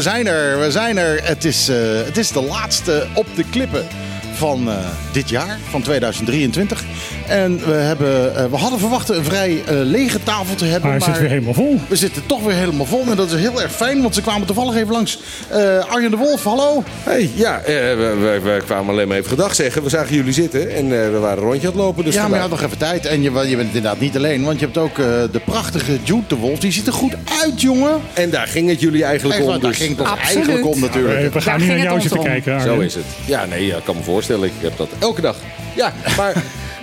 we 0.00 0.06
zijn 0.06 0.26
er. 0.26 0.58
We 0.58 0.70
zijn 0.70 0.98
er. 0.98 1.24
Het 1.24 1.44
is, 1.44 1.68
eh, 1.68 1.76
het 2.04 2.16
is 2.16 2.32
de 2.32 2.42
laatste 2.42 3.06
op 3.14 3.26
de 3.34 3.44
klippen 3.50 3.86
van 4.32 4.70
eh, 4.70 4.76
dit 5.12 5.28
jaar, 5.28 5.58
van 5.70 5.82
2023. 5.82 6.84
En 7.30 7.58
we, 7.66 7.72
hebben, 7.72 8.36
eh, 8.36 8.44
we 8.50 8.56
hadden 8.56 8.78
verwacht 8.78 9.08
een 9.08 9.24
vrij 9.24 9.62
eh, 9.66 9.74
lege 9.82 10.22
tafel 10.22 10.54
te 10.54 10.64
hebben. 10.64 10.90
Maar 10.90 10.98
hij 10.98 11.08
zit 11.08 11.18
weer 11.18 11.28
helemaal 11.28 11.54
vol. 11.54 11.80
We 11.88 11.96
zitten 11.96 12.22
toch 12.26 12.42
weer 12.42 12.54
helemaal 12.54 12.86
vol. 12.86 13.04
En 13.10 13.16
dat 13.16 13.30
is 13.32 13.40
heel 13.40 13.62
erg 13.62 13.72
fijn, 13.72 14.02
want 14.02 14.14
ze 14.14 14.22
kwamen 14.22 14.46
toevallig 14.46 14.74
even 14.74 14.92
langs. 14.92 15.18
Eh, 15.48 15.78
Arjen 15.90 16.10
de 16.10 16.16
Wolf, 16.16 16.44
hallo. 16.44 16.82
Hey, 17.02 17.30
ja, 17.34 17.58
eh, 17.58 17.64
we, 17.74 18.60
kwamen 18.66 18.90
alleen 18.94 19.08
maar 19.08 19.16
even 19.16 19.28
gedag 19.30 19.54
zeggen. 19.54 19.82
We 19.82 19.88
zagen 19.88 20.14
jullie 20.14 20.32
zitten 20.32 20.74
en 20.74 20.84
eh, 20.84 21.10
we 21.10 21.18
waren 21.18 21.38
een 21.38 21.44
rondje 21.48 21.66
aan 21.66 21.72
het 21.72 21.82
lopen. 21.82 22.04
Dus 22.04 22.14
ja, 22.14 22.22
maar 22.22 22.34
je 22.34 22.40
had 22.40 22.50
nog 22.50 22.62
even 22.62 22.78
tijd. 22.78 23.06
En 23.06 23.22
je, 23.22 23.30
je 23.30 23.56
bent 23.56 23.66
inderdaad 23.74 24.00
niet 24.00 24.16
alleen, 24.16 24.44
want 24.44 24.58
je 24.58 24.64
hebt 24.64 24.78
ook 24.78 24.98
eh, 24.98 25.04
de 25.32 25.40
prachtige 25.44 25.98
Jude 26.02 26.22
de 26.26 26.36
Wolf. 26.36 26.58
Die 26.58 26.72
ziet 26.72 26.86
er 26.86 26.92
goed 26.92 27.14
uit, 27.42 27.60
jongen. 27.60 28.00
En 28.14 28.30
daar 28.30 28.46
ging 28.46 28.68
het 28.68 28.80
jullie 28.80 29.04
eigenlijk 29.04 29.38
Echt, 29.38 29.48
om. 29.48 29.60
daar 29.60 29.70
Dus 29.70 29.78
ging 29.78 29.98
het 29.98 30.06
eigenlijk 30.18 30.66
om 30.66 30.80
natuurlijk. 30.80 31.32
We 31.32 31.40
gaan 31.40 31.58
Daar 31.58 31.58
niet 31.58 31.66
ging 31.66 31.76
naar 31.78 31.86
jou 31.86 32.00
zitten 32.00 32.18
om. 32.18 32.24
kijken. 32.24 32.60
Zo 32.60 32.78
is 32.78 32.94
het. 32.94 33.04
Ja, 33.24 33.44
nee, 33.44 33.66
ik 33.66 33.84
kan 33.84 33.96
me 33.96 34.02
voorstellen. 34.02 34.44
Ik 34.44 34.52
heb 34.60 34.76
dat 34.76 34.88
elke 34.98 35.20
dag. 35.20 35.36
Ja, 35.74 35.92
maar... 36.16 36.32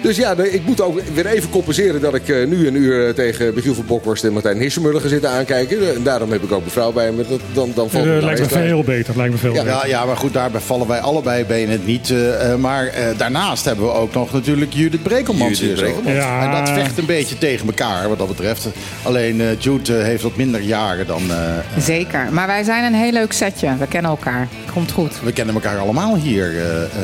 Dus 0.01 0.17
ja, 0.17 0.35
ik 0.37 0.65
moet 0.65 0.81
ook 0.81 1.01
weer 1.13 1.25
even 1.25 1.49
compenseren 1.49 2.01
dat 2.01 2.13
ik 2.15 2.29
eh, 2.29 2.47
nu 2.47 2.67
een 2.67 2.75
uur 2.75 3.07
eh, 3.07 3.13
tegen 3.13 3.53
Michiel 3.55 3.73
van 3.73 3.85
Bokhorst 3.85 4.23
en 4.23 4.33
Martijn 4.33 4.59
Hissemuller 4.59 5.01
ga 5.01 5.07
zitten 5.07 5.29
aankijken. 5.29 5.95
En 5.95 6.03
daarom 6.03 6.31
heb 6.31 6.43
ik 6.43 6.51
ook 6.51 6.63
mevrouw 6.63 6.91
bij 6.91 7.11
me. 7.11 7.25
Dat, 7.29 7.39
dan, 7.53 7.71
dan 7.75 7.89
valt 7.89 8.03
het 8.03 8.13
nou 8.13 8.25
lijkt 8.25 8.39
me 8.39 8.47
veel 8.47 8.83
beter. 8.83 9.17
Lijkt 9.17 9.31
me 9.33 9.39
veel 9.39 9.53
Ja, 9.53 9.63
beter. 9.63 9.77
Ja, 9.79 9.85
ja, 9.87 10.05
maar 10.05 10.17
goed, 10.17 10.33
daarbij 10.33 10.61
vallen 10.61 10.87
wij 10.87 10.99
allebei 10.99 11.45
bij 11.45 11.61
het 11.61 11.85
niet. 11.85 12.13
maar 12.59 12.87
eh, 12.87 13.17
daarnaast 13.17 13.65
hebben 13.65 13.85
we 13.85 13.91
ook 13.91 14.13
nog 14.13 14.33
natuurlijk 14.33 14.73
Judith 14.73 15.03
Brekelmans 15.03 15.59
Judith 15.59 15.77
hier 15.79 15.87
zo. 15.87 15.93
Brekelmans. 15.93 16.25
Ja. 16.25 16.43
En 16.43 16.51
dat 16.65 16.69
vecht 16.73 16.97
een 16.97 17.05
beetje 17.05 17.37
tegen 17.37 17.67
elkaar 17.67 18.09
wat 18.09 18.17
dat 18.17 18.27
betreft. 18.27 18.67
Alleen 19.03 19.41
eh, 19.41 19.47
Jude 19.59 19.93
heeft 19.93 20.23
wat 20.23 20.35
minder 20.35 20.61
jaren 20.61 21.07
dan... 21.07 21.21
eh, 21.31 21.37
Zeker. 21.79 22.27
Maar 22.31 22.47
wij 22.47 22.63
zijn 22.63 22.83
een 22.83 22.99
heel 22.99 23.11
leuk 23.11 23.31
setje. 23.33 23.69
We 23.79 23.87
kennen 23.87 24.11
elkaar. 24.11 24.47
Komt 24.73 24.91
goed. 24.91 25.13
we 25.23 25.31
kennen 25.31 25.55
elkaar 25.55 25.77
allemaal 25.77 26.15
hier. 26.15 26.51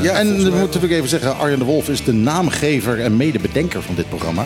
Ja, 0.02 0.11
en 0.13 0.28
we 0.28 0.33
moeten 0.41 0.59
natuurlijk 0.59 0.94
even 0.94 1.09
zeggen, 1.09 1.38
Arjen 1.38 1.59
de 1.59 1.66
Wolf 1.66 1.89
is 1.89 2.03
de 2.03 2.13
naamgever 2.13 2.83
en 2.88 3.17
medebedenker 3.17 3.81
van 3.81 3.95
dit 3.95 4.09
programma. 4.09 4.45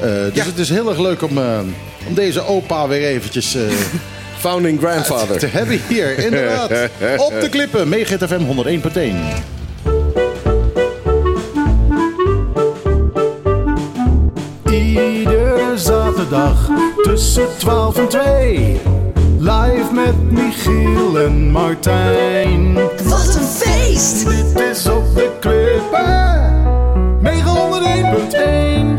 Eh, 0.00 0.08
dus 0.08 0.30
Ja. 0.34 0.44
het 0.44 0.58
is 0.58 0.68
heel 0.68 0.88
erg 0.88 0.98
leuk 0.98 1.22
om, 1.22 1.38
eh, 1.38 1.58
om 2.06 2.14
deze 2.14 2.46
opa 2.46 2.88
weer 2.88 3.06
eventjes 3.08 3.54
eh, 3.54 3.62
Founding 4.38 4.78
grandfather. 4.80 5.38
te 5.38 5.46
hebben 5.46 5.80
hier. 5.88 6.18
Inderdaad. 6.18 6.70
Op 7.26 7.40
de 7.40 7.48
klippen, 7.48 7.88
FM 8.28 8.40
101.1. 8.44 9.16
Iedere 14.70 15.72
zaterdag 15.78 16.68
tussen 17.02 17.46
12 17.58 17.96
en 17.98 18.08
2. 18.08 18.80
Live 19.38 19.92
met 19.92 20.30
Michiel 20.30 21.18
en 21.18 21.50
Martijn. 21.50 22.74
Wat 23.04 23.34
een 23.34 23.46
feest! 23.58 24.26
Dit 24.26 24.60
is 24.70 24.86
op 24.86 25.14
de 25.14 25.30
klippen. 25.40 26.75
Mega 28.26 28.38
101.1. 28.38 28.96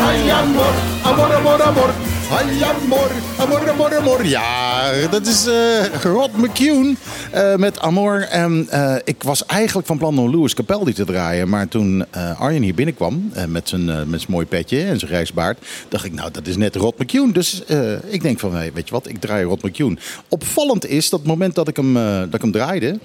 Ay, 0.00 0.30
amor, 0.30 0.72
amor, 1.04 1.32
amor, 1.34 1.62
amor. 1.62 1.97
Ay, 2.30 2.62
amor, 2.62 3.10
amor, 3.38 3.70
amor, 3.70 3.96
amor. 3.96 4.26
Ja, 4.26 4.90
dat 5.10 5.26
is 5.26 5.46
eh, 5.46 6.02
Rod 6.02 6.36
McCune 6.36 6.94
eh, 7.30 7.54
met 7.54 7.78
Amor. 7.78 8.20
En 8.20 8.66
eh, 8.70 8.94
ik 9.04 9.22
was 9.22 9.46
eigenlijk 9.46 9.86
van 9.86 9.98
plan 9.98 10.18
om 10.18 10.30
Louis 10.30 10.54
Capaldi 10.54 10.92
te 10.92 11.04
draaien. 11.04 11.48
Maar 11.48 11.68
toen 11.68 12.04
Arjen 12.38 12.62
hier 12.62 12.74
binnenkwam 12.74 13.32
met, 13.48 13.68
zijn, 13.68 13.90
mooi 14.28 14.46
petje 14.46 14.82
en 14.82 14.98
zijn 14.98 15.10
reisbaard... 15.10 15.58
dacht 15.88 16.04
ik, 16.04 16.12
nou, 16.12 16.30
dat 16.30 16.46
is 16.46 16.56
net 16.56 16.76
Rod 16.76 16.98
McCune. 16.98 17.32
Dus 17.32 17.62
ik 18.08 18.22
denk 18.22 18.38
van, 18.38 18.50
weet 18.50 18.88
je 18.88 18.90
wat, 18.90 19.08
ik 19.08 19.20
draai 19.20 19.44
Rod 19.44 19.62
McCune. 19.62 19.96
Opvallend 20.28 20.86
is 20.86 21.08
dat 21.10 21.18
het 21.18 21.28
moment 21.28 21.54
dat 21.54 21.68
ik 21.68 21.76
hem, 21.76 21.94
dat 22.24 22.34
ik 22.34 22.42
hem 22.42 22.52
draaide... 22.52 22.98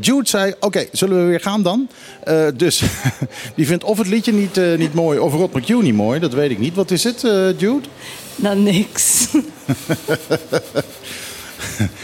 Jude 0.00 0.28
zei, 0.28 0.54
oké, 0.60 0.86
zullen 0.92 1.18
we 1.18 1.28
weer 1.28 1.40
gaan 1.40 1.62
dan? 1.62 1.88
Dus 2.56 2.82
die 3.56 3.66
vindt 3.66 3.84
of 3.84 3.98
het 3.98 4.06
liedje 4.06 4.32
niet, 4.32 4.60
niet 4.76 4.94
mooi 4.94 5.18
of 5.18 5.32
Rod 5.32 5.54
McCune 5.54 5.82
niet 5.82 5.94
mooi. 5.94 6.20
Dat 6.20 6.34
weet 6.34 6.50
ik 6.50 6.58
niet. 6.58 6.74
Wat 6.74 6.90
is 6.90 7.04
het, 7.04 7.20
Jude? 7.56 7.88
Nou, 8.36 8.58
niks. 8.58 9.26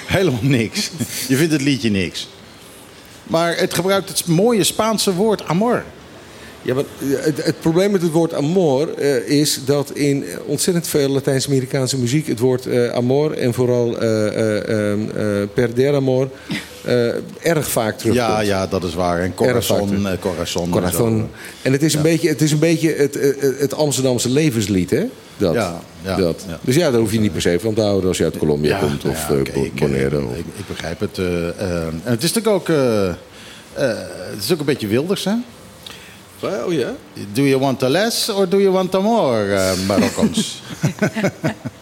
Helemaal 0.07 0.41
niks. 0.43 0.91
Je 1.29 1.37
vindt 1.37 1.53
het 1.53 1.63
liedje 1.63 1.91
niks. 1.91 2.29
Maar 3.25 3.57
het 3.57 3.75
gebruikt 3.75 4.09
het 4.09 4.27
mooie 4.27 4.65
Spaanse 4.65 5.15
woord 5.15 5.45
amor. 5.45 5.85
Ja, 6.63 6.75
maar 6.75 6.85
eh, 6.99 7.25
het, 7.25 7.45
het 7.45 7.61
probleem 7.61 7.91
met 7.91 8.03
het 8.03 8.11
woord 8.11 8.35
amor 8.35 8.95
eh, 8.95 9.29
is 9.29 9.61
dat 9.65 9.91
in 9.91 10.25
ontzettend 10.47 10.89
veel 10.89 11.09
Latijns-Amerikaanse 11.09 11.99
muziek 11.99 12.27
het 12.27 12.39
woord 12.39 12.67
eh, 12.67 12.89
amor 12.89 13.33
en 13.33 13.55
vooral 13.55 13.99
eh, 14.01 14.27
eh, 14.27 14.69
eh, 14.69 14.93
eh, 15.43 15.49
perder 15.55 15.95
amor 15.95 16.29
eh, 16.85 17.07
erg 17.41 17.69
vaak 17.71 17.99
terugkomt. 17.99 18.27
Ja, 18.29 18.41
ja, 18.41 18.67
dat 18.67 18.85
is 18.85 18.95
waar. 18.95 19.21
En 19.21 19.35
corazon, 19.35 20.07
corazon. 20.21 20.65
en 20.65 20.71
Corazon. 20.71 21.19
zo. 21.19 21.29
En 21.63 21.73
het 21.73 21.83
is 21.83 21.95
een 21.95 22.03
beetje, 22.03 22.29
het, 22.29 22.41
is 22.41 22.53
een 22.53 22.59
beetje 22.59 22.95
het, 22.95 23.17
eh, 23.17 23.31
het 23.59 23.75
Amsterdamse 23.75 24.29
levenslied, 24.29 24.91
hè? 24.91 25.05
Dat. 25.37 25.55
Ja, 25.55 25.81
ja, 26.03 26.17
dat. 26.17 26.45
ja. 26.49 26.59
Dus 26.61 26.75
ja, 26.75 26.91
daar 26.91 27.01
hoef 27.01 27.13
je 27.13 27.21
niet 27.21 27.33
per 27.33 27.41
se 27.41 27.59
van 27.61 27.75
te 27.75 27.81
houden 27.81 28.09
als 28.09 28.19
je 28.19 28.25
uit 28.25 28.39
Colombia 28.39 28.79
komt 28.79 29.05
of 29.05 29.31
eh, 29.31 29.39
ik, 29.39 29.49
eh, 29.49 29.61
of- 30.25 30.37
Ik, 30.37 30.45
ik 30.57 30.67
begrijp 30.69 31.01
het. 31.01 31.19
eh, 31.19 31.49
eh, 31.49 31.87
en 31.87 32.01
het 32.03 32.23
is 32.23 32.33
natuurlijk 32.33 32.47
ook... 32.71 32.77
het 33.73 34.43
is 34.43 34.53
ook 34.53 34.59
een 34.59 34.65
beetje 34.65 34.87
wilders, 34.87 35.25
hè? 35.25 35.33
Oh 36.65 36.73
ja? 36.73 36.93
Do 37.33 37.43
you 37.43 37.61
want 37.61 37.83
a 37.83 37.89
less 37.89 38.29
or 38.29 38.49
do 38.49 38.59
you 38.61 38.71
want 38.73 38.93
more, 38.93 39.55
eh 39.55 39.73
Marokkans? 39.87 40.63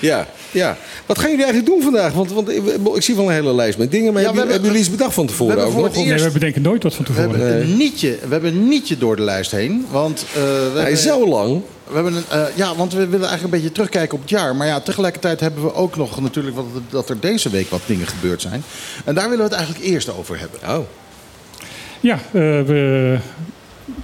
Ja, 0.00 0.26
ja. 0.50 0.76
Wat 1.06 1.18
gaan 1.18 1.30
jullie 1.30 1.44
eigenlijk 1.44 1.74
doen 1.74 1.82
vandaag? 1.82 2.12
Want, 2.12 2.32
want 2.32 2.48
ik, 2.50 2.62
ik 2.94 3.02
zie 3.02 3.14
wel 3.14 3.26
een 3.26 3.32
hele 3.32 3.54
lijst 3.54 3.78
met 3.78 3.90
dingen. 3.90 4.12
Maar 4.12 4.22
Ja, 4.22 4.26
hebben, 4.28 4.44
we 4.46 4.48
jullie- 4.48 4.52
hebben- 4.52 4.52
hebben 4.52 4.68
jullie 4.70 4.80
iets 4.80 4.90
bedacht 4.90 5.14
van 5.14 5.26
tevoren? 5.26 5.54
we 5.54 5.60
hebben 5.60 5.78
ook 5.78 5.84
voor 5.92 5.98
nog? 6.00 6.08
het 6.08 6.16
Nee, 6.16 6.26
we 6.26 6.32
bedenken 6.32 6.62
nooit 6.62 6.82
wat 6.82 6.94
van 6.94 7.04
We 7.04 7.12
tevoren. 7.12 7.40
hebben, 7.40 7.60
een 7.62 7.76
nietje, 7.76 8.10
we 8.10 8.28
hebben 8.28 8.52
een 8.54 8.68
nietje 8.68 8.98
door 8.98 9.16
de 9.16 9.22
lijst 9.22 9.50
heen. 9.50 9.86
Want, 9.90 10.24
eh, 10.28 10.34
we 10.34 10.40
Hij 10.48 10.70
hebben- 10.74 10.92
is 10.92 11.02
zo 11.02 11.28
lang. 11.28 11.60
We 11.88 11.94
hebben 11.94 12.14
een, 12.16 12.24
eh, 12.28 12.44
ja, 12.54 12.74
want 12.76 12.92
we 12.92 12.98
willen 12.98 13.28
eigenlijk 13.28 13.42
een 13.44 13.50
beetje 13.60 13.72
terugkijken 13.72 14.14
op 14.14 14.20
het 14.20 14.30
jaar. 14.30 14.56
Maar 14.56 14.66
ja, 14.66 14.80
tegelijkertijd 14.80 15.40
hebben 15.40 15.62
we 15.62 15.74
ook 15.74 15.96
nog 15.96 16.20
natuurlijk 16.20 16.56
wat, 16.56 16.64
dat 16.90 17.08
er 17.10 17.20
deze 17.20 17.50
week 17.50 17.70
wat 17.70 17.80
dingen 17.86 18.06
gebeurd 18.06 18.42
zijn. 18.42 18.62
En 19.04 19.14
daar 19.14 19.28
willen 19.28 19.44
we 19.48 19.50
het 19.50 19.52
eigenlijk 19.64 19.84
eerst 19.84 20.16
over 20.18 20.38
hebben. 20.38 20.60
Oh. 20.78 20.84
Ja, 22.00 22.14
eh, 22.14 22.40
we, 22.40 23.16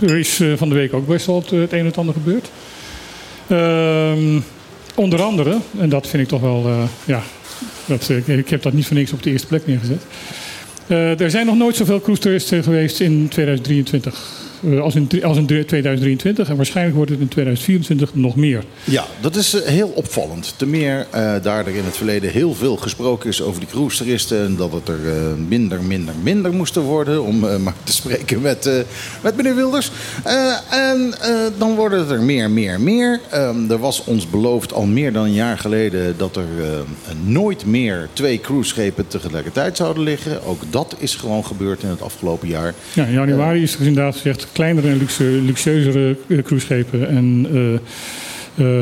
er 0.01 0.19
is 0.19 0.41
eh, 0.41 0.53
van 0.57 0.69
de 0.69 0.75
week 0.75 0.95
ook 0.95 1.07
best 1.07 1.27
wel 1.27 1.37
het, 1.37 1.51
het 1.51 1.73
een 1.73 1.79
en 1.79 1.87
het 1.87 1.99
ander 1.99 2.15
gebeurd. 2.15 2.51
Ehm, 3.49 4.41
onder 4.99 5.23
andere, 5.23 5.59
en 5.79 5.89
dat 5.89 6.07
vind 6.07 6.23
ik 6.23 6.29
toch 6.29 6.41
wel, 6.41 6.65
eh, 6.67 6.83
ja, 7.05 7.23
dat, 7.87 8.11
eh, 8.11 8.39
ik 8.39 8.49
heb 8.49 8.63
dat 8.63 8.73
niet 8.73 8.87
voor 8.87 8.97
niks 8.97 9.13
op 9.13 9.23
de 9.23 9.31
eerste 9.31 9.47
plek 9.47 9.67
neergezet. 9.67 10.03
Eh, 10.87 11.21
er 11.21 11.31
zijn 11.31 11.47
nog 11.47 11.57
nooit 11.57 11.77
zoveel 11.77 12.01
cruise-toeristen 12.01 12.63
geweest 12.63 13.01
in 13.01 13.29
2023 13.29 14.15
eh, 14.15 14.48
als, 14.81 14.95
in, 14.95 15.25
als 15.25 15.37
in 15.37 15.47
2023. 15.47 16.49
En 16.49 16.57
waarschijnlijk 16.57 16.97
wordt 16.97 17.11
het 17.11 17.21
in 17.21 17.29
2024 17.29 18.15
nog 18.15 18.37
meer. 18.37 18.65
Ja, 18.85 19.05
dat 19.21 19.37
is 19.37 19.55
eh, 19.55 19.69
heel 19.69 19.89
opvallend. 19.89 20.55
Ten 20.57 20.71
meer 20.71 21.07
eh, 21.11 21.35
daar 21.43 21.67
er 21.67 21.75
in 21.75 21.85
het 21.85 21.97
verleden 21.97 22.31
heel 22.31 22.55
veel 22.55 22.77
gesproken 22.77 23.29
is 23.29 23.43
over 23.43 23.61
die 23.61 23.69
cruise-toeristen. 23.69 24.45
En 24.45 24.57
dat 24.57 24.73
het 24.73 24.89
er 24.89 25.09
eh, 25.09 25.15
minder, 25.49 25.83
minder, 25.83 26.15
minder 26.23 26.53
moesten 26.53 26.83
worden. 26.83 27.23
Om 27.23 27.45
eh, 27.49 27.57
maar 27.57 27.75
te 27.85 27.93
spreken 27.93 28.41
met, 28.41 28.67
eh, 28.67 28.75
met 29.23 29.37
meneer 29.37 29.55
Wilders. 29.55 29.91
Eh, 30.25 30.57
en 30.71 31.15
eh, 31.21 31.31
dan 31.59 31.75
worden 31.75 31.99
het 31.99 32.11
er 32.11 32.23
meer, 32.23 32.51
meer, 32.51 32.81
meer. 32.81 33.21
Ehm, 33.31 33.71
er 33.71 33.79
was 33.79 34.05
ons 34.05 34.31
beloofd 34.31 34.73
al 34.73 34.87
meer 34.87 35.13
dan 35.13 35.25
een 35.25 35.33
jaar 35.33 35.59
geleden 35.59 36.15
dat 36.17 36.37
er 36.37 36.43
eh, 36.61 36.69
nooit 37.25 37.67
meer 37.67 38.09
twee 38.13 38.41
cruiseschepen 38.41 39.07
tegelijkertijd 39.09 39.77
zouden 39.77 40.03
liggen. 40.03 40.45
Ook 40.45 40.63
dat 40.71 40.95
is 40.99 41.15
gewoon 41.15 41.45
gebeurd 41.45 41.83
in 41.83 41.89
het 41.89 42.03
afgelopen 42.03 42.49
jaar. 42.49 42.75
Ja, 42.93 43.05
in 43.05 43.13
januari 43.13 43.63
is 43.63 43.75
er 43.75 43.87
inderdaad 43.87 44.15
gezegd 44.15 44.47
kleinere 44.53 44.89
en 44.89 44.99
luxe, 44.99 45.25
luxueuzere 45.25 46.17
eh, 46.27 46.43
cruiseschepen 46.43 47.09
en 47.09 47.47
eh, 47.53 47.75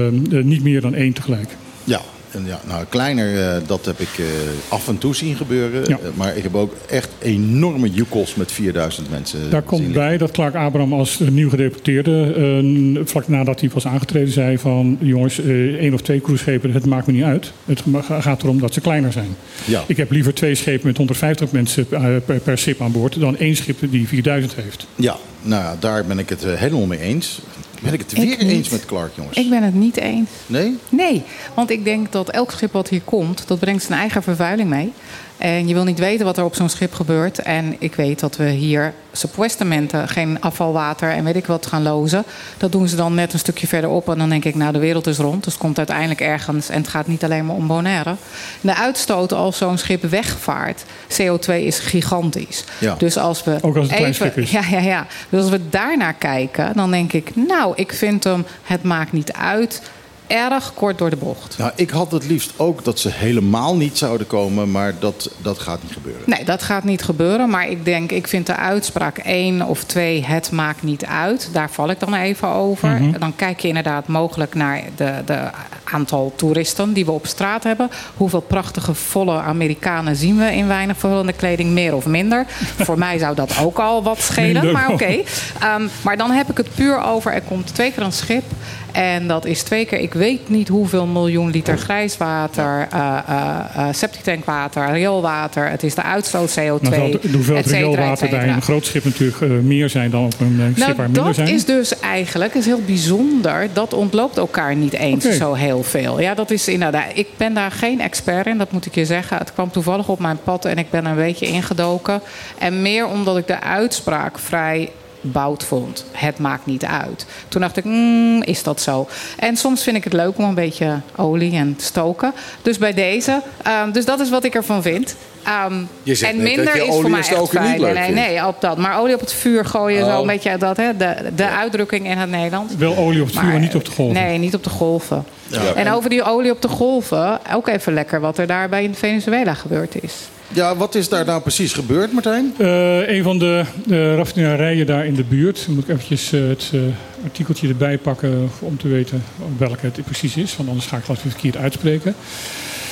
eh, 0.07 0.45
niet 0.45 0.63
meer 0.63 0.81
dan 0.81 0.95
één 0.95 1.13
tegelijk. 1.13 1.49
Ja, 1.85 2.01
ja 2.45 2.61
nou, 2.67 2.85
kleiner, 2.89 3.43
eh, 3.43 3.63
dat 3.67 3.85
heb 3.85 4.01
ik 4.01 4.19
eh, 4.19 4.25
af 4.69 4.89
en 4.89 4.99
toe 4.99 5.15
zien 5.15 5.37
gebeuren. 5.37 5.85
Ja. 5.89 5.99
Eh, 5.99 6.09
maar 6.15 6.37
ik 6.37 6.43
heb 6.43 6.55
ook 6.55 6.75
echt 6.89 7.09
enorme 7.19 7.91
joekels 7.91 8.35
met 8.35 8.53
4000 8.53 9.11
mensen 9.11 9.51
Daar 9.51 9.63
komt 9.63 9.93
bij 9.93 10.19
dat 10.19 10.31
Clark 10.31 10.55
Abraham 10.55 10.93
als 10.93 11.19
nieuw 11.19 11.49
gedeputeerde, 11.49 13.03
vlak 13.05 13.29
nadat 13.29 13.61
hij 13.61 13.71
was 13.75 13.87
aangetreden, 13.87 14.33
zei 14.33 14.59
van 14.59 14.99
jongens, 15.01 15.41
één 15.41 15.95
of 15.95 16.01
twee 16.01 16.21
cruiseschepen, 16.21 16.73
het 16.73 16.87
maakt 16.87 17.07
me 17.07 17.13
niet 17.13 17.23
uit. 17.23 17.53
Het 17.65 17.83
gaat 18.21 18.43
erom 18.43 18.61
dat 18.61 18.75
ze 18.75 18.81
kleiner 18.81 19.13
zijn. 19.13 19.37
Ja. 19.65 19.85
Ik 19.87 19.97
heb 19.97 20.11
liever 20.11 20.35
twee 20.35 20.55
schepen 20.55 20.87
met 20.87 20.97
150 20.97 21.53
mensen 21.53 21.87
per, 21.89 22.41
per 22.45 22.59
schip 22.59 22.81
aan 22.81 22.93
boord 22.93 23.21
dan 23.21 23.37
één 23.37 23.57
schip 23.57 23.79
die 23.91 24.09
4000 24.09 24.55
heeft. 24.55 24.87
Ja, 24.97 25.17
nou 25.43 25.63
ja, 25.63 25.77
daar 25.81 26.05
ben 26.05 26.19
ik 26.19 26.29
het 26.29 26.45
helemaal 26.45 26.87
mee 26.87 26.99
eens. 26.99 27.41
Ben 27.83 27.93
ik 27.93 28.01
het 28.01 28.13
weer 28.13 28.39
eens 28.39 28.69
met 28.69 28.85
Clark, 28.85 29.13
jongens? 29.15 29.37
Ik 29.39 29.51
ben 29.51 29.63
het 29.63 29.75
niet 29.75 29.97
eens. 29.97 30.31
Nee? 30.47 30.77
Nee, 30.89 31.23
want 31.55 31.71
ik 31.71 31.85
denk 31.85 32.13
dat 32.13 32.31
elk 32.31 32.51
schip 32.51 32.73
wat 32.73 32.89
hier 32.89 33.03
komt, 33.05 33.47
dat 33.47 33.59
brengt 33.59 33.83
zijn 33.83 33.99
eigen 33.99 34.23
vervuiling 34.23 34.69
mee. 34.69 34.93
En 35.39 35.69
je 35.69 35.75
wil 35.75 35.85
niet 35.85 35.99
weten 35.99 36.25
wat 36.25 36.39
er 36.39 36.45
op 36.45 36.55
zo'n 36.55 36.69
schip 36.69 36.95
gebeurt. 36.95 37.39
En 37.39 37.77
ik 37.79 37.95
weet 37.95 38.21
dat 38.21 38.37
we 38.37 38.49
hier 38.49 38.93
subwestementen, 39.13 40.09
geen 40.09 40.41
afvalwater 40.41 41.11
en 41.11 41.25
weet 41.25 41.37
ik 41.37 41.47
wat 41.47 41.67
gaan 41.67 41.83
lozen. 41.83 42.25
Dat 42.57 42.73
doen 42.73 42.89
ze 42.89 42.97
dan 42.97 43.15
net 43.15 43.33
een 43.33 43.39
stukje 43.39 43.67
verderop. 43.67 44.09
En 44.09 44.19
dan 44.19 44.29
denk 44.29 44.45
ik, 44.45 44.55
nou 44.55 44.73
de 44.73 44.79
wereld 44.79 45.07
is 45.07 45.19
rond. 45.19 45.45
Dus 45.45 45.53
het 45.53 45.63
komt 45.63 45.79
uiteindelijk 45.79 46.21
ergens. 46.21 46.69
En 46.69 46.81
het 46.81 46.89
gaat 46.89 47.07
niet 47.07 47.25
alleen 47.25 47.47
maar 47.47 47.57
om 47.57 47.67
Bonaire. 47.67 48.15
De 48.61 48.75
uitstoot 48.75 49.33
als 49.33 49.57
zo'n 49.57 49.79
schip 49.79 50.03
wegvaart, 50.03 50.85
CO2 51.09 51.55
is 51.55 51.79
gigantisch. 51.79 52.65
Ja. 52.79 52.95
Dus 52.99 53.17
als 53.17 53.45
we 53.45 53.59
Ook 53.61 53.77
als 53.77 53.89
het 53.89 53.93
een 53.93 53.97
klein 53.97 54.13
even, 54.13 54.15
schip 54.15 54.37
is. 54.37 54.51
Ja, 54.51 54.63
ja, 54.71 54.79
ja. 54.79 55.07
Dus 55.29 55.41
als 55.41 55.51
we 55.51 55.69
daarnaar 55.71 56.15
kijken, 56.15 56.73
dan 56.75 56.91
denk 56.91 57.13
ik, 57.13 57.31
nou, 57.35 57.73
ik 57.77 57.93
vind 57.93 58.25
hem, 58.25 58.45
het 58.63 58.83
maakt 58.83 59.13
niet 59.13 59.33
uit. 59.33 59.83
Erg 60.27 60.75
kort 60.75 60.99
door 60.99 61.11
de 61.11 61.17
bocht. 61.17 61.59
Nou, 61.59 61.73
ik 61.75 61.91
had 61.91 62.13
het 62.13 62.27
liefst 62.27 62.53
ook 62.57 62.85
dat 62.85 62.99
ze 62.99 63.09
helemaal 63.13 63.77
niet 63.77 63.99
zouden 63.99 64.27
komen, 64.27 64.71
maar 64.71 64.95
dat, 64.99 65.31
dat 65.43 65.59
gaat 65.59 65.83
niet 65.83 65.93
gebeuren. 65.93 66.23
Nee, 66.27 66.45
dat 66.45 66.63
gaat 66.63 66.85
niet 66.85 67.03
gebeuren. 67.03 67.51
Maar 67.51 67.69
ik 67.69 67.85
denk, 67.85 68.13
ik 68.13 68.29
vind 68.29 68.47
de 68.47 68.57
uitspraak 68.57 69.19
één 69.19 69.63
of 69.63 69.85
twee, 69.85 70.25
het 70.25 70.51
maakt 70.51 70.83
niet 70.83 71.05
uit. 71.05 71.49
Daar 71.53 71.71
val 71.71 71.91
ik 71.91 72.01
dan 72.01 72.15
even 72.15 72.49
over. 72.49 72.89
Mhm. 72.89 73.19
Dan 73.19 73.37
kijk 73.37 73.61
je 73.61 73.69
inderdaad 73.69 74.07
mogelijk 74.07 74.55
naar 74.55 74.83
de, 74.97 75.13
de 75.25 75.51
aantal 75.85 76.33
toeristen 76.37 76.93
die 76.93 77.05
we 77.05 77.11
op 77.11 77.27
straat 77.27 77.65
hebben. 77.65 77.91
Hoeveel 78.17 78.41
prachtige, 78.41 78.95
volle 78.95 79.41
Amerikanen 79.41 80.17
zien 80.17 80.39
we 80.39 80.55
in 80.55 80.67
weinig 80.67 80.97
verhullende 80.99 81.33
kleding, 81.33 81.71
meer 81.71 81.95
of 81.95 82.07
minder. 82.07 82.47
Voor 82.87 82.99
mij 82.99 83.19
zou 83.19 83.35
dat 83.35 83.59
ook 83.61 83.79
al 83.79 84.03
wat 84.03 84.21
schelen. 84.21 84.53
Minder 84.53 84.73
Maar 84.73 84.91
oké. 84.91 85.23
Ehm, 85.61 85.89
maar 86.03 86.17
dan 86.17 86.31
heb 86.31 86.51
ik 86.51 86.57
het 86.57 86.75
puur 86.75 87.03
over, 87.03 87.33
er 87.33 87.43
komt 87.43 87.75
twee 87.75 87.93
keer 87.93 88.03
een 88.03 88.13
schip. 88.13 88.45
En 88.93 89.27
dat 89.27 89.45
is 89.45 89.63
twee 89.63 89.85
keer, 89.85 89.99
ik 89.99 90.15
weet 90.17 90.49
niet 90.49 90.69
hoeveel 90.69 91.07
miljoen 91.07 91.51
liter 91.51 91.79
grijswater, 91.79 92.87
eh 92.91 93.19
eh 93.29 93.57
eh, 93.75 93.89
septic 93.93 94.23
tankwater, 94.23 94.93
rioolwater. 94.93 95.71
Het 95.71 95.83
is 95.83 95.95
de 95.95 96.03
uitstoot 96.03 96.51
CO2. 96.51 96.83
Dan 96.83 96.95
zal 96.95 97.11
de 97.11 97.29
hoeveelheid 97.33 97.67
rioolwater 97.67 98.29
bij 98.29 98.49
een 98.49 98.63
groot 98.63 98.87
schip 98.87 99.05
natuurlijk 99.05 99.41
eh, 99.41 99.49
meer 99.49 99.89
zijn 99.89 100.11
dan 100.11 100.25
op 100.25 100.41
een 100.41 100.57
eh, 100.61 100.65
schip 100.65 100.77
Nou, 100.77 100.95
waar 100.95 101.05
minder 101.05 101.25
dat 101.25 101.35
zijn. 101.35 101.49
is 101.49 101.65
dus 101.65 102.01
eigenlijk 102.01 102.55
is 102.55 102.67
heel 102.67 102.83
bijzonder. 102.87 103.69
Dat 103.73 103.93
ontloopt 103.93 104.37
elkaar 104.37 104.77
niet 104.77 104.93
eens 104.93 105.37
zo 105.37 105.55
heel 105.55 105.83
veel. 105.83 106.21
Ja, 106.21 106.35
dat 106.35 106.51
is 106.51 106.69
inderdaad. 106.69 107.05
Ik 107.15 107.29
ben 107.37 107.55
daar 107.55 107.71
geen 107.71 108.01
expert 108.01 108.47
in, 108.47 108.59
dat 108.59 108.73
moet 108.73 108.87
ik 108.87 108.95
je 108.95 109.05
zeggen. 109.05 109.39
Het 109.39 109.53
kwam 109.53 109.71
toevallig 109.71 110.09
op 110.09 110.19
mijn 110.19 110.39
pad 110.45 110.65
en 110.65 110.79
ik 110.79 110.91
ben 110.91 111.05
er 111.05 111.11
een 111.11 111.17
beetje 111.17 111.47
ingedoken. 111.47 112.21
En 112.59 112.83
meer 112.83 113.07
omdat 113.07 113.37
ik 113.37 113.47
de 113.47 113.61
uitspraak 113.61 114.39
vrij 114.39 114.91
bout 115.33 115.65
vond. 115.65 116.05
Het 116.13 116.39
maakt 116.39 116.67
niet 116.67 116.85
uit. 116.85 117.27
Toen 117.49 117.61
dacht 117.61 117.77
ik, 117.77 117.85
mm, 117.85 118.43
is 118.43 118.63
dat 118.63 118.81
zo? 118.81 119.09
En 119.39 119.57
soms 119.57 119.83
vind 119.83 119.97
ik 119.97 120.05
het 120.05 120.13
leuk 120.13 120.39
om 120.39 120.45
een 120.45 120.55
beetje 120.55 121.01
olie 121.17 121.57
en 121.57 121.77
te 121.77 121.85
stoken. 121.85 122.33
Dus 122.63 122.79
bij 122.79 122.95
deze. 122.95 123.43
ehm, 123.63 123.91
dus 123.93 124.05
dat 124.05 124.21
is 124.21 124.31
wat 124.31 124.45
ik 124.45 124.55
ervan 124.55 124.83
vind. 124.83 125.17
Ehm, 125.45 125.75
Je 126.03 126.15
zegt 126.15 126.33
en 126.33 126.39
net 126.39 126.47
minder 126.47 126.65
dat 126.65 126.75
je 126.75 126.81
is 126.81 126.89
olie 126.89 127.01
voor 127.01 127.11
mij 127.11 127.19
echt 127.19 127.29
stoken 127.29 127.63
niet 127.63 127.71
fijn. 127.71 127.81
Nee, 127.95 128.05
vindt. 128.05 128.21
nee, 128.21 128.47
op 128.47 128.61
dat. 128.61 128.77
Maar 128.79 129.01
olie 129.01 129.15
op 129.15 129.21
het 129.21 129.33
vuur 129.33 129.65
gooien, 129.65 130.05
Oh. 130.05 130.11
zo 130.15 130.21
een 130.21 130.27
beetje 130.27 130.57
dat, 130.59 130.77
hè, 130.77 130.97
de, 130.97 131.15
de 131.37 131.49
uitdrukking 131.49 132.07
in 132.11 132.19
het 132.19 132.31
Nederlands. 132.31 132.75
Wel 132.77 132.97
olie 132.97 133.21
op 133.21 133.27
het 133.27 133.39
vuur, 133.39 133.49
maar 133.51 133.61
niet 133.61 133.75
op 133.75 133.85
de 133.85 133.91
golven. 133.91 134.23
Nee, 134.23 134.39
niet 134.39 134.55
op 134.55 134.65
de 134.65 134.71
golven. 134.71 135.25
Ja. 135.47 135.75
En 135.75 135.93
over 135.93 136.11
die 136.11 136.23
olie 136.23 136.51
op 136.51 136.63
de 136.63 136.69
golven, 136.69 137.41
ook 137.53 137.69
even 137.69 137.93
lekker 137.93 138.21
wat 138.21 138.39
er 138.39 138.47
daar 138.47 138.69
bij 138.69 138.85
in 138.85 138.95
Venezuela 138.95 139.55
gebeurd 139.55 140.03
is. 140.03 140.29
Ja, 140.49 140.77
wat 140.77 140.95
is 140.95 141.09
daar 141.09 141.25
nou 141.25 141.41
precies 141.41 141.73
gebeurd, 141.73 142.13
Martijn? 142.13 142.55
Eh, 142.59 143.09
een 143.09 143.23
van 143.23 143.39
de, 143.39 143.65
de 143.87 144.17
raffinerijen 144.17 144.87
daar 144.87 145.07
in 145.07 145.15
de 145.15 145.25
buurt. 145.25 145.63
Dan 145.67 145.75
moet 145.75 145.85
ik 145.85 145.91
eventjes 145.91 146.33
eh, 146.33 146.49
het 146.49 146.71
eh, 146.73 146.81
artikeltje 147.25 147.69
erbij 147.69 147.99
pakken 147.99 148.51
om 148.59 148.77
te 148.77 148.89
weten 148.89 149.23
welke 149.59 149.87
het 149.87 150.05
precies 150.05 150.37
is. 150.37 150.57
Want 150.57 150.69
anders 150.69 150.87
ga 150.87 150.97
ik 150.97 151.05
het 151.07 151.23
weer 151.23 151.33
verkeerd 151.33 151.57
uitspreken. 151.57 152.15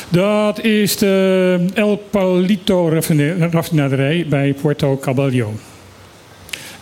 Dat 0.08 0.60
is 0.60 0.96
de 0.96 1.66
El 1.74 1.96
Palito 2.10 2.88
raffinaderij 3.50 4.26
bij 4.28 4.54
Puerto 4.60 4.98
Cabello. 4.98 5.52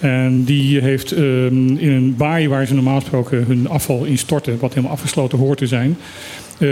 En 0.03 0.45
die 0.45 0.81
heeft 0.81 1.13
ehm, 1.13 1.77
in 1.77 1.91
een 1.91 2.17
baai 2.17 2.49
waar 2.49 2.67
ze 2.67 2.75
normaal 2.75 3.01
gesproken 3.01 3.45
hun 3.47 3.69
afval 3.69 4.05
instorten, 4.05 4.59
wat 4.59 4.75
helemaal 4.75 4.97
afgesloten 4.97 5.39
hoort 5.39 5.59
te 5.59 5.67
zijn, 5.67 5.97
eh, 6.59 6.69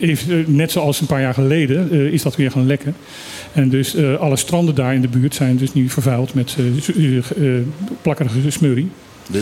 heeft, 0.00 0.30
eh, 0.30 0.36
net 0.46 0.70
zoals 0.70 1.00
een 1.00 1.06
paar 1.06 1.20
jaar 1.20 1.34
geleden, 1.34 1.90
eh, 1.90 1.98
is 1.98 2.22
dat 2.22 2.36
weer 2.36 2.50
gaan 2.50 2.66
lekken. 2.66 2.94
En 3.52 3.68
dus 3.68 3.96
alle 3.96 4.36
stranden 4.36 4.74
daar 4.74 4.94
in 4.94 5.00
de 5.00 5.08
buurt 5.08 5.34
zijn 5.34 5.56
dus 5.56 5.72
nu 5.72 5.88
vervuild 5.88 6.34
met 6.34 6.56
plakkerige 8.02 8.50
smurrie. 8.50 8.88
Ja. 9.32 9.40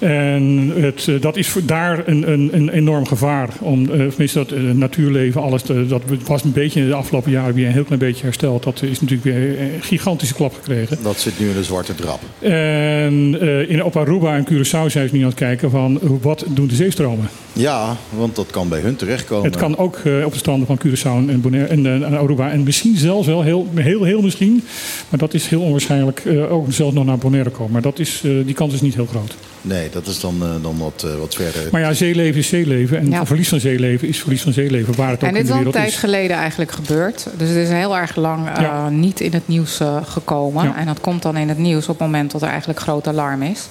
En 0.00 0.72
het, 0.76 1.08
eh, 1.08 1.20
dat 1.20 1.36
is 1.36 1.48
voor 1.48 1.64
daar 1.64 2.08
een, 2.08 2.32
een, 2.32 2.50
een 2.52 2.68
enorm 2.68 3.06
gevaar. 3.06 3.48
Om, 3.60 3.90
eh, 3.90 4.06
of 4.06 4.08
tenminste, 4.08 4.38
dat 4.38 4.50
eh, 4.52 4.62
natuurleven, 4.62 5.42
alles, 5.42 5.62
dat 5.62 6.02
was 6.26 6.44
een 6.44 6.52
beetje 6.52 6.80
in 6.80 6.86
de 6.86 6.94
afgelopen 6.94 7.30
jaren 7.30 7.54
weer 7.54 7.66
een 7.66 7.72
heel 7.72 7.84
klein 7.84 8.00
beetje 8.00 8.24
hersteld. 8.24 8.62
Dat 8.62 8.82
is 8.82 9.00
natuurlijk 9.00 9.24
weer 9.24 9.60
een 9.60 9.70
gigantische 9.80 10.34
klap 10.34 10.54
gekregen. 10.54 10.98
Dat 11.02 11.20
zit 11.20 11.38
nu 11.38 11.48
in 11.48 11.54
de 11.54 11.64
zwarte 11.64 11.94
drap. 11.94 12.20
En 12.38 13.40
in, 13.68 13.84
op 13.84 13.96
Aruba 13.96 14.36
en 14.36 14.48
Curaçao 14.52 14.86
zijn 14.86 15.08
ze 15.08 15.14
nu 15.14 15.20
aan 15.20 15.28
het 15.28 15.34
kijken 15.34 15.70
van 15.70 15.98
wat 16.20 16.44
doen 16.48 16.66
de 16.66 16.74
zeestromen. 16.74 17.28
Ja, 17.52 17.96
want 18.16 18.36
dat 18.36 18.50
kan 18.50 18.68
bij 18.68 18.80
hun 18.80 18.96
terechtkomen. 18.96 19.44
Het 19.44 19.56
kan 19.56 19.76
ook 19.76 19.96
op 20.24 20.32
de 20.32 20.38
stranden 20.38 20.66
van 20.66 20.80
Curaçao 20.86 21.30
en, 21.30 21.40
Bonaire, 21.40 21.68
en, 21.68 21.86
en 21.86 22.18
Aruba. 22.18 22.50
En 22.50 22.62
misschien 22.62 22.96
zelfs 22.96 23.26
wel, 23.26 23.42
heel, 23.42 23.68
heel, 23.74 24.02
heel 24.02 24.20
misschien. 24.20 24.64
Maar 25.08 25.18
dat 25.18 25.34
is 25.34 25.46
heel 25.46 25.60
onwaarschijnlijk 25.60 26.22
ook 26.50 26.72
zelfs 26.72 26.94
nog 26.94 27.04
naar 27.04 27.18
Bonaire 27.18 27.50
komen. 27.50 27.72
Maar 27.72 27.82
dat 27.82 27.98
is, 27.98 28.20
die 28.44 28.54
kans 28.54 28.74
is 28.74 28.80
niet 28.80 28.94
heel 28.94 29.06
groot. 29.06 29.36
Nee, 29.62 29.88
dat 29.90 30.06
is 30.06 30.20
dan, 30.20 30.42
eh, 30.42 30.48
dan 30.62 30.78
wat, 30.78 31.04
eh, 31.06 31.14
wat 31.18 31.34
verder. 31.34 31.68
Maar 31.72 31.80
ja, 31.80 31.92
zeeleven 31.92 32.40
is 32.40 32.48
zeeleven. 32.48 32.98
En 32.98 33.10
Ja. 33.10 33.26
verlies 33.26 33.48
van 33.48 33.60
zeeleven 33.60 34.08
is 34.08 34.18
verlies 34.20 34.42
van 34.42 34.52
zeeleven. 34.52 34.94
Waar 34.96 35.10
het 35.10 35.16
ook 35.16 35.22
En 35.22 35.28
in 35.28 35.34
dit 35.34 35.44
is 35.44 35.50
al 35.50 35.64
een 35.66 35.70
tijd 35.70 35.88
is. 35.88 35.96
geleden 35.96 36.36
eigenlijk 36.36 36.70
gebeurd. 36.72 37.26
Dus 37.36 37.48
het 37.48 37.56
is 37.56 37.68
heel 37.68 37.96
erg 37.96 38.16
lang 38.16 38.48
eh, 38.48 38.62
Ja. 38.62 38.88
niet 38.88 39.20
in 39.20 39.32
het 39.32 39.48
nieuws 39.48 39.80
eh, 39.80 39.96
gekomen. 40.04 40.64
Ja. 40.64 40.76
En 40.76 40.86
dat 40.86 41.00
komt 41.00 41.22
dan 41.22 41.36
in 41.36 41.48
het 41.48 41.58
nieuws 41.58 41.82
op 41.88 41.98
het 41.98 42.06
moment 42.06 42.30
dat 42.30 42.42
er 42.42 42.48
eigenlijk 42.48 42.80
groot 42.80 43.06
alarm 43.06 43.42
is. 43.42 43.68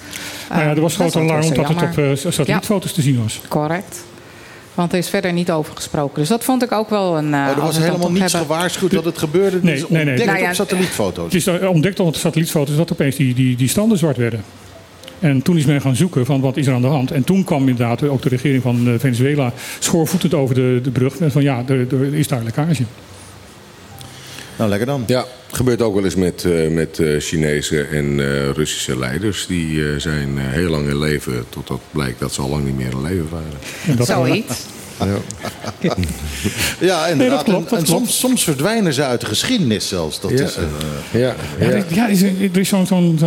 Nou 0.50 0.62
ja, 0.62 0.70
er 0.70 0.82
was 0.82 0.96
groot 0.96 1.16
alarm 1.16 1.44
omdat 1.44 1.68
het 1.68 1.82
op 2.26 2.32
satellietfoto's 2.34 2.92
te 2.94 3.02
zien 3.02 3.22
was. 3.22 3.42
Correct. 3.48 4.04
Want 4.74 4.92
er 4.92 4.98
is 4.98 5.10
verder 5.10 5.34
niet 5.34 5.52
over 5.52 5.76
gesproken. 5.76 6.20
Dus 6.20 6.30
dat 6.30 6.44
vond 6.44 6.64
ik 6.64 6.72
ook 6.72 6.90
wel 6.90 7.18
een... 7.18 7.34
eh, 7.34 7.40
oh, 7.40 7.48
er 7.56 7.62
was 7.62 7.78
helemaal 7.78 8.12
niets 8.12 8.34
hebben- 8.34 8.40
gewaarschuwd 8.56 8.92
dat 8.92 9.06
het 9.06 9.18
gebeurde. 9.18 9.56
Het 9.56 9.64
Nee, 9.64 9.74
is 9.76 9.80
nee, 9.82 9.90
nee. 9.92 10.00
ontdekt 10.08 10.26
Nou 10.30 10.42
ja, 10.44 10.50
op 10.50 10.56
satellietfoto's. 10.56 11.34
Het 11.34 11.48
is 11.48 11.68
ontdekt 11.68 12.00
op 12.00 12.14
de 12.14 12.20
satellietfoto's 12.20 12.76
dat 12.76 12.92
opeens 12.92 13.16
die, 13.16 13.34
die, 13.34 13.56
die 13.56 13.68
standen 13.68 13.98
zwart 13.98 14.18
werden. 14.18 14.44
En 15.20 15.42
toen 15.42 15.58
is 15.58 15.66
men 15.66 15.82
gaan 15.82 15.96
zoeken 15.96 16.26
van 16.26 16.42
wat 16.42 16.58
is 16.58 16.68
er 16.68 16.74
aan 16.74 16.82
de 16.82 16.88
hand. 16.88 17.12
En 17.12 17.24
toen 17.24 17.44
kwam 17.44 17.68
inderdaad 17.68 18.04
ook 18.04 18.22
de 18.22 18.30
regering 18.30 18.62
van 18.64 18.88
eh, 18.88 18.94
Venezuela 18.98 19.54
schoorvoetend 19.80 20.34
over 20.34 20.56
de, 20.56 20.80
de 20.84 20.92
brug. 20.92 21.18
En 21.18 21.32
van 21.32 21.44
ja, 21.44 21.64
er, 21.68 21.94
er 21.94 22.14
is 22.14 22.28
daar 22.28 22.44
lekkage. 22.44 22.84
Nou, 24.58 24.70
lekker 24.70 24.88
dan. 24.88 25.04
Ja, 25.08 25.26
gebeurt 25.52 25.82
ook 25.82 25.94
wel 25.96 26.04
eens 26.04 26.16
met, 26.16 26.46
eh, 26.46 26.70
met 26.72 27.00
eh, 27.00 27.20
Chinese 27.20 27.82
en 27.82 28.20
eh, 28.20 28.50
Russische 28.50 29.00
leiders. 29.00 29.46
Die 29.48 29.84
eh, 29.92 30.00
zijn 30.00 30.38
heel 30.38 30.70
lang 30.70 30.88
in 30.90 30.98
leven 31.00 31.44
totdat 31.50 31.80
blijkt 31.92 32.20
dat 32.20 32.34
ze 32.34 32.42
al 32.42 32.50
lang 32.50 32.66
niet 32.66 32.76
meer 32.78 32.92
in 32.92 33.02
leven 33.02 33.28
waren. 33.30 33.60
En 33.88 33.96
dat 33.96 34.08
Zoiets. 34.08 34.66
Ja, 36.80 37.08
inderdaad. 37.08 37.44
klopt, 37.44 37.58
En- 37.64 37.70
dat 37.70 37.80
en 37.80 37.86
klopt. 37.86 37.88
soms, 37.88 38.20
soms 38.20 38.44
verdwijnen 38.44 38.94
ze 38.94 39.04
uit 39.04 39.20
de 39.20 39.26
geschiedenis 39.26 39.88
zelfs. 39.88 40.22
Dat 40.22 40.32
Ja. 40.32 40.44
is, 40.46 40.56
eh, 40.56 40.64
Ja, 41.12 41.20
Ja, 41.20 41.36
ja. 41.60 41.66
er- 41.72 41.86
ja, 41.94 42.06
er 42.06 42.12
is, 42.12 42.22
is 42.54 42.70
zo'n 42.70 42.86
zo'n 42.88 43.20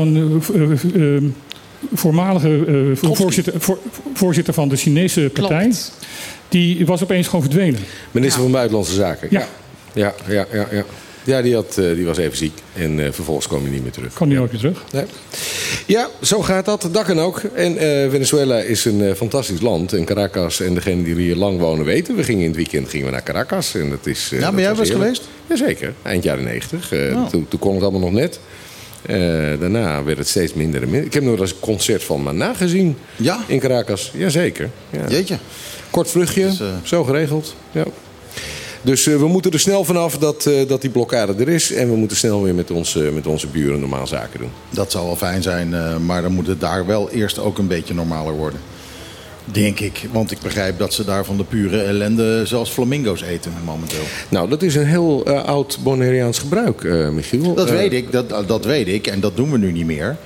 voormalige 1.95 2.65
eh, 3.03 3.11
voorzitter, 3.13 3.53
voor- 3.61 3.79
voorzitter 4.15 4.55
van 4.55 4.69
de 4.69 4.77
Chinese 4.77 5.31
partij. 5.33 5.61
Klopt. 5.63 5.93
Die 6.49 6.87
was 6.87 7.03
opeens 7.03 7.27
gewoon 7.27 7.43
verdwenen. 7.43 7.81
Minister 8.11 8.39
Ja. 8.39 8.45
van 8.45 8.53
Buitenlandse 8.55 8.95
Zaken. 8.95 9.29
Ja. 9.31 9.47
Ja, 9.95 10.15
ja, 10.29 10.47
ja, 10.53 10.67
ja. 10.71 10.85
Ja, 11.25 11.43
die, 11.43 11.55
had, 11.55 11.79
eh, 11.79 11.95
die 11.95 12.05
was 12.07 12.19
even 12.19 12.37
ziek. 12.37 12.53
En 12.75 13.01
eh, 13.05 13.13
vervolgens 13.13 13.47
kwam 13.47 13.63
hij 13.63 13.71
niet 13.71 13.83
meer 13.83 13.93
terug. 13.93 14.13
Kwam 14.15 14.29
niet 14.29 14.39
ooit 14.39 14.51
meer 14.51 14.61
terug. 14.61 14.85
Nee. 14.93 15.05
Ja, 15.87 16.09
zo 16.23 16.43
gaat 16.43 16.65
dat. 16.65 16.89
Dat 16.93 17.05
kan 17.05 17.21
ook. 17.21 17.39
En 17.55 17.77
eh, 17.77 18.11
Venezuela 18.11 18.59
is 18.59 18.85
een 18.85 19.17
fantastisch 19.17 19.61
land. 19.61 19.93
En 19.93 20.05
Caracas 20.05 20.61
en 20.61 20.75
degenen 20.75 21.05
die 21.05 21.15
hier 21.15 21.37
lang 21.37 21.59
wonen 21.59 21.85
weten. 21.85 22.17
We 22.17 22.23
gingen 22.25 22.41
in 22.43 22.47
het 22.49 22.57
weekend 22.57 22.89
gingen 22.89 23.07
we 23.07 23.13
naar 23.13 23.23
Caracas. 23.23 23.75
En 23.75 23.91
dat 23.91 24.07
is, 24.07 24.29
eh, 24.33 24.39
Ja, 24.39 24.45
dat 24.45 24.55
ben 24.55 24.65
jij 24.65 24.75
was 24.75 24.91
geweest? 24.91 25.23
Jazeker, 25.47 25.95
eind 26.03 26.23
jaren 26.25 26.45
negentig. 26.45 26.93
Oh. 26.93 27.27
toen, 27.29 27.47
toen 27.49 27.59
kon 27.61 27.75
het 27.75 27.83
allemaal 27.83 28.01
nog 28.01 28.13
net. 28.13 28.41
Eh, 29.07 29.17
daarna 29.61 30.03
werd 30.03 30.19
het 30.19 30.29
steeds 30.29 30.55
minder 30.55 30.83
en 30.83 30.89
minder. 30.91 31.07
Ik 31.07 31.13
heb 31.15 31.23
nog 31.23 31.39
eens 31.41 31.51
een 31.51 31.61
concert 31.61 32.03
van 32.05 32.23
Maná 32.23 32.55
gezien 32.57 32.97
Ja, 33.17 33.41
in 33.47 33.59
Caracas. 33.61 34.11
Jazeker. 34.15 34.71
Ja. 34.91 35.09
jeetje. 35.09 35.39
Kort 35.91 36.11
vluchtje, 36.11 36.45
Dus, 36.45 36.61
eh, 36.61 36.67
zo 36.83 37.05
geregeld. 37.05 37.55
Ja. 37.71 37.85
Dus 38.83 39.07
eh, 39.07 39.17
we 39.17 39.27
moeten 39.27 39.51
er 39.53 39.61
snel 39.61 39.85
vanaf 39.85 40.19
dat, 40.19 40.51
dat 40.69 40.81
die 40.81 40.91
blokkade 40.91 41.35
er 41.39 41.49
is. 41.49 41.73
En 41.73 41.91
we 41.91 41.97
moeten 41.97 42.17
snel 42.17 42.43
weer 42.43 42.55
met, 42.55 42.71
ons, 42.71 42.95
met 43.13 43.27
onze 43.27 43.47
buren 43.47 43.81
normaal 43.81 44.07
zaken 44.07 44.41
doen. 44.41 44.51
Dat 44.71 44.91
zou 44.91 45.07
wel 45.07 45.17
fijn 45.17 45.43
zijn, 45.43 45.75
maar 46.07 46.23
dan 46.23 46.33
moet 46.33 46.47
het 46.47 46.61
daar 46.61 46.87
wel 46.87 47.11
eerst 47.11 47.39
ook 47.39 47.59
een 47.59 47.67
beetje 47.67 47.95
normaler 47.95 48.33
worden. 48.35 48.61
Denk 49.45 49.81
ik. 49.81 50.09
Want 50.13 50.31
ik 50.31 50.39
begrijp 50.41 50.79
dat 50.79 50.93
ze 50.95 51.05
daar 51.05 51.25
van 51.25 51.37
de 51.37 51.45
pure 51.45 51.83
ellende 51.83 52.47
zelfs 52.47 52.71
flamingo's 52.71 53.23
eten 53.23 53.53
momenteel. 53.65 54.03
Nou, 54.29 54.49
dat 54.49 54.63
is 54.63 54.75
een 54.75 54.87
heel 54.87 55.25
eh, 55.25 55.45
oud 55.45 55.79
Bonaireaans 55.83 56.39
gebruik, 56.39 56.85
eh, 56.85 57.09
Michiel. 57.09 57.55
Dat 57.55 57.69
Eh, 57.69 57.75
weet 57.75 57.93
ik, 57.93 58.13
dat, 58.13 58.49
dat 58.49 58.65
weet 58.65 58.89
ik. 58.89 59.07
En 59.07 59.21
dat 59.21 59.37
doen 59.37 59.51
we 59.51 59.59
nu 59.59 59.73
niet 59.73 59.87
meer. 59.87 60.17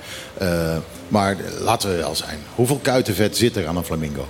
Maar 1.07 1.37
laten 1.61 1.89
we 1.89 1.95
wel 1.95 2.15
zijn. 2.15 2.37
Hoeveel 2.55 2.79
kuitenvet 2.81 3.37
zit 3.37 3.55
er 3.55 3.67
aan 3.67 3.77
een 3.77 3.83
flamingo? 3.83 4.27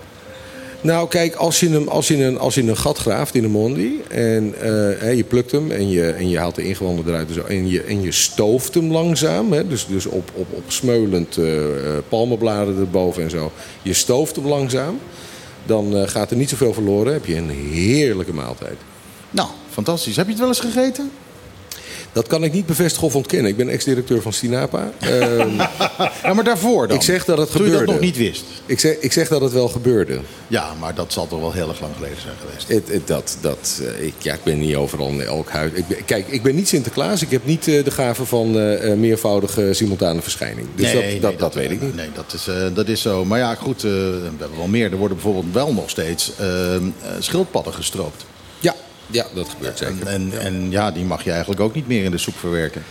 Nou, 0.81 1.07
kijk, 1.07 1.35
als 1.35 1.59
je, 1.59 1.69
hem, 1.69 1.87
als 1.87 2.07
je, 2.07 2.23
een, 2.23 2.39
als 2.39 2.55
je 2.55 2.61
een 2.61 2.77
gat 2.77 2.97
graaft 2.97 3.35
in 3.35 3.43
een 3.43 3.51
mondi 3.51 4.01
en 4.09 4.53
eh, 4.99 5.15
je 5.15 5.23
plukt 5.23 5.51
hem 5.51 5.71
en 5.71 5.89
je, 5.89 6.11
en 6.11 6.29
je 6.29 6.37
haalt 6.37 6.55
de 6.55 6.63
ingewanden 6.63 7.07
eruit 7.07 7.27
en, 7.27 7.33
zo, 7.33 7.43
en, 7.43 7.69
je, 7.69 7.83
en 7.83 8.01
je 8.01 8.11
stooft 8.11 8.73
hem 8.73 8.91
langzaam, 8.91 9.51
hè, 9.51 9.67
dus, 9.67 9.85
dus 9.87 10.05
op, 10.05 10.31
op, 10.33 10.47
op 10.53 10.63
smeulend 10.67 11.37
eh, 11.37 11.63
palmenbladen 12.09 12.79
erboven 12.79 13.23
en 13.23 13.29
zo, 13.29 13.51
je 13.81 13.93
stooft 13.93 14.35
hem 14.35 14.47
langzaam, 14.47 14.99
dan 15.65 16.09
gaat 16.09 16.31
er 16.31 16.37
niet 16.37 16.49
zoveel 16.49 16.73
verloren. 16.73 17.13
heb 17.13 17.25
je 17.25 17.35
een 17.35 17.49
heerlijke 17.49 18.33
maaltijd. 18.33 18.77
Nou, 19.31 19.49
fantastisch. 19.69 20.15
Heb 20.15 20.25
je 20.25 20.31
het 20.31 20.39
wel 20.39 20.49
eens 20.49 20.59
gegeten? 20.59 21.11
Dat 22.17 22.27
kan 22.27 22.43
ik 22.43 22.53
niet 22.53 22.65
bevestigen 22.65 23.07
of 23.07 23.15
ontkennen. 23.15 23.51
Ik 23.51 23.57
ben 23.57 23.69
ex-directeur 23.69 24.21
van 24.21 24.33
Stinapa. 24.33 24.91
Ehm, 24.99 25.49
Ja, 26.23 26.33
maar 26.33 26.43
daarvoor 26.43 26.87
dan? 26.87 26.95
ik 26.97 27.03
zeg 27.03 27.25
dat 27.25 27.37
het 27.37 27.51
Toen 27.51 27.57
je 27.61 27.63
gebeurde. 27.65 27.85
dat 27.85 27.95
nog 27.95 28.03
niet 28.03 28.17
wist. 28.17 28.43
Ik 28.65 28.79
zeg, 28.79 28.95
ik 28.99 29.11
zeg 29.11 29.27
dat 29.27 29.41
het 29.41 29.51
wel 29.51 29.67
gebeurde. 29.67 30.19
Ja, 30.47 30.73
maar 30.79 30.95
dat 30.95 31.13
zal 31.13 31.27
toch 31.27 31.39
wel 31.39 31.51
heel 31.51 31.69
erg 31.69 31.81
lang 31.81 31.93
geleden 31.95 32.21
zijn 32.21 32.33
geweest. 32.47 32.67
Het, 32.67 32.93
het- 32.93 33.07
dat, 33.07 33.37
dat, 33.41 33.81
eh, 33.99 34.05
ik, 34.05 34.13
ja, 34.17 34.33
ik 34.33 34.43
ben 34.43 34.59
niet 34.59 34.75
overal 34.75 35.07
in 35.07 35.21
elk 35.21 35.49
huis. 35.49 35.71
Ik 35.73 35.87
ben- 35.87 36.05
kijk, 36.05 36.27
ik 36.27 36.43
ben 36.43 36.55
niet 36.55 36.67
Sinterklaas. 36.67 37.21
Ik 37.21 37.31
heb 37.31 37.45
niet 37.45 37.67
eh, 37.67 37.83
de 37.83 37.91
gave 37.91 38.25
van 38.25 38.59
eh, 38.59 38.93
meervoudige 38.93 39.73
simultane 39.73 40.21
verschijning. 40.21 40.67
Dus 40.75 40.91
dat, 40.93 41.03
dat, 41.21 41.39
dat, 41.39 41.53
weet 41.53 41.71
ik 41.71 41.81
niet. 41.81 41.95
Nee, 41.95 42.09
dat 42.15 42.33
is, 42.33 42.47
dat 42.73 42.87
is 42.87 43.01
zo. 43.01 43.25
Maar 43.25 43.39
ja, 43.39 43.55
goed, 43.55 43.81
we 43.81 44.21
hebben 44.37 44.57
wel 44.57 44.67
meer. 44.67 44.91
Er 44.91 44.97
worden 44.97 45.17
bijvoorbeeld 45.17 45.53
wel 45.53 45.73
nog 45.73 45.89
steeds 45.89 46.31
eh, 46.39 46.75
eh, 46.75 46.81
schildpadden 47.19 47.73
gestroopt. 47.73 48.25
Ja, 49.11 49.23
ja, 49.23 49.25
dat 49.35 49.49
gebeurt 49.49 49.77
zeker. 49.77 50.07
En, 50.07 50.07
en, 50.07 50.39
en 50.39 50.71
ja, 50.71 50.91
die 50.91 51.03
mag 51.05 51.23
je 51.23 51.29
eigenlijk 51.31 51.61
ook 51.61 51.73
niet 51.75 51.87
meer 51.87 52.03
in 52.03 52.11
de 52.11 52.17
soep 52.17 52.37
verwerken. 52.37 52.83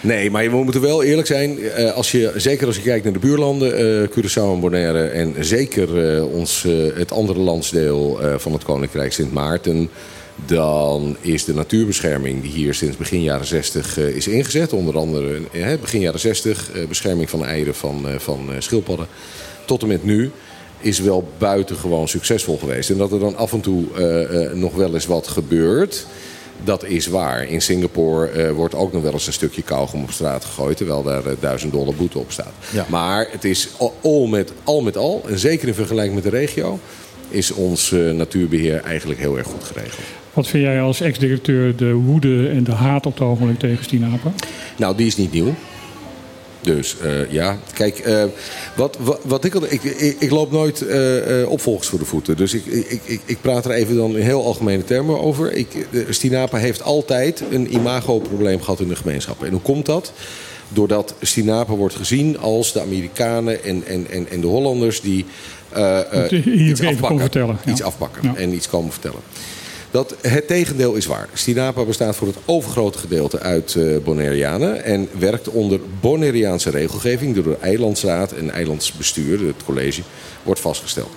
Nee, 0.00 0.30
maar 0.30 0.50
we 0.50 0.56
moeten 0.64 0.80
wel 0.80 1.02
eerlijk 1.02 1.26
zijn. 1.26 1.58
eh, 1.58 1.92
Als 1.92 2.10
je, 2.10 2.32
zeker 2.36 2.66
als 2.66 2.76
je 2.76 2.82
kijkt 2.82 3.04
naar 3.04 3.12
de 3.12 3.18
buurlanden, 3.18 3.76
eh, 3.76 4.08
Curaçao 4.08 4.52
en 4.52 4.60
Bonaire... 4.60 5.04
en 5.04 5.34
zeker 5.40 6.14
eh, 6.16 6.32
ons, 6.32 6.66
het 6.94 7.12
andere 7.12 7.38
landsdeel 7.38 8.20
van 8.36 8.52
het 8.52 8.64
Koninkrijk 8.64 9.12
Sint 9.12 9.32
Maarten... 9.32 9.90
dan 10.46 11.16
is 11.20 11.44
de 11.44 11.54
natuurbescherming 11.54 12.42
die 12.42 12.50
hier 12.50 12.74
sinds 12.74 12.96
begin 12.96 13.22
jaren 13.22 13.46
60 13.46 13.98
eh, 13.98 14.08
is 14.08 14.28
ingezet... 14.28 14.72
onder 14.72 14.96
andere 14.96 15.40
begin 15.80 16.00
jaren 16.00 16.20
60, 16.20 16.70
eh, 16.72 16.86
bescherming 16.86 17.30
van 17.30 17.44
eieren 17.44 17.74
van, 17.74 18.06
van 18.18 18.50
schildpadden... 18.58 19.06
tot 19.64 19.82
en 19.82 19.88
met 19.88 20.04
nu 20.04 20.30
is 20.80 21.00
wel 21.00 21.28
buitengewoon 21.38 22.08
succesvol 22.08 22.58
geweest. 22.58 22.90
En 22.90 22.96
dat 22.96 23.12
er 23.12 23.18
dan 23.18 23.36
af 23.36 23.52
en 23.52 23.60
toe 23.60 23.84
eh, 23.96 24.44
eh, 24.44 24.52
nog 24.52 24.74
wel 24.74 24.94
eens 24.94 25.06
wat 25.06 25.28
gebeurt... 25.28 26.06
Dat 26.64 26.84
is 26.84 27.06
waar. 27.06 27.48
In 27.48 27.62
Singapore 27.62 28.28
eh, 28.28 28.50
wordt 28.50 28.74
ook 28.74 28.92
nog 28.92 29.02
wel 29.02 29.12
eens 29.12 29.26
een 29.26 29.32
stukje 29.32 29.62
kauwgom 29.62 30.02
op 30.02 30.10
straat 30.10 30.44
gegooid... 30.44 30.76
terwijl 30.76 31.02
daar 31.02 31.26
eh, 31.26 31.32
duizend 31.40 31.72
dollar 31.72 31.94
boete 31.94 32.18
op 32.18 32.30
staat. 32.30 32.52
Ja. 32.72 32.86
Maar 32.88 33.28
het 33.30 33.44
is 33.44 33.68
al, 34.02 34.26
met, 34.26 34.52
al 34.64 34.80
met 34.80 34.96
al, 34.96 35.22
en 35.28 35.38
zeker 35.38 35.68
in 35.68 35.74
vergelijking 35.74 36.14
met 36.14 36.24
de 36.24 36.30
regio... 36.30 36.78
is 37.28 37.50
ons 37.50 37.92
eh, 37.92 38.10
natuurbeheer 38.10 38.82
eigenlijk 38.84 39.20
heel 39.20 39.38
erg 39.38 39.46
goed 39.46 39.64
geregeld. 39.64 40.02
Wat 40.32 40.46
vind 40.46 40.64
jij 40.64 40.80
als 40.80 41.00
ex-directeur 41.00 41.76
de 41.76 41.92
woede 41.92 42.48
en 42.48 42.64
de 42.64 42.72
haat 42.72 43.06
op 43.06 43.12
het 43.12 43.22
ogenblik 43.22 43.58
tegen 43.58 43.84
Stinapa? 43.84 44.32
Nou, 44.76 44.96
die 44.96 45.06
is 45.06 45.16
niet 45.16 45.32
nieuw. 45.32 45.54
Dus 46.62 46.96
eh, 47.02 47.32
ja, 47.32 47.58
kijk, 47.74 47.98
eh, 47.98 48.24
wat, 48.76 48.96
wat, 49.00 49.20
wat 49.24 49.44
ik, 49.44 49.54
al- 49.54 49.64
ik, 49.64 49.82
ik, 49.82 50.16
ik 50.20 50.30
loop 50.30 50.50
nooit 50.52 50.86
eh, 50.86 51.48
opvolgers 51.50 51.88
voor 51.88 51.98
de 51.98 52.04
voeten. 52.04 52.36
Dus 52.36 52.54
ik, 52.54 52.66
ik, 52.66 53.00
ik, 53.04 53.20
ik 53.24 53.40
praat 53.40 53.64
er 53.64 53.70
even 53.70 53.96
dan 53.96 54.16
in 54.16 54.22
heel 54.22 54.44
algemene 54.44 54.84
termen 54.84 55.20
over. 55.20 55.52
Ik, 55.52 55.86
Stinapa 56.08 56.56
heeft 56.58 56.82
altijd 56.82 57.42
een 57.50 57.74
imagoprobleem 57.74 58.60
gehad 58.62 58.80
in 58.80 58.88
de 58.88 58.96
gemeenschap. 58.96 59.44
En 59.44 59.50
hoe 59.50 59.60
komt 59.60 59.86
dat? 59.86 60.12
Doordat 60.68 61.14
Stinapa 61.20 61.72
wordt 61.74 61.94
gezien 61.94 62.38
als 62.38 62.72
de 62.72 62.80
Amerikanen 62.80 63.64
en, 63.64 63.82
en, 63.86 64.06
en, 64.10 64.26
en 64.30 64.40
de 64.40 64.46
Hollanders 64.46 65.00
die 65.00 65.24
iets 66.70 66.80
afpakken. 66.88 67.18
Iets 67.66 67.82
afpakken 67.82 68.36
en 68.36 68.54
iets 68.54 68.68
komen 68.68 68.92
vertellen. 68.92 69.20
Dat 69.90 70.14
het 70.20 70.46
tegendeel 70.46 70.94
is 70.94 71.06
waar. 71.06 71.28
Stinapa 71.32 71.84
bestaat 71.84 72.16
voor 72.16 72.26
het 72.26 72.36
overgrote 72.44 72.98
gedeelte 72.98 73.38
uit 73.38 73.74
eh 73.74 73.96
Bonaireanen 74.04 74.84
en 74.84 75.08
werkt 75.18 75.48
onder 75.48 75.80
Bonaireaanse 76.00 76.70
regelgeving 76.70 77.34
door 77.34 77.44
de 77.44 77.56
eilandsraad 77.60 78.32
en 78.32 78.50
eilandsbestuur, 78.50 79.46
het 79.46 79.64
college, 79.64 80.02
wordt 80.42 80.60
vastgesteld. 80.60 81.10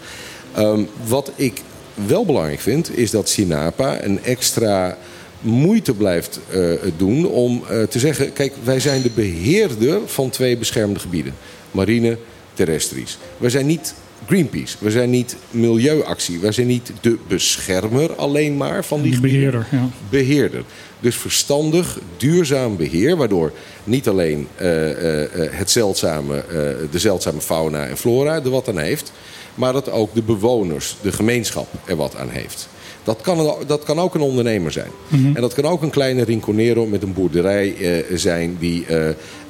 Ehm, 0.53 0.83
wat 1.07 1.31
ik 1.35 1.61
wel 2.07 2.25
belangrijk 2.25 2.59
vind, 2.59 2.97
is 2.97 3.11
dat 3.11 3.29
Sinapa 3.29 4.03
een 4.03 4.23
extra 4.23 4.97
moeite 5.41 5.93
blijft 5.93 6.39
eh, 6.49 6.71
doen 6.97 7.25
om 7.25 7.63
eh, 7.69 7.83
te 7.83 7.99
zeggen: 7.99 8.33
kijk, 8.33 8.53
wij 8.63 8.79
zijn 8.79 9.01
de 9.01 9.11
beheerder 9.15 9.99
van 10.05 10.29
twee 10.29 10.57
beschermde 10.57 10.99
gebieden: 10.99 11.33
marine, 11.71 12.17
terrestrisch. 12.53 13.17
Wij 13.37 13.49
zijn 13.49 13.65
niet 13.65 13.93
Greenpeace, 14.27 14.77
we 14.79 14.91
zijn 14.91 15.09
niet 15.09 15.35
milieuactie, 15.49 16.39
wij 16.39 16.51
zijn 16.51 16.67
niet 16.67 16.91
de 17.01 17.17
beschermer 17.27 18.15
alleen 18.15 18.57
maar 18.57 18.85
van 18.85 19.01
die 19.01 19.19
beheerder, 19.19 19.67
ja. 19.71 19.89
beheerder. 20.09 20.63
Dus 20.99 21.15
verstandig, 21.15 21.99
duurzaam 22.17 22.77
beheer, 22.77 23.17
waardoor 23.17 23.51
niet 23.83 24.07
alleen 24.07 24.47
eh, 24.55 24.91
eh, 24.91 25.23
eh, 25.23 25.51
het 25.51 25.71
zeldzame, 25.71 26.43
de 26.91 26.99
zeldzame 26.99 27.41
fauna 27.41 27.85
en 27.85 27.97
flora 27.97 28.43
er 28.43 28.49
wat 28.49 28.69
aan 28.69 28.77
heeft, 28.77 29.11
maar 29.55 29.73
dat 29.73 29.89
ook 29.89 30.13
de 30.13 30.21
bewoners, 30.21 30.95
de 31.01 31.11
gemeenschap 31.11 31.67
er 31.85 31.95
wat 31.95 32.15
aan 32.15 32.29
heeft. 32.29 32.69
Dat 33.03 33.21
kan, 33.21 33.55
dat 33.67 33.83
kan 33.83 33.99
ook 33.99 34.15
een 34.15 34.21
ondernemer 34.21 34.71
zijn. 34.71 34.91
En 35.11 35.41
dat 35.41 35.53
kan 35.53 35.65
ook 35.65 35.81
een 35.81 35.89
kleine 35.89 36.23
rinconero 36.23 36.85
met 36.85 37.03
een 37.03 37.13
boerderij 37.13 37.75
zijn 38.13 38.57
die 38.59 38.85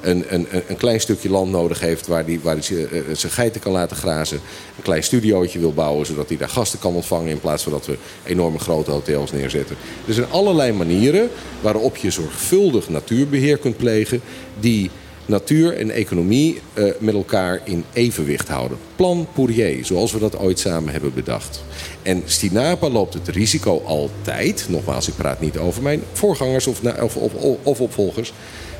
een, 0.10 0.26
een, 0.68 0.78
klein 0.78 1.00
stukje 1.00 1.30
land 1.30 1.52
nodig 1.52 1.80
heeft 1.80 2.08
waar 2.08 2.26
hij 2.26 2.40
waar 2.42 2.60
die, 2.60 2.88
eh, 2.88 3.02
zijn 3.14 3.32
geiten 3.32 3.62
kan 3.62 3.72
laten 3.72 3.98
grazen. 3.98 4.40
Een 4.78 4.84
klein 4.84 5.04
studiootje 5.04 5.60
wil 5.60 5.74
bouwen 5.74 6.06
zodat 6.06 6.28
hij 6.28 6.38
daar 6.38 6.50
gasten 6.50 6.80
kan 6.80 6.94
ontvangen 6.94 7.30
in 7.30 7.40
plaats 7.40 7.64
van 7.64 7.72
dat 7.72 7.86
we 7.86 7.98
enorme 8.24 8.60
grote 8.60 8.92
hotels 8.92 9.32
neerzetten. 9.32 9.76
Er 10.08 10.14
zijn 10.14 10.30
allerlei 10.30 10.72
manieren 10.72 11.30
waarop 11.62 11.98
je 11.98 12.12
zorgvuldig 12.12 12.90
natuurbeheer 12.90 13.58
kunt 13.58 13.78
plegen 13.78 14.22
die 14.60 14.90
natuur 15.26 15.78
en 15.78 15.92
economie 15.92 16.62
eh, 16.74 16.84
met 17.00 17.14
elkaar 17.14 17.62
in 17.64 17.84
evenwicht 17.94 18.48
houden. 18.48 18.78
Plan 18.96 19.28
Poirier, 19.34 19.86
zoals 19.86 20.12
we 20.12 20.20
dat 20.20 20.38
ooit 20.38 20.60
samen 20.60 20.92
hebben 20.92 21.14
bedacht. 21.14 21.64
En 22.02 22.24
Stinapa 22.26 22.90
loopt 22.90 23.14
het 23.14 23.28
risico 23.28 23.82
altijd, 23.86 24.66
nogmaals, 24.70 25.08
ik 25.08 25.16
praat 25.16 25.40
niet 25.40 25.58
over 25.58 25.82
mijn 25.82 26.02
voorgangers 26.14 26.68
of, 26.68 26.82
of, 27.02 27.16
of, 27.16 27.34
of 27.64 27.80
opvolgers. 27.80 28.34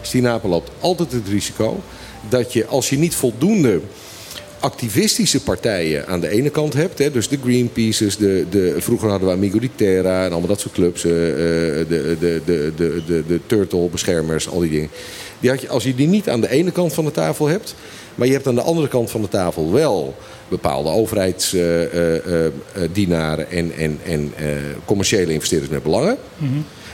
Stinapa 0.06 0.48
loopt 0.48 0.72
altijd 0.80 1.12
het 1.12 1.28
risico 1.28 1.80
dat 2.30 2.54
je, 2.54 2.66
als 2.66 2.90
je 2.90 2.98
niet 2.98 3.16
voldoende 3.16 3.82
activistische 4.64 5.44
partijen 5.44 6.08
aan 6.08 6.20
de 6.20 6.30
ene 6.30 6.50
kant 6.50 6.74
hebt. 6.74 7.00
Hè, 7.00 7.12
dus 7.12 7.28
de 7.28 7.38
Greenpeaces, 7.44 8.18
de, 8.18 8.46
de, 8.50 8.76
vroeger 8.78 9.10
hadden 9.10 9.28
we 9.28 9.34
Amigo 9.34 9.60
di 9.60 9.70
Terra 9.76 10.26
en 10.26 10.32
allemaal 10.32 10.48
dat 10.48 10.60
soort 10.60 10.74
clubs. 10.74 11.06
eh, 11.06 11.80
eh, 11.80 11.88
de, 11.88 12.18
de, 12.20 12.42
de, 12.46 12.72
de, 12.76 13.02
de, 13.08 13.24
de 13.28 13.40
Turtle-beschermers, 13.46 14.50
al 14.50 14.60
die 14.60 14.70
dingen. 14.70 14.90
Die 15.40 15.50
had 15.50 15.62
je, 15.62 15.70
als 15.70 15.84
je 15.84 15.96
die 15.96 16.08
niet 16.08 16.30
aan 16.30 16.42
de 16.42 16.50
ene 16.50 16.72
kant 16.72 16.94
van 16.94 17.06
de 17.06 17.12
tafel 17.12 17.48
hebt... 17.48 17.76
maar 18.16 18.28
je 18.28 18.34
hebt 18.34 18.48
aan 18.48 18.56
de 18.56 18.62
andere 18.62 18.88
kant 18.88 19.12
van 19.12 19.22
de 19.22 19.28
tafel 19.28 19.72
wel 19.72 20.16
bepaalde 20.48 20.90
overheidsdienaren 20.90 23.50
en, 23.50 23.72
en, 23.78 24.00
en 24.06 24.34
eh, 24.36 24.46
commerciële 24.86 25.34
investeerders 25.34 25.72
met 25.72 25.84
belangen... 25.84 26.18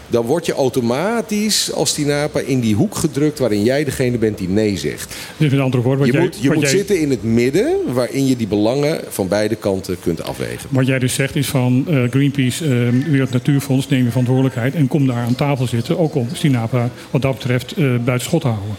Dan 0.10 0.26
word 0.26 0.46
je 0.46 0.54
automatisch 0.54 1.72
als 1.74 1.94
Tinapa 1.94 2.40
in 2.40 2.60
die 2.60 2.76
hoek 2.76 2.96
gedrukt 2.96 3.40
waarin 3.40 3.64
jij 3.64 3.84
degene 3.84 4.18
bent 4.18 4.38
die 4.38 4.50
nee 4.50 4.78
zegt. 4.78 5.16
Dus 5.38 5.52
met 5.52 5.60
andere 5.60 5.84
woorden, 5.84 6.00
wat 6.00 6.08
Je 6.08 6.14
jij, 6.14 6.22
moet, 6.22 6.38
je 6.42 6.50
moet 6.52 6.62
jij, 6.62 6.70
zitten 6.70 7.00
in 7.02 7.10
het 7.10 7.24
midden 7.24 7.78
waarin 7.94 8.28
je 8.28 8.36
die 8.36 8.48
belangen 8.48 9.02
van 9.10 9.28
beide 9.28 9.56
kanten 9.56 9.98
kunt 10.00 10.24
afwegen. 10.24 10.70
Wat 10.70 10.88
jij 10.88 11.00
dus 11.00 11.14
zegt 11.14 11.36
is 11.36 11.48
van 11.48 11.86
eh, 11.88 12.04
Greenpeace, 12.10 12.64
eh 12.66 13.10
Wereld 13.10 13.32
Natuurfonds, 13.32 13.88
neem 13.88 14.04
je 14.04 14.10
verantwoordelijkheid 14.10 14.76
en 14.76 14.88
kom 14.88 15.08
daar 15.08 15.16
aan 15.26 15.36
tafel 15.36 15.68
zitten. 15.68 15.98
Ook 16.00 16.16
om 16.16 16.28
Stinapa 16.34 16.90
wat 17.12 17.22
dat 17.22 17.34
betreft 17.34 17.72
eh 17.72 17.96
buiten 18.06 18.28
schot 18.28 18.42
te 18.42 18.48
houden. 18.48 18.76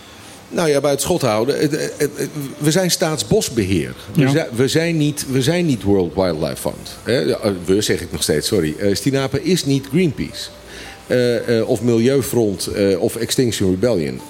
Nou 0.48 0.68
ja, 0.68 0.80
buiten 0.80 1.04
schot 1.06 1.20
houden. 1.22 1.58
Het- 1.60 1.90
We 2.58 2.70
zijn 2.70 2.90
staatsbosbeheer. 2.90 3.94
We, 4.14 4.20
Ja. 4.20 4.30
zijn, 4.30 4.46
we, 4.56 4.68
zijn 4.68 4.96
niet, 4.96 5.26
we 5.32 5.42
zijn 5.42 5.66
niet 5.66 5.82
World 5.82 6.14
Wildlife 6.14 6.56
Fund. 6.56 6.96
We 7.64 7.80
zeg 7.82 8.00
ik 8.00 8.12
nog 8.12 8.22
steeds, 8.22 8.46
sorry. 8.46 8.74
Eh, 8.78 8.94
Stinapa 8.94 9.38
is 9.42 9.64
niet 9.64 9.86
Greenpeace. 9.92 10.48
Eh, 11.10 11.58
eh, 11.58 11.68
of 11.68 11.82
Milieufront 11.82 12.66
eh, 12.66 13.00
of 13.00 13.16
Extinction 13.16 13.70
Rebellion. 13.70 14.20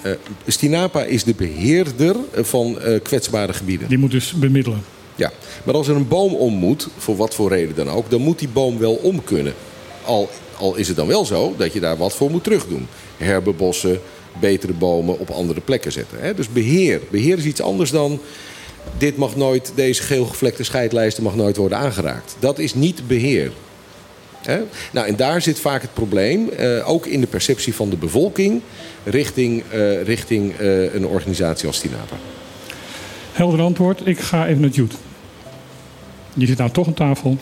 Stinapa 0.47 1.03
is 1.03 1.23
de 1.23 1.33
beheerder 1.33 2.15
van 2.33 2.77
kwetsbare 3.03 3.53
gebieden. 3.53 3.87
Die 3.87 3.97
moet 3.97 4.11
dus 4.11 4.33
bemiddelen. 4.33 4.83
Ja, 5.15 5.31
maar 5.63 5.75
als 5.75 5.87
er 5.87 5.95
een 5.95 6.07
boom 6.07 6.33
om 6.33 6.53
moet, 6.53 6.87
voor 6.97 7.15
wat 7.15 7.35
voor 7.35 7.49
reden 7.49 7.75
dan 7.75 7.89
ook, 7.89 8.09
dan 8.09 8.21
moet 8.21 8.39
die 8.39 8.47
boom 8.47 8.77
wel 8.79 8.93
om 8.93 9.23
kunnen. 9.23 9.53
Al, 10.05 10.29
al 10.57 10.75
is 10.75 10.87
het 10.87 10.97
dan 10.97 11.07
wel 11.07 11.25
zo 11.25 11.53
dat 11.57 11.73
je 11.73 11.79
daar 11.79 11.97
wat 11.97 12.15
voor 12.15 12.31
moet 12.31 12.43
terugdoen. 12.43 12.87
Herbebossen, 13.17 13.99
betere 14.39 14.73
bomen 14.73 15.19
op 15.19 15.29
andere 15.29 15.61
plekken 15.61 15.91
zetten. 15.91 16.17
Hè? 16.19 16.33
Dus 16.33 16.49
beheer. 16.49 17.01
Beheer 17.11 17.37
is 17.37 17.45
iets 17.45 17.61
anders 17.61 17.91
dan. 17.91 18.19
Dit 18.97 19.17
mag 19.17 19.35
nooit, 19.35 19.71
deze 19.75 20.03
geelgevlekte 20.03 20.63
scheidlijsten 20.63 21.23
mag 21.23 21.35
nooit 21.35 21.57
worden 21.57 21.77
aangeraakt. 21.77 22.35
Dat 22.39 22.59
is 22.59 22.73
niet 22.73 23.07
beheer. 23.07 23.51
Hè? 24.41 24.59
Nou, 24.91 25.07
en 25.07 25.15
daar 25.15 25.41
zit 25.41 25.59
vaak 25.59 25.81
het 25.81 25.93
probleem, 25.93 26.49
eh, 26.49 26.89
ook 26.89 27.05
in 27.05 27.21
de 27.21 27.27
perceptie 27.27 27.75
van 27.75 27.89
de 27.89 27.95
bevolking, 27.95 28.61
richting, 29.03 29.63
eh, 29.71 30.03
richting 30.03 30.53
eh, 30.57 30.93
een 30.93 31.05
organisatie 31.07 31.67
als 31.67 31.79
Tinapa. 31.79 32.15
Helder 33.31 33.61
antwoord, 33.61 34.01
ik 34.07 34.19
ga 34.19 34.47
even 34.47 34.61
naar 34.61 34.69
Jude. 34.69 34.95
Die 36.33 36.47
zit 36.47 36.57
nou 36.57 36.69
toch 36.71 36.87
aan 36.87 36.93
tafel. 36.93 37.37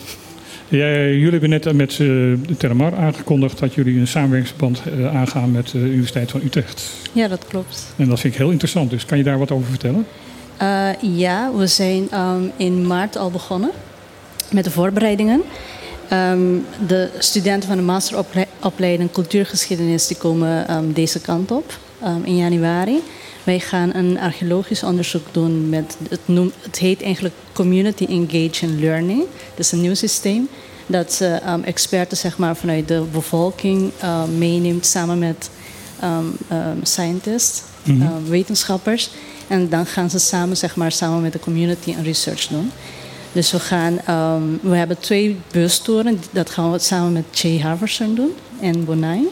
Jij- 0.67 1.13
jullie 1.13 1.31
hebben 1.31 1.49
net 1.49 1.73
met 1.73 1.91
eh, 1.91 1.97
de 1.97 2.55
Terramar 2.57 2.95
aangekondigd 2.95 3.59
dat 3.59 3.73
jullie 3.73 3.99
een 3.99 4.07
samenwerkingsverband 4.07 4.81
eh, 4.99 5.15
aangaan 5.15 5.51
met 5.51 5.71
de 5.71 5.77
Universiteit 5.77 6.31
van 6.31 6.41
Utrecht. 6.43 6.83
Ja, 7.11 7.27
dat 7.27 7.45
klopt. 7.47 7.93
En 7.97 8.09
dat 8.09 8.19
vind 8.19 8.33
ik 8.33 8.39
heel 8.39 8.49
interessant, 8.51 8.89
dus 8.89 9.05
kan 9.05 9.17
je 9.17 9.23
daar 9.23 9.37
wat 9.39 9.51
over 9.51 9.69
vertellen? 9.69 10.05
Eh, 10.57 10.89
ja, 11.01 11.51
we 11.55 11.67
zijn 11.67 12.07
ehm, 12.11 12.41
in 12.57 12.87
maart 12.87 13.17
al 13.17 13.31
begonnen 13.31 13.69
met 14.51 14.63
de 14.63 14.71
voorbereidingen. 14.71 15.41
Ehm, 16.09 16.57
de 16.87 17.09
studenten 17.19 17.69
van 17.69 17.77
de 17.77 17.83
masteropleiding 17.83 19.11
cultuurgeschiedenis 19.11 20.07
die 20.07 20.17
komen 20.17 20.67
ehm, 20.67 20.91
deze 20.91 21.19
kant 21.21 21.51
op 21.51 21.77
ehm, 22.01 22.23
in 22.23 22.37
januari. 22.37 23.03
Wij 23.43 23.59
gaan 23.59 23.95
een 23.95 24.19
archeologisch 24.19 24.83
onderzoek 24.83 25.25
doen 25.31 25.69
met 25.69 25.97
het, 26.09 26.19
noem, 26.25 26.51
het 26.61 26.77
heet 26.77 27.01
eigenlijk 27.01 27.35
Community 27.53 28.05
Engaged 28.05 28.69
Learning. 28.79 29.19
Dat 29.49 29.65
is 29.65 29.71
een 29.71 29.81
nieuw 29.81 29.93
systeem 29.93 30.47
dat 30.85 31.13
ze 31.13 31.39
experten 31.63 32.17
zeg 32.17 32.37
maar, 32.37 32.55
vanuit 32.55 32.87
de 32.87 33.03
bevolking 33.11 33.91
meeneemt 34.37 34.85
samen 34.85 35.19
met 35.19 35.49
scientists, 36.83 37.61
ehm, 37.85 38.23
wetenschappers. 38.27 39.09
En 39.47 39.69
dan 39.69 39.85
gaan 39.85 40.09
ze 40.09 40.19
samen, 40.19 40.57
zeg 40.57 40.75
maar, 40.75 40.91
samen 40.91 41.21
met 41.21 41.33
de 41.33 41.39
community 41.39 41.89
een 41.89 42.03
research 42.03 42.47
doen. 42.47 42.71
Dus 43.31 43.51
we 43.51 43.59
gaan, 43.59 43.99
ehm, 44.05 44.43
we 44.61 44.75
hebben 44.75 44.99
twee 44.99 45.39
bustoren. 45.51 46.21
Dat 46.31 46.49
gaan 46.49 46.71
we 46.71 46.79
samen 46.79 47.13
met 47.13 47.39
Jay 47.39 47.59
Harverson 47.59 48.15
doen 48.15 48.31
in 48.59 48.85
Bonai. 48.85 49.27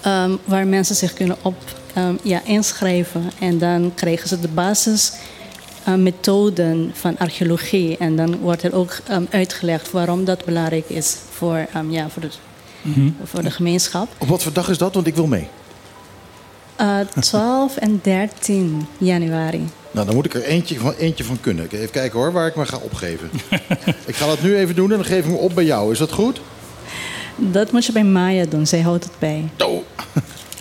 Ehm, 0.00 0.36
waar 0.44 0.66
mensen 0.66 0.94
zich 0.94 1.12
kunnen 1.12 1.36
op, 1.42 1.56
ehm, 1.94 2.14
ja, 2.22 2.40
inschrijven. 2.44 3.30
En 3.38 3.58
dan 3.58 3.92
krijgen 3.94 4.28
ze 4.28 4.40
de 4.40 4.48
basis 4.48 5.12
eh, 5.84 5.94
methoden 5.94 6.90
van 6.94 7.18
archeologie. 7.18 7.96
En 7.96 8.16
dan 8.16 8.38
wordt 8.38 8.62
er 8.62 8.74
ook 8.74 8.96
uitgelegd 9.30 9.90
waarom 9.90 10.24
dat 10.24 10.44
belangrijk 10.44 10.88
is 10.88 11.16
voor, 11.30 11.66
ja, 11.88 12.08
voor, 12.08 12.22
de, 12.22 12.30
voor 13.24 13.42
de 13.42 13.50
gemeenschap. 13.50 14.08
Op 14.18 14.28
wat 14.28 14.42
voor 14.42 14.52
dag 14.52 14.68
is 14.68 14.78
dat? 14.78 14.94
Want 14.94 15.06
ik 15.06 15.14
wil 15.14 15.26
mee. 15.26 15.48
Eh 16.78 16.98
12 17.20 17.76
en 17.76 18.00
13 18.02 18.86
januari. 18.98 19.68
Nou, 19.90 20.06
dan 20.06 20.14
moet 20.14 20.24
ik 20.24 20.34
er 20.34 20.42
eentje 20.42 20.78
van, 20.78 20.94
eentje 20.98 21.24
van 21.24 21.40
kunnen. 21.40 21.64
Ik 21.64 21.72
Even 21.72 21.90
kijken 21.90 22.18
hoor, 22.18 22.32
waar 22.32 22.46
ik 22.46 22.56
me 22.56 22.66
ga 22.66 22.76
opgeven. 22.76 23.30
ik 24.06 24.14
ga 24.16 24.26
dat 24.26 24.42
nu 24.42 24.56
even 24.56 24.74
doen 24.74 24.90
en 24.90 24.96
dan 24.96 25.04
geef 25.06 25.24
ik 25.24 25.30
me 25.30 25.36
op 25.36 25.54
bij 25.54 25.64
jou. 25.64 25.92
Is 25.92 25.98
dat 25.98 26.12
goed? 26.12 26.40
Dat 27.36 27.72
moet 27.72 27.84
je 27.86 27.92
bij 27.92 28.04
Maya 28.04 28.44
doen, 28.48 28.66
zij 28.66 28.80
houdt 28.80 29.04
het 29.04 29.12
bij. 29.18 29.48
Oh. 29.64 29.82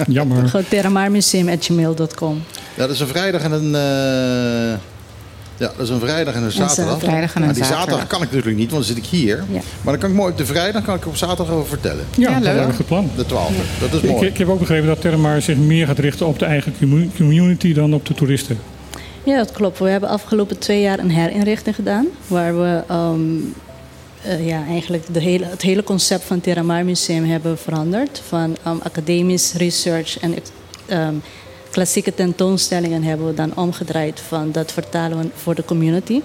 Jammer. 0.08 0.66
Terramarmuseum.gmail.com. 0.70 2.44
Ja, 2.76 2.82
dat 2.82 2.90
is 2.90 3.00
een 3.00 3.08
vrijdag 3.08 3.42
en 3.44 3.52
een... 3.52 3.76
eh, 4.74 4.80
Ja, 5.58 5.72
dat 5.78 5.80
is 5.86 5.90
een 5.90 6.00
vrijdag 6.00 6.34
en 6.34 6.44
een 6.44 6.52
zaterdag. 6.52 6.76
zaterdag. 6.76 7.00
Vrijdag 7.10 7.34
en 7.34 7.40
Maar 7.40 7.50
een 7.50 7.56
die 7.56 7.64
zaterdag. 7.64 7.86
zaterdag 7.90 8.08
kan 8.08 8.22
ik 8.22 8.30
natuurlijk 8.32 8.58
niet, 8.58 8.72
want 8.72 8.86
dan 8.86 8.96
zit 8.96 9.04
ik 9.06 9.10
hier. 9.10 9.36
Ja. 9.52 9.60
Maar 9.82 9.94
dan 9.94 9.98
kan 9.98 10.10
ik 10.10 10.16
mooi 10.16 10.32
op 10.32 10.38
de 10.38 10.46
vrijdag 10.46 10.84
kan 10.84 10.96
ik 10.96 11.06
op 11.08 11.16
zaterdag 11.16 11.50
over 11.56 11.68
vertellen. 11.68 12.06
Ja, 12.18 12.30
Ja, 12.30 12.34
dat 12.34 12.44
leuk. 12.44 12.44
lijkt 12.44 12.60
me 12.62 12.68
een 12.68 12.76
goed 12.76 12.86
plan. 12.88 13.10
De 13.16 13.26
12e. 13.26 13.80
Dat 13.80 13.94
is 13.94 14.02
Ik, 14.02 14.10
mooi. 14.12 14.28
ik 14.28 14.38
heb 14.38 14.48
ook 14.50 14.60
begrepen 14.60 14.88
dat 14.88 15.02
Terramar 15.02 15.42
zich 15.42 15.58
meer 15.58 15.88
gaat 15.88 16.00
richten 16.00 16.26
op 16.28 16.40
de 16.40 16.46
eigen 16.46 16.74
commu- 16.80 17.10
community 17.18 17.74
dan 17.74 17.94
op 17.94 18.06
de 18.06 18.14
toeristen. 18.14 18.58
Ja, 19.24 19.38
dat 19.38 19.52
klopt. 19.52 19.80
We 19.80 19.90
hebben 19.90 20.10
afgelopen 20.10 20.58
twee 20.60 20.82
jaar 20.82 21.00
een 21.00 21.10
herinrichting 21.12 21.76
gedaan. 21.76 22.08
Waar 22.28 22.60
we 22.60 22.82
ehm, 22.88 23.20
eh, 24.22 24.48
ja, 24.48 24.64
eigenlijk 24.70 25.04
de 25.14 25.20
hele, 25.20 25.46
het 25.46 25.62
hele 25.62 25.84
concept 25.84 26.24
van 26.24 26.42
Terramar 26.42 26.86
Museum 26.86 27.26
hebben 27.26 27.58
veranderd. 27.58 28.22
Van 28.28 28.56
ehm, 28.64 28.76
academisch 28.84 29.54
research 29.54 30.20
en 30.20 30.34
ehm, 30.86 31.14
klassieke 31.78 32.14
tentoonstellingen 32.14 33.04
hebben 33.04 33.28
we 33.28 33.34
dan 33.34 33.56
omgedraaid 33.56 34.20
van 34.20 34.52
dat 34.52 34.72
vertalen 34.72 35.18
we 35.20 35.30
voor 35.36 35.56
de 35.56 35.66
community. 35.66 36.22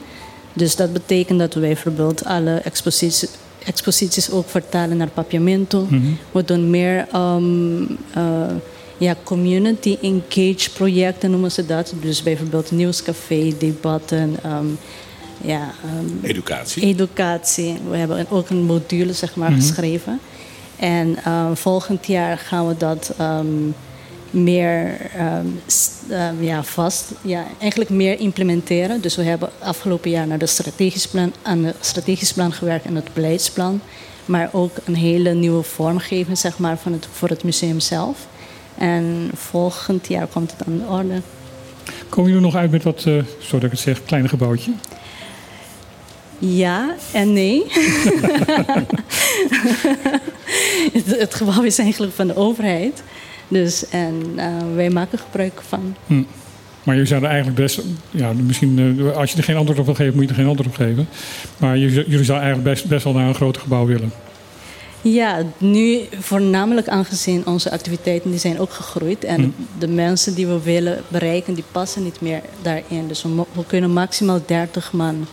Dus 0.52 0.76
dat 0.76 0.92
betekent 0.92 1.38
dat 1.38 1.54
we 1.54 1.60
bijvoorbeeld 1.60 2.24
alle 2.24 2.54
exposities, 2.54 3.26
exposities 3.64 4.30
ook 4.30 4.48
vertalen 4.48 4.96
naar 4.96 5.08
papiamento. 5.08 5.86
We 6.30 6.44
doen 6.44 6.70
meer 6.70 7.06
ehm, 7.12 7.82
eh, 8.14 8.54
ja, 8.98 9.16
community 9.24 9.98
engaged 10.02 10.70
projecten 10.74 11.30
noemen 11.30 11.52
ze 11.52 11.66
dat. 11.66 11.94
Dus 12.00 12.22
bijvoorbeeld 12.22 12.70
nieuwscafé, 12.70 13.52
debatten, 13.58 14.36
ehm, 14.42 14.66
ja, 15.40 15.74
ehm, 15.84 16.30
Educatie. 16.30 16.82
educatie. 16.82 17.76
We 17.90 17.96
hebben 17.96 18.26
ook 18.30 18.50
een 18.50 18.62
module 18.62 19.12
zeg 19.12 19.36
maar, 19.36 19.52
geschreven. 19.52 20.20
En 20.76 21.16
eh, 21.24 21.46
volgend 21.54 22.06
jaar 22.06 22.38
gaan 22.38 22.68
we 22.68 22.76
dat 22.76 23.14
meer 24.32 24.96
ehm, 25.16 25.46
ehm, 26.08 26.42
ja, 26.42 26.62
vast, 26.62 27.12
ja, 27.22 27.44
eigenlijk 27.58 27.90
meer 27.90 28.20
implementeren. 28.20 29.00
Dus 29.00 29.16
we 29.16 29.22
hebben 29.22 29.50
afgelopen 29.58 30.10
jaar 30.10 30.26
naar 30.26 30.38
de 30.38 30.46
strategisch 30.46 31.08
plan, 31.08 31.32
aan 31.42 31.64
het 31.64 31.76
strategisch 31.80 32.32
plan 32.32 32.52
gewerkt 32.52 32.84
en 32.84 32.94
het 32.94 33.14
beleidsplan. 33.14 33.80
Maar 34.24 34.48
ook 34.52 34.76
een 34.84 34.94
hele 34.94 35.34
nieuwe 35.34 35.62
vormgeving 35.62 36.38
zeg 36.38 36.58
maar, 36.58 36.78
van 36.78 36.92
het, 36.92 37.08
voor 37.12 37.28
het 37.28 37.44
museum 37.44 37.80
zelf. 37.80 38.26
En 38.78 39.30
volgend 39.34 40.08
jaar 40.08 40.26
komt 40.26 40.50
het 40.50 40.66
aan 40.66 40.78
de 40.78 40.84
orde. 40.84 41.20
Komen 42.08 42.30
jullie 42.30 42.46
nog 42.46 42.54
uit 42.54 42.70
met 42.70 42.82
wat, 42.82 43.02
dat 43.50 43.62
ik 43.62 43.70
het 43.70 43.78
zeg, 43.78 44.04
kleine 44.04 44.28
gebouwtje? 44.28 44.72
Ja 46.38 46.94
en 47.12 47.32
nee. 47.32 47.64
het, 50.92 51.06
het 51.06 51.34
gebouw 51.34 51.62
is 51.62 51.78
eigenlijk 51.78 52.12
van 52.12 52.26
de 52.26 52.36
overheid. 52.36 53.02
Dus 53.52 53.88
en 53.88 54.22
eh, 54.36 54.46
wij 54.74 54.90
maken 54.90 55.18
gebruik 55.18 55.62
van. 55.68 55.96
Maar 56.82 56.94
jullie 56.94 57.08
zouden 57.08 57.30
eigenlijk 57.30 57.60
best, 57.60 57.80
ja, 58.10 58.32
misschien, 58.32 58.98
eh, 58.98 59.16
als 59.16 59.30
je 59.30 59.36
er 59.36 59.44
geen 59.44 59.56
antwoord 59.56 59.78
op 59.78 59.84
wil 59.84 59.94
geven, 59.94 60.14
moet 60.14 60.22
je 60.22 60.28
er 60.28 60.34
geen 60.34 60.46
antwoord 60.46 60.68
op 60.68 60.74
geven. 60.74 61.08
Maar 61.56 61.78
jullie, 61.78 61.94
jullie 61.94 62.24
zouden 62.24 62.46
eigenlijk 62.46 62.74
best, 62.74 62.88
best 62.88 63.04
wel 63.04 63.12
naar 63.12 63.28
een 63.28 63.34
groter 63.34 63.62
gebouw 63.62 63.86
willen. 63.86 64.12
Ja, 65.02 65.42
nu 65.58 66.00
voornamelijk 66.18 66.88
aangezien 66.88 67.46
onze 67.46 67.70
activiteiten 67.70 68.30
die 68.30 68.38
zijn 68.38 68.58
ook 68.58 68.72
gegroeid. 68.72 69.24
En 69.24 69.54
de 69.78 69.88
mensen 69.88 70.34
die 70.34 70.46
we 70.46 70.62
willen 70.62 71.02
bereiken, 71.08 71.54
die 71.54 71.64
passen 71.72 72.02
niet 72.02 72.20
meer 72.20 72.40
daarin. 72.62 73.08
Dus 73.08 73.22
we, 73.22 73.44
we 73.52 73.66
kunnen 73.66 73.92
maximaal 73.92 74.40
30 74.46 74.92
man 74.92 75.26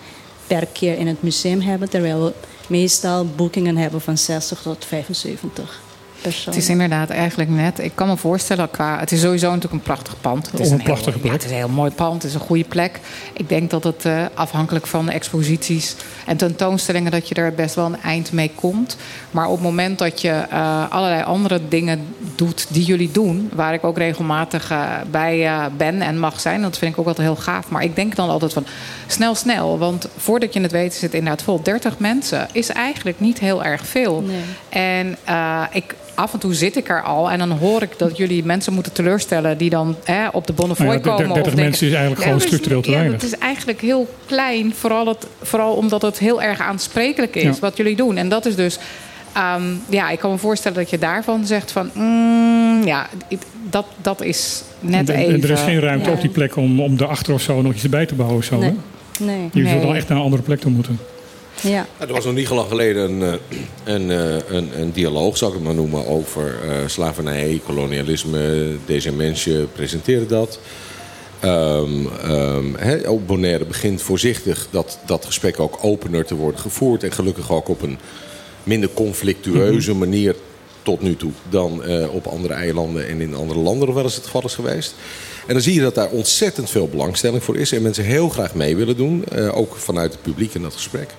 per 0.48 0.66
keer 0.66 0.98
in 0.98 1.08
het 1.08 1.24
museum 1.24 1.62
hebben. 1.62 1.90
Terwijl 1.90 2.24
we 2.24 2.34
meestal 2.68 3.26
boekingen 3.26 3.78
hebben 3.78 4.02
van 4.02 4.18
60 4.18 4.62
tot 4.62 4.86
75 4.86 5.82
Het 6.22 6.56
is 6.56 6.70
inderdaad 6.70 7.10
eigenlijk 7.10 7.50
net. 7.50 7.80
Ik 7.80 7.92
kan 7.96 8.08
me 8.08 8.18
voorstellen 8.18 8.70
qua. 8.72 9.00
Het 9.00 9.12
is 9.12 9.22
sowieso 9.22 9.48
natuurlijk 9.48 9.74
een 9.74 9.82
prachtig 9.82 10.16
pand. 10.22 10.52
Het 10.52 10.60
is 10.60 10.70
een 10.70 10.76
heel- 10.76 10.84
prachtige 10.86 11.16
ja, 11.18 11.22
plek. 11.22 11.32
het 11.34 11.44
is 11.44 11.50
een 11.50 11.56
heel 11.56 11.70
mooi 11.70 11.92
pand. 11.92 12.14
Het 12.14 12.24
is 12.24 12.34
een 12.34 12.46
goede 12.46 12.64
plek. 12.64 13.00
Ik 13.34 13.50
denk 13.50 13.70
dat 13.70 13.84
het 13.84 14.06
eh, 14.06 14.26
afhankelijk 14.34 14.88
van 14.88 15.06
de 15.06 15.12
exposities 15.12 15.96
en 16.26 16.38
tentoonstellingen 16.38 17.12
dat 17.12 17.28
je 17.28 17.36
er 17.36 17.54
best 17.54 17.76
wel 17.76 17.86
een 17.86 18.02
eind 18.02 18.32
mee 18.32 18.52
komt. 18.56 18.98
Maar 19.32 19.46
op 19.46 19.52
het 19.52 19.62
moment 19.64 20.00
dat 20.00 20.22
je 20.22 20.30
eh, 20.30 20.90
allerlei 20.90 21.24
andere 21.24 21.60
dingen 21.68 22.06
doet 22.36 22.66
die 22.70 22.84
jullie 22.84 23.12
doen, 23.12 23.50
waar 23.54 23.74
ik 23.74 23.84
ook 23.84 23.98
regelmatig 23.98 24.72
eh, 24.72 24.92
bij 25.12 25.46
eh, 25.48 25.66
ben 25.78 26.02
en 26.02 26.20
mag 26.20 26.40
zijn, 26.40 26.62
dat 26.62 26.78
vind 26.78 26.94
ik 26.94 27.00
ook 27.00 27.08
altijd 27.08 27.28
heel 27.28 27.36
gaaf. 27.36 27.70
Maar 27.70 27.84
ik 27.84 27.96
denk 27.96 28.16
dan 28.16 28.30
altijd 28.30 28.54
van 28.54 28.66
snel, 29.08 29.36
snel. 29.36 29.78
Want 29.78 30.08
voordat 30.18 30.54
je 30.54 30.62
het 30.62 30.72
weet, 30.72 30.94
is 30.94 31.02
het 31.02 31.14
inderdaad 31.14 31.42
vol. 31.42 31.62
30 31.64 32.00
mensen 32.00 32.48
is 32.52 32.70
eigenlijk 32.70 33.20
niet 33.20 33.40
heel 33.40 33.64
erg 33.64 33.86
veel. 33.86 34.22
Nee. 34.22 34.42
En 34.70 35.18
eh, 35.24 35.64
ik, 35.72 35.96
af 36.20 36.34
en 36.34 36.40
toe 36.40 36.54
zit 36.54 36.76
ik 36.76 36.90
er 36.90 37.04
al 37.04 37.32
en 37.32 37.40
dan 37.40 37.52
hoor 37.52 37.82
ik 37.82 37.90
dat 37.98 38.18
jullie 38.18 38.44
mensen 38.46 38.74
moeten 38.74 38.92
teleurstellen 38.94 39.58
die 39.58 39.70
dan 39.70 39.96
hè, 40.04 40.28
op 40.28 40.48
de 40.48 40.54
Bonnefoy 40.54 40.86
Nou 40.86 40.98
ja, 40.98 41.04
komen. 41.04 41.34
30 41.34 41.54
of 41.54 41.60
mensen 41.60 41.88
is 41.88 41.94
eigenlijk 41.94 42.22
gewoon 42.22 42.38
dat 42.38 42.48
structureel 42.48 42.82
te 42.82 42.90
ja, 42.90 42.96
weinig. 42.98 43.22
Het 43.22 43.32
is 43.32 43.38
eigenlijk 43.38 43.82
heel 43.82 44.08
klein, 44.26 44.74
vooral, 44.76 45.08
het, 45.08 45.28
vooral 45.42 45.74
omdat 45.74 46.02
het 46.02 46.18
heel 46.20 46.42
erg 46.42 46.60
aansprekelijk 46.60 47.36
is 47.36 47.44
Ja. 47.44 47.54
wat 47.60 47.78
jullie 47.78 47.96
doen. 47.96 48.18
En 48.18 48.30
dat 48.30 48.46
is 48.46 48.56
dus, 48.56 48.80
ehm, 49.34 49.64
ja, 49.90 50.10
ik 50.10 50.20
kan 50.20 50.32
me 50.32 50.38
voorstellen 50.38 50.78
dat 50.78 50.90
je 50.90 50.98
daarvan 50.98 51.46
zegt 51.46 51.72
van, 51.72 51.90
mm, 51.94 52.84
ja, 52.88 53.08
dat, 53.70 53.86
dat 54.02 54.22
is 54.22 54.64
net 54.80 55.10
En- 55.10 55.16
en 55.16 55.22
even. 55.22 55.44
er 55.44 55.50
is 55.50 55.62
geen 55.62 55.80
ruimte 55.80 56.10
ja. 56.10 56.16
op 56.16 56.22
die 56.22 56.30
plek 56.30 56.56
om, 56.56 56.82
om 56.82 56.98
daarachter 56.98 57.34
of 57.34 57.42
zo 57.42 57.62
nog 57.62 57.74
iets 57.74 57.84
erbij 57.84 58.06
te 58.06 58.16
bouwen. 58.16 58.38
Of 58.38 58.44
zo, 58.46 58.58
Nee. 58.58 58.70
hè? 58.70 59.26
Nee. 59.26 59.36
Jullie 59.38 59.50
zullen 59.54 59.72
Nee. 59.78 59.82
dan 59.86 59.96
echt 59.96 60.08
naar 60.08 60.18
een 60.18 60.24
andere 60.24 60.42
plek 60.44 60.60
toe 60.60 60.72
moeten. 60.72 61.00
Ja. 61.62 61.88
Er 61.98 62.14
was 62.14 62.26
nog 62.26 62.34
niet 62.34 62.50
lang 62.50 62.68
geleden 62.68 63.12
een, 63.12 63.22
eh, 63.22 63.94
een, 63.94 64.12
eh, 64.12 64.56
een, 64.56 64.82
een 64.82 64.92
dialoog, 64.92 65.38
zou 65.38 65.52
ik 65.52 65.58
het 65.58 65.68
maar 65.68 65.76
noemen, 65.76 66.08
over 66.08 66.56
eh, 66.64 66.88
slavernij, 66.88 67.62
kolonialisme. 67.66 68.68
Deze 68.86 69.12
mensen 69.12 69.72
presenteren 69.72 70.28
dat. 70.28 70.60
Ehm, 71.40 72.06
ehm, 72.24 72.74
hè, 72.78 73.08
ook 73.08 73.26
Bonaire 73.26 73.66
begint 73.66 74.02
voorzichtig 74.02 74.68
dat 74.72 75.00
dat 75.06 75.26
gesprek 75.26 75.60
ook 75.60 75.78
opener 75.82 76.26
te 76.26 76.36
worden 76.36 76.60
gevoerd. 76.60 77.04
En 77.04 77.12
gelukkig 77.12 77.52
ook 77.52 77.70
op 77.70 77.82
een 77.82 78.00
minder 78.64 78.90
conflictueuze 78.94 79.94
manier 79.94 80.36
tot 80.84 81.02
nu 81.02 81.16
toe 81.16 81.32
dan 81.50 81.84
eh, 81.84 82.14
op 82.14 82.28
andere 82.28 82.54
eilanden 82.54 83.08
en 83.08 83.22
in 83.22 83.36
andere 83.36 83.60
landen 83.60 83.86
nog 83.86 83.96
wel 83.96 84.04
eens 84.04 84.16
het 84.16 84.26
geval 84.26 84.44
is 84.44 84.54
geweest. 84.54 84.96
En 85.48 85.54
dan 85.54 85.64
zie 85.64 85.74
je 85.74 85.82
dat 85.82 85.96
daar 85.96 86.10
ontzettend 86.10 86.70
veel 86.70 86.88
belangstelling 86.88 87.44
voor 87.44 87.58
is 87.58 87.72
en 87.72 87.82
mensen 87.82 88.04
heel 88.04 88.30
graag 88.30 88.56
mee 88.56 88.76
willen 88.76 88.98
doen, 88.98 89.26
eh, 89.26 89.58
ook 89.58 89.76
vanuit 89.76 90.12
het 90.12 90.22
publiek 90.22 90.54
in 90.54 90.62
dat 90.62 90.74
gesprek. 90.74 91.10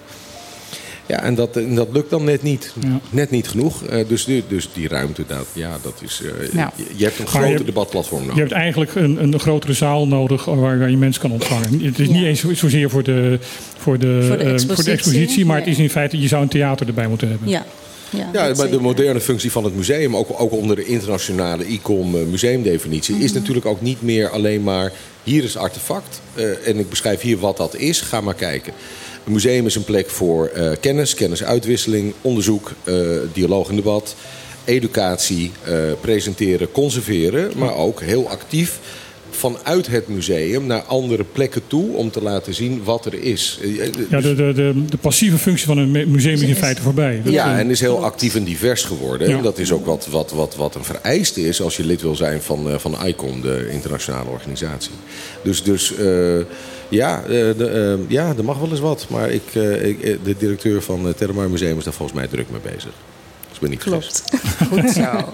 Ja, 1.11 1.23
en 1.23 1.35
dat, 1.35 1.57
en 1.57 1.75
dat 1.75 1.89
lukt 1.93 2.11
dan 2.11 2.25
net 2.25 2.43
niet. 2.43 2.73
Ja. 2.81 3.01
Net 3.11 3.31
niet 3.31 3.49
genoeg. 3.49 3.85
Eh, 3.85 4.09
dus, 4.09 4.25
die- 4.25 4.45
dus 4.49 4.69
die 4.73 4.89
ruimte, 4.89 5.25
dat, 5.27 5.47
ja, 5.53 5.79
dat 5.83 5.95
is... 6.05 6.23
eh, 6.25 6.53
Ja. 6.53 6.73
je, 6.77 6.85
je 6.97 7.05
hebt 7.05 7.19
een 7.19 7.25
Maar 7.25 7.33
groter 7.43 7.59
je 7.59 7.65
debatplatform 7.65 8.21
Je 8.21 8.27
nodig. 8.27 8.41
hebt 8.43 8.53
eigenlijk 8.61 8.95
een, 8.95 9.23
een 9.23 9.41
grotere 9.41 9.73
zaal 9.73 10.07
nodig 10.07 10.45
waar, 10.45 10.79
waar 10.79 10.91
je 10.91 10.97
mensen 10.97 11.23
kan 11.23 11.33
ontvangen. 11.33 11.81
Het 11.85 11.99
is 11.99 12.09
niet 12.09 12.25
eens 12.25 12.41
zo- 12.41 12.55
zozeer 12.55 12.91
voor 12.91 13.03
de, 13.03 13.39
voor 13.79 13.99
de, 13.99 14.25
Voor 14.29 14.37
de 14.39 14.43
eh, 14.45 14.53
expositie, 14.53 14.93
expositie, 14.93 15.45
maar 15.47 15.57
het 15.59 15.67
is 15.67 15.79
in 15.79 15.91
feite, 15.91 16.21
je 16.21 16.29
zou 16.29 16.43
een 16.43 16.49
theater 16.49 16.87
erbij 16.87 17.09
moeten 17.09 17.29
hebben. 17.29 17.49
Ja, 17.49 17.65
ja, 18.11 18.29
Ja, 18.33 18.55
maar 18.57 18.71
de 18.71 18.81
moderne 18.81 19.21
functie 19.21 19.51
van 19.53 19.65
het 19.65 19.77
museum, 19.77 20.17
ook, 20.17 20.41
ook 20.41 20.53
onder 20.53 20.77
de 20.77 20.85
internationale 20.85 21.67
ICOM 21.67 22.11
museumdefinitie, 22.31 23.17
is 23.19 23.33
natuurlijk 23.33 23.67
ook 23.67 23.81
niet 23.81 24.03
meer 24.03 24.29
alleen 24.29 24.63
maar 24.63 24.93
hier 25.25 25.45
is 25.45 25.57
artefact 25.57 26.21
eh, 26.35 26.69
en 26.69 26.79
ik 26.79 26.91
beschrijf 26.91 27.21
hier 27.21 27.39
wat 27.39 27.57
dat 27.57 27.77
is, 27.77 28.01
ga 28.01 28.21
maar 28.21 28.35
kijken. 28.35 28.73
Een 29.25 29.33
museum 29.33 29.67
is 29.67 29.75
een 29.75 29.85
plek 29.85 30.11
voor 30.11 30.47
eh, 30.47 30.71
kennis, 30.81 31.15
kennisuitwisseling, 31.15 32.15
onderzoek, 32.21 32.73
eh, 32.85 32.95
dialoog 33.33 33.69
en 33.69 33.77
debat, 33.77 34.17
educatie, 34.65 35.51
eh, 35.65 35.75
presenteren, 36.01 36.73
conserveren, 36.73 37.51
maar 37.57 37.75
ook 37.75 38.01
heel 38.01 38.29
actief 38.29 38.79
vanuit 39.31 39.87
het 39.87 40.09
museum 40.09 40.67
naar 40.67 40.83
andere 40.83 41.25
plekken 41.33 41.63
toe 41.67 41.95
om 41.95 42.11
te 42.11 42.23
laten 42.23 42.55
zien 42.55 42.85
wat 42.85 43.07
er 43.07 43.15
is. 43.15 43.59
Ja, 44.11 44.21
de, 44.21 44.35
de, 44.35 44.53
de, 44.53 44.85
de 44.89 44.97
passieve 44.97 45.39
functie 45.39 45.67
van 45.67 45.79
een 45.79 45.91
museum 45.91 46.35
is 46.35 46.43
in 46.43 46.57
feite 46.57 46.83
voorbij. 46.83 47.21
Dat, 47.25 47.33
ja, 47.33 47.59
en 47.59 47.71
is 47.71 47.81
heel 47.81 48.05
actief 48.05 48.35
en 48.35 48.45
divers 48.45 48.83
geworden. 48.83 49.29
Ja. 49.29 49.37
En 49.37 49.43
dat 49.43 49.59
is 49.59 49.73
ook 49.73 49.87
wat, 49.87 50.07
wat, 50.11 50.33
wat, 50.33 50.57
wat 50.57 50.75
een 50.75 50.85
vereiste 50.85 51.47
is 51.47 51.63
als 51.63 51.77
je 51.77 51.85
lid 51.85 52.03
wil 52.03 52.17
zijn 52.17 52.43
van, 52.43 52.71
eh, 52.71 52.79
van 52.79 52.97
ICON, 53.07 53.41
de 53.41 53.69
internationale 53.71 54.31
organisatie. 54.31 54.93
Dus, 55.43 55.63
dus 55.63 55.95
eh, 55.97 56.07
ja, 56.91 57.23
eh, 57.23 57.29
de, 57.29 57.97
eh, 58.01 58.11
ja, 58.11 58.35
er 58.37 58.45
mag 58.45 58.59
wel 58.59 58.71
eens 58.71 58.81
wat. 58.81 59.07
Maar 59.09 59.31
ik, 59.31 59.55
eh, 59.55 59.85
ik, 59.85 60.25
de 60.25 60.37
directeur 60.39 60.83
van 60.83 61.05
het 61.05 61.17
Terramar 61.17 61.51
Museum 61.51 61.79
is 61.79 61.85
daar 61.85 61.93
volgens 61.93 62.19
mij 62.19 62.29
druk 62.29 62.51
mee 62.51 62.61
bezig. 62.61 62.93
Dus 63.49 63.55
ik 63.55 63.61
ben 63.61 63.71
niet. 63.71 63.83
Klopt. 63.83 64.23
Goed 64.69 64.91
zo. 65.05 65.25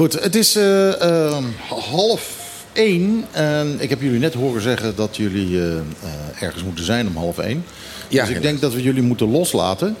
Goed, 0.00 0.22
het 0.22 0.34
is 0.34 0.56
eh, 0.56 1.00
ehm, 1.00 1.44
half 1.68 2.39
één. 2.72 3.24
En 3.30 3.76
ik 3.78 3.90
heb 3.90 4.00
jullie 4.00 4.18
net 4.20 4.34
horen 4.34 4.62
zeggen 4.62 4.92
dat 4.96 5.16
jullie 5.16 5.58
eh, 5.60 5.72
eh, 5.76 5.80
ergens 6.40 6.64
moeten 6.64 6.84
zijn 6.84 7.06
om 7.06 7.16
half 7.16 7.38
één. 7.38 7.64
Ja, 8.08 8.24
dus 8.26 8.34
ik 8.36 8.42
denk 8.42 8.60
dat 8.60 8.74
we 8.74 8.82
jullie 8.82 9.02
moeten 9.02 9.30
loslaten. 9.30 9.96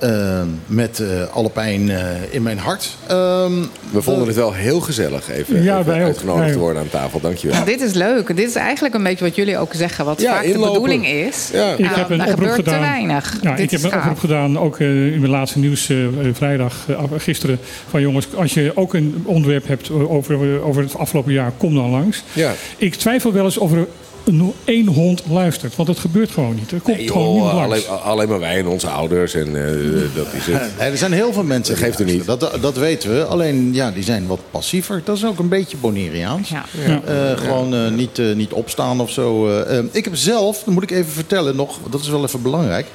eh, 0.00 0.42
met 0.66 1.00
eh, 1.00 1.08
alle 1.32 1.48
pijn 1.50 1.90
eh, 1.90 2.06
in 2.30 2.42
mijn 2.42 2.58
hart. 2.58 2.96
Ehm, 3.06 3.52
We 3.90 4.02
vonden 4.02 4.26
het 4.26 4.36
wel 4.36 4.52
heel 4.52 4.80
gezellig 4.80 5.30
even, 5.30 5.62
Ja, 5.62 5.78
even 5.78 5.90
wij 5.92 6.00
ook. 6.00 6.06
uitgenodigd 6.06 6.52
te 6.52 6.58
worden 6.58 6.82
aan 6.82 6.88
tafel. 6.88 7.20
Dankjewel. 7.20 7.56
Nou, 7.56 7.68
dit 7.68 7.80
is 7.80 7.92
leuk. 7.92 8.26
Dit 8.36 8.48
is 8.48 8.54
eigenlijk 8.54 8.94
een 8.94 9.02
beetje 9.02 9.24
wat 9.24 9.34
jullie 9.34 9.58
ook 9.58 9.74
zeggen. 9.74 10.04
Wat 10.04 10.20
Ja, 10.20 10.32
vaak 10.34 10.42
inlopen. 10.42 10.66
de 10.66 10.80
bedoeling 10.80 11.06
is. 11.06 11.48
Ja. 11.52 11.72
Ik 11.72 11.78
Nou, 11.78 11.94
heb 11.98 12.10
een 12.10 12.20
oproep 12.20 12.34
gebeurt 12.34 12.54
gedaan. 12.54 12.74
te 12.74 12.80
weinig. 12.80 13.38
Ja, 13.42 13.56
ik 13.56 13.70
heb 13.70 13.82
een 13.82 13.94
oproep 13.94 14.18
gedaan, 14.18 14.58
ook 14.58 14.78
eh, 14.78 15.12
in 15.12 15.20
mijn 15.20 15.30
laatste 15.32 15.58
nieuws 15.58 15.88
eh, 15.88 15.96
vrijdag, 16.32 16.86
gisteren. 17.16 17.58
Van 17.90 18.00
jongens, 18.00 18.26
als 18.36 18.54
je 18.54 18.72
ook 18.74 18.94
een 18.94 19.22
onderwerp 19.26 19.66
hebt 19.66 19.90
over, 19.90 20.62
over 20.62 20.82
het 20.82 20.96
afgelopen 20.98 21.32
jaar, 21.32 21.52
kom 21.56 21.74
dan 21.74 21.90
langs. 21.90 22.11
Ja. 22.32 22.54
Ik 22.76 22.94
twijfel 22.94 23.32
wel 23.32 23.44
eens 23.44 23.58
of 23.58 23.72
er 23.72 23.86
nog 24.24 24.52
één 24.64 24.86
hond 24.86 25.22
luistert. 25.30 25.76
Want 25.76 25.88
dat 25.88 25.98
gebeurt 25.98 26.30
gewoon 26.30 26.54
niet. 26.54 26.72
Er 26.72 26.80
komt 26.80 26.96
Nee, 26.96 27.06
gewoon 27.08 27.32
niemand 27.32 27.52
langs. 27.68 27.86
alleen, 27.88 28.00
alleen 28.02 28.28
maar 28.28 28.38
wij 28.40 28.58
en 28.58 28.66
onze 28.66 28.88
ouders. 28.88 29.34
En 29.34 29.46
eh, 29.66 30.14
dat 30.14 30.26
is 30.32 30.46
het. 30.46 30.78
Nee, 30.78 30.90
er 30.90 30.98
zijn 30.98 31.12
heel 31.12 31.32
veel 31.32 31.42
mensen. 31.42 31.74
Dat 31.74 31.82
geeft 31.84 32.00
u 32.00 32.04
niet. 32.04 32.24
Dat, 32.26 32.58
dat 32.60 32.76
weten 32.76 33.14
we. 33.14 33.24
Alleen, 33.24 33.74
ja, 33.74 33.90
die 33.90 34.02
zijn 34.02 34.26
wat 34.26 34.40
passiever. 34.50 35.00
Dat 35.04 35.16
is 35.16 35.24
ook 35.24 35.38
een 35.38 35.48
beetje 35.48 35.76
Bonaireaans. 35.76 36.48
Ja. 36.48 36.64
Eh, 37.06 37.38
gewoon 37.38 37.74
eh, 37.74 37.88
niet, 37.90 38.18
eh, 38.18 38.34
niet 38.34 38.52
opstaan 38.52 39.00
of 39.00 39.10
zo. 39.10 39.48
eh. 39.48 39.78
Eh, 39.78 39.84
ik 39.90 40.04
heb 40.04 40.16
zelf, 40.16 40.62
dat 40.64 40.74
moet 40.74 40.82
ik 40.82 40.90
even 40.90 41.12
vertellen 41.12 41.56
nog, 41.56 41.78
dat 41.90 42.00
is 42.00 42.08
wel 42.08 42.24
even 42.24 42.42
belangrijk. 42.42 42.86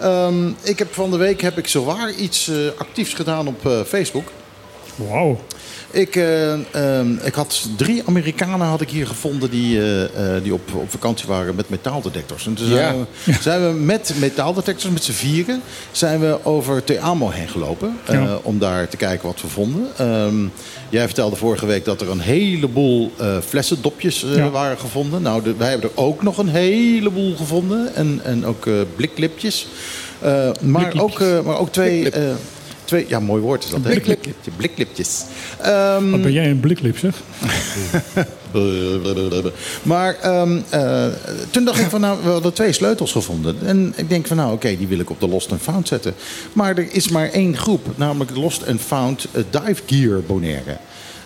Ehm, 0.00 0.48
ik 0.62 0.78
heb 0.78 0.94
van 0.94 1.10
de 1.10 1.16
week 1.16 1.40
heb 1.42 1.58
ik 1.58 1.68
zowaar 1.68 2.12
iets 2.12 2.50
actiefs 2.78 3.14
gedaan 3.14 3.46
op 3.46 3.66
eh, 3.66 3.80
Facebook. 3.86 4.32
Wauw. 4.96 5.40
Ik, 5.94 6.16
eh, 6.16 6.52
ehm, 6.52 7.12
ik 7.22 7.34
had 7.34 7.68
drie 7.76 8.02
Amerikanen 8.06 8.66
had 8.66 8.80
ik 8.80 8.90
hier 8.90 9.06
gevonden 9.06 9.50
die, 9.50 9.78
eh, 9.80 10.04
eh, 10.36 10.42
die 10.42 10.52
op, 10.54 10.74
op 10.74 10.90
vakantie 10.90 11.26
waren 11.28 11.54
met 11.54 11.68
metaaldetectors. 11.68 12.46
En 12.46 12.54
toen 12.54 12.66
zijn, 12.68 12.96
Ja. 12.96 13.04
we, 13.24 13.32
zijn 13.40 13.62
we 13.66 13.72
met 13.80 14.12
metaaldetectors, 14.18 14.92
met 14.92 15.04
z'n 15.04 15.12
vieren, 15.12 15.60
zijn 15.92 16.20
we 16.20 16.38
over 16.42 16.84
Te 16.84 17.00
Amo 17.00 17.30
heen 17.30 17.48
gelopen. 17.48 17.96
Ja. 18.10 18.38
Om 18.42 18.58
daar 18.58 18.88
te 18.88 18.96
kijken 18.96 19.26
wat 19.26 19.40
we 19.40 19.48
vonden. 19.48 19.86
Ehm, 19.96 20.44
jij 20.88 21.04
vertelde 21.06 21.36
vorige 21.36 21.66
week 21.66 21.84
dat 21.84 22.00
er 22.00 22.10
een 22.10 22.20
heleboel 22.20 23.12
flessendopjes 23.48 24.24
waren 24.52 24.78
gevonden. 24.78 25.22
Nou, 25.22 25.42
de- 25.42 25.56
wij 25.56 25.70
hebben 25.70 25.90
er 25.90 26.02
ook 26.02 26.22
nog 26.22 26.38
een 26.38 26.48
heleboel 26.48 27.36
gevonden. 27.36 27.94
En, 27.94 28.20
en 28.24 28.46
ook 28.46 28.68
bliklipjes. 28.96 29.66
Maar, 30.60 30.92
ook, 30.96 31.18
maar 31.44 31.58
ook 31.58 31.72
twee... 31.72 32.00
Bliklip. 32.00 32.36
Twee, 32.94 33.06
ja, 33.08 33.20
mooi 33.20 33.42
woord 33.42 33.64
is 33.64 33.70
dat. 33.70 33.80
hè? 33.84 33.90
Bliklip. 33.90 34.20
Bliklipje, 34.20 34.50
bliklipjes. 34.56 35.22
Ehm, 35.60 36.10
Wat 36.10 36.22
ben 36.22 36.32
jij 36.32 36.50
een 36.50 36.60
bliklip, 36.60 36.98
zeg? 36.98 37.14
maar 39.82 40.16
ehm, 40.20 40.60
eh, 40.70 41.06
toen 41.50 41.64
dacht 41.64 41.78
ik 41.80 41.86
van 41.90 42.00
nou, 42.00 42.18
we 42.22 42.28
hadden 42.30 42.52
twee 42.52 42.72
sleutels 42.72 43.12
gevonden. 43.12 43.56
En 43.64 43.92
ik 43.96 44.08
denk 44.08 44.26
van 44.26 44.36
nou, 44.36 44.52
oké, 44.52 44.76
die 44.76 44.86
wil 44.86 44.98
ik 44.98 45.10
op 45.10 45.20
de 45.20 45.28
Lost 45.28 45.50
and 45.52 45.60
Found 45.62 45.88
zetten. 45.88 46.14
Maar 46.52 46.76
er 46.78 46.88
is 46.92 47.08
maar 47.08 47.28
één 47.30 47.56
groep, 47.56 47.86
namelijk 47.96 48.34
de 48.34 48.40
Lost 48.40 48.66
and 48.66 48.80
Found 48.80 49.26
eh, 49.32 49.42
Dive 49.50 49.82
Gear 49.86 50.20
Bonaire. 50.26 50.76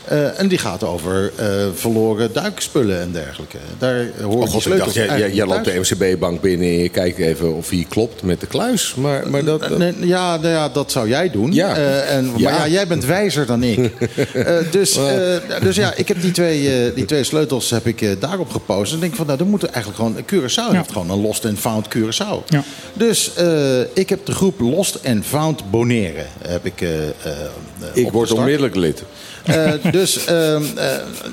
Eh, 0.09 0.41
en 0.41 0.49
die 0.49 0.59
gaat 0.59 0.85
over 0.85 1.33
eh, 1.37 1.47
verloren 1.75 2.33
duikspullen 2.33 3.01
en 3.01 3.13
dergelijke. 3.13 3.57
Daar 3.79 4.07
horen 4.23 4.39
Oh 4.39 4.49
god, 4.49 4.67
ik 4.67 4.77
dacht, 4.77 4.95
jij, 4.95 5.33
jij, 5.33 5.47
loopt 5.47 5.65
de 5.65 5.79
MCB-bank 5.81 6.41
binnen 6.41 6.69
en 6.69 6.79
je 6.79 6.89
kijkt 6.89 7.19
even 7.19 7.55
of 7.55 7.71
hij 7.71 7.87
klopt 7.89 8.23
met 8.23 8.41
de 8.41 8.47
kluis. 8.47 8.95
Maar, 8.95 9.31
maar 9.31 9.45
dat, 9.45 9.61
dat- 9.61 9.79
Nee, 9.79 9.95
ja, 10.01 10.37
nou 10.37 10.49
ja, 10.49 10.69
dat 10.69 10.93
zou 10.93 11.09
jij 11.09 11.31
doen. 11.31 11.53
Ja. 11.53 11.77
Eh, 11.77 12.15
en, 12.17 12.33
Ja. 12.37 12.51
Maar 12.51 12.59
ja, 12.59 12.69
jij 12.69 12.87
bent 12.87 13.05
wijzer 13.05 13.47
dan 13.47 13.63
ik. 13.63 13.77
Eh, 14.33 14.57
dus, 14.71 14.97
eh, 14.97 15.37
dus 15.63 15.77
ja, 15.77 15.93
ik 15.97 16.09
heb 16.09 16.21
die 16.21 16.31
twee, 16.31 16.69
eh, 16.87 16.95
die 16.95 17.05
twee 17.05 17.25
sleutels 17.25 17.71
heb 17.71 17.87
ik, 17.87 18.01
eh, 18.03 18.11
daarop 18.19 18.51
gepost. 18.51 18.93
En 18.93 19.01
denk 19.01 19.15
van, 19.15 19.27
nou, 19.27 19.39
dan 19.39 19.49
moeten 19.49 19.73
eigenlijk 19.73 20.03
gewoon... 20.03 20.25
Curaçao 20.25 20.77
heeft 20.77 20.93
gewoon 20.93 21.11
een 21.11 21.21
Lost 21.21 21.45
and 21.45 21.59
Found 21.59 21.87
Curaçao. 21.97 22.45
Ja. 22.47 22.65
Dus 22.93 23.35
eh, 23.35 23.81
ik 23.81 24.09
heb 24.09 24.27
de 24.27 24.33
groep 24.33 24.61
Lost 24.61 24.99
and 25.07 25.25
Found 25.27 25.71
Bonaire. 25.71 26.25
Heb 26.49 26.67
ik, 26.67 26.81
eh, 26.81 26.99
eh, 27.09 27.09
eh, 27.23 27.89
ik 27.95 28.11
word 28.11 28.33
onmiddellijk 28.33 28.75
lid. 28.77 29.03
Eh, 29.49 29.73
dus, 29.93 30.25
ehm, 30.25 30.63
eh, 30.77 30.87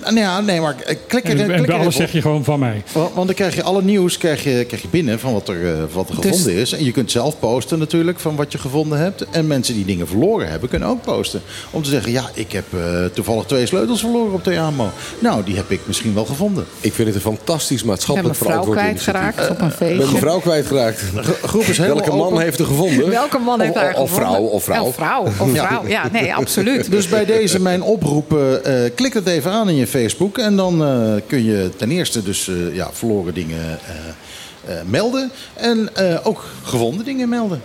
nou 0.03 0.17
ja, 0.17 0.41
nee, 0.41 0.61
maar 0.61 0.75
eh, 0.85 0.95
klik 1.07 1.23
er, 1.23 1.29
En, 1.29 1.45
klik 1.45 1.49
en 1.57 1.65
bij 1.65 1.75
alles 1.75 1.95
zeg 1.95 2.11
je 2.11 2.21
gewoon 2.21 2.43
van 2.43 2.59
mij. 2.59 2.83
Want, 2.91 3.13
want 3.13 3.25
dan 3.27 3.35
krijg 3.35 3.55
je 3.55 3.63
alle 3.63 3.81
nieuws 3.81 4.17
krijg 4.17 4.43
je, 4.43 4.65
krijg 4.67 4.81
je 4.81 4.87
binnen 4.87 5.19
van 5.19 5.33
wat 5.33 5.49
er, 5.49 5.87
wat 5.93 6.09
er 6.09 6.15
Dus- 6.15 6.25
gevonden 6.25 6.53
is. 6.53 6.71
En 6.71 6.83
je 6.85 6.91
kunt 6.91 7.11
zelf 7.11 7.39
posten 7.39 7.79
natuurlijk 7.79 8.19
van 8.19 8.35
wat 8.35 8.51
je 8.51 8.57
gevonden 8.57 8.99
hebt. 8.99 9.25
En 9.31 9.47
mensen 9.47 9.73
die 9.73 9.85
dingen 9.85 10.07
verloren 10.07 10.49
hebben, 10.49 10.69
kunnen 10.69 10.87
ook 10.87 11.01
posten. 11.01 11.41
Om 11.71 11.83
te 11.83 11.89
zeggen, 11.89 12.11
ja, 12.11 12.29
ik 12.33 12.51
heb 12.51 12.63
eh, 12.73 13.05
toevallig 13.13 13.45
twee 13.45 13.65
sleutels 13.65 13.99
verloren 13.99 14.33
op 14.33 14.43
Theamo. 14.43 14.89
Nou, 15.19 15.43
die 15.43 15.55
heb 15.55 15.71
ik 15.71 15.79
misschien 15.85 16.13
wel 16.13 16.25
gevonden. 16.25 16.65
Ik 16.79 16.93
vind 16.93 17.07
het 17.07 17.15
een 17.15 17.21
fantastisch 17.21 17.71
Ik 17.75 17.81
ben 17.81 17.87
maatschappelijk 17.89 18.39
mijn 18.39 18.51
vrouw 18.51 18.63
verantwoord 18.63 18.79
kwijtgeraakt 18.79 19.49
op 19.49 19.59
een 19.61 19.67
Ik 19.67 19.77
ben 19.77 19.87
feestje. 19.87 20.05
mijn 20.05 20.17
vrouw 20.17 20.39
kwijtgeraakt. 20.39 21.03
Groep 21.43 21.61
is 21.61 21.77
helemaal 21.77 21.97
Welke 21.97 22.15
man 22.17 22.27
open. 22.27 22.41
heeft 22.41 22.59
er 22.59 22.65
gevonden? 22.65 23.09
Welke 23.09 23.37
man 23.37 23.59
heeft 23.61 23.73
of, 23.75 23.81
daar 23.81 23.93
of, 23.95 24.09
gevonden? 24.09 24.31
vrouw, 24.31 24.41
of 24.43 24.63
vrouw. 24.63 24.83
Of 24.83 24.95
vrouw, 24.95 25.23
of 25.23 25.51
vrouw. 25.51 25.87
Ja, 25.87 26.09
nee, 26.11 26.33
absoluut. 26.35 26.91
Dus 26.91 27.07
bij 27.09 27.25
deze 27.25 27.59
mijn 27.61 27.81
oproep, 27.81 28.03
eh, 28.33 28.85
eh, 28.85 28.91
klik 28.95 29.13
het 29.13 29.27
even 29.27 29.51
aan 29.51 29.69
in 29.69 29.75
je 29.75 29.87
Facebook. 29.87 30.37
En 30.37 30.55
dan 30.55 30.83
eh, 30.83 31.13
kun 31.27 31.43
je 31.43 31.69
ten 31.75 31.91
eerste 31.91 32.23
dus 32.23 32.47
eh, 32.47 32.75
ja, 32.75 32.89
verloren 32.93 33.33
dingen 33.33 33.59
eh, 33.59 34.75
eh, 34.75 34.81
melden. 34.85 35.31
En 35.53 35.95
eh, 35.95 36.19
ook 36.27 36.45
gevonden 36.63 37.05
dingen 37.05 37.29
melden. 37.29 37.61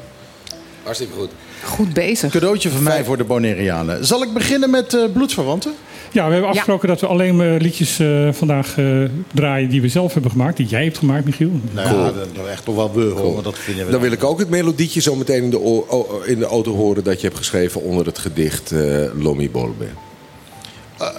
Hartstikke 0.83 1.15
goed. 1.15 1.31
Goed 1.65 1.93
bezig. 1.93 2.33
Cadeautje 2.33 2.71
van 2.71 2.83
mij 2.83 3.05
voor 3.05 3.17
de 3.17 3.25
Bonaireanen. 3.25 4.07
Zal 4.07 4.23
ik 4.23 4.33
beginnen 4.33 4.71
met 4.71 4.95
eh, 4.95 5.01
bloedverwanten? 5.13 5.73
Ja, 6.13 6.27
we 6.27 6.33
hebben 6.33 6.51
afgesproken 6.51 6.89
dat 6.89 7.01
we 7.01 7.07
alleen 7.07 7.37
maar 7.37 7.61
liedjes 7.61 7.99
eh, 7.99 8.29
vandaag 8.33 8.79
eh, 8.79 8.87
draaien 9.35 9.69
die 9.69 9.81
we 9.81 9.89
zelf 9.89 10.13
hebben 10.13 10.31
gemaakt. 10.31 10.57
Die 10.57 10.67
jij 10.67 10.85
hebt 10.85 10.99
gemaakt, 10.99 11.25
Michiel. 11.25 11.51
Nou 11.73 11.89
ja, 11.97 12.05
dat 12.05 12.35
dat 12.35 12.47
echt 12.47 12.65
toch 12.65 12.75
wel 12.75 12.93
we 12.95 13.43
dat 13.43 13.59
vinden 13.59 13.85
we 13.87 13.91
Dan 13.93 14.01
wil 14.01 14.13
ik 14.13 14.25
ook 14.25 14.39
het 14.39 14.51
melodietje 14.51 15.01
zo 15.01 15.15
meteen 15.15 15.43
in 15.43 15.51
de, 15.51 15.61
o- 15.61 15.85
o- 15.89 16.21
in 16.27 16.39
de 16.39 16.45
auto 16.45 16.75
horen 16.75 17.05
dat 17.05 17.21
je 17.21 17.27
hebt 17.27 17.39
geschreven 17.39 17.83
onder 17.83 18.07
het 18.07 18.19
gedicht 18.19 18.73
eh 18.73 19.05
Lomi 19.19 19.51
Bolbe. 19.51 19.87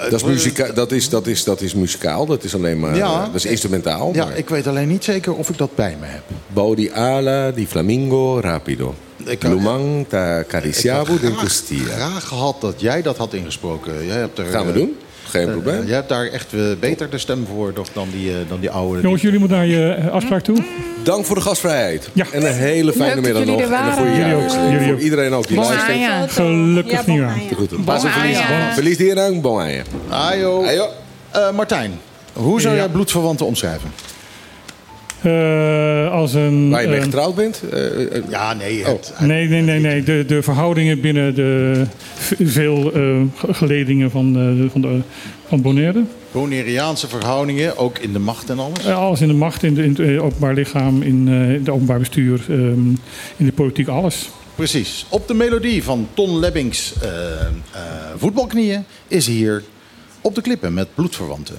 Dat, 0.09 0.13
is 0.13 0.23
muzika 0.23 0.71
dat, 0.71 0.91
is, 0.91 1.09
dat, 1.09 1.27
is, 1.27 1.43
dat 1.43 1.61
is 1.61 1.73
muzikaal, 1.73 2.25
dat 2.25 2.43
is 2.43 2.55
alleen 2.55 2.79
maar 2.79 2.95
Ja. 2.95 3.13
eh, 3.13 3.25
dat 3.25 3.35
is 3.35 3.45
instrumentaal. 3.45 4.13
Ja, 4.13 4.25
maar 4.25 4.37
ik 4.37 4.49
weet 4.49 4.67
alleen 4.67 4.87
niet 4.87 5.03
zeker 5.03 5.33
of 5.33 5.49
ik 5.49 5.57
dat 5.57 5.75
bij 5.75 5.97
me 5.99 6.05
heb. 6.05 6.23
Bodi 6.47 6.89
ala 6.91 7.51
di 7.51 7.67
flamingo 7.67 8.39
rapido. 8.39 8.95
Ik- 9.25 9.43
Lumang 9.43 10.05
ta 10.09 10.39
Ik 10.39 10.47
cariciabo 10.47 11.11
had 11.11 11.19
de 11.21 11.27
graag, 11.27 11.39
costilla. 11.43 11.93
graag 11.95 12.27
gehad 12.27 12.61
dat 12.61 12.81
jij 12.81 13.01
dat 13.01 13.17
had 13.17 13.33
ingesproken. 13.33 14.05
Jij 14.05 14.17
hebt 14.17 14.37
er, 14.39 14.45
Gaan 14.45 14.65
we 14.65 14.71
eh, 14.71 14.77
doen? 14.77 14.95
Geen 15.31 15.47
eh, 15.47 15.51
probleem. 15.51 15.85
jij 15.85 15.95
hebt 15.95 16.09
daar 16.09 16.25
echt 16.25 16.53
eh, 16.53 16.61
beter 16.79 17.09
de 17.09 17.17
stem 17.17 17.45
voor 17.47 17.73
toch, 17.73 17.87
dan, 17.93 18.07
die, 18.11 18.29
eh, 18.31 18.35
dan 18.47 18.59
die 18.59 18.69
oude. 18.69 19.01
Jongens, 19.01 19.21
jullie 19.21 19.39
moeten 19.39 19.57
naar 19.57 19.65
je 19.67 20.09
afspraak 20.11 20.41
toe. 20.43 20.57
Dank 21.03 21.25
voor 21.25 21.35
de 21.35 21.41
gastvrijheid. 21.41 22.09
Ja. 22.13 22.25
En 22.31 22.45
een 22.45 22.53
hele 22.53 22.93
fijne 22.93 23.21
Leuk 23.21 23.23
middag 23.23 23.45
nog. 23.45 23.61
En 23.61 23.85
een 23.85 23.93
goede. 23.93 24.15
Jullie 24.15 24.35
ook. 24.35 24.49
Jullie 24.71 24.85
Voor 24.85 24.93
ook. 24.93 24.99
iedereen 24.99 25.33
ook 25.33 25.47
die 25.47 25.55
Bon 25.55 25.65
luistert. 25.65 26.31
Gelukkig 26.31 26.91
Ja, 26.91 27.03
bon 27.05 27.13
nieuwjaar. 27.13 27.41
Goed. 27.55 27.85
Pas 27.85 28.03
een 28.03 28.09
Bon 28.47 28.73
feliz 28.73 28.97
dia 28.97 29.15
en 29.15 29.41
bon. 29.41 29.61
Ajo. 30.09 30.63
Ajo. 30.65 30.87
Eh, 31.31 31.51
Martijn, 31.51 31.91
hoe 32.33 32.61
zou 32.61 32.75
Ja. 32.75 32.79
jij 32.81 32.89
bloedverwanten 32.89 33.45
omschrijven? 33.45 33.91
Uh, 35.25 36.11
als 36.11 36.33
een, 36.33 36.69
Waar 36.69 36.81
je 36.81 36.87
mee 36.87 37.01
getrouwd 37.01 37.35
bent? 37.35 37.61
Uh, 37.73 38.29
ja, 38.29 38.53
nee. 38.53 38.85
Het, 38.85 39.13
oh. 39.13 39.21
nee, 39.21 39.47
nee, 39.47 39.61
nee, 39.61 39.79
nee. 39.79 40.03
De, 40.03 40.23
de 40.27 40.41
verhoudingen 40.41 41.01
binnen 41.01 41.35
de 41.35 41.83
veel 42.59 42.97
uh, 42.97 43.21
geledingen 43.51 44.11
van, 44.11 44.33
van, 44.71 44.81
de, 44.81 44.99
van 45.47 45.61
Bonaire. 45.61 46.03
Bonaireaanse 46.31 47.07
verhoudingen, 47.07 47.77
ook 47.77 47.97
in 47.97 48.13
de 48.13 48.19
macht 48.19 48.49
en 48.49 48.59
alles? 48.59 48.87
alles 48.87 49.21
in 49.21 49.27
de 49.27 49.33
macht, 49.33 49.63
in, 49.63 49.73
de, 49.73 49.83
in 49.83 49.95
het 49.97 50.19
openbaar 50.19 50.53
lichaam, 50.53 51.01
in 51.01 51.27
het 51.27 51.69
openbaar 51.69 51.99
bestuur, 51.99 52.45
um, 52.49 52.97
in 53.37 53.45
de 53.45 53.51
politiek, 53.51 53.87
alles. 53.87 54.29
Precies. 54.55 55.05
Op 55.09 55.27
de 55.27 55.33
melodie 55.33 55.83
van 55.83 56.07
Ton 56.13 56.39
Lebbings 56.39 56.93
voetbalknieën 58.17 58.83
is 59.07 59.27
hier 59.27 59.63
op 60.21 60.35
de 60.35 60.41
klippen 60.41 60.73
met 60.73 60.87
bloedverwanten. 60.95 61.55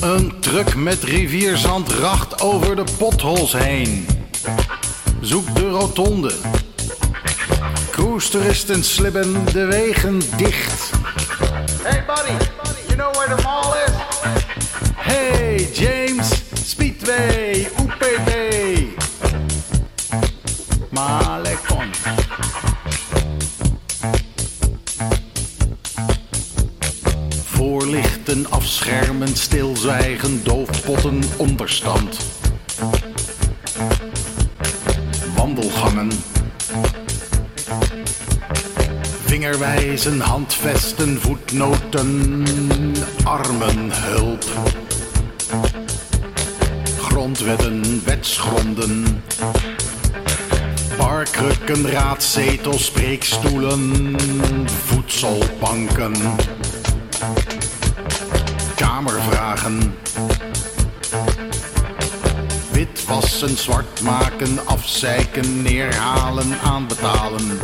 Een 0.00 0.40
truck 0.40 0.74
met 0.74 1.02
rivierzand 1.02 1.88
racht 1.88 2.40
over 2.40 2.76
de 2.76 2.84
potholes 2.98 3.52
heen. 3.52 4.06
Zoek 5.20 5.54
de 5.54 5.68
rotonde. 5.68 6.32
Cruistoeristen 7.90 8.84
slibben 8.84 9.44
de 9.52 9.64
wegen 9.64 10.20
dicht. 10.36 10.90
Hey 11.82 12.04
buddy, 12.06 12.44
you 12.86 12.96
know 12.96 13.14
where 13.14 13.36
the 13.36 13.42
mall 13.42 13.74
is? 13.86 13.92
Hey 14.96 15.68
James, 15.72 16.42
Speedway, 16.64 17.68
UPB. 17.80 18.30
Malecon. 20.90 21.39
Afschermen, 28.30 29.36
stilzwijgen, 29.36 30.44
doofpotten, 30.44 31.20
onderstand. 31.36 32.16
Wandelgangen. 35.36 36.10
Vingerwijzen, 39.24 40.20
handvesten, 40.20 41.20
voetnoten, 41.20 42.44
armenhulp. 43.24 44.44
Grondwetten, 46.98 48.02
wetsgronden. 48.04 49.22
Barkrukken, 50.98 51.90
raadzetels, 51.90 52.84
spreekstoelen, 52.84 54.16
voedselbanken 54.66 56.12
kamervragen. 58.80 59.94
Witwassen, 62.72 63.56
zwart 63.56 64.00
maken, 64.00 64.66
afzeiken, 64.66 65.62
neerhalen, 65.62 66.60
aanbetalen. 66.64 67.58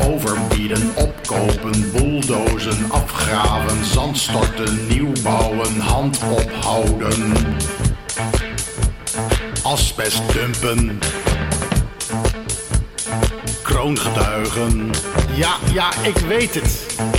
Overbieden, 0.00 0.92
opkopen, 0.96 1.92
bulldozen, 1.92 2.90
afgraven, 2.90 3.84
zandstorten, 3.84 4.86
nieuwbouwen, 4.86 5.80
hand 5.80 6.18
ophouden. 6.30 7.32
Asbest 9.62 10.22
dumpen. 10.32 10.98
Kroongetuigen. 13.62 14.90
Ja, 15.34 15.56
ja, 15.72 15.92
ik 16.02 16.16
weet 16.18 16.54
het. 16.54 17.15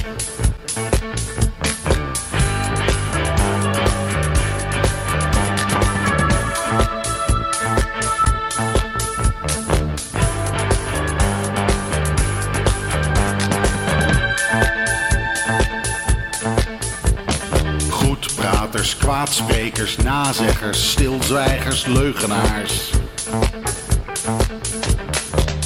Kwaadsprekers, 19.27 19.97
nazeggers, 19.97 20.91
stilzwijgers, 20.91 21.85
leugenaars. 21.85 22.91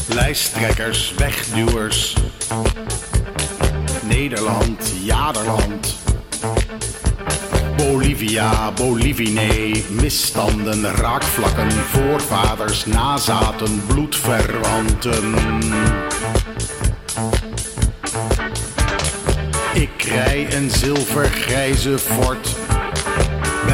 Lijsttrekkers, 0.08 1.14
wegduwers. 1.18 2.16
Nederland, 4.04 4.94
jaderland. 5.04 5.96
Bolivia, 7.78 8.72
Bolivine, 8.72 9.84
misstanden, 9.90 10.92
raakvlakken, 10.96 11.72
voorvaders, 11.72 12.86
nazaten, 12.86 13.86
bloedverwanten. 13.88 15.34
Ik 19.74 20.04
rij 20.04 20.56
een 20.56 20.70
zilvergrijze 20.70 22.00
fort 22.00 22.61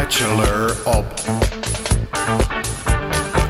Bachelor 0.08 0.76
op. 0.84 1.06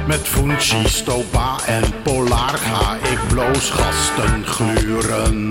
Met 0.07 0.27
Funchi, 0.27 0.87
Stopa 0.87 1.57
en 1.65 1.83
Polar 2.03 2.57
ga 2.57 2.95
ik 2.95 3.19
bloos 3.27 3.69
gasten 3.69 4.45
gluren. 4.45 5.47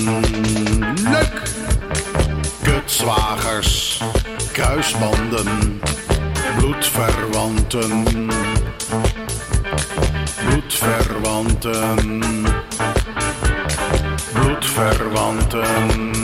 Leuk! 1.03 1.43
Kutzwagers, 2.63 4.01
kruisbanden, 4.53 5.81
bloedverwanten. 6.57 8.05
Bloedverwanten. 10.45 12.23
Bloedverwanten. 14.33 16.15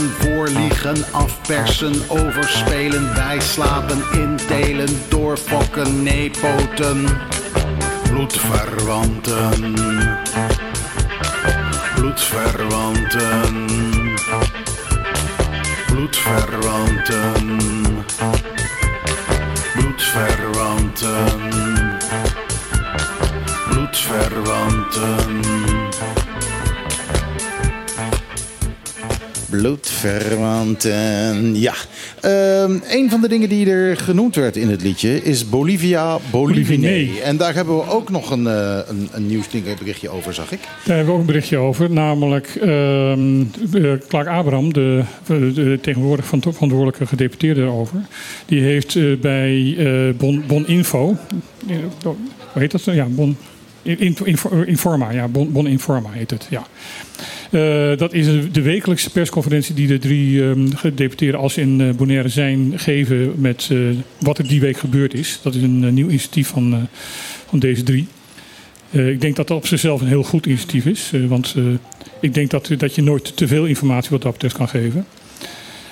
Voorliegen, 0.00 1.12
afpersen, 1.12 1.94
overspelen, 2.08 3.14
bijslapen, 3.14 4.02
indelen, 4.12 4.88
doorfokken, 5.08 6.02
neepoten, 6.02 7.04
bloedverwanten, 8.02 9.74
bloedverwanten, 11.94 13.66
bloedverwanten, 15.86 15.86
bloedverwanten. 15.86 17.60
Bloedverwanten. 19.74 21.98
Bloedverwanten, 23.68 25.42
ja. 31.54 31.74
Um, 32.62 32.82
een 32.88 33.10
van 33.10 33.20
de 33.20 33.28
dingen 33.28 33.48
die 33.48 33.70
er 33.70 33.96
genoemd 33.96 34.34
werd 34.34 34.56
in 34.56 34.68
het 34.68 34.82
liedje 34.82 35.22
is 35.22 35.48
Bolivia 35.48 36.18
Bolivine. 36.30 37.20
En 37.22 37.36
daar 37.36 37.54
hebben 37.54 37.76
we 37.76 37.88
ook 37.88 38.10
nog 38.10 38.30
een, 38.30 38.44
uh, 38.44 38.78
een, 38.88 39.08
een 39.12 39.26
nieuwsberichtje 39.26 40.08
over, 40.08 40.34
zag 40.34 40.52
ik. 40.52 40.60
Daar 40.60 40.96
hebben 40.96 41.06
we 41.06 41.12
ook 41.12 41.20
een 41.20 41.26
berichtje 41.26 41.56
over, 41.56 41.90
namelijk 41.90 42.58
uh, 42.62 43.92
Clark 44.08 44.28
Abraham, 44.28 44.72
de, 44.72 45.02
de 45.26 45.78
tegenwoordig 45.82 46.24
verantwoordelijke 46.26 47.06
gedeputeerde 47.06 47.60
daarover. 47.60 47.96
Die 48.46 48.60
heeft 48.60 48.94
uh, 48.94 49.18
bij 49.20 49.52
uh, 49.52 50.14
bon, 50.14 50.44
bon 50.46 50.66
Info, 50.66 51.16
hoe 51.66 52.14
heet 52.52 52.70
dat? 52.70 52.84
Ja, 52.84 53.04
Bon 53.04 53.36
Informa, 54.66 55.10
ja, 55.10 55.28
Bon, 55.28 55.52
bon 55.52 55.66
Informa 55.66 56.10
heet 56.10 56.30
het. 56.30 56.46
Ja. 56.50 56.66
Uh, 57.52 57.96
dat 57.96 58.12
is 58.12 58.26
de 58.52 58.62
wekelijkse 58.62 59.10
persconferentie 59.10 59.74
die 59.74 59.86
de 59.86 59.98
drie 59.98 60.42
um, 60.42 60.74
gedeputeerden, 60.76 61.40
als 61.40 61.56
in 61.56 61.80
uh, 61.80 61.90
Bonaire 61.90 62.28
zijn, 62.28 62.72
geven 62.76 63.32
met 63.36 63.68
uh, 63.72 63.96
wat 64.18 64.38
er 64.38 64.48
die 64.48 64.60
week 64.60 64.76
gebeurd 64.76 65.14
is. 65.14 65.40
Dat 65.42 65.54
is 65.54 65.62
een 65.62 65.94
nieuw 65.94 66.08
initiatief 66.08 66.48
van, 66.48 66.88
van 67.48 67.58
deze 67.58 67.82
drie. 67.82 68.06
ik 68.90 69.20
denk 69.20 69.36
dat 69.36 69.48
dat 69.48 69.56
op 69.56 69.66
zichzelf 69.66 70.00
een 70.00 70.06
heel 70.06 70.22
goed 70.22 70.46
initiatief 70.46 70.86
is. 70.86 71.12
want 71.28 71.56
ik 72.20 72.34
denk 72.34 72.50
dat, 72.50 72.70
dat 72.78 72.94
je 72.94 73.02
nooit 73.02 73.36
te 73.36 73.46
veel 73.46 73.64
informatie 73.64 74.10
wat 74.10 74.22
dat 74.22 74.32
betreft 74.32 74.56
kan 74.56 74.68
geven. 74.68 75.06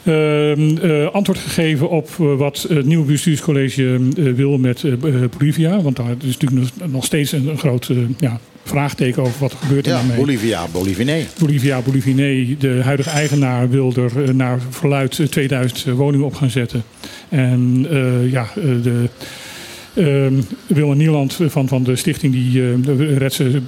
Uh, 0.04 1.08
antwoord 1.12 1.38
gegeven 1.38 1.88
op 1.88 2.08
wat 2.16 2.66
het 2.68 2.86
nieuwe 2.86 3.06
bestuurscollege 3.06 3.98
wil 4.34 4.58
met 4.58 4.84
Bolivia. 5.38 5.82
Want 5.82 5.96
daar 5.96 6.14
is 6.26 6.36
natuurlijk 6.38 6.72
nog 6.86 7.04
steeds 7.04 7.32
een, 7.32 7.48
een 7.48 7.58
groot 7.58 7.90
ja, 8.18 8.40
vraagteken 8.64 9.22
over 9.22 9.40
wat 9.40 9.52
er 9.52 9.58
gebeurt 9.58 9.86
ja, 9.86 9.92
daarmee. 9.92 10.16
Bolivia, 10.16 10.66
Boliviné. 10.72 11.26
Bolivia, 11.38 11.80
Boliviné. 11.80 12.56
De 12.58 12.80
huidige 12.82 13.10
eigenaar 13.10 13.70
wil 13.70 13.92
er 13.96 14.34
naar 14.34 14.58
verluid 14.70 15.20
2000 15.30 15.84
woningen 15.84 16.26
op 16.26 16.34
gaan 16.34 16.50
zetten. 16.50 16.82
En 17.28 17.86
ja, 18.30 18.48
de 18.54 19.08
uh, 19.94 20.26
Willem 20.66 20.96
Nieland 20.96 21.38
van, 21.46 21.68
van 21.68 21.82
de 21.82 21.96
stichting 21.96 22.32
die 22.32 22.60
uh, 22.60 22.74
de 22.84 23.14
Redse, 23.14 23.62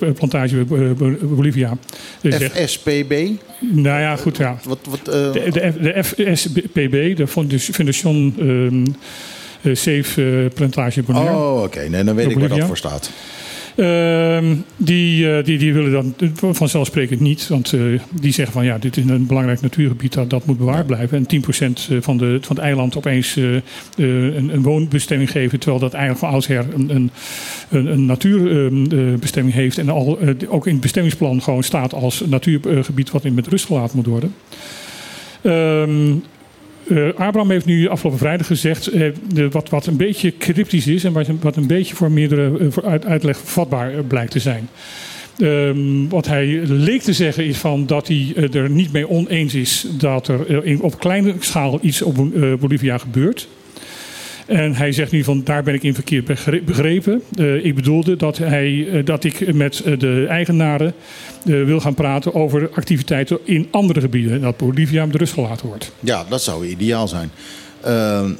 uh, 0.00 0.12
Plantage 0.12 0.64
Bolivia. 1.20 1.76
FSPB? 2.22 3.28
Nou 3.60 4.00
ja, 4.00 4.16
goed 4.16 4.36
ja. 4.36 4.58
Wat, 4.64 4.78
wat, 4.88 5.04
de, 5.04 5.48
de, 5.50 5.72
de, 5.80 6.04
FSPB, 6.04 7.16
de 7.16 7.26
Fondation 7.26 8.34
um, 8.40 8.84
Safe 9.72 10.50
Plantage 10.54 11.02
Bolivia. 11.02 11.36
Oh, 11.36 11.54
oké. 11.54 11.64
Okay. 11.64 11.86
Nee, 11.86 12.04
dan 12.04 12.14
weet 12.14 12.30
ik 12.30 12.38
waar 12.38 12.48
dat 12.48 12.66
voor 12.66 12.76
staat. 12.76 13.10
Uh, 13.76 14.38
die, 14.76 15.26
uh, 15.26 15.44
die, 15.44 15.58
die 15.58 15.72
willen 15.74 15.92
dan 15.92 16.14
vanzelfsprekend 16.54 17.20
niet. 17.20 17.48
Want 17.48 17.72
uh, 17.72 18.00
die 18.20 18.32
zeggen 18.32 18.54
van 18.54 18.64
ja, 18.64 18.78
dit 18.78 18.96
is 18.96 19.04
een 19.04 19.26
belangrijk 19.26 19.60
natuurgebied, 19.60 20.12
dat, 20.12 20.30
dat 20.30 20.46
moet 20.46 20.58
bewaard 20.58 20.86
blijven. 20.86 21.26
En 21.28 21.42
10% 21.42 21.48
van, 22.00 22.16
de, 22.16 22.38
van 22.40 22.56
het 22.56 22.64
eiland 22.64 22.96
opeens 22.96 23.36
een, 23.36 23.62
een, 23.96 24.62
woonbestemming 24.62 25.30
geven. 25.30 25.58
Terwijl 25.58 25.80
dat 25.80 25.92
eigenlijk 25.92 26.24
van 26.24 26.32
oudsher 26.32 26.66
een, 26.74 26.94
een, 26.94 27.10
een, 27.86 28.06
natuurbestemming 28.06 29.54
heeft. 29.54 29.78
En 29.78 29.88
al, 29.88 30.18
ook 30.48 30.66
in 30.66 30.72
het 30.72 30.82
bestemmingsplan 30.82 31.42
gewoon 31.42 31.62
staat 31.62 31.94
als 31.94 32.22
natuurgebied 32.26 33.10
wat 33.10 33.24
in 33.24 33.34
met 33.34 33.46
rust 33.46 33.66
gelaten 33.66 33.96
moet 33.96 34.06
worden. 34.06 34.34
Ehm, 35.42 36.14
uh, 36.88 37.08
Abraham 37.08 37.50
heeft 37.50 37.66
nu 37.66 37.88
afgelopen 37.88 38.18
vrijdag 38.18 38.46
gezegd, 38.46 38.94
uh, 38.94 39.12
de, 39.32 39.48
wat, 39.48 39.68
wat 39.68 39.86
een 39.86 39.96
beetje 39.96 40.36
cryptisch 40.38 40.86
is 40.86 41.04
en 41.04 41.12
wat, 41.12 41.26
wat 41.40 41.56
een 41.56 41.66
beetje 41.66 41.94
voor 41.94 42.10
meerdere 42.10 42.58
uh, 42.58 42.66
voor 42.70 42.84
uitleg 43.04 43.38
vatbaar 43.44 44.04
blijkt 44.04 44.30
te 44.30 44.38
zijn. 44.38 44.68
Um, 45.38 46.08
wat 46.08 46.26
hij 46.26 46.46
leek 46.66 47.02
te 47.02 47.12
zeggen 47.12 47.44
is 47.44 47.56
van 47.56 47.86
dat 47.86 48.08
hij 48.08 48.34
er 48.52 48.70
niet 48.70 48.92
mee 48.92 49.08
oneens 49.08 49.54
is 49.54 49.86
dat 49.98 50.28
er 50.28 50.82
op 50.82 50.98
kleine 50.98 51.34
schaal 51.38 51.78
iets 51.82 52.02
op 52.02 52.16
Bolivia 52.60 52.98
gebeurt. 52.98 53.48
En 54.46 54.74
hij 54.74 54.92
zegt 54.92 55.12
nu 55.12 55.24
van 55.24 55.40
daar 55.44 55.62
ben 55.62 55.74
ik 55.74 55.82
in 55.82 55.94
verkeerd 55.94 56.24
begrepen. 56.64 57.22
Uh, 57.38 57.64
ik 57.64 57.74
bedoelde 57.74 58.16
dat, 58.16 58.38
hij, 58.38 58.70
uh, 58.70 59.04
dat 59.04 59.24
ik 59.24 59.54
met 59.54 59.82
uh, 59.86 59.98
de 59.98 60.26
eigenaren 60.28 60.94
wil 61.42 61.80
gaan 61.80 61.94
praten 61.94 62.34
over 62.34 62.70
activiteiten 62.74 63.38
in 63.44 63.68
andere 63.70 64.00
gebieden. 64.00 64.32
En 64.32 64.40
dat 64.40 64.56
Bolivia 64.56 65.06
met 65.06 65.14
rust 65.14 65.32
gelaten 65.32 65.66
wordt. 65.66 65.92
Ja, 66.00 66.24
dat 66.28 66.42
zou 66.42 66.66
ideaal 66.66 67.08
zijn. 67.08 67.30
Ehm, 67.82 68.32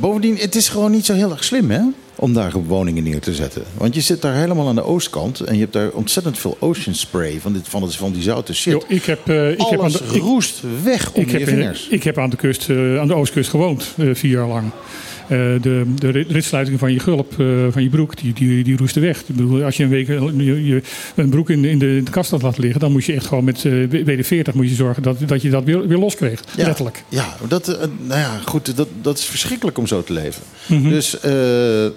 bovendien, 0.00 0.36
het 0.36 0.54
is 0.54 0.68
gewoon 0.68 0.90
niet 0.90 1.06
zo 1.06 1.14
heel 1.14 1.30
erg 1.30 1.44
slim 1.44 1.70
hè? 1.70 1.80
om 2.22 2.32
daar 2.32 2.52
woningen 2.52 3.02
neer 3.02 3.20
te 3.20 3.34
zetten. 3.34 3.62
Want 3.74 3.94
je 3.94 4.00
zit 4.00 4.22
daar 4.22 4.34
helemaal 4.34 4.68
aan 4.68 4.74
de 4.74 4.84
oostkant 4.84 5.40
en 5.40 5.54
je 5.54 5.60
hebt 5.60 5.72
daar 5.72 5.90
ontzettend 5.90 6.38
veel 6.38 6.56
ocean 6.60 6.94
spray 6.94 7.38
van, 7.40 7.52
dit, 7.52 7.68
van, 7.68 7.82
het, 7.82 7.96
van 7.96 8.12
die 8.12 8.22
zoute 8.22 8.54
shit. 8.54 8.72
Yo, 8.72 8.82
ik 8.88 9.04
heb, 9.04 9.28
uh, 9.28 9.50
ik 9.50 9.58
Alles 9.58 9.70
heb 9.70 9.80
aan 9.80 9.90
de, 9.90 10.18
roest 10.18 10.62
weg 10.82 11.12
om 11.12 11.22
ik 11.22 11.30
je 11.30 11.38
heb, 11.38 11.48
vingers. 11.48 11.88
Ik 11.88 12.02
heb 12.02 12.18
aan 12.18 12.30
de, 12.30 12.36
kust, 12.36 12.68
uh, 12.68 13.00
aan 13.00 13.08
de 13.08 13.14
oostkust 13.14 13.50
gewoond, 13.50 13.94
uh, 13.96 14.14
vier 14.14 14.30
jaar 14.30 14.46
lang. 14.46 14.70
Uh, 15.32 15.62
de, 15.62 15.84
de 15.94 16.10
ritsluiting 16.10 16.78
van 16.78 16.92
je 16.92 16.98
gulp, 16.98 17.34
uh, 17.38 17.66
van 17.70 17.82
je 17.82 17.88
broek, 17.88 18.16
die, 18.16 18.32
die, 18.32 18.64
die 18.64 18.78
weg. 18.94 19.20
Ik 19.20 19.26
bedoel, 19.26 19.62
als 19.64 19.76
je 19.76 19.82
een 19.82 19.88
week 19.88 20.06
je, 20.06 20.66
je 20.66 20.82
een 21.14 21.30
broek 21.30 21.50
in, 21.50 21.64
in, 21.64 21.78
de, 21.78 21.96
in 21.96 22.04
de 22.04 22.10
kast 22.10 22.30
had 22.30 22.42
laten 22.42 22.60
liggen, 22.60 22.80
dan 22.80 22.92
moet 22.92 23.04
je 23.04 23.12
echt 23.12 23.26
gewoon 23.26 23.44
met 23.44 23.64
uh, 23.64 23.88
WD-40 23.88 24.54
moet 24.54 24.68
je 24.68 24.74
zorgen 24.74 25.02
dat, 25.02 25.16
dat 25.26 25.42
je 25.42 25.50
dat 25.50 25.64
weer, 25.64 25.88
weer 25.88 25.98
los 25.98 26.14
kreeg. 26.14 26.42
Ja, 26.56 26.66
letterlijk. 26.66 27.04
Ja, 27.08 27.36
dat, 27.48 27.66
nou 28.00 28.20
ja, 28.20 28.40
goed, 28.44 28.76
dat, 28.76 28.88
dat 29.02 29.18
is 29.18 29.24
verschrikkelijk 29.24 29.78
om 29.78 29.86
zo 29.86 30.02
te 30.02 30.12
leven. 30.12 30.42
Mm 30.66 30.80
-hmm. 30.80 30.90
Dus, 30.90 31.16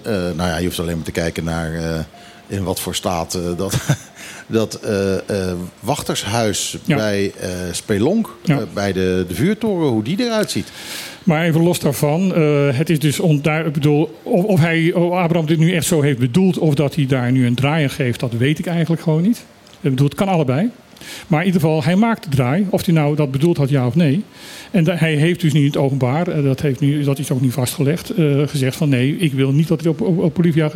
nou 0.04 0.36
ja, 0.36 0.56
je 0.56 0.64
hoeft 0.64 0.80
alleen 0.80 0.96
maar 0.96 1.04
te 1.04 1.10
kijken 1.10 1.44
naar 1.44 2.06
in 2.46 2.64
wat 2.64 2.80
voor 2.80 2.94
staat 2.94 3.38
dat. 3.56 3.76
dat 4.46 4.80
wachtershuis 5.80 6.76
ja. 6.84 6.96
bij 6.96 7.32
Spelonk, 7.72 8.36
ja. 8.42 8.60
bij 8.74 8.92
de, 8.92 9.24
de 9.28 9.34
vuurtoren, 9.34 9.88
hoe 9.88 10.02
die 10.02 10.24
eruit 10.24 10.50
ziet. 10.50 10.68
Maar 11.26 11.44
even 11.44 11.62
los 11.62 11.78
daarvan, 11.78 12.32
uh, 12.38 12.68
het 12.72 12.90
is 12.90 12.98
dus 12.98 13.20
onduidelijk. 13.20 13.76
Ik 13.76 13.82
bedoel, 13.82 14.18
of, 14.22 14.44
of, 14.44 14.60
hij, 14.60 14.92
of 14.92 15.12
Abraham 15.12 15.46
dit 15.46 15.58
nu 15.58 15.74
echt 15.74 15.86
zo 15.86 16.02
heeft 16.02 16.18
bedoeld, 16.18 16.58
of 16.58 16.74
dat 16.74 16.94
hij 16.94 17.06
daar 17.06 17.32
nu 17.32 17.46
een 17.46 17.54
draai 17.54 17.82
aan 17.82 17.90
geeft, 17.90 18.20
dat 18.20 18.32
weet 18.32 18.58
ik 18.58 18.66
eigenlijk 18.66 19.02
gewoon 19.02 19.22
niet. 19.22 19.44
Ik 19.80 19.90
bedoel, 19.90 20.06
het 20.06 20.16
kan 20.16 20.28
allebei. 20.28 20.70
Maar 21.26 21.40
in 21.40 21.46
ieder 21.46 21.60
geval, 21.60 21.84
hij 21.84 21.96
maakt 21.96 22.22
de 22.22 22.28
draai. 22.28 22.66
Of 22.70 22.84
hij 22.84 22.94
nou 22.94 23.16
dat 23.16 23.30
bedoeld 23.30 23.56
had, 23.56 23.68
ja 23.68 23.86
of 23.86 23.94
nee. 23.94 24.24
En 24.70 24.98
hij 24.98 25.14
heeft 25.14 25.40
dus 25.40 25.52
nu 25.52 25.60
in 25.60 25.66
het 25.66 25.76
openbaar, 25.76 26.28
uh, 26.28 26.44
dat, 26.44 26.60
heeft 26.60 26.80
nu, 26.80 27.02
dat 27.02 27.18
is 27.18 27.30
ook 27.30 27.40
niet 27.40 27.52
vastgelegd, 27.52 28.18
uh, 28.18 28.48
gezegd 28.48 28.76
van 28.76 28.88
nee, 28.88 29.16
ik 29.16 29.32
wil 29.32 29.52
niet 29.52 29.68
dat 29.68 29.80
er 29.80 29.88
op, 29.88 30.00
op, 30.00 30.18
op 30.18 30.34
Bolivia, 30.34 30.70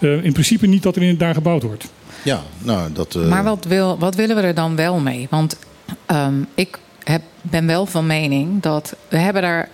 in 0.00 0.32
principe 0.32 0.66
niet 0.66 0.82
dat 0.82 0.96
er 0.96 1.18
daar 1.18 1.34
gebouwd 1.34 1.62
wordt. 1.62 1.88
Ja, 2.22 2.42
nou 2.58 2.92
dat. 2.92 3.14
Maar 3.14 3.44
wat, 3.44 3.64
wil, 3.64 3.98
wat 3.98 4.14
willen 4.14 4.36
we 4.36 4.42
er 4.42 4.54
dan 4.54 4.76
wel 4.76 4.98
mee? 4.98 5.26
Want 5.30 5.58
um, 6.10 6.46
ik 6.54 6.78
heb, 7.10 7.22
ben 7.40 7.66
wel 7.66 7.86
van 7.86 8.06
mening 8.06 8.62
dat 8.62 8.96
we 9.08 9.16
hebben 9.16 9.42
daar. 9.42 9.68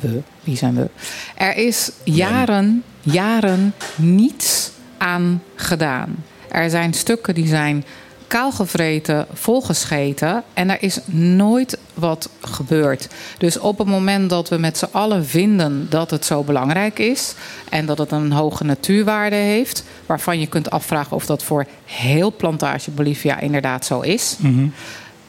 We, 0.00 0.20
wie 0.44 0.56
zijn 0.56 0.74
we? 0.74 0.88
Er 1.36 1.56
is 1.56 1.90
jaren, 2.04 2.82
jaren 3.00 3.74
niets 3.96 4.70
aan 4.98 5.42
gedaan. 5.54 6.24
Er 6.48 6.70
zijn 6.70 6.92
stukken 6.92 7.34
die 7.34 7.46
zijn 7.46 7.84
kaalgevreten, 8.26 9.26
volgescheten 9.32 10.42
en 10.54 10.70
er 10.70 10.82
is 10.82 10.98
nooit 11.10 11.78
wat 11.94 12.28
gebeurd. 12.40 13.08
Dus 13.38 13.58
op 13.58 13.78
het 13.78 13.86
moment 13.86 14.30
dat 14.30 14.48
we 14.48 14.56
met 14.56 14.78
z'n 14.78 14.88
allen 14.90 15.26
vinden 15.26 15.86
dat 15.90 16.10
het 16.10 16.24
zo 16.24 16.42
belangrijk 16.42 16.98
is 16.98 17.34
en 17.70 17.86
dat 17.86 17.98
het 17.98 18.10
een 18.10 18.32
hoge 18.32 18.64
natuurwaarde 18.64 19.36
heeft, 19.36 19.84
waarvan 20.06 20.40
je 20.40 20.46
kunt 20.46 20.70
afvragen 20.70 21.16
of 21.16 21.26
dat 21.26 21.42
voor 21.42 21.66
heel 21.84 22.32
plantage 22.36 22.90
Bolivia 22.90 23.40
inderdaad 23.40 23.84
zo 23.84 24.00
is. 24.00 24.36
Mm-hmm. 24.38 24.72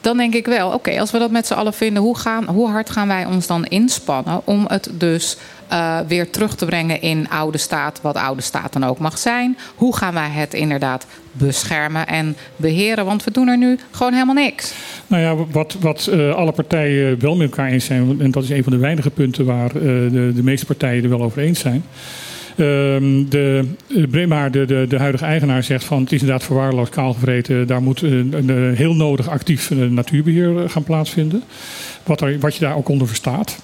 Dan 0.00 0.16
denk 0.16 0.34
ik 0.34 0.46
wel, 0.46 0.70
oké, 0.70 1.00
als 1.00 1.10
we 1.10 1.18
dat 1.18 1.30
met 1.30 1.46
z'n 1.46 1.54
allen 1.54 1.74
vinden, 1.74 2.02
hoe, 2.02 2.18
gaan, 2.18 2.44
hoe 2.44 2.68
hard 2.68 2.90
gaan 2.90 3.08
wij 3.08 3.24
ons 3.24 3.46
dan 3.46 3.64
inspannen 3.64 4.40
om 4.44 4.64
het 4.68 4.90
dus 4.92 5.36
uh, 5.72 5.98
weer 6.06 6.30
terug 6.30 6.54
te 6.54 6.64
brengen 6.64 7.00
in 7.00 7.28
oude 7.28 7.58
staat, 7.58 8.00
wat 8.02 8.16
oude 8.16 8.42
staat 8.42 8.72
dan 8.72 8.84
ook 8.84 8.98
mag 8.98 9.18
zijn? 9.18 9.58
Hoe 9.74 9.96
gaan 9.96 10.14
wij 10.14 10.28
het 10.28 10.54
inderdaad 10.54 11.06
beschermen 11.32 12.06
en 12.06 12.36
beheren? 12.56 13.04
Want 13.04 13.24
we 13.24 13.30
doen 13.30 13.48
er 13.48 13.58
nu 13.58 13.78
gewoon 13.90 14.12
helemaal 14.12 14.34
niks. 14.34 14.74
Nou 15.06 15.22
ja, 15.22 15.44
wat, 15.50 15.76
wat 15.80 16.08
uh, 16.12 16.34
alle 16.34 16.52
partijen 16.52 17.20
wel 17.20 17.36
met 17.36 17.50
elkaar 17.50 17.70
eens 17.70 17.84
zijn, 17.84 18.20
en 18.20 18.30
dat 18.30 18.42
is 18.42 18.50
een 18.50 18.62
van 18.62 18.72
de 18.72 18.78
weinige 18.78 19.10
punten 19.10 19.44
waar 19.44 19.76
uh, 19.76 19.82
de, 19.82 20.32
de 20.34 20.42
meeste 20.42 20.66
partijen 20.66 21.02
er 21.02 21.08
wel 21.08 21.22
over 21.22 21.42
eens 21.42 21.60
zijn. 21.60 21.84
Um, 22.60 23.28
de, 23.28 23.64
maar 24.28 24.50
de, 24.50 24.64
de, 24.64 24.86
de, 24.88 24.98
huidige 24.98 25.24
eigenaar 25.24 25.62
zegt 25.62 25.84
van 25.84 26.02
het 26.02 26.12
is 26.12 26.20
inderdaad 26.20 26.44
verwaarloosd 26.46 26.90
kaalgevreten. 26.90 27.66
Daar 27.66 27.82
moet 27.82 28.02
een, 28.02 28.34
een 28.48 28.74
heel 28.74 28.94
nodig 28.94 29.28
actief 29.28 29.70
natuurbeheer 29.70 30.70
gaan 30.70 30.82
plaatsvinden. 30.82 31.42
Wat, 32.04 32.20
er, 32.20 32.38
wat 32.38 32.54
je 32.54 32.60
daar 32.60 32.76
ook 32.76 32.88
onder 32.88 33.06
verstaat. 33.06 33.58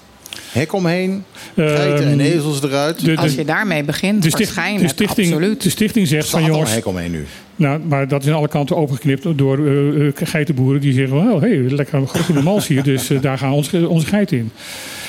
Hek 0.51 0.73
omheen, 0.73 1.23
geiten 1.55 2.07
en 2.07 2.19
ezels 2.19 2.63
eruit. 2.63 2.99
De, 2.99 3.15
de, 3.15 3.17
Als 3.17 3.35
je 3.35 3.45
daarmee 3.45 3.83
begint, 3.83 4.23
de 4.23 4.29
sticht, 4.29 4.55
waarschijnlijk, 4.55 4.87
de 4.87 4.93
stichting, 4.93 5.33
absoluut. 5.33 5.63
De 5.63 5.69
stichting 5.69 6.07
zegt 6.07 6.29
van 6.29 6.43
jongens... 6.43 6.73
hek 6.73 6.85
omheen 6.85 7.11
nu. 7.11 7.25
Nou, 7.55 7.79
maar 7.79 8.07
dat 8.07 8.21
is 8.23 8.29
aan 8.29 8.35
alle 8.35 8.47
kanten 8.47 8.75
opengeknipt 8.75 9.37
door 9.37 9.59
uh, 9.59 10.11
geitenboeren 10.15 10.81
die 10.81 10.93
zeggen... 10.93 11.17
Oh, 11.17 11.41
hey, 11.41 11.57
lekker 11.57 12.07
groene 12.07 12.41
mals 12.41 12.67
hier, 12.67 12.83
dus 12.93 13.09
uh, 13.09 13.21
daar 13.21 13.37
gaan 13.37 13.51
onze, 13.51 13.89
onze 13.89 14.07
geiten 14.07 14.37
in. 14.37 14.51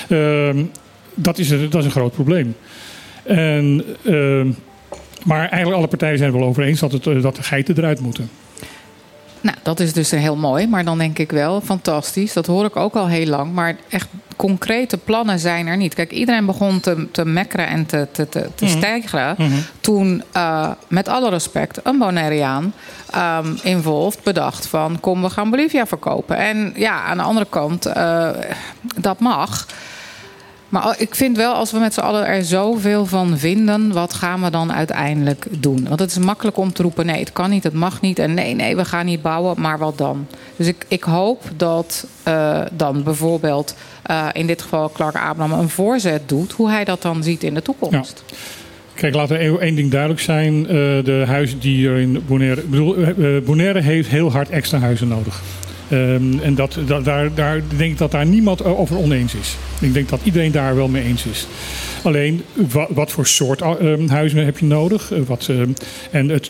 Uh, 0.09 0.63
dat, 1.13 1.37
is, 1.37 1.49
dat 1.49 1.75
is 1.75 1.85
een 1.85 1.91
groot 1.91 2.13
probleem. 2.13 2.55
En, 3.27 3.83
uh, 4.03 4.45
maar 5.23 5.39
eigenlijk 5.39 5.75
alle 5.75 5.87
partijen 5.87 6.17
zijn 6.17 6.29
het 6.29 6.39
wel 6.39 6.47
over 6.47 6.63
eens 6.63 6.79
dat, 6.79 6.91
het, 6.91 7.03
dat 7.03 7.35
de 7.35 7.43
geiten 7.43 7.77
eruit 7.77 7.99
moeten. 7.99 8.29
Nou, 9.41 9.57
dat 9.63 9.79
is 9.79 9.93
dus 9.93 10.11
heel 10.11 10.35
mooi. 10.35 10.67
Maar 10.67 10.85
dan 10.85 10.97
denk 10.97 11.19
ik 11.19 11.31
wel, 11.31 11.61
fantastisch. 11.61 12.33
Dat 12.33 12.45
hoor 12.45 12.65
ik 12.65 12.75
ook 12.75 12.95
al 12.95 13.07
heel 13.07 13.25
lang. 13.25 13.53
Maar 13.53 13.75
echt 13.89 14.07
concrete 14.35 14.97
plannen 14.97 15.39
zijn 15.39 15.67
er 15.67 15.77
niet. 15.77 15.93
Kijk, 15.93 16.11
iedereen 16.11 16.45
begon 16.45 16.79
te, 16.79 17.07
te 17.11 17.25
mekkeren 17.25 17.67
en 17.67 17.85
te, 17.85 18.07
te, 18.11 18.29
te, 18.29 18.49
te 18.55 18.65
Mhm. 18.65 18.77
stijgeren... 18.77 19.35
Mhm. 19.37 19.51
toen, 19.79 20.23
uh, 20.35 20.71
met 20.87 21.07
alle 21.07 21.29
respect, 21.29 21.79
een 21.83 21.97
Bonaireaan 21.97 22.73
um, 23.15 23.57
involved 23.63 24.23
bedacht 24.23 24.67
van... 24.67 24.99
kom, 24.99 25.21
we 25.21 25.29
gaan 25.29 25.49
Bolivia 25.49 25.85
verkopen. 25.85 26.37
En 26.37 26.73
ja, 26.75 27.03
aan 27.03 27.17
de 27.17 27.23
andere 27.23 27.47
kant, 27.49 27.87
uh, 27.87 28.29
dat 28.95 29.19
mag... 29.19 29.65
Maar 30.69 30.95
ik 30.99 31.15
vind 31.15 31.37
wel, 31.37 31.53
als 31.53 31.71
we 31.71 31.79
met 31.79 31.93
z'n 31.93 31.99
allen 31.99 32.27
er 32.27 32.43
zoveel 32.43 33.05
van 33.05 33.37
vinden, 33.37 33.91
wat 33.93 34.13
gaan 34.13 34.41
we 34.41 34.49
dan 34.49 34.73
uiteindelijk 34.73 35.45
doen? 35.49 35.85
Want 35.87 35.99
het 35.99 36.11
is 36.11 36.17
makkelijk 36.17 36.57
om 36.57 36.73
te 36.73 36.81
roepen: 36.81 37.05
nee, 37.05 37.19
het 37.19 37.31
kan 37.31 37.49
niet, 37.49 37.63
het 37.63 37.73
mag 37.73 38.01
niet. 38.01 38.19
En 38.19 38.33
nee, 38.33 38.55
nee, 38.55 38.75
we 38.75 38.85
gaan 38.85 39.05
niet 39.05 39.21
bouwen, 39.21 39.61
maar 39.61 39.77
wat 39.77 39.97
dan? 39.97 40.27
Dus 40.55 40.67
ik, 40.67 40.85
ik 40.87 41.03
hoop 41.03 41.43
dat 41.57 42.07
uh, 42.27 42.61
dan 42.71 43.03
bijvoorbeeld 43.03 43.75
uh, 44.11 44.27
in 44.33 44.47
dit 44.47 44.61
geval 44.61 44.91
Clark 44.91 45.15
Abraham 45.15 45.59
een 45.59 45.69
voorzet 45.69 46.29
doet, 46.29 46.51
hoe 46.51 46.69
hij 46.69 46.83
dat 46.83 47.01
dan 47.01 47.23
ziet 47.23 47.43
in 47.43 47.53
de 47.53 47.61
toekomst. 47.61 48.23
Kijk, 48.93 49.15
laten 49.15 49.37
we 49.37 49.59
één 49.59 49.75
ding 49.75 49.91
duidelijk 49.91 50.21
zijn. 50.21 50.61
Uh, 50.61 50.67
de 51.03 51.23
huizen 51.27 51.59
die 51.59 51.87
er 51.87 51.97
in 51.97 52.23
Bonaire... 52.27 52.61
Ik 52.61 52.69
bedoel, 52.69 52.95
Bonaire 53.45 53.81
heeft 53.81 54.09
heel 54.09 54.31
hard 54.31 54.49
extra 54.49 54.79
huizen 54.79 55.07
nodig. 55.07 55.41
Um, 55.91 56.39
en 56.39 56.55
dat, 56.55 56.79
dat, 56.85 57.05
daar, 57.05 57.33
daar 57.33 57.61
denk 57.77 57.91
ik 57.91 57.97
dat 57.97 58.11
daar 58.11 58.25
niemand 58.25 58.63
over 58.63 58.97
oneens 58.97 59.35
is. 59.35 59.57
Ik 59.79 59.93
denk 59.93 60.09
dat 60.09 60.19
iedereen 60.23 60.51
daar 60.51 60.75
wel 60.75 60.87
mee 60.87 61.03
eens 61.03 61.25
is. 61.25 61.47
Alleen, 62.03 62.43
wat, 62.89 63.11
voor 63.11 63.27
soort 63.27 63.61
um, 63.81 64.09
huizen 64.09 64.45
heb 64.45 64.57
je 64.57 64.65
nodig? 64.65 65.11
Uh, 65.11 65.19
wat, 65.25 65.47
um, 65.47 65.73
en 66.11 66.29
het, 66.29 66.49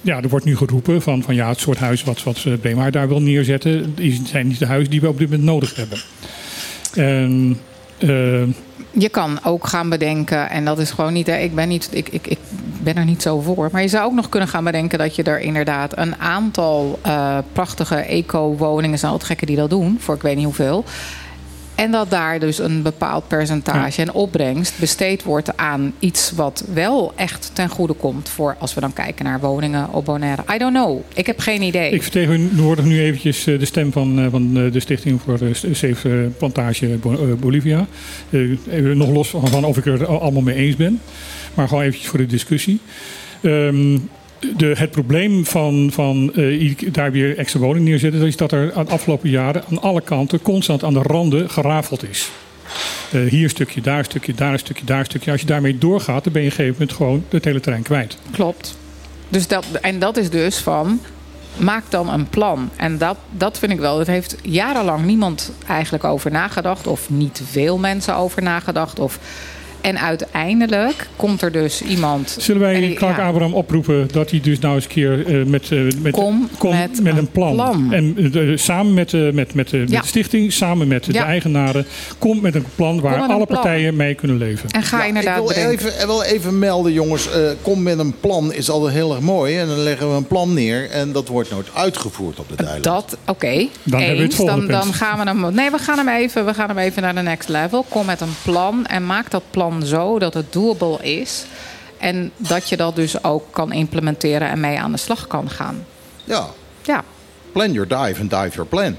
ja, 0.00 0.22
er 0.22 0.28
wordt 0.28 0.44
nu 0.44 0.56
geroepen 0.56 1.02
van, 1.02 1.22
van 1.22 1.34
ja, 1.34 1.48
het 1.48 1.60
soort 1.60 1.78
huis 1.78 2.04
wat, 2.04 2.22
wat 2.22 2.46
Bremer 2.60 2.90
daar 2.90 3.08
wil 3.08 3.22
neerzetten... 3.22 3.96
zijn 4.24 4.46
niet 4.46 4.58
de 4.58 4.66
huizen 4.66 4.90
die 4.90 5.00
we 5.00 5.08
op 5.08 5.18
dit 5.18 5.30
moment 5.30 5.46
nodig 5.48 5.76
hebben. 5.76 5.98
En 6.94 7.58
je 8.98 9.08
kan 9.08 9.38
ook 9.44 9.66
gaan 9.66 9.88
bedenken, 9.88 10.50
en 10.50 10.64
dat 10.64 10.78
is 10.78 10.90
gewoon 10.90 11.12
niet, 11.12 11.28
ik 11.28 11.54
ben, 11.54 11.68
niet 11.68 11.88
ik, 11.92 12.08
ik, 12.08 12.26
ik 12.26 12.38
ben 12.84 12.96
er 12.96 13.04
niet 13.04 13.22
zo 13.22 13.40
voor. 13.40 13.68
Maar 13.72 13.82
je 13.82 13.88
zou 13.88 14.04
ook 14.04 14.12
nog 14.14 14.28
kunnen 14.28 14.48
gaan 14.48 14.64
bedenken 14.64 14.98
dat 14.98 15.16
je 15.16 15.22
er 15.22 15.40
inderdaad 15.40 15.98
een 15.98 16.16
aantal 16.16 16.98
uh, 17.06 17.38
prachtige 17.52 17.96
eco-woningen, 17.96 18.98
zijn 18.98 19.12
altijd 19.12 19.30
gekken 19.30 19.46
die 19.46 19.56
dat 19.56 19.70
doen, 19.70 19.96
voor 20.00 20.14
ik 20.14 20.22
weet 20.22 20.36
niet 20.36 20.44
hoeveel. 20.44 20.84
En 21.74 21.90
dat 21.90 22.10
daar 22.10 22.38
dus 22.38 22.58
een 22.58 22.82
bepaald 22.82 23.28
percentage 23.28 24.00
en 24.00 24.12
opbrengst 24.12 24.78
besteed 24.78 25.22
wordt 25.22 25.56
aan 25.56 25.94
iets 25.98 26.32
wat 26.32 26.64
wel 26.72 27.12
echt 27.16 27.50
ten 27.52 27.68
goede 27.68 27.92
komt 27.92 28.28
voor 28.28 28.56
als 28.58 28.74
we 28.74 28.80
dan 28.80 28.92
kijken 28.92 29.24
naar 29.24 29.40
woningen 29.40 29.92
op 29.92 30.04
Bonaire. 30.04 30.42
I 30.54 30.58
don't 30.58 30.74
know. 30.74 31.00
Ik 31.14 31.26
heb 31.26 31.38
geen 31.38 31.62
idee. 31.62 31.90
Ik 31.90 32.02
vertegenwoordig 32.02 32.84
nu 32.84 33.00
eventjes 33.00 33.46
eh, 33.46 33.58
de 33.58 33.64
stem 33.64 33.92
van, 33.92 34.18
eh, 34.18 34.26
van 34.30 34.54
de 34.54 34.80
Stichting 34.80 35.20
voor 35.20 35.38
de 35.38 35.54
Safe 35.72 36.30
Plantage 36.38 36.98
Bolivia. 37.40 37.86
Nog 38.94 39.08
los 39.08 39.28
van 39.28 39.64
of 39.64 39.76
ik 39.76 39.86
er 39.86 40.06
allemaal 40.06 40.42
mee 40.42 40.56
eens 40.56 40.76
ben. 40.76 41.00
Maar 41.54 41.68
gewoon 41.68 41.82
eventjes 41.82 42.08
voor 42.08 42.18
de 42.18 42.26
discussie. 42.26 42.80
Um, 43.42 44.08
de, 44.56 44.74
het 44.76 44.90
probleem 44.90 45.46
van, 45.46 45.90
van 45.92 46.32
uh, 46.34 46.74
daar 46.92 47.12
weer 47.12 47.38
extra 47.38 47.60
woning 47.60 47.84
neerzetten, 47.84 48.26
is 48.26 48.36
dat 48.36 48.52
er 48.52 48.72
de 48.74 48.90
afgelopen 48.90 49.30
jaren 49.30 49.64
aan 49.70 49.82
alle 49.82 50.00
kanten 50.00 50.42
constant 50.42 50.84
aan 50.84 50.92
de 50.92 51.02
randen 51.02 51.50
gerafeld 51.50 52.08
is. 52.08 52.30
Uh, 53.14 53.30
hier 53.30 53.42
een 53.42 53.50
stukje, 53.50 53.80
daar 53.80 53.98
een 53.98 54.04
stukje, 54.04 54.34
daar 54.34 54.52
een 54.52 54.58
stukje, 54.58 54.84
daar 54.84 54.98
een 54.98 55.04
stukje. 55.04 55.30
Als 55.30 55.40
je 55.40 55.46
daarmee 55.46 55.78
doorgaat, 55.78 56.24
dan 56.24 56.32
ben 56.32 56.42
je 56.42 56.48
op 56.48 56.58
een 56.58 56.64
gegeven 56.64 56.80
moment 56.80 56.96
gewoon 56.96 57.24
het 57.28 57.44
hele 57.44 57.60
terrein 57.60 57.82
kwijt. 57.82 58.18
Klopt. 58.30 58.76
Dus 59.28 59.46
dat, 59.46 59.66
en 59.80 59.98
dat 59.98 60.16
is 60.16 60.30
dus 60.30 60.58
van, 60.58 61.00
maak 61.56 61.84
dan 61.88 62.08
een 62.12 62.28
plan. 62.28 62.70
En 62.76 62.98
dat, 62.98 63.16
dat 63.30 63.58
vind 63.58 63.72
ik 63.72 63.78
wel, 63.78 63.96
dat 63.96 64.06
heeft 64.06 64.36
jarenlang 64.42 65.04
niemand 65.04 65.52
eigenlijk 65.66 66.04
over 66.04 66.30
nagedacht. 66.30 66.86
Of 66.86 67.10
niet 67.10 67.42
veel 67.50 67.78
mensen 67.78 68.16
over 68.16 68.42
nagedacht. 68.42 68.98
Of 68.98 69.18
en 69.84 69.98
uiteindelijk 70.00 71.08
komt 71.16 71.42
er 71.42 71.52
dus 71.52 71.82
iemand. 71.82 72.36
Zullen 72.38 72.60
wij 72.60 72.92
Clark 72.94 73.18
Abraham 73.18 73.54
oproepen 73.54 74.08
dat 74.12 74.30
hij 74.30 74.40
dus 74.40 74.58
nou 74.58 74.74
eens 74.74 74.84
een 74.84 74.90
keer 74.90 75.26
uh, 75.26 75.46
met, 75.46 75.70
uh, 75.70 75.92
met, 75.98 76.12
kom, 76.12 76.48
met, 76.62 77.02
met, 77.02 77.16
een 77.16 77.30
plan. 77.30 77.54
plan. 77.54 77.92
En 77.92 78.36
uh, 78.36 78.56
samen 78.56 78.94
met, 78.94 79.12
met, 79.12 79.34
met, 79.34 79.54
met 79.54 79.70
ja. 79.70 80.00
de 80.00 80.06
stichting, 80.06 80.52
samen 80.52 80.88
met 80.88 81.06
ja. 81.06 81.12
de 81.12 81.18
eigenaren, 81.18 81.86
kom 82.18 82.40
met 82.40 82.54
een 82.54 82.64
plan 82.74 83.00
waar 83.00 83.18
alle 83.18 83.46
plan. 83.46 83.46
partijen 83.46 83.96
mee 83.96 84.14
kunnen 84.14 84.38
leven. 84.38 84.70
En 84.70 84.82
ga 84.82 84.98
ja, 84.98 85.04
inderdaad. 85.04 85.50
Ik 85.50 85.56
wil 85.56 85.70
even, 85.70 86.06
wel 86.06 86.24
even 86.24 86.58
melden, 86.58 86.92
jongens. 86.92 87.28
kom 87.62 87.82
met 87.82 87.98
een 87.98 88.14
plan 88.20 88.52
is 88.52 88.70
altijd 88.70 88.94
heel 88.94 89.10
erg 89.10 89.20
mooi. 89.20 89.58
En 89.58 89.66
dan 89.66 89.78
leggen 89.78 90.10
we 90.10 90.16
een 90.16 90.26
plan 90.26 90.54
neer 90.54 90.90
en 90.90 91.12
dat 91.12 91.28
wordt 91.28 91.50
nooit 91.50 91.68
uitgevoerd 91.74 92.38
op 92.38 92.48
de 92.48 92.56
eiland. 92.56 92.84
Dat, 92.84 93.16
oké. 93.20 93.30
Okay. 93.30 93.70
Dan, 93.82 94.00
Eens, 94.00 94.36
dan, 94.36 94.66
dan 94.66 94.94
gaan 94.94 95.18
we 95.18 95.24
hem. 95.24 95.54
Nee, 95.54 95.70
we 95.70 95.78
gaan 95.78 95.98
hem 95.98 96.08
even. 96.08 96.46
We 96.46 96.54
gaan 96.54 96.68
hem 96.68 96.78
even 96.78 97.02
naar 97.02 97.14
de 97.14 97.20
next 97.20 97.48
level. 97.48 97.84
Kom 97.88 98.06
met 98.06 98.20
een 98.20 98.34
plan 98.42 98.86
en 98.86 99.06
maak 99.06 99.30
dat 99.30 99.42
plan 99.50 99.73
zo 99.82 100.18
dat 100.18 100.34
het 100.34 100.52
doable 100.52 100.98
is. 101.02 101.44
En 101.98 102.30
dat 102.36 102.68
je 102.68 102.76
dat 102.76 102.96
dus 102.96 103.24
ook 103.24 103.44
kan 103.50 103.72
implementeren 103.72 104.48
en 104.48 104.60
mee 104.60 104.78
aan 104.78 104.92
de 104.92 104.98
slag 104.98 105.26
kan 105.26 105.50
gaan. 105.50 105.86
Ja. 106.24 106.46
Ja. 106.82 107.04
Plan 107.52 107.72
your 107.72 107.88
dive 107.88 108.20
and 108.20 108.30
dive 108.30 108.50
your 108.50 108.66
plan. 108.66 108.96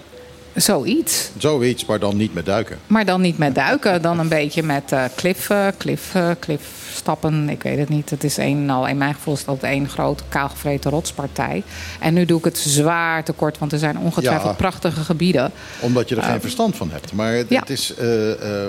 Zoiets. 0.55 1.29
Zoiets, 1.37 1.85
maar 1.85 1.99
dan 1.99 2.17
niet 2.17 2.33
met 2.33 2.45
duiken. 2.45 2.79
Maar 2.87 3.05
dan 3.05 3.21
niet 3.21 3.37
met 3.37 3.55
duiken, 3.55 4.01
dan 4.01 4.19
een 4.19 4.27
beetje 4.27 4.63
met 4.63 4.91
uh, 4.91 5.03
kliffen, 5.15 5.77
klif, 5.77 6.15
uh, 6.15 6.29
klif 6.39 6.61
stappen. 6.95 7.49
Ik 7.49 7.63
weet 7.63 7.77
het 7.77 7.89
niet. 7.89 8.09
Het 8.09 8.23
is 8.23 8.37
een 8.37 8.69
al, 8.69 8.87
in 8.87 8.97
mijn 8.97 9.13
gevoel 9.13 9.33
is 9.33 9.45
dat 9.45 9.63
één 9.63 9.89
grote 9.89 10.23
kaalgevreten 10.29 10.91
rotspartij. 10.91 11.63
En 11.99 12.13
nu 12.13 12.25
doe 12.25 12.37
ik 12.37 12.45
het 12.45 12.57
zwaar 12.57 13.23
tekort, 13.23 13.57
want 13.57 13.71
er 13.71 13.79
zijn 13.79 13.97
ongetwijfeld 13.97 14.57
prachtige 14.57 15.01
gebieden. 15.01 15.51
Omdat 15.79 16.09
je 16.09 16.15
er 16.15 16.23
geen 16.23 16.41
verstand 16.41 16.75
van 16.75 16.91
hebt. 16.91 17.13
Maar 17.13 17.33
het, 17.33 17.49
het 17.49 17.69
is, 17.69 17.91
uh, 17.91 18.05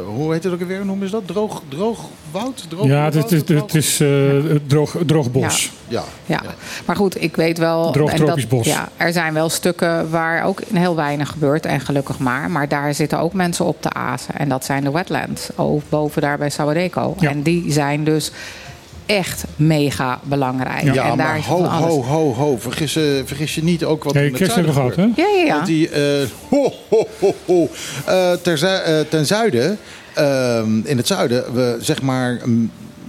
hoe 0.06 0.32
heet 0.32 0.44
het 0.44 0.52
ook 0.52 0.60
alweer? 0.60 0.84
Noemen 0.86 1.08
ze 1.08 1.12
dat? 1.12 1.26
Droog, 1.26 1.62
droog 1.68 2.00
woud? 2.30 2.64
Droog 2.68 2.86
ja, 2.86 3.04
het, 3.04 3.32
is, 3.32 3.42
het 3.48 3.74
is 3.74 4.02
droog, 4.66 4.96
droog 5.06 5.32
bos. 5.32 5.72
Ja. 5.88 6.02
Ja. 6.26 6.40
ja. 6.42 6.54
maar 6.86 6.96
goed, 6.96 7.22
ik 7.22 7.36
weet 7.36 7.58
wel. 7.58 7.90
Droog 7.90 8.12
tropisch 8.12 8.46
bos. 8.46 8.66
Ja, 8.66 8.88
er 8.96 9.12
zijn 9.12 9.34
wel 9.34 9.48
stukken 9.48 10.10
waar 10.10 10.44
ook 10.44 10.60
heel 10.72 10.96
weinig 10.96 11.28
gebeurt. 11.28 11.66
En 11.66 11.80
gelukkig 11.80 12.18
maar. 12.18 12.50
Maar 12.50 12.68
daar 12.68 12.94
zitten 12.94 13.18
ook 13.18 13.32
mensen 13.32 13.64
op 13.64 13.82
te 13.82 13.92
azen. 13.92 14.34
En 14.34 14.48
dat 14.48 14.64
zijn 14.64 14.84
de 14.84 14.90
wetlands. 14.90 15.50
Boven 15.88 16.22
daar 16.22 16.38
bij 16.38 16.50
Sawadeco. 16.50 17.14
En 17.20 17.42
die 17.42 17.72
zijn 17.72 18.04
dus 18.04 18.15
echt 19.06 19.44
mega 19.56 20.20
belangrijk. 20.22 20.82
Ja, 20.82 21.10
en 21.10 21.16
daar 21.16 21.16
maar 21.16 21.42
ho, 21.42 21.64
ho, 21.64 22.02
ho, 22.02 22.34
ho. 22.34 22.58
Vergis, 22.58 22.92
vergis 23.24 23.54
je 23.54 23.62
niet 23.62 23.84
ook 23.84 24.04
wat 24.04 24.14
nee, 24.14 24.32
we 24.32 24.38
met 24.38 24.54
hebben 24.54 24.72
gehad, 24.72 24.96
hè? 24.96 25.02
Ja, 25.02 25.12
ja, 25.16 25.44
ja. 25.44 25.54
Want 25.54 25.66
die, 25.66 25.90
uh, 25.90 26.28
ho, 26.48 26.72
ho, 26.88 27.06
ho, 27.20 27.34
ho. 27.46 27.68
Uh, 28.08 28.32
ter, 28.32 28.62
uh, 28.62 29.00
ten 29.08 29.26
zuiden, 29.26 29.78
ehm, 30.14 30.80
in 30.84 30.96
het 30.96 31.06
zuiden, 31.06 31.54
we 31.54 31.76
zeg 31.80 32.02
maar 32.02 32.40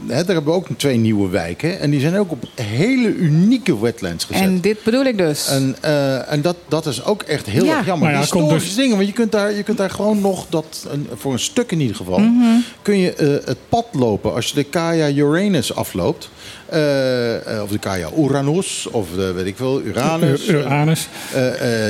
hè, 0.08 0.24
daar 0.24 0.36
hebben 0.36 0.54
we 0.54 0.60
ook 0.60 0.68
twee 0.78 0.98
nieuwe 0.98 1.30
wijken. 1.30 1.80
En 1.80 1.90
die 1.90 2.00
zijn 2.00 2.18
ook 2.18 2.32
op 2.32 2.44
hele 2.56 3.08
unieke 3.08 3.80
wetlands 3.80 4.26
gezet. 4.26 4.42
En 4.42 4.62
dit 4.62 4.84
bedoel 4.84 5.04
ik 5.04 5.18
dus. 5.18 5.48
En, 5.50 5.76
uh, 5.86 6.32
en 6.32 6.42
dat, 6.42 6.56
dat 6.68 6.86
is 6.86 7.04
ook 7.04 7.22
echt 7.22 7.46
heel 7.46 7.66
ja. 7.66 7.78
erg 7.78 7.86
jammer. 7.86 8.12
Ja, 8.12 8.20
Historische 8.20 8.68
dus... 8.68 8.76
dingen, 8.76 8.96
want 8.96 9.08
je 9.08 9.14
kunt, 9.14 9.32
daar, 9.32 9.54
je 9.54 9.64
kunt 9.64 9.78
daar 9.78 9.90
gewoon 9.90 10.22
nog, 10.22 10.46
dat, 10.50 10.88
voor 11.14 11.34
een 11.34 11.40
stuk 11.40 11.72
in 11.72 11.80
ieder 11.80 11.96
geval... 11.96 12.20
Mm 12.20 12.42
-hmm. 12.42 12.64
kun 12.82 12.98
je 12.98 13.14
uh, 13.20 13.48
het 13.48 13.58
pad 13.70 13.86
lopen. 13.92 14.34
Als 14.34 14.48
je 14.48 14.56
de 14.56 14.64
Kaya 14.64 15.10
Uranus 15.10 15.76
afloopt... 15.76 16.30
Uh, 16.74 17.62
of 17.64 17.70
de 17.70 17.78
Kaya 17.80 18.10
Uranus, 18.18 18.88
of 18.92 19.08
de, 19.16 19.32
weet 19.32 19.46
ik 19.46 19.56
veel, 19.56 19.82
Uranus. 19.82 20.48
Uranus. 20.48 21.08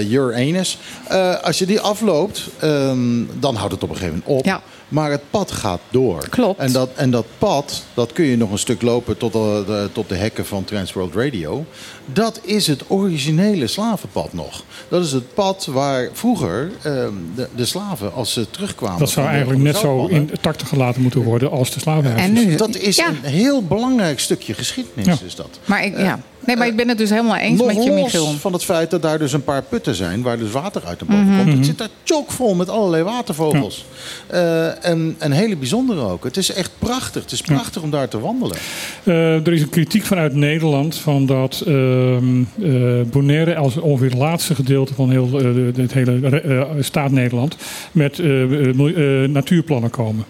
Uranus. 0.09 0.77
als 1.41 1.59
je 1.59 1.65
die 1.65 1.79
afloopt, 1.79 2.49
um, 2.63 3.29
dan 3.39 3.55
houdt 3.55 3.73
het 3.73 3.83
op 3.83 3.89
een 3.89 3.95
gegeven 3.95 4.21
moment 4.25 4.39
op. 4.39 4.45
Ja. 4.45 4.61
Maar 4.87 5.11
het 5.11 5.21
pad 5.29 5.51
gaat 5.51 5.79
door. 5.89 6.29
Klopt. 6.29 6.59
En 6.59 6.71
dat, 6.71 6.89
en 6.95 7.11
dat 7.11 7.25
pad, 7.37 7.83
dat 7.93 8.13
kun 8.13 8.25
je 8.25 8.37
nog 8.37 8.51
een 8.51 8.57
stuk 8.57 8.81
lopen 8.81 9.17
tot 9.17 9.33
de, 9.33 9.63
de, 9.65 9.89
tot 9.91 10.09
de 10.09 10.15
hekken 10.15 10.45
van 10.45 10.63
Transworld 10.63 11.15
Radio. 11.15 11.65
Dat 12.05 12.39
is 12.43 12.67
het 12.67 12.83
originele 12.87 13.67
slavenpad 13.67 14.33
nog. 14.33 14.63
Dat 14.87 15.05
is 15.05 15.11
het 15.11 15.33
pad 15.33 15.65
waar 15.65 16.09
vroeger 16.13 16.71
uh, 16.77 16.83
de, 17.35 17.47
de, 17.55 17.65
slaven, 17.65 18.13
als 18.13 18.33
ze 18.33 18.49
terugkwamen... 18.49 18.99
Dat 18.99 19.09
zou 19.09 19.27
eigenlijk 19.27 19.61
net 19.61 19.77
zo 19.77 20.05
intact 20.05 20.63
gelaten 20.63 21.01
moeten 21.01 21.23
worden 21.23 21.51
als 21.51 21.71
de 21.71 21.79
slavenhuizen. 21.79 22.37
En 22.37 22.47
nu, 22.47 22.55
dat 22.55 22.75
is 22.75 22.95
ja. 22.95 23.07
een 23.07 23.23
heel 23.23 23.63
belangrijk 23.63 24.19
stukje 24.19 24.53
geschiedenis. 24.53 25.05
Ja. 25.05 25.25
Is 25.25 25.35
dat. 25.35 25.59
Maar 25.65 25.85
ik, 25.85 25.97
ja. 25.97 26.19
Nee, 26.47 26.57
maar 26.57 26.67
ik 26.67 26.75
ben 26.75 26.87
het 26.87 26.97
dus 26.97 27.09
helemaal 27.09 27.35
eens 27.35 27.59
Nog 27.59 27.67
met 27.67 27.83
je, 27.83 27.91
Michiel. 27.91 28.25
van 28.25 28.53
het 28.53 28.63
feit 28.63 28.91
dat 28.91 29.01
daar 29.01 29.19
dus 29.19 29.33
een 29.33 29.43
paar 29.43 29.63
putten 29.63 29.95
zijn... 29.95 30.21
waar 30.21 30.37
dus 30.37 30.51
water 30.51 30.81
uit 30.85 30.99
de 30.99 31.05
boven 31.05 31.23
mm 31.23 31.29
-hmm. 31.29 31.43
komt. 31.43 31.57
Het 31.57 31.65
zit 31.65 31.77
daar 31.77 31.87
chockvol 32.03 32.55
met 32.55 32.69
allerlei 32.69 33.03
watervogels. 33.03 33.85
Ja. 34.31 34.35
Uh, 34.35 34.85
en, 34.85 35.15
en 35.17 35.31
hele 35.31 35.55
bijzondere 35.55 36.01
ook. 36.01 36.23
Het 36.23 36.37
is 36.37 36.53
echt 36.53 36.71
prachtig. 36.79 37.21
Het 37.21 37.31
is 37.31 37.41
prachtig 37.41 37.75
ja. 37.75 37.81
om 37.81 37.91
daar 37.91 38.07
te 38.07 38.19
wandelen. 38.19 38.57
Uh, 39.03 39.47
er 39.47 39.53
is 39.53 39.61
een 39.61 39.69
kritiek 39.69 40.03
vanuit 40.03 40.33
Nederland... 40.33 40.95
van 40.95 41.25
dat 41.25 41.63
uh, 41.67 42.17
Bonaire 43.11 43.55
als 43.55 43.77
ongeveer 43.77 44.09
het 44.09 44.19
laatste 44.19 44.55
gedeelte... 44.55 44.93
van 44.93 45.11
heel, 45.11 45.31
het 45.75 45.93
hele 45.93 46.43
staat 46.79 47.11
Nederland... 47.11 47.55
met 47.91 48.17
natuurplannen 49.27 49.89
komen. 49.89 50.25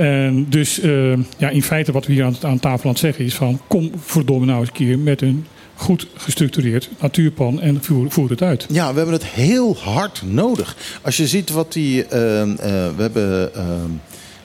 En 0.00 0.46
dus 0.48 0.82
uh, 0.82 1.18
ja, 1.38 1.48
in 1.48 1.62
feite 1.62 1.92
wat 1.92 2.06
we 2.06 2.12
hier 2.12 2.24
aan, 2.24 2.36
aan 2.42 2.58
tafel 2.58 2.84
aan 2.84 2.90
het 2.90 2.98
zeggen 2.98 3.24
is 3.24 3.34
van... 3.34 3.60
kom 3.66 3.90
verdomme 4.04 4.46
nou 4.46 4.58
eens 4.58 4.68
een 4.68 4.74
keer 4.74 4.98
met 4.98 5.22
een 5.22 5.46
goed 5.74 6.06
gestructureerd 6.16 6.90
natuurplan 7.00 7.60
en 7.60 7.82
voer, 7.82 8.10
voer, 8.10 8.30
het 8.30 8.42
uit. 8.42 8.66
Ja, 8.68 8.90
we 8.90 8.96
hebben 8.96 9.14
het 9.14 9.26
heel 9.26 9.76
hard 9.76 10.22
nodig. 10.26 10.76
Als 11.02 11.16
je 11.16 11.26
ziet 11.26 11.50
wat 11.50 11.72
die... 11.72 12.02
Uh, 12.02 12.10
we 12.10 12.94
hebben... 12.96 13.50
Uh, 13.56 13.62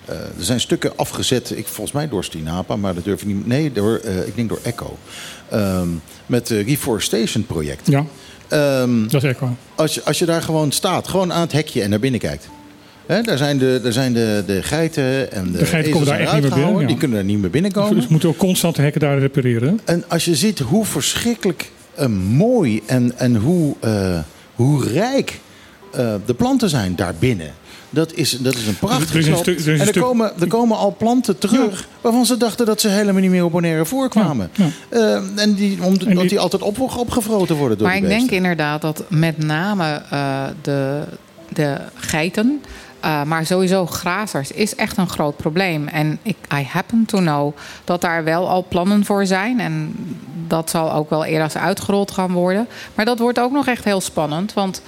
er 0.10 0.44
zijn 0.44 0.60
stukken 0.60 0.98
afgezet, 0.98 1.58
ik, 1.58 1.68
volgens 1.68 1.92
mij 1.92 2.08
door 2.08 2.24
Stinapa, 2.24 2.76
maar 2.76 2.94
dat 2.94 3.04
durf 3.04 3.22
ik 3.22 3.28
niet. 3.28 3.48
Nee, 3.48 3.72
door, 3.72 4.02
uh, 4.06 4.28
ik 4.28 4.36
denk 4.36 4.50
door 4.50 4.60
Echo. 4.64 4.98
Um, 5.54 6.02
met 6.26 6.50
het 6.50 6.68
Reforestation 6.68 7.46
project. 7.46 7.88
Ja. 7.88 8.06
Um, 8.82 9.08
dat 9.10 9.24
is 9.24 9.30
Echo. 9.30 9.56
Als 9.76 9.94
je, 9.94 10.04
als 10.04 10.20
je 10.20 10.26
daar 10.26 10.42
gewoon 10.42 10.72
staat, 10.72 11.08
gewoon 11.08 11.34
aan 11.34 11.42
het 11.42 11.52
hekje 11.52 11.82
en 11.82 11.90
naar 11.90 12.00
binnen 12.00 12.20
kijkt. 12.20 12.50
He, 13.08 13.22
daar 13.22 13.38
zijn, 13.38 13.58
de, 13.58 13.80
daar 13.84 13.92
zijn 13.94 14.14
de, 14.14 14.44
de 14.46 14.64
geiten 14.64 15.32
en 15.32 15.52
de, 15.52 15.58
de 15.58 15.66
geiten 15.66 15.92
komen 15.92 16.08
daar 16.08 16.20
echt 16.20 16.34
niet 16.34 16.42
meer 16.42 16.52
binnen. 16.54 16.80
Ja. 16.82 16.88
Die 16.88 16.98
kunnen 16.98 17.18
er 17.18 17.24
niet 17.24 17.40
meer 17.42 17.50
binnenkomen. 17.50 17.96
Dus 17.96 18.08
moeten 18.08 18.30
ook 18.30 18.38
constant 18.38 18.76
de 18.76 18.82
hekken 18.82 19.02
daar 19.02 19.20
repareren. 19.20 19.80
En 19.86 20.04
als 20.08 20.26
je 20.26 20.36
ziet 20.36 20.60
hoe 20.60 20.86
verschrikkelijk 20.86 21.72
uh, 22.00 22.06
mooi 22.30 22.82
en, 22.86 23.18
en 23.18 23.36
hoe, 23.36 23.76
uh, 23.86 24.20
hoe 24.56 24.84
rijk 24.88 25.40
uh, 26.00 26.14
de 26.26 26.34
planten 26.34 26.70
zijn 26.70 26.96
daarbinnen. 26.96 27.52
Dat 27.90 28.14
is, 28.14 28.38
dat 28.40 28.56
is 28.56 28.68
een 28.68 28.78
prachtig 28.78 29.10
Er 29.10 29.16
is 29.20 29.26
een 29.28 29.32
slot. 29.32 29.44
stuk- 29.44 29.60
er 29.60 29.74
is 29.74 29.80
een 29.80 29.88
en 29.88 29.94
er 29.94 30.02
komen, 30.02 30.32
er 30.40 30.48
komen 30.48 30.78
al 30.78 30.96
planten 30.98 31.38
terug 31.38 31.88
waarvan 32.02 32.26
ze 32.26 32.38
dachten 32.38 32.66
dat 32.66 32.82
ze 32.82 32.88
helemaal 32.88 33.22
niet 33.22 33.30
meer 33.32 33.44
op 33.46 33.52
Bonaire 33.52 33.86
voorkwamen. 33.86 34.50
Ja, 34.54 34.66
Eh, 34.90 35.16
en 35.36 35.54
die, 35.54 35.78
omdat 35.84 36.08
En 36.08 36.16
die- 36.18 36.28
die 36.28 36.40
altijd 36.40 36.62
op, 36.62 36.80
opgevroten 36.80 37.56
worden 37.56 37.78
door 37.78 37.88
Maar 37.88 37.98
ik 37.98 38.08
denk 38.08 38.32
inderdaad 38.32 38.82
dat 38.82 39.04
met 39.10 39.38
name 39.38 40.02
eh, 40.12 40.44
de, 40.62 41.00
de 41.54 41.76
geiten, 41.96 42.62
eh, 43.06 43.24
maar 43.24 43.46
sowieso 43.46 43.86
grazers, 43.86 44.52
is 44.52 44.76
echt 44.76 44.98
een 44.98 45.10
groot 45.10 45.38
probleem. 45.38 45.88
En 45.88 46.20
ik, 46.22 46.38
I 46.54 46.64
happen 46.64 47.06
to 47.06 47.18
know 47.18 47.56
dat 47.84 48.02
daar 48.02 48.24
wel 48.24 48.50
al 48.50 48.66
plannen 48.70 49.06
voor 49.06 49.26
zijn. 49.26 49.60
En 49.60 49.94
dat 50.48 50.70
zal 50.70 50.94
ook 50.94 51.10
wel 51.10 51.26
eerder 51.26 51.60
uitgerold 51.60 52.12
gaan 52.12 52.32
worden. 52.32 52.68
Maar 52.96 53.06
dat 53.06 53.20
wordt 53.20 53.40
ook 53.40 53.52
nog 53.52 53.68
echt 53.68 53.84
heel 53.84 54.02
spannend. 54.02 54.54
Want 54.54 54.82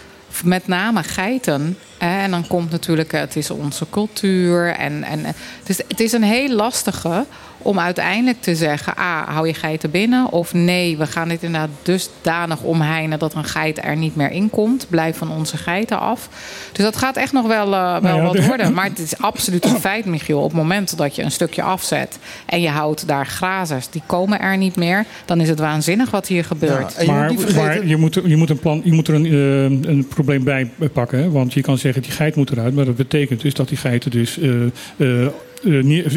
met 0.43 0.67
name 0.67 1.03
geiten. 1.03 1.77
en 1.97 2.31
dan 2.31 2.47
komt 2.47 2.71
natuurlijk, 2.71 3.11
het 3.11 3.35
is 3.35 3.49
onze 3.49 3.85
cultuur. 3.89 4.75
En, 4.75 5.03
en 5.03 5.25
het, 5.63 5.83
het 5.87 5.99
is 5.99 6.11
een 6.11 6.23
heel 6.23 6.49
lastige 6.49 7.25
om 7.57 7.79
uiteindelijk 7.79 8.41
te 8.41 8.55
zeggen: 8.55 8.93
A, 8.97 9.25
hou 9.31 9.47
je 9.47 9.53
geiten 9.53 9.91
binnen. 9.91 10.31
Of 10.31 10.53
nee, 10.53 10.97
we 10.97 11.07
gaan 11.07 11.27
dit 11.29 11.43
inderdaad 11.43 11.69
dusdanig 11.81 12.61
omheinen 12.61 13.19
dat 13.19 13.33
een 13.33 13.43
geit 13.43 13.83
er 13.83 13.95
niet 13.97 14.15
meer 14.15 14.31
in 14.31 14.49
komt. 14.49 14.85
Blijf 14.89 15.17
van 15.17 15.31
onze 15.31 15.57
geiten 15.57 15.99
af. 15.99 16.29
Dus 16.71 16.83
dat 16.85 16.95
gaat 16.97 17.15
echt 17.17 17.33
nog 17.33 17.47
wel, 17.47 17.73
eh, 17.73 17.97
wel 18.01 18.15
ja, 18.17 18.21
wat 18.23 18.33
de- 18.33 18.45
worden. 18.45 18.73
Maar 18.77 18.85
het 18.85 18.99
is 18.99 19.17
absoluut 19.17 19.65
een 19.65 19.79
feit, 19.79 20.05
Michiel. 20.05 20.37
Op 20.41 20.49
het 20.51 20.57
moment 20.61 20.97
dat 20.97 21.15
je 21.15 21.23
een 21.23 21.31
stukje 21.31 21.61
afzet 21.61 22.17
en 22.45 22.61
je 22.61 22.69
houdt 22.69 23.07
daar 23.07 23.25
grazers, 23.25 23.89
die 23.89 24.01
komen 24.05 24.39
er 24.39 24.57
niet 24.57 24.75
meer. 24.75 25.05
Dan 25.25 25.41
is 25.41 25.49
het 25.49 25.59
waanzinnig 25.59 26.09
wat 26.11 26.27
hier 26.27 26.43
gebeurt. 26.45 26.93
Ja, 26.93 26.99
en 26.99 27.05
je 27.05 27.11
maar, 27.11 27.31
moet 27.33 27.41
je 27.41 27.97
moet, 27.97 28.15
er- 28.15 28.27
je 28.27 28.35
moet, 28.37 28.49
een, 28.49 28.59
plan, 28.59 28.81
je 28.83 28.93
moet 28.93 29.07
er 29.07 29.13
een, 29.13 29.25
eh, 29.25 29.89
een 29.91 30.07
probleem 30.07 30.43
bij 30.43 30.71
pakken. 30.93 31.19
Hè? 31.19 31.31
Want 31.31 31.53
je 31.53 31.61
kan 31.61 31.77
zeggen, 31.77 32.01
die 32.01 32.11
geit 32.11 32.35
moet 32.35 32.51
eruit. 32.51 32.75
Maar 32.75 32.85
dat 32.85 32.95
betekent 32.95 33.41
dus 33.41 33.53
dat 33.53 33.67
die 33.67 33.77
geiten 33.77 34.11
dus 34.11 34.39
eh, 34.39 35.25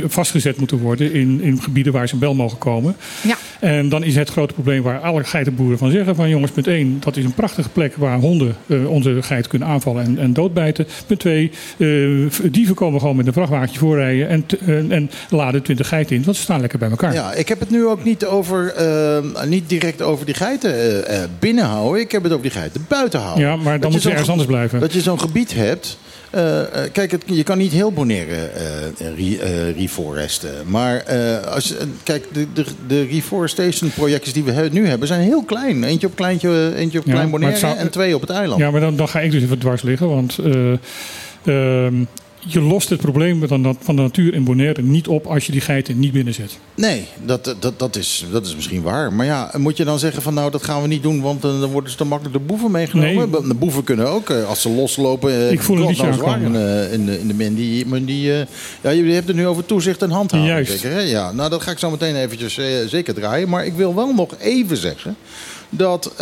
vastgezet 0.07 0.57
moeten 0.57 0.79
worden 0.79 1.13
in, 1.13 1.41
in 1.43 1.63
gebieden 1.63 1.93
waar 1.93 2.09
ze 2.09 2.19
wel 2.19 2.35
mogen 2.35 2.59
komen. 2.59 2.97
Ja. 3.23 3.37
En 3.61 3.89
dan 3.89 4.05
is 4.05 4.17
het 4.17 4.29
grote 4.31 4.55
probleem 4.55 4.83
waar 4.83 4.99
alle 5.01 5.25
geitenboeren 5.25 5.79
van 5.79 5.91
zeggen: 5.91 6.15
van 6.15 6.29
jongens, 6.29 6.51
punt 6.53 6.67
1, 6.67 6.97
dat 7.01 7.17
is 7.17 7.25
een 7.25 7.35
prachtige 7.35 7.69
plek 7.69 7.95
waar 7.97 8.19
honden 8.19 8.57
eh, 8.67 8.91
onze 8.91 9.23
geit 9.23 9.47
kunnen 9.47 9.69
aanvallen 9.69 10.05
en, 10.05 10.19
en 10.19 10.33
doodbijten. 10.33 10.87
Punt 11.07 11.21
2, 11.21 11.51
dieven 12.51 12.75
komen 12.75 13.01
gewoon 13.01 13.17
met 13.17 13.27
een 13.27 13.33
vrachtwagentje 13.33 13.79
voorrijden 13.79 14.29
en, 14.29 14.45
en, 14.67 14.93
en 14.93 15.11
laden 15.31 15.63
20 15.63 15.89
geiten 15.89 16.17
in, 16.17 16.23
want 16.25 16.37
ze 16.37 16.43
staan 16.43 16.61
lekker 16.61 16.79
bij 16.79 16.91
elkaar. 16.91 17.13
Ja, 17.13 17.33
ik 17.33 17.49
heb 17.49 17.61
het 17.61 17.71
nu 17.71 17.87
ook 17.87 18.05
niet, 18.05 18.27
over, 18.27 18.73
eh, 18.75 19.45
niet 19.47 19.69
direct 19.69 20.03
over 20.03 20.27
die 20.27 20.35
geiten 20.35 20.75
eh, 21.07 21.23
eh, 21.23 21.29
binnenhouden. 21.39 22.01
Ik 22.01 22.13
heb 22.13 22.23
het 22.23 22.33
over 22.33 22.43
die 22.45 22.53
geiten 22.53 22.85
buiten 22.89 23.21
houden. 23.21 23.45
Ja, 23.45 23.57
maar 23.57 23.65
dan 23.65 23.73
Dat 23.73 23.83
je 23.83 23.87
moeten 23.87 24.01
ze 24.01 24.09
ergens 24.09 24.27
ge- 24.27 24.31
anders 24.33 24.49
blijven. 24.51 24.81
Dat 24.81 24.93
je 24.93 25.01
zo'n 25.01 25.21
gebied 25.21 25.55
hebt. 25.55 25.99
Eh, 26.31 26.61
eh, 26.85 26.93
kijk, 26.93 27.11
het, 27.11 27.23
je 27.27 27.43
kan 27.43 27.59
niet 27.59 27.73
heel 27.73 27.93
Bonaire 27.93 28.35
eh, 28.37 28.67
re- 29.17 29.73
reforesten. 29.73 30.51
Maar 30.67 31.05
als, 31.45 31.75
kijk, 32.03 32.25
de, 32.33 32.47
de, 32.53 32.65
de 32.87 33.05
reforestation 33.05 33.91
projecten 33.91 34.33
die 34.33 34.43
we 34.45 34.69
nu 34.73 34.87
hebben 34.87 35.09
zijn 35.09 35.21
heel 35.21 35.43
klein. 35.45 35.85
Eentje 35.85 36.07
op, 36.07 36.17
kleintje, 36.17 36.73
eentje 36.77 36.99
op 36.99 37.07
Ja, 37.07 37.13
klein 37.13 37.31
Bonaire 37.31 37.59
zou- 37.59 37.77
en 37.77 37.91
twee 37.91 38.15
op 38.15 38.21
het 38.21 38.31
eiland. 38.31 38.61
Ja, 38.61 38.71
maar 38.71 38.81
dan, 38.81 38.97
dan 38.97 39.09
ga 39.09 39.21
ik 39.21 39.31
dus 39.31 39.43
even 39.43 39.59
dwars 39.59 39.83
liggen. 39.83 40.09
Want 40.09 40.39
eh, 40.39 40.73
ehm, 41.45 41.95
je 42.47 42.61
lost 42.61 42.89
het 42.89 43.01
probleem 43.01 43.49
van 43.49 43.63
de, 43.63 43.75
van 43.81 43.97
de 43.97 44.03
natuur 44.03 44.35
in 44.35 44.45
Bonaire 44.45 44.83
niet 44.83 45.09
op 45.09 45.27
als 45.27 45.47
je 45.47 45.53
die 45.53 45.61
geiten 45.61 45.99
niet 45.99 46.13
binnenzet. 46.13 46.59
Nee, 46.75 47.07
dat, 47.25 47.55
dat, 47.61 47.79
dat, 47.79 47.97
is, 47.97 48.25
dat 48.33 48.47
is 48.47 48.55
misschien 48.55 48.83
waar. 48.83 49.13
Maar 49.13 49.27
ja, 49.27 49.51
moet 49.57 49.77
je 49.77 49.85
dan 49.85 49.99
zeggen 49.99 50.23
van 50.23 50.35
nou, 50.35 50.51
dat 50.51 50.65
gaan 50.65 50.83
we 50.83 50.89
niet 50.89 51.03
doen, 51.03 51.21
want 51.21 51.45
eh, 51.45 51.61
dan 51.61 51.71
worden 51.71 51.91
ze 51.91 51.97
te 51.97 52.05
makkelijk 52.05 52.37
de 52.37 52.43
boeven 52.45 52.71
meegenomen. 52.71 53.31
Nee. 53.31 53.49
De 53.49 53.55
boeven 53.55 53.85
kunnen 53.85 54.09
ook, 54.09 54.31
eh, 54.31 54.49
als 54.49 54.61
ze 54.61 54.71
loslopen, 54.71 55.33
eh, 55.33 55.51
Ik 55.51 55.63
voel 55.63 55.77
een 55.77 55.83
God 55.83 55.91
liedje 55.91 56.05
knows 56.05 56.21
waar 56.21 56.35
aankomen. 56.35 56.91
in, 56.91 57.01
in, 57.01 57.07
de, 57.07 57.21
in 57.21 57.27
de 57.27 57.35
men. 57.35 57.55
Die, 57.55 57.87
men 57.87 58.05
die, 58.05 58.23
ja, 58.81 58.91
je 58.91 59.03
hebt 59.03 59.27
het 59.27 59.37
nu 59.37 59.47
over 59.47 59.67
toezicht 59.67 60.03
en 60.03 60.11
handhaving. 60.11 60.49
Juist. 60.49 60.71
Zeker, 60.71 60.91
hè? 60.91 61.01
Ja, 61.01 61.33
nou, 61.33 61.51
dat 61.51 61.63
ga 61.63 61.71
ik 61.71 61.79
zo 61.79 61.91
meteen 61.91 62.17
eventjes 62.17 62.59
eh, 62.59 62.67
zeker 62.87 63.15
draaien. 63.15 63.49
Maar 63.49 63.67
ik 63.67 63.75
wil 63.75 63.95
wel 63.95 64.15
nog 64.15 64.35
even 64.39 64.77
zeggen 64.77 65.17
dat 65.69 66.13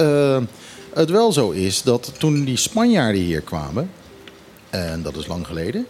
het 0.95 1.11
wel 1.11 1.33
zo 1.33 1.51
is 1.51 1.83
dat 1.83 2.13
toen 2.19 2.45
die 2.45 2.57
Spanjaarden 2.57 3.23
hier 3.23 3.41
kwamen, 3.41 3.91
en 4.71 5.03
dat 5.03 5.17
is 5.17 5.27
lang 5.27 5.47
geleden, 5.47 5.87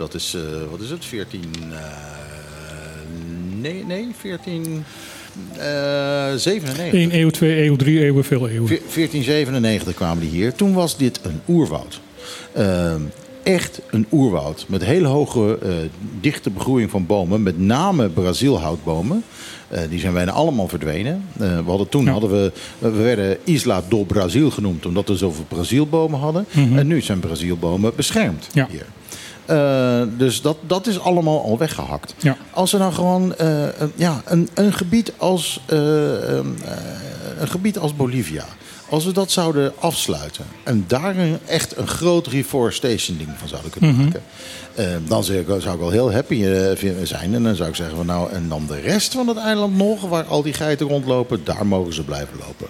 dat 0.00 0.14
is, 0.14 0.34
eh, 0.34 0.40
wat 0.70 0.80
is 0.80 0.90
het, 0.90 1.04
14, 1.04 1.40
eh, 1.70 1.78
nee, 3.60 3.84
nee, 3.84 4.08
14, 4.18 4.84
eh 5.58 6.34
97. 6.36 6.92
1 6.92 7.14
eeuw, 7.20 7.30
2 7.30 7.64
eeuw, 7.64 7.76
3 7.76 8.00
eeuwen, 8.00 8.24
veel 8.24 8.48
eeuwen. 8.48 8.68
Ve- 8.68 8.80
1497 8.94 9.94
kwamen 9.94 10.20
die 10.22 10.30
hier. 10.30 10.54
Toen 10.54 10.72
was 10.72 10.96
dit 10.96 11.20
een 11.22 11.40
oerwoud. 11.48 12.00
Ehm, 12.52 13.00
echt 13.42 13.80
een 13.90 14.06
oerwoud. 14.12 14.64
Met 14.68 14.84
hele 14.84 15.06
hoge, 15.06 15.58
eh, 15.62 15.70
dichte 16.20 16.50
begroeiing 16.50 16.90
van 16.90 17.06
bomen. 17.06 17.42
Met 17.42 17.58
name 17.58 18.08
Brazilhoutbomen. 18.08 19.22
Eh, 19.68 19.80
die 19.90 20.00
zijn 20.00 20.12
bijna 20.12 20.32
allemaal 20.32 20.68
verdwenen. 20.68 21.24
Eh, 21.38 21.56
we 21.58 21.64
hadden, 21.68 21.88
toen 21.88 22.04
Ja. 22.04 22.10
hadden 22.12 22.30
we, 22.30 22.52
we 22.78 22.90
werden 22.90 23.36
Isla 23.44 23.82
do 23.88 24.04
Brasil 24.04 24.50
genoemd. 24.50 24.86
Omdat 24.86 25.08
we 25.08 25.16
zoveel 25.16 25.44
Brazilbomen 25.48 26.20
hadden. 26.20 26.44
En 26.74 26.86
nu 26.86 27.00
zijn 27.00 27.20
Brazilbomen 27.20 27.92
beschermd 27.96 28.48
Ja. 28.52 28.68
hier. 28.70 28.86
Eh, 29.50 30.02
dus 30.18 30.40
dat, 30.42 30.56
dat 30.66 30.86
is 30.86 31.00
allemaal 31.00 31.42
al 31.44 31.58
weggehakt. 31.58 32.14
Ja. 32.18 32.36
Als 32.50 32.72
we 32.72 32.78
nou 32.78 32.92
gewoon 32.92 33.34
eh, 33.36 33.62
een- 33.78 33.92
ja, 33.94 34.22
een, 34.24 34.48
een, 34.54 34.72
gebied 34.72 35.12
als, 35.16 35.60
eh, 35.66 36.14
ehm, 36.36 36.46
eh, 36.64 36.72
een 37.40 37.48
gebied 37.48 37.78
als 37.78 37.96
Bolivia. 37.96 38.44
Als 38.88 39.04
we 39.04 39.12
dat 39.12 39.30
zouden 39.30 39.72
afsluiten 39.78 40.44
en 40.64 40.84
daar 40.86 41.16
een, 41.16 41.38
echt 41.46 41.76
een 41.76 41.86
groot 41.88 42.26
reforestation 42.26 43.16
ding 43.16 43.28
van 43.36 43.48
zouden 43.48 43.70
kunnen 43.70 43.96
maken. 44.04 44.22
eh, 44.74 44.86
dan 45.06 45.24
zou 45.24 45.38
ik, 45.38 45.46
zou 45.46 45.74
ik 45.74 45.80
wel 45.80 45.90
heel 45.90 46.12
happy 46.12 46.44
eh, 46.44 46.96
zijn. 47.02 47.34
En 47.34 47.42
dan 47.42 47.54
zou 47.54 47.68
ik 47.68 47.74
zeggen 47.74 47.96
van 47.96 48.06
nou, 48.06 48.30
en 48.32 48.48
dan 48.48 48.66
de 48.66 48.80
rest 48.80 49.12
van 49.12 49.28
het 49.28 49.36
eiland 49.36 49.76
nog, 49.76 50.00
waar 50.08 50.24
al 50.24 50.42
die 50.42 50.52
geiten 50.52 50.86
rondlopen, 50.86 51.40
daar 51.44 51.66
mogen 51.66 51.92
ze 51.94 52.02
blijven 52.04 52.38
lopen. 52.46 52.66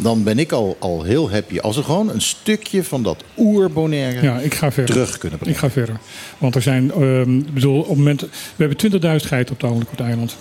Dan 0.00 0.22
ben 0.22 0.38
ik 0.38 0.52
al, 0.52 0.76
al 0.78 1.02
heel 1.02 1.30
happy 1.30 1.58
als 1.58 1.76
we 1.76 1.82
gewoon 1.82 2.10
een 2.10 2.20
stukje 2.20 2.84
van 2.84 3.02
dat 3.02 3.24
oer-Bonaire 3.36 4.22
Ja, 4.22 4.38
ik 4.38 4.54
ga 4.54 4.72
verder. 4.72 4.94
terug 4.94 5.18
kunnen 5.18 5.38
brengen. 5.38 5.54
Ik 5.56 5.60
ga 5.62 5.70
verder. 5.70 5.96
Want 6.38 6.54
er 6.54 6.62
zijn, 6.62 6.92
ehm, 6.92 7.38
ik 7.38 7.54
bedoel, 7.54 7.80
op 7.80 7.88
het 7.88 7.96
moment, 7.96 8.20
we 8.20 8.28
hebben 8.56 8.76
20.000 8.76 9.26
geiten 9.28 9.54
op 9.54 9.60
het 9.60 9.70
ogenblik 9.70 9.90
op 9.92 9.98
het 9.98 10.06
eiland. 10.06 10.36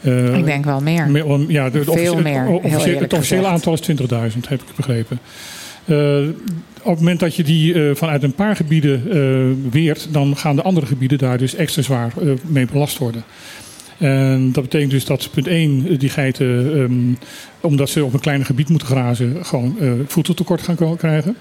Eh, 0.00 0.36
Ik 0.38 0.44
denk 0.44 0.64
wel 0.64 0.80
meer. 0.80 1.08
Me- 1.10 1.44
Ja, 1.48 1.70
de, 1.70 1.82
Veel 1.82 1.92
officie- 1.92 2.16
meer, 2.22 2.38
het 2.38 2.46
heel 2.48 2.56
officiële- 2.56 2.82
eerlijk 2.84 3.00
het 3.00 3.12
officiële 3.12 3.40
gezegd. 3.40 3.54
aantal 3.54 3.72
is 3.72 3.80
20.000, 3.80 4.48
heb 4.48 4.60
ik 4.60 4.76
begrepen. 4.76 5.18
Eh, 5.84 6.18
op 6.82 6.90
het 6.94 6.98
moment 6.98 7.20
dat 7.20 7.34
je 7.36 7.42
die 7.44 7.74
eh, 7.88 7.94
vanuit 7.94 8.22
een 8.22 8.32
paar 8.34 8.56
gebieden 8.56 9.02
eh, 9.10 9.70
weert, 9.72 10.08
dan 10.10 10.36
gaan 10.36 10.56
de 10.56 10.62
andere 10.62 10.86
gebieden 10.86 11.18
daar 11.18 11.38
dus 11.38 11.54
extra 11.54 11.82
zwaar 11.82 12.12
eh, 12.22 12.30
mee 12.42 12.66
belast 12.72 12.98
worden. 12.98 13.22
En 13.98 14.52
dat 14.52 14.62
betekent 14.62 14.90
dus 14.90 15.04
dat 15.04 15.28
punt 15.30 15.46
1, 15.46 15.98
die 15.98 16.08
geiten, 16.08 16.72
ehm, 16.74 17.26
omdat 17.60 17.90
ze 17.90 18.04
op 18.04 18.12
een 18.12 18.20
kleiner 18.20 18.46
gebied 18.46 18.68
moeten 18.68 18.88
grazen, 18.88 19.44
gewoon 19.44 19.76
eh, 19.80 19.92
voedseltekort 20.06 20.62
gaan 20.62 20.96
krijgen. 20.96 21.36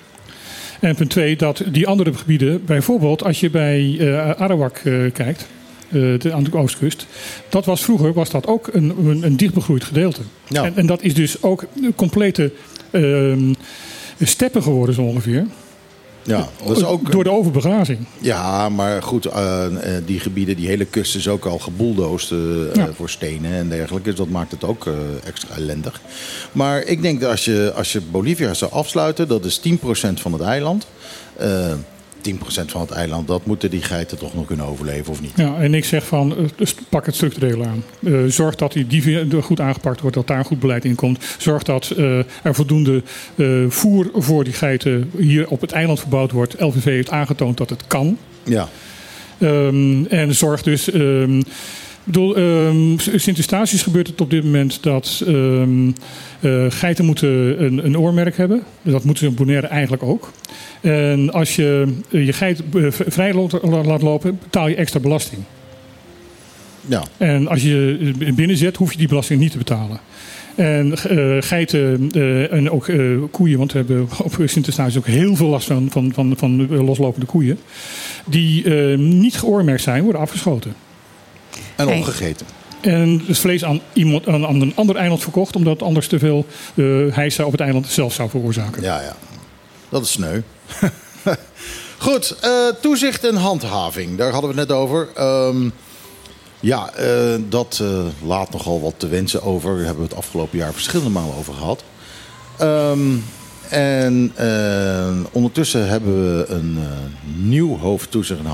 En 0.79 0.95
punt 0.95 1.09
2, 1.09 1.35
dat 1.35 1.63
die 1.71 1.87
andere 1.87 2.13
gebieden, 2.13 2.65
bijvoorbeeld 2.65 3.23
als 3.23 3.39
je 3.39 3.49
bij 3.49 3.97
eh 3.99 4.29
Arawak 4.29 4.77
eh, 4.77 4.93
kijkt, 5.13 5.47
eh, 5.87 6.19
de, 6.19 6.33
aan 6.33 6.43
de 6.43 6.57
oostkust, 6.57 7.07
dat 7.49 7.65
was 7.65 7.83
vroeger 7.83 8.13
was 8.13 8.29
dat 8.29 8.47
ook 8.47 8.69
een, 8.71 8.93
een, 9.05 9.23
een 9.23 9.37
dichtbegroeid 9.37 9.83
gedeelte. 9.83 10.21
Ja. 10.47 10.63
En, 10.63 10.75
en 10.75 10.85
dat 10.85 11.03
is 11.03 11.13
dus 11.13 11.43
ook 11.43 11.65
complete 11.95 12.51
ehm, 12.91 13.53
steppen 14.19 14.63
geworden 14.63 14.95
zo 14.95 15.01
ongeveer. 15.01 15.45
Ja, 16.27 16.47
dat 16.65 16.77
is 16.77 16.83
ook, 16.83 17.11
Door 17.11 17.23
de 17.23 17.31
overbegrazing. 17.31 17.99
Ja, 18.19 18.69
maar 18.69 19.03
goed, 19.03 19.25
eh, 19.25 19.65
eh, 19.65 20.03
die 20.05 20.19
gebieden, 20.19 20.55
die 20.55 20.67
hele 20.67 20.85
kust 20.85 21.15
is 21.15 21.27
ook 21.27 21.45
al 21.45 21.59
gebuldoosd 21.59 22.31
eh, 22.31 22.37
Ja. 22.73 22.89
voor 22.93 23.09
stenen 23.09 23.51
en 23.51 23.69
dergelijke. 23.69 24.09
Dus 24.09 24.17
dat 24.17 24.29
maakt 24.29 24.51
het 24.51 24.63
ook 24.63 24.87
extra 25.23 25.55
ellendig. 25.55 26.01
Maar 26.51 26.83
ik 26.83 27.01
denk 27.01 27.21
dat 27.21 27.31
als 27.31 27.45
je, 27.45 27.73
als 27.75 27.91
je 27.91 28.01
Bolivia 28.01 28.53
zou 28.53 28.71
afsluiten, 28.71 29.27
dat 29.27 29.45
is 29.45 29.57
10% 29.57 30.21
van 30.21 30.33
het 30.33 30.41
eiland. 30.41 30.87
Eh 32.23 32.33
10% 32.33 32.71
van 32.71 32.81
het 32.81 32.91
eiland, 32.91 33.27
dat 33.27 33.45
moeten 33.45 33.69
die 33.69 33.81
geiten 33.81 34.17
toch 34.17 34.33
nog 34.35 34.45
kunnen 34.45 34.65
overleven 34.65 35.11
of 35.11 35.21
niet? 35.21 35.31
Ja, 35.35 35.57
en 35.57 35.73
ik 35.73 35.85
zeg 35.85 36.05
van, 36.05 36.37
eh, 36.37 36.43
dus 36.55 36.75
pak 36.89 37.05
het 37.05 37.15
structureel 37.15 37.65
aan. 37.65 37.83
Eh, 38.03 38.13
zorg 38.27 38.55
dat 38.55 38.73
die 38.73 38.87
dieven 38.87 39.41
goed 39.41 39.59
aangepakt 39.59 40.01
wordt, 40.01 40.15
dat 40.15 40.27
daar 40.27 40.37
een 40.39 40.45
goed 40.45 40.59
beleid 40.59 40.85
in 40.85 40.95
komt. 40.95 41.25
Zorg 41.37 41.63
dat 41.63 41.89
eh, 41.97 42.17
er 42.17 42.55
voldoende 42.55 43.03
eh, 43.35 43.47
voer 43.67 44.09
voor 44.13 44.43
die 44.43 44.53
geiten 44.53 45.11
hier 45.17 45.47
op 45.47 45.61
het 45.61 45.71
eiland 45.71 45.99
verbouwd 45.99 46.31
wordt. 46.31 46.59
LVV 46.59 46.83
heeft 46.83 47.09
aangetoond 47.09 47.57
dat 47.57 47.69
het 47.69 47.87
kan. 47.87 48.17
Ja, 48.43 48.69
Ehm, 49.39 50.05
en 50.05 50.35
zorg 50.35 50.61
dus. 50.63 50.91
ehm, 50.91 51.41
bedoel, 52.07 52.35
ehm, 52.35 52.97
Sint 52.97 53.37
Eustatius 53.37 53.81
gebeurt 53.81 54.07
het 54.07 54.21
op 54.21 54.29
dit 54.29 54.43
moment 54.43 54.83
dat 54.83 55.23
ehm, 55.27 55.91
eh, 56.39 56.65
geiten 56.69 57.05
moeten 57.05 57.63
een, 57.63 57.85
een 57.85 57.97
oormerk 57.97 58.37
hebben. 58.37 58.63
Dat 58.81 59.03
moeten 59.03 59.23
ze 59.23 59.29
in 59.29 59.35
Bonaire 59.35 59.67
eigenlijk 59.67 60.03
ook. 60.03 60.31
En 60.81 61.33
als 61.33 61.55
je 61.55 61.93
eh, 62.11 62.25
je 62.25 62.33
geit 62.33 62.63
eh, 62.75 62.85
vrij 62.89 63.33
laat 63.61 64.01
lopen, 64.01 64.39
betaal 64.43 64.67
je 64.67 64.75
extra 64.75 64.99
belasting. 64.99 65.41
ja. 66.85 67.03
En 67.17 67.47
als 67.47 67.63
je 67.63 68.13
binnenzet, 68.35 68.75
hoef 68.75 68.91
je 68.91 68.97
die 68.97 69.07
belasting 69.07 69.39
niet 69.39 69.51
te 69.51 69.57
betalen. 69.57 69.99
En 70.55 70.97
geiten 71.43 72.11
en 72.51 72.69
ook 72.71 72.91
koeien, 73.31 73.57
want 73.57 73.71
we 73.71 73.77
hebben 73.77 74.07
op 74.23 74.37
Sinterklaas 74.45 74.97
ook 74.97 75.05
heel 75.05 75.35
veel 75.35 75.47
last 75.47 75.67
van, 75.67 75.87
van, 75.91 76.11
van, 76.13 76.33
van 76.37 76.85
loslopende 76.85 77.25
koeien. 77.25 77.59
Die 78.25 78.69
niet 78.97 79.37
geoormerkt 79.37 79.81
zijn, 79.81 80.03
worden 80.03 80.21
afgeschoten. 80.21 80.73
En 81.77 81.87
opgegeten. 81.87 82.45
En 82.81 83.23
het 83.25 83.39
vlees 83.39 83.63
aan, 83.63 83.81
iemand, 83.93 84.27
aan, 84.27 84.61
een 84.61 84.75
ander 84.75 84.95
eiland 84.95 85.21
verkocht, 85.21 85.55
omdat 85.55 85.73
het 85.73 85.81
anders 85.81 86.07
te 86.07 86.19
veel 86.19 86.45
uh, 86.75 87.15
hijsa 87.15 87.43
op 87.43 87.51
het 87.51 87.61
eiland 87.61 87.87
zelf 87.87 88.13
zou 88.13 88.29
veroorzaken. 88.29 88.81
Ja, 88.81 89.01
ja. 89.01 89.15
Dat 89.89 90.03
is 90.03 90.11
sneu. 90.11 90.41
Goed, 91.97 92.35
eh, 92.41 92.67
toezicht 92.81 93.25
en 93.25 93.35
handhaving. 93.35 94.17
Daar 94.17 94.31
hadden 94.31 94.53
we 94.53 94.59
het 94.59 94.67
net 94.67 94.77
over. 94.77 95.07
Ehm, 95.15 95.69
ja, 96.59 96.93
eh, 96.93 97.35
dat 97.49 97.79
eh, 97.81 98.05
laat 98.27 98.51
nogal 98.51 98.81
wat 98.81 98.93
te 98.97 99.07
wensen 99.07 99.43
over. 99.43 99.75
Daar 99.75 99.85
hebben 99.85 100.03
we 100.03 100.09
het 100.09 100.17
afgelopen 100.17 100.57
jaar 100.57 100.73
verschillende 100.73 101.11
malen 101.11 101.35
over 101.35 101.53
gehad. 101.53 101.83
Ehm, 102.57 103.15
en 103.69 104.31
eh, 104.35 105.09
ondertussen 105.31 105.87
hebben 105.89 106.37
we 106.37 106.45
een 106.47 106.77
eh, 106.77 106.85
nieuw 107.35 107.77
hoofd 107.77 108.11
toezicht 108.11 108.39
en 108.39 108.45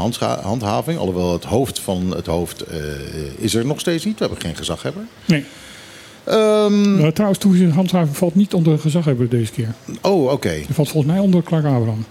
handhaving. 0.41 0.99
Alhoewel 0.99 1.33
het 1.33 1.43
hoofd 1.43 1.79
van 1.79 2.13
het 2.15 2.25
hoofd 2.25 2.61
eh, 2.61 2.79
is 3.37 3.55
er 3.55 3.65
nog 3.65 3.79
steeds 3.79 4.05
niet. 4.05 4.19
We 4.19 4.25
hebben 4.25 4.41
geen 4.41 4.55
gezaghebber. 4.55 5.03
Nee. 5.25 5.45
Ehm, 6.23 7.11
trouwens, 7.11 7.39
toezicht 7.39 7.69
en 7.69 7.75
handhaving 7.75 8.17
valt 8.17 8.35
niet 8.35 8.53
onder 8.53 8.79
gezaghebber 8.79 9.29
deze 9.29 9.51
keer. 9.51 9.73
oh, 10.01 10.31
oké. 10.31 10.53
Die 10.53 10.73
valt 10.73 10.89
volgens 10.89 11.13
mij 11.13 11.21
onder 11.21 11.43
Clark 11.43 11.65
Abraham. 11.65 12.05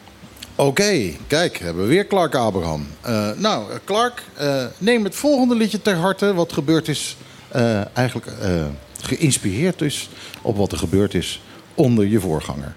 Oké, 0.55 1.11
kijk, 1.27 1.59
hebben 1.59 1.83
we 1.83 1.89
weer 1.89 2.07
Clark 2.07 2.35
Abraham. 2.35 2.87
Nou, 3.37 3.65
Clark, 3.85 4.23
neem 4.79 5.05
het 5.05 5.15
volgende 5.15 5.55
liedje 5.55 5.83
ter 5.83 5.97
harte. 5.97 6.35
Wat 6.35 6.53
gebeurd 6.53 6.89
is, 6.89 7.17
eigenlijk 7.93 8.33
geïnspireerd 9.01 9.81
is 9.81 10.09
op 10.43 10.57
wat 10.57 10.73
er 10.73 10.79
gebeurd 10.79 11.15
is 11.15 11.41
onder 11.75 12.07
je 12.07 12.20
voorganger. 12.20 12.75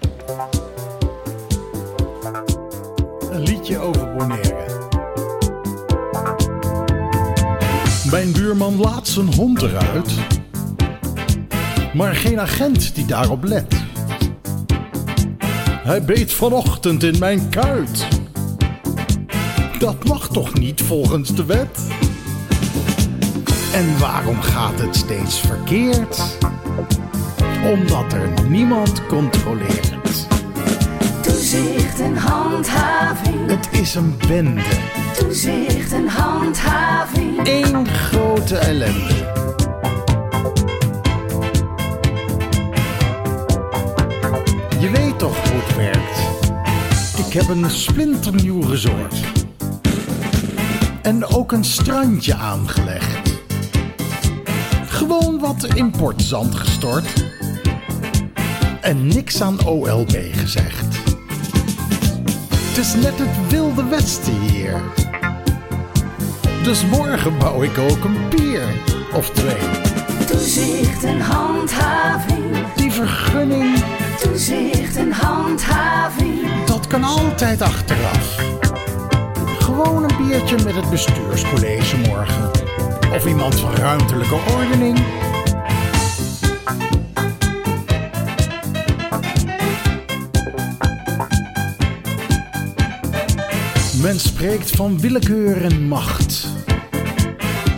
Een 3.30 3.42
liedje 3.42 3.78
over 3.78 4.14
Bonaire. 4.16 4.64
Mijn 8.10 8.32
buurman 8.32 8.76
laat 8.80 9.08
zijn 9.08 9.34
hond 9.34 9.62
eruit. 9.62 10.14
Maar 11.94 12.14
geen 12.14 12.40
agent 12.40 12.94
die 12.94 13.06
daarop 13.06 13.44
let. 13.44 13.74
Hij 15.82 16.04
beet 16.04 16.32
vanochtend 16.32 17.02
in 17.02 17.18
mijn 17.18 17.48
kuit. 17.48 18.08
Dat 19.78 20.04
mag 20.04 20.28
toch 20.28 20.54
niet 20.54 20.82
volgens 20.82 21.34
de 21.34 21.44
wet? 21.44 21.80
En 23.72 23.98
waarom 23.98 24.40
gaat 24.40 24.80
het 24.80 24.96
steeds 24.96 25.40
verkeerd? 25.40 26.38
Omdat 27.72 28.12
er 28.12 28.28
niemand 28.48 29.06
controleert. 29.06 30.26
Toezicht 31.20 32.00
en 32.00 32.16
handhaving, 32.16 33.50
Het 33.50 33.68
is 33.70 33.94
een 33.94 34.14
bende. 34.28 34.62
toezicht 35.18 35.92
en 35.92 36.08
handhaving. 36.08 37.40
Eén 37.44 37.88
grote 37.88 38.56
ellende. 38.56 39.14
Je 44.80 44.90
weet 44.90 45.18
toch 45.18 45.50
hoe 45.50 45.60
het 45.64 45.76
werkt? 45.76 46.20
Ik 47.26 47.32
heb 47.32 47.48
een 47.48 47.70
splinternieuw 47.70 48.60
resort. 48.60 49.14
En 51.02 51.26
ook 51.26 51.52
een 51.52 51.64
strandje 51.64 52.34
aangelegd. 52.34 53.34
Gewoon 54.86 55.38
wat 55.38 55.64
importzand 55.74 56.54
gestort. 56.54 57.24
En 58.86 59.06
niks 59.06 59.42
aan 59.42 59.66
OLB 59.66 60.16
gezegd. 60.32 60.96
Het 62.54 62.76
is 62.76 62.94
net 62.94 63.18
het 63.18 63.48
wilde 63.48 63.84
westen 63.84 64.40
hier. 64.40 64.80
Dus 66.62 66.84
morgen 66.84 67.38
bouw 67.38 67.62
ik 67.62 67.78
ook 67.78 68.04
een 68.04 68.28
pier 68.28 68.62
of 69.14 69.30
twee. 69.30 69.68
Toezicht 70.26 71.04
en 71.04 71.20
handhaving, 71.20 72.74
Die 72.76 72.92
vergunning, 72.92 73.82
toezicht 74.20 74.96
en 74.96 75.12
handhaving. 75.12 76.64
dat 76.64 76.86
kan 76.86 77.04
altijd 77.04 77.62
achteraf. 77.62 78.36
Gewoon 79.58 80.02
een 80.02 80.16
biertje 80.26 80.56
met 80.64 80.74
het 80.74 80.90
bestuurscollege 80.90 81.96
morgen. 81.96 82.50
Of 83.14 83.26
iemand 83.26 83.60
van 83.60 83.74
ruimtelijke 83.74 84.36
ordening. 84.56 84.98
Men 94.06 94.20
spreekt 94.20 94.70
van 94.70 95.00
willekeur 95.00 95.64
en 95.64 95.88
macht. 95.88 96.46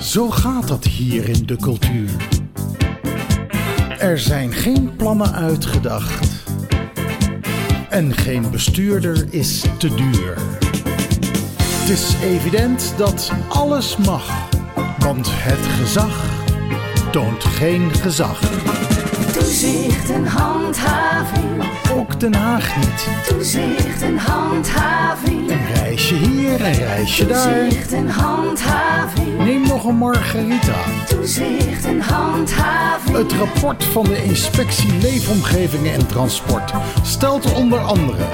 Zo 0.00 0.30
gaat 0.30 0.68
dat 0.68 0.84
hier 0.84 1.28
in 1.28 1.46
de 1.46 1.56
cultuur. 1.56 2.10
Er 3.98 4.18
zijn 4.18 4.52
geen 4.52 4.96
plannen 4.96 5.32
uitgedacht. 5.32 6.28
En 7.88 8.14
geen 8.14 8.50
bestuurder 8.50 9.26
is 9.30 9.64
te 9.78 9.94
duur. 9.94 10.36
Het 11.56 11.88
is 11.88 12.14
evident 12.22 12.94
dat 12.96 13.32
alles 13.48 13.96
mag, 13.96 14.48
want 14.98 15.28
het 15.30 15.66
gezag 15.66 16.24
toont 17.10 17.44
geen 17.44 17.94
gezag. 17.94 18.67
Toezicht 19.48 20.10
en 20.10 20.26
handhaving, 20.26 21.62
Ook 21.92 22.20
Den 22.20 22.34
Haag 22.34 22.76
niet. 22.76 23.08
toezicht 23.28 24.02
en 24.02 24.16
handhaving. 24.18 25.50
Een 25.50 25.66
reisje 25.74 26.14
hier, 26.14 26.64
een 26.64 26.72
reisje 26.72 27.26
daar. 27.26 27.58
Toezicht 27.58 27.92
en 27.92 28.08
handhaving, 28.08 29.38
Neem 29.38 29.62
nog 29.68 29.84
een 29.84 29.96
margarita. 29.96 30.74
toezicht 31.08 31.84
en 31.84 32.00
handhaving. 32.00 33.16
Het 33.16 33.32
rapport 33.32 33.84
van 33.84 34.04
de 34.04 34.24
Inspectie 34.24 34.92
Leefomgevingen 35.00 35.92
en 35.94 36.06
Transport 36.06 36.72
stelt 37.02 37.52
onder 37.52 37.78
andere: 37.78 38.24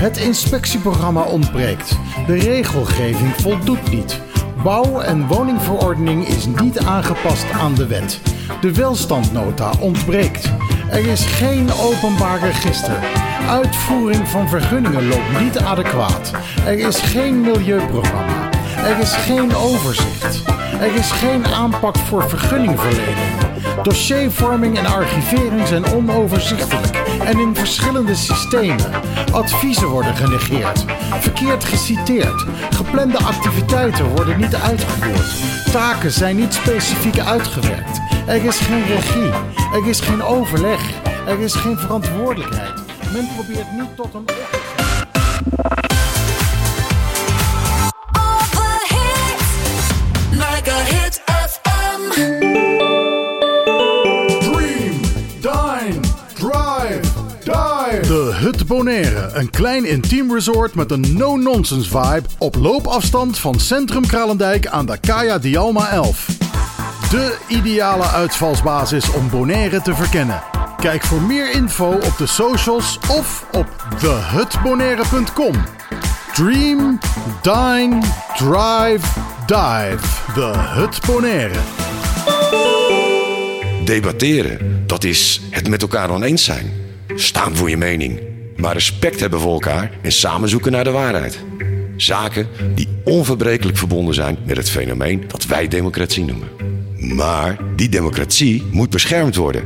het 0.00 0.16
inspectieprogramma 0.16 1.22
ontbreekt, 1.22 1.98
de 2.26 2.34
regelgeving 2.38 3.32
voldoet 3.40 3.90
niet, 3.90 4.20
bouw- 4.62 5.00
en 5.00 5.26
woningverordening 5.26 6.26
is 6.28 6.46
niet 6.60 6.78
aangepast 6.78 7.44
aan 7.52 7.74
de 7.74 7.86
wet, 7.86 8.20
de 8.62 8.72
welstandnota 8.72 9.70
ontbreekt, 9.80 10.52
er 10.90 11.06
is 11.06 11.24
geen 11.24 11.72
openbaar 11.72 12.40
register, 12.40 12.98
uitvoering 13.48 14.28
van 14.28 14.48
vergunningen 14.48 15.08
loopt 15.08 15.40
niet 15.40 15.58
adequaat, 15.58 16.30
er 16.66 16.78
is 16.78 17.00
geen 17.00 17.40
milieuprogramma, 17.40 18.50
er 18.84 18.98
is 18.98 19.12
geen 19.12 19.54
overzicht. 19.54 20.42
Er 20.80 20.94
is 20.94 21.10
geen 21.10 21.46
aanpak 21.46 21.96
voor 21.96 22.28
vergunningverlening. 22.28 23.30
Dossiervorming 23.82 24.78
en 24.78 24.86
archivering 24.86 25.66
zijn 25.66 25.84
onoverzichtelijk 25.86 26.96
en 27.24 27.38
in 27.38 27.54
verschillende 27.56 28.14
systemen. 28.14 28.90
Adviezen 29.32 29.88
worden 29.88 30.16
genegeerd, 30.16 30.84
verkeerd 31.20 31.64
geciteerd. 31.64 32.44
Geplande 32.70 33.18
activiteiten 33.18 34.08
worden 34.08 34.40
niet 34.40 34.54
uitgevoerd. 34.54 35.72
Taken 35.72 36.12
zijn 36.12 36.36
niet 36.36 36.54
specifiek 36.54 37.18
uitgewerkt. 37.18 37.91
Er 38.26 38.44
is 38.44 38.58
geen 38.58 38.86
regie, 38.86 39.30
er 39.72 39.88
is 39.88 40.00
geen 40.00 40.22
overleg, 40.22 40.80
er 41.26 41.40
is 41.40 41.54
geen 41.54 41.78
verantwoordelijkheid. 41.78 42.74
Men 43.12 43.28
probeert 43.34 43.72
niet 43.72 43.96
tot 43.96 44.14
een 44.14 44.24
Hut 58.42 58.66
Bonaire, 58.66 59.30
een 59.32 59.50
klein 59.50 59.84
intiem 59.84 60.32
resort 60.32 60.74
met 60.74 60.90
een 60.90 61.16
no-nonsense 61.16 61.88
vibe 61.88 62.28
op 62.38 62.54
loopafstand 62.54 63.38
van 63.38 63.60
Centrum 63.60 64.06
Kralendijk 64.06 64.66
aan 64.66 64.86
de 64.86 64.98
Kaya 64.98 65.38
Dialma 65.38 65.90
11. 65.90 66.41
De 67.12 67.36
ideale 67.48 68.06
uitvalsbasis 68.06 69.10
om 69.10 69.30
Bonaire 69.30 69.82
te 69.82 69.94
verkennen. 69.94 70.42
Kijk 70.76 71.02
voor 71.02 71.20
meer 71.20 71.50
info 71.50 71.86
op 71.86 72.14
de 72.18 72.26
socials 72.26 72.98
of 73.10 73.46
op 73.50 73.86
thehutbonaire.com. 73.98 75.54
Dream, 76.34 76.98
dine, 77.42 78.00
drive, 78.36 79.06
dive. 79.46 80.32
The 80.34 80.52
Hut 80.56 81.00
Bonaire. 81.06 81.58
Debatteren, 83.84 84.82
dat 84.86 85.04
is 85.04 85.40
het 85.50 85.68
met 85.68 85.82
elkaar 85.82 86.10
oneens 86.10 86.44
zijn. 86.44 86.72
Staan 87.14 87.56
voor 87.56 87.70
je 87.70 87.76
mening. 87.76 88.20
Maar 88.56 88.72
respect 88.72 89.20
hebben 89.20 89.40
voor 89.40 89.52
elkaar 89.52 89.90
en 90.02 90.12
samen 90.12 90.48
zoeken 90.48 90.72
naar 90.72 90.84
de 90.84 90.90
waarheid. 90.90 91.38
Zaken 91.96 92.48
die 92.74 92.88
onverbrekelijk 93.04 93.78
verbonden 93.78 94.14
zijn 94.14 94.38
met 94.44 94.56
het 94.56 94.70
fenomeen 94.70 95.24
dat 95.28 95.46
wij 95.46 95.68
democratie 95.68 96.24
noemen. 96.24 96.61
Maar 97.02 97.58
die 97.76 97.88
democratie 97.88 98.62
moet 98.70 98.90
beschermd 98.90 99.36
worden. 99.36 99.64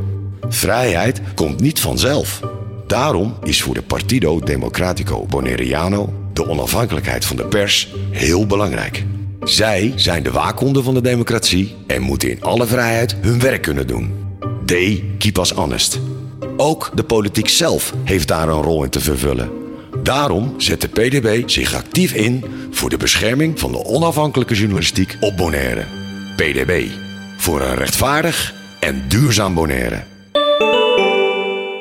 Vrijheid 0.49 1.21
komt 1.35 1.61
niet 1.61 1.81
vanzelf. 1.81 2.41
Daarom 2.87 3.37
is 3.43 3.63
voor 3.63 3.75
de 3.75 3.83
Partido 3.83 4.41
Democratico 4.41 5.27
Bonaireano 5.27 6.13
de 6.33 6.49
onafhankelijkheid 6.49 7.25
van 7.25 7.37
de 7.37 7.47
pers 7.47 7.95
heel 8.11 8.47
belangrijk. 8.47 9.05
Zij 9.41 9.93
zijn 9.97 10.23
de 10.23 10.31
waakhonden 10.31 10.85
van 10.85 10.95
de 10.95 11.01
democratie 11.01 11.75
en 11.87 12.03
moeten 12.03 12.31
in 12.31 12.43
alle 12.43 12.67
vrijheid 12.67 13.17
hun 13.21 13.41
werk 13.41 13.63
kunnen 13.63 13.87
doen. 13.87 14.15
They 14.65 15.05
keep 15.19 15.39
us 15.39 15.51
honest. 15.51 16.01
Ook 16.57 16.91
de 16.95 17.05
politiek 17.05 17.49
zelf 17.49 17.93
heeft 18.05 18.29
daar 18.29 18.49
een 18.49 18.63
rol 18.63 18.85
in 18.85 18.91
te 18.91 19.01
vervullen. 19.01 19.51
Daarom 20.03 20.55
zet 20.57 20.81
de 20.81 20.89
PDB 20.89 21.49
zich 21.49 21.75
actief 21.75 22.13
in 22.13 22.45
voor 22.71 22.91
de 22.91 22.97
bescherming 22.97 23.61
van 23.61 23.73
de 23.73 23.85
onafhankelijke 23.85 24.55
journalistiek 24.55 25.17
op 25.21 25.37
Bonaire. 25.37 25.85
PDB. 26.37 26.89
Voor 27.47 27.61
een 27.61 27.75
rechtvaardig 27.75 28.55
en 28.81 29.05
duurzaam 29.09 29.55
Bonaire. 29.55 30.03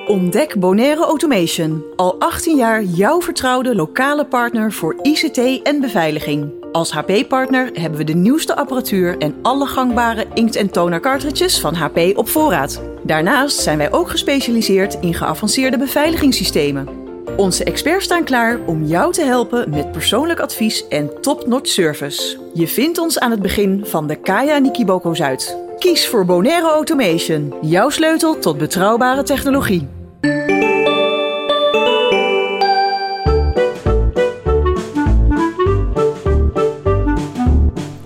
Ontdek 0.07 0.59
Bonaire 0.59 1.05
Automation. 1.05 1.83
Al 1.95 2.19
18 2.19 2.57
jaar 2.57 2.83
jouw 2.83 3.21
vertrouwde 3.21 3.75
lokale 3.75 4.25
partner 4.25 4.71
voor 4.71 4.95
ICT 5.01 5.61
en 5.63 5.81
beveiliging. 5.81 6.51
Als 6.71 6.91
HP-partner 6.91 7.69
hebben 7.73 7.99
we 7.99 8.05
de 8.05 8.15
nieuwste 8.15 8.55
apparatuur 8.55 9.17
en 9.17 9.35
alle 9.41 9.65
gangbare 9.65 10.25
inkt- 10.33 10.55
en 10.55 10.71
toner 10.71 10.99
cartridges 10.99 11.59
van 11.59 11.75
HP 11.75 11.97
op 12.17 12.29
voorraad. 12.29 12.81
Daarnaast 13.03 13.59
zijn 13.59 13.77
wij 13.77 13.91
ook 13.91 14.09
gespecialiseerd 14.09 14.97
in 15.01 15.13
geavanceerde 15.13 15.77
beveiligingssystemen. 15.77 17.04
Onze 17.37 17.63
experts 17.63 18.05
staan 18.05 18.23
klaar 18.23 18.59
om 18.65 18.83
jou 18.83 19.13
te 19.13 19.21
helpen 19.21 19.69
met 19.69 19.91
persoonlijk 19.91 20.39
advies 20.39 20.87
en 20.87 21.21
top-notch 21.21 21.67
service. 21.67 22.37
Je 22.53 22.67
vindt 22.67 22.97
ons 22.97 23.19
aan 23.19 23.31
het 23.31 23.41
begin 23.41 23.85
van 23.85 24.07
de 24.07 24.15
Kaya 24.15 24.57
Nikiboko 24.57 25.13
Zuid. 25.13 25.57
Kies 25.79 26.07
voor 26.07 26.25
Bonaire 26.25 26.67
Automation, 26.67 27.53
jouw 27.61 27.89
sleutel 27.89 28.39
tot 28.39 28.57
betrouwbare 28.57 29.23
technologie. 29.23 29.87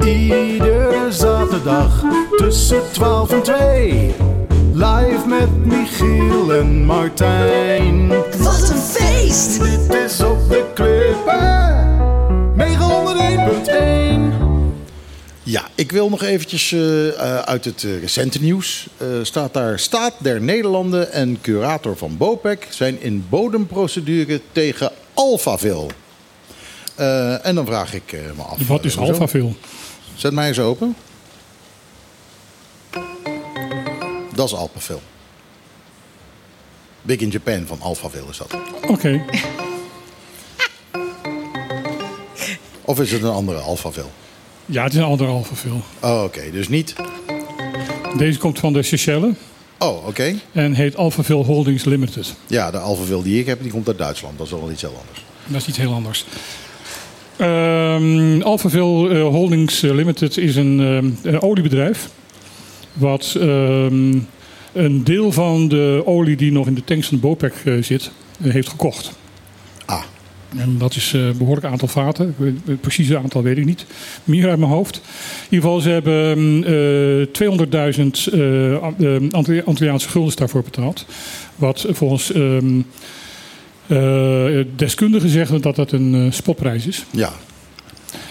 Iedere 0.05 1.11
zaterdag 1.11 2.03
tussen 2.37 2.91
12 2.91 3.31
en 3.31 3.43
2. 3.43 4.15
Live 4.79 5.27
met 5.27 5.65
Michiel 5.65 6.53
en 6.53 6.85
Martijn. 6.85 8.07
Wat 8.37 8.69
een 8.69 8.77
feest! 8.77 9.59
Dit 9.63 9.93
is 9.93 10.21
op 10.21 10.49
de 10.49 10.65
klippen. 10.73 11.87
901.1. 14.39 15.43
Ja, 15.43 15.67
ik 15.75 15.91
wil 15.91 16.09
nog 16.09 16.23
eventjes 16.23 16.71
eh, 16.71 17.07
eh, 17.07 17.39
uit 17.39 17.65
het 17.65 17.83
eh, 17.83 17.99
recente 17.99 18.41
nieuws. 18.41 18.87
eh, 18.97 19.07
staat 19.21 19.53
daar 19.53 19.79
Staat 19.79 20.13
der 20.19 20.41
Nederlanden 20.41 21.11
en 21.11 21.41
curator 21.41 21.97
van 21.97 22.17
BOPEC 22.17 22.67
zijn 22.69 23.01
in 23.01 23.25
bodemprocedure 23.29 24.41
tegen 24.51 24.91
Alphaville. 25.13 25.87
Eh, 26.95 27.45
en 27.45 27.55
dan 27.55 27.65
vraag 27.65 27.93
ik 27.93 28.11
eh, 28.11 28.19
me 28.35 28.41
af. 28.43 28.67
Wat 28.67 28.85
is? 28.85 28.97
Alphaville? 28.97 29.51
Zet 30.15 30.33
mij 30.33 30.47
eens 30.47 30.59
open. 30.59 30.95
Dat 34.39 34.47
is 34.47 34.53
Alphaville. 34.53 34.99
Big 37.01 37.19
in 37.19 37.29
Japan 37.29 37.65
van 37.65 37.81
Alphaville 37.81 38.29
is 38.29 38.37
dat. 38.37 38.55
Oké. 38.87 39.21
Of 42.81 42.99
is 42.99 43.11
het 43.11 43.23
een 43.23 43.29
andere 43.29 43.59
Alphaville? 43.59 44.07
Ja, 44.65 44.83
het 44.83 44.93
is 44.93 44.97
een 44.99 45.05
andere 45.05 45.29
Alphaville. 45.29 45.79
Oh, 45.99 46.23
oké. 46.23 46.51
Dus 46.51 46.67
niet... 46.69 46.95
Deze 48.17 48.39
komt 48.39 48.59
van 48.59 48.73
de 48.73 48.83
Seychelles 48.83 49.35
Oh, 49.79 50.07
oké. 50.07 50.35
en 50.51 50.73
heet 50.73 50.95
Alphaville 50.95 51.43
Holdings 51.43 51.83
Limited. 51.83 52.35
Ja, 52.47 52.71
de 52.71 52.77
Alphaville 52.77 53.23
die 53.23 53.39
ik 53.39 53.45
heb, 53.45 53.61
die 53.61 53.71
komt 53.71 53.87
uit 53.87 53.97
Duitsland. 53.97 54.37
Dat 54.37 54.47
is 54.47 54.53
wel 54.53 54.71
iets 54.71 54.81
heel 54.81 54.97
anders. 54.99 55.25
Dat 55.47 55.61
is 55.61 55.67
iets 55.67 55.77
heel 55.77 55.93
anders. 55.93 56.25
Ehm 57.37 58.41
Alphaville 58.41 59.09
eh, 59.19 59.27
Holdings 59.27 59.83
eh, 59.83 59.93
Limited 59.93 60.37
is 60.37 60.55
een, 60.55 60.79
een 61.23 61.41
oliebedrijf. 61.41 62.09
Wat 62.99 63.35
ehm, 63.39 64.17
een 64.73 65.03
deel 65.03 65.31
van 65.31 65.67
de 65.67 66.01
olie 66.05 66.35
die 66.35 66.51
nog 66.51 66.67
in 66.67 66.73
de 66.73 66.83
tanks 66.83 67.07
van 67.07 67.17
de 67.17 67.23
BOPEC 67.27 67.53
eh, 67.65 67.73
zit, 67.81 68.11
eh, 68.41 68.51
heeft 68.51 68.69
gekocht. 68.69 69.11
Ah, 69.85 70.03
En 70.57 70.77
dat 70.77 70.95
is 70.95 71.13
eh, 71.13 71.25
een 71.25 71.37
behoorlijk 71.37 71.67
aantal 71.67 71.87
vaten. 71.87 72.35
Het 72.65 72.81
precieze 72.81 73.17
aantal 73.17 73.43
weet 73.43 73.57
ik 73.57 73.65
niet. 73.65 73.85
Meer 74.23 74.49
uit 74.49 74.59
mijn 74.59 74.71
hoofd. 74.71 74.95
In 74.95 75.01
ieder 75.55 75.69
geval, 75.69 75.79
ze 75.81 75.89
hebben 75.89 76.63
eh 76.65 77.27
200.000 77.31 78.33
eh, 78.33 78.81
An- 78.81 78.95
eh, 78.99 79.15
Antilli- 79.31 79.61
Antilliaanse 79.65 80.09
guldens 80.09 80.35
daarvoor 80.35 80.63
betaald. 80.63 81.05
Wat 81.55 81.85
volgens 81.89 82.31
ehm, 82.31 82.79
eh, 83.87 84.65
deskundigen 84.75 85.29
zeggen 85.29 85.61
dat 85.61 85.75
dat 85.75 85.91
een 85.91 86.15
eh, 86.15 86.31
spotprijs 86.31 86.87
is. 86.87 87.05
ja. 87.11 87.31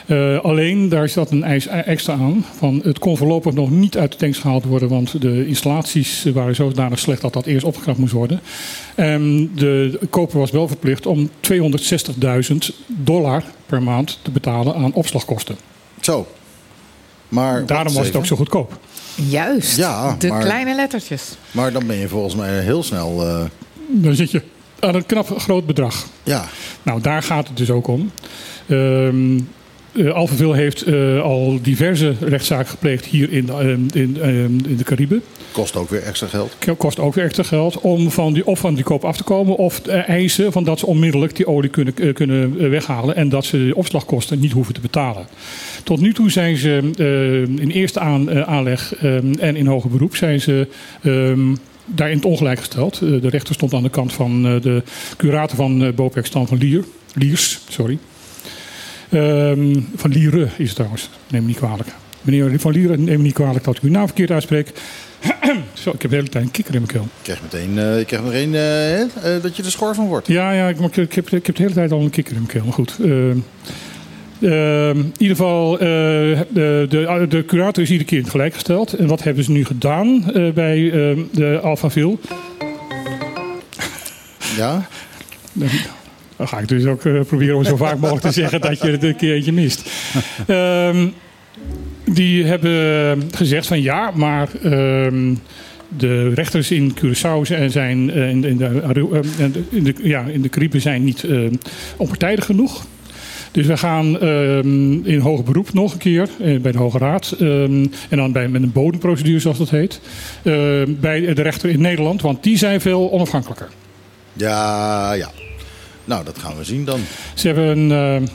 Eh, 0.08 0.38
alleen, 0.40 0.88
daar 0.88 1.08
zat 1.08 1.30
een 1.30 1.42
eis 1.44 1.66
extra 1.66 2.12
aan. 2.14 2.44
Van, 2.56 2.80
het 2.84 2.98
kon 2.98 3.16
voorlopig 3.16 3.52
nog 3.54 3.70
niet 3.70 3.96
uit 3.98 4.12
de 4.12 4.18
tanks 4.18 4.38
gehaald 4.38 4.64
worden, 4.64 4.88
want 4.88 5.20
de 5.22 5.46
installaties 5.46 6.24
waren 6.34 6.54
zodanig 6.54 6.98
slecht 6.98 7.20
dat 7.20 7.32
dat 7.32 7.46
eerst 7.46 7.64
opgekrapt 7.64 7.98
moest 7.98 8.12
worden. 8.12 8.40
En 8.94 9.50
de 9.54 9.98
koper 10.10 10.38
was 10.38 10.50
wel 10.50 10.68
verplicht 10.68 11.06
om 11.06 11.30
260.000 11.40 12.56
dollar 12.86 13.42
per 13.66 13.82
maand 13.82 14.18
te 14.22 14.30
betalen 14.30 14.74
aan 14.74 14.92
opslagkosten. 14.92 15.56
Zo. 16.00 16.26
Maar, 17.28 17.66
Daarom 17.66 17.94
was 17.94 18.06
het 18.06 18.16
ook 18.16 18.26
zo 18.26 18.36
goedkoop. 18.36 18.78
Juist. 19.28 19.76
Ja, 19.76 20.16
de 20.18 20.28
maar- 20.28 20.42
kleine 20.44 20.74
lettertjes. 20.74 21.22
Maar 21.50 21.72
dan 21.72 21.86
ben 21.86 21.96
je 21.96 22.08
volgens 22.08 22.34
mij 22.34 22.60
heel 22.60 22.82
snel... 22.82 23.26
eh, 23.26 23.44
Dan 23.88 24.14
zit 24.14 24.30
je 24.30 24.42
aan 24.80 24.94
een 24.94 25.06
knap 25.06 25.38
groot 25.38 25.66
bedrag. 25.66 26.06
ja, 26.22 26.44
Nou, 26.82 27.00
daar 27.00 27.22
gaat 27.22 27.48
het 27.48 27.56
dus 27.56 27.70
ook 27.70 27.86
om. 27.86 28.10
Ehm 28.68 29.38
eh, 29.98 30.12
Alphaville 30.12 30.54
heeft 30.54 30.82
eh, 30.82 31.22
al 31.22 31.58
diverse 31.62 32.14
rechtszaken 32.20 32.70
gepleegd 32.70 33.04
hier 33.04 33.32
in 33.32 33.46
de, 33.46 33.52
ehm, 33.52 33.80
in, 33.92 34.16
ehm, 34.20 34.68
in 34.68 34.76
de 34.76 34.84
Cariben. 34.84 35.22
kost 35.52 35.76
ook 35.76 35.90
weer 35.90 36.02
extra 36.02 36.26
geld. 36.26 36.56
kost 36.76 36.98
ook 36.98 37.14
weer 37.14 37.24
extra 37.24 37.42
geld 37.42 37.80
om 37.80 38.10
van 38.10 38.32
die, 38.32 38.46
of 38.46 38.58
van 38.58 38.74
die 38.74 38.84
koop 38.84 39.04
af 39.04 39.16
te 39.16 39.22
komen 39.22 39.56
of 39.56 39.86
eisen 39.86 40.52
van 40.52 40.64
dat 40.64 40.78
ze 40.78 40.86
onmiddellijk 40.86 41.36
die 41.36 41.46
olie 41.46 41.70
kunnen, 41.70 41.96
eh, 41.96 42.14
kunnen 42.14 42.70
weghalen 42.70 43.16
en 43.16 43.28
dat 43.28 43.44
ze 43.44 43.66
de 43.66 43.74
opslagkosten 43.74 44.40
niet 44.40 44.52
hoeven 44.52 44.74
te 44.74 44.80
betalen. 44.80 45.26
Tot 45.84 46.00
nu 46.00 46.12
toe 46.12 46.30
zijn 46.30 46.56
ze 46.56 46.90
in 47.58 47.70
eerste 47.70 48.00
aan, 48.00 48.44
aanleg 48.46 48.94
eh, 48.94 49.14
en 49.16 49.56
in 49.56 49.66
hoger 49.66 49.90
beroep 49.90 50.16
zijn 50.16 50.40
ze 50.40 50.68
ehm, 51.02 51.54
daar 51.84 52.10
in 52.10 52.16
het 52.16 52.24
ongelijk 52.24 52.58
gesteld. 52.58 52.98
De 52.98 53.28
rechter 53.28 53.54
stond 53.54 53.74
aan 53.74 53.82
de 53.82 53.90
kant 53.90 54.12
van 54.12 54.42
de 54.42 54.82
curator 55.16 55.56
van 55.56 55.82
uh, 55.82 56.22
Stan 56.22 56.46
van 56.46 56.58
Lier, 56.58 56.84
Liers. 57.14 57.60
Sorry. 57.68 57.98
Ehm, 59.10 59.80
van 59.96 60.10
Lieren 60.10 60.50
is 60.56 60.66
het 60.66 60.74
trouwens, 60.74 61.10
neem 61.28 61.40
me 61.40 61.46
niet 61.48 61.56
kwalijk. 61.56 61.88
Meneer 62.22 62.60
Van 62.60 62.72
Lieren, 62.72 63.04
neem 63.04 63.16
me 63.16 63.22
niet 63.22 63.32
kwalijk 63.34 63.64
dat 63.64 63.76
ik 63.76 63.82
uw 63.82 63.90
naam 63.90 64.06
verkeerd 64.06 64.30
uitspreek. 64.30 64.72
Zo, 65.72 65.90
ik 65.90 66.02
heb 66.02 66.10
de 66.10 66.16
hele 66.16 66.28
tijd 66.28 66.44
een 66.44 66.50
kikker 66.50 66.74
in 66.74 66.80
mijn 66.80 66.92
keel. 66.92 67.02
Ik 67.02 67.22
krijg 67.22 67.42
meteen, 67.42 67.78
eh, 67.78 67.98
ik 67.98 68.06
krijg 68.06 68.22
meteen 68.22 68.54
eh, 68.54 69.00
eh, 69.02 69.08
dat 69.42 69.56
je 69.56 69.62
er 69.62 69.70
schor 69.70 69.94
van 69.94 70.06
wordt. 70.06 70.26
Ja, 70.26 70.50
ja 70.52 70.68
ik, 70.68 70.96
ik, 70.96 71.12
heb, 71.12 71.30
ik 71.30 71.46
heb 71.46 71.56
de 71.56 71.62
hele 71.62 71.74
tijd 71.74 71.92
al 71.92 72.00
een 72.00 72.10
kikker 72.10 72.34
in 72.34 72.38
mijn 72.38 72.52
keel. 72.52 72.64
Maar 72.64 72.72
goed. 72.72 72.96
eh, 73.02 73.30
eh, 74.90 74.96
in 74.96 75.14
ieder 75.18 75.36
geval, 75.36 75.78
de, 75.78 76.46
de, 76.88 77.26
de 77.28 77.44
curator 77.44 77.82
is 77.82 77.90
iedere 77.90 78.08
keer 78.08 78.16
in 78.18 78.22
het 78.24 78.32
gelijk 78.32 78.54
gesteld. 78.54 78.92
En 78.92 79.06
wat 79.06 79.22
hebben 79.22 79.44
ze 79.44 79.50
nu 79.50 79.64
gedaan 79.64 80.24
bij 80.54 80.76
de 81.32 81.60
Alphaville? 81.62 82.18
Ja? 84.56 84.88
Dan 86.38 86.48
ga 86.48 86.58
ik 86.58 86.68
dus 86.68 86.84
ook 86.86 87.04
eh, 87.04 87.20
proberen 87.20 87.56
om 87.56 87.64
zo 87.64 87.76
vaak 87.76 87.98
mogelijk 88.00 88.24
te 88.26 88.32
zeggen 88.32 88.60
dat 88.60 88.80
je 88.80 88.90
het 88.90 89.02
een 89.02 89.16
keertje 89.16 89.52
mist. 89.52 89.90
Ehm, 90.46 91.06
die 92.04 92.44
hebben 92.44 93.22
gezegd 93.34 93.66
van 93.66 93.82
ja, 93.82 94.10
maar 94.14 94.48
ehm, 94.62 95.34
de 95.98 96.28
rechters 96.34 96.70
in 96.70 96.94
Curaçao 96.96 97.42
zijn- 97.42 97.70
zijn 97.70 98.10
eh, 98.10 98.28
in, 98.30 98.44
in, 98.44 98.56
de, 98.56 98.64
eh, 98.64 99.44
in, 99.70 99.84
de, 99.84 99.94
ja, 100.02 100.24
in 100.24 100.42
de 100.42 100.48
Cariben 100.48 100.80
zijn 100.80 101.04
niet 101.04 101.24
eh, 101.24 101.38
onpartijdig 101.96 102.44
genoeg. 102.44 102.86
Dus 103.52 103.66
we 103.66 103.76
gaan 103.76 104.20
ehm, 104.20 104.92
in 105.06 105.18
hoger 105.18 105.44
beroep 105.44 105.72
nog 105.72 105.92
een 105.92 105.98
keer 105.98 106.28
bij 106.60 106.72
de 106.72 106.78
Hoge 106.78 106.98
Raad. 106.98 107.34
ehm, 107.40 107.86
en 108.08 108.16
dan 108.16 108.32
bij, 108.32 108.48
met 108.48 108.62
een 108.62 108.72
bodemprocedure, 108.72 109.38
zoals 109.38 109.58
dat 109.58 109.70
heet. 109.70 110.00
ehm, 110.42 110.92
bij 111.00 111.34
de 111.34 111.42
rechter 111.42 111.70
in 111.70 111.80
Nederland, 111.80 112.22
want 112.22 112.42
die 112.42 112.58
zijn 112.58 112.80
veel 112.80 113.10
onafhankelijker. 113.12 113.68
Ja, 114.32 115.12
ja. 115.12 115.30
Nou, 116.08 116.24
dat 116.24 116.38
gaan 116.38 116.56
we 116.56 116.64
zien 116.64 116.84
dan. 116.84 117.00
Ze 117.34 117.46
hebben 117.46 117.78
een, 117.78 117.90
eh, 117.92 118.28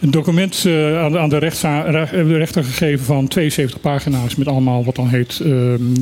een 0.00 0.10
document 0.10 0.64
eh, 0.66 0.98
aan, 0.98 1.12
de- 1.12 1.18
aan 1.18 1.28
de, 1.28 1.38
rechter 2.36 2.64
gegeven 2.64 3.04
van 3.04 3.28
72 3.28 3.80
pagina's 3.80 4.34
met 4.36 4.46
allemaal 4.48 4.84
wat 4.84 4.96
dan 4.96 5.08
heet 5.08 5.40
ehm, 5.40 5.94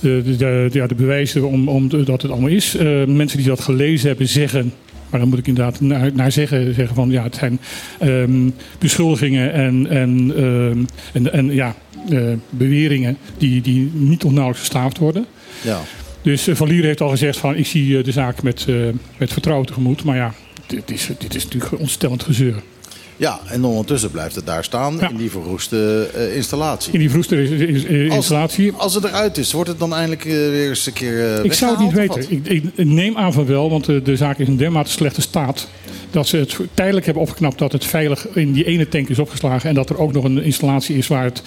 de, 0.00 0.22
de, 0.24 0.36
de, 0.36 0.68
ja, 0.72 0.86
de 0.86 0.94
bewijzen 0.94 1.48
om, 1.48 1.68
om 1.68 1.88
dat 1.88 2.22
het 2.22 2.30
allemaal 2.30 2.48
is. 2.50 2.76
Eh, 2.76 3.04
mensen 3.04 3.38
die 3.38 3.46
dat 3.46 3.60
gelezen 3.60 4.08
hebben 4.08 4.28
zeggen, 4.28 4.72
maar 5.10 5.20
dan 5.20 5.28
moet 5.28 5.38
ik 5.38 5.46
inderdaad 5.46 5.80
naar, 5.80 6.10
naar 6.14 6.32
zeggen, 6.32 6.74
zeggen 6.74 6.94
van 6.94 7.10
ja, 7.10 7.22
het 7.22 7.34
zijn 7.36 7.60
ehm, 7.98 8.50
beschuldigingen 8.78 9.52
en, 9.52 9.86
en, 9.90 10.32
ehm, 10.36 10.78
en, 11.12 11.32
en 11.32 11.54
ja, 11.54 11.74
eh, 12.10 12.22
beweringen 12.50 13.16
die, 13.38 13.60
die 13.60 13.90
niet 13.94 14.24
of 14.24 14.30
nauwelijks 14.30 14.60
gestaafd 14.60 14.98
worden. 14.98 15.26
Ja. 15.62 15.80
Dus 16.22 16.46
eh, 16.46 16.54
Van 16.54 16.68
Lier 16.68 16.84
heeft 16.84 17.00
al 17.00 17.08
gezegd 17.08 17.38
van 17.38 17.56
ik 17.56 17.66
zie 17.66 17.98
eh, 17.98 18.04
de 18.04 18.12
zaak 18.12 18.42
met, 18.42 18.64
eh, 18.68 18.74
met 19.16 19.32
vertrouwen 19.32 19.66
tegemoet. 19.66 20.04
Maar 20.04 20.16
ja, 20.16 20.34
dit 20.66 20.90
is, 20.90 21.10
dit 21.18 21.34
is 21.34 21.44
natuurlijk 21.44 21.78
ontstellend 21.80 22.22
gezeur. 22.22 22.62
Ja, 23.20 23.40
en 23.46 23.64
ondertussen 23.64 24.10
blijft 24.10 24.34
het 24.34 24.46
daar 24.46 24.64
staan 24.64 24.96
Ja. 25.00 25.08
in 25.10 25.16
die 25.16 25.30
verroeste 25.30 26.10
installatie. 26.34 26.92
In 26.92 26.98
die 26.98 27.10
Als, 27.14 28.14
installatie. 28.14 28.72
als 28.72 28.94
het 28.94 29.04
eruit 29.04 29.38
is, 29.38 29.52
wordt 29.52 29.68
het 29.68 29.78
dan 29.78 29.94
eindelijk 29.94 30.22
weer 30.22 30.68
eens 30.68 30.86
een 30.86 30.92
keer 30.92 31.34
eh, 31.34 31.44
Ik 31.44 31.52
zou 31.52 31.70
het 31.70 31.80
niet 31.80 31.92
weten. 31.92 32.26
Ik, 32.28 32.46
ik 32.46 32.84
neem 32.84 33.16
aan 33.16 33.32
van 33.32 33.46
wel, 33.46 33.70
want 33.70 33.84
de, 33.84 34.16
zaak 34.16 34.38
is 34.38 34.46
in 34.46 34.56
dermate 34.56 34.90
slechte 34.90 35.20
staat. 35.20 35.68
Dat 36.10 36.26
ze 36.26 36.36
het 36.36 36.56
tijdelijk 36.74 37.04
hebben 37.04 37.22
opgeknapt 37.22 37.58
dat 37.58 37.72
het 37.72 37.84
veilig 37.84 38.28
in 38.28 38.52
die 38.52 38.64
ene 38.64 38.88
tank 38.88 39.08
is 39.08 39.18
opgeslagen. 39.18 39.68
En 39.68 39.74
dat 39.74 39.90
er 39.90 39.98
ook 39.98 40.12
nog 40.12 40.24
een 40.24 40.42
installatie 40.42 40.96
is 40.96 41.06
waar 41.06 41.24
het 41.24 41.42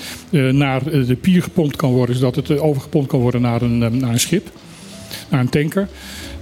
naar 0.53 0.83
de 0.83 1.17
pier 1.21 1.43
gepompt 1.43 1.75
kan 1.75 1.91
worden. 1.91 2.15
Zodat 2.15 2.35
het 2.35 2.59
overgepompt 2.59 3.07
kan 3.07 3.19
worden 3.19 3.41
naar 3.41 3.61
een, 3.61 3.77
naar 3.77 4.11
een 4.11 4.19
schip, 4.19 4.51
naar 5.29 5.39
een 5.39 5.49
tanker. 5.49 5.87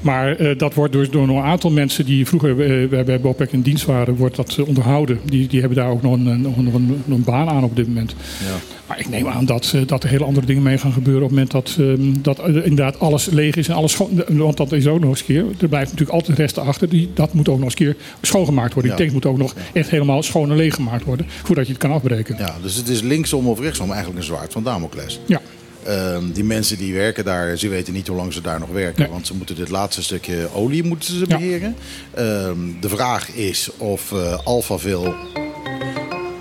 Maar 0.01 0.36
eh, 0.36 0.57
dat 0.57 0.74
wordt 0.74 0.93
dus 0.93 1.09
door 1.09 1.28
een 1.28 1.43
aantal 1.43 1.72
mensen 1.72 2.05
die 2.05 2.28
vroeger 2.28 2.55
bij, 2.55 3.03
bij 3.05 3.19
Bopec 3.19 3.51
in 3.51 3.61
dienst 3.61 3.86
waren, 3.86 4.15
wordt 4.15 4.36
dat 4.36 4.55
eh, 4.59 4.67
onderhouden. 4.67 5.19
Die, 5.26 5.47
die 5.47 5.59
hebben 5.59 5.78
daar 5.78 5.89
ook 5.89 6.01
nog 6.01 6.13
een, 6.13 6.41
nog 6.41 6.57
een, 6.57 7.03
een 7.09 7.24
baan 7.24 7.49
aan 7.49 7.63
op 7.63 7.76
dit 7.76 7.88
moment. 7.88 8.15
Ja. 8.45 8.55
Maar 8.88 8.99
ik 8.99 9.09
neem 9.09 9.28
aan 9.28 9.45
dat, 9.45 9.72
eh, 9.76 9.82
dat 9.86 10.03
er 10.03 10.09
hele 10.09 10.24
andere 10.24 10.45
dingen 10.45 10.63
mee 10.63 10.78
gaan 10.78 10.91
gebeuren 10.91 11.24
op 11.24 11.30
het 11.30 11.38
moment 11.38 11.51
dat, 11.51 11.76
ehm, 11.80 12.22
dat 12.22 12.47
inderdaad 12.47 12.99
alles 12.99 13.26
leeg 13.26 13.55
is 13.55 13.67
en 13.67 13.76
alles 13.76 13.91
schoon. 13.91 14.24
Want 14.28 14.57
dat 14.57 14.72
is 14.72 14.88
ook 14.88 14.99
nog 14.99 15.09
eens 15.09 15.19
een 15.19 15.26
keer. 15.26 15.45
Er 15.59 15.67
blijft 15.67 15.91
natuurlijk 15.91 16.17
altijd 16.17 16.38
resten 16.38 16.63
achter. 16.63 16.89
Die, 16.89 17.09
dat 17.13 17.34
moet 17.34 17.49
ook 17.49 17.59
nog 17.59 17.63
eens 17.63 17.80
een 17.80 17.86
keer 17.86 17.95
schoongemaakt 18.22 18.74
worden. 18.74 18.91
Die 18.91 18.99
tank 18.99 19.13
moet 19.13 19.26
ook 19.26 19.38
nog 19.38 19.55
echt 19.74 19.89
helemaal 19.89 20.24
schoon 20.24 20.49
en 20.49 20.55
leeg 20.55 20.76
gemaakt 20.76 21.03
worden 21.03 21.26
voordat 21.43 21.65
je 21.65 21.72
het 21.72 21.82
kan 21.82 21.91
afbreken. 21.91 22.36
Ja, 22.38 22.55
dus 22.61 22.76
het 22.76 22.88
is 22.88 23.01
linksom 23.01 23.47
of 23.47 23.59
rechtsom 23.59 23.89
eigenlijk 23.89 24.19
een 24.19 24.26
zwaard 24.26 24.51
van 24.51 24.63
Damocles. 24.63 25.19
Ja. 25.26 25.41
Ehm, 25.86 26.32
die 26.32 26.44
mensen 26.44 26.78
die 26.78 26.94
werken 26.94 27.26
daar, 27.26 27.58
ze 27.58 27.68
weten 27.68 27.94
niet 27.94 28.08
hoe 28.08 28.16
lang 28.18 28.34
ze 28.34 28.42
daar 28.42 28.60
nog 28.60 28.70
werken. 28.70 29.02
Nee. 29.02 29.12
Want 29.12 29.28
ze 29.28 29.34
moeten 29.36 29.56
dit 29.56 29.70
laatste 29.70 30.04
stukje 30.04 30.50
olie 30.54 30.84
moeten 30.84 31.14
ze 31.14 31.26
Ja. 31.28 31.38
beheren. 31.38 31.76
Ehm, 32.14 32.58
de 32.80 32.90
vraag 32.90 33.30
is 33.30 33.70
of 33.78 34.12
eh 34.12 34.40
Alphaville 34.44 35.14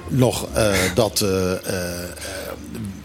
nog 0.08 0.48
eh, 0.54 0.72
dat 0.94 1.20
eh, 1.20 1.52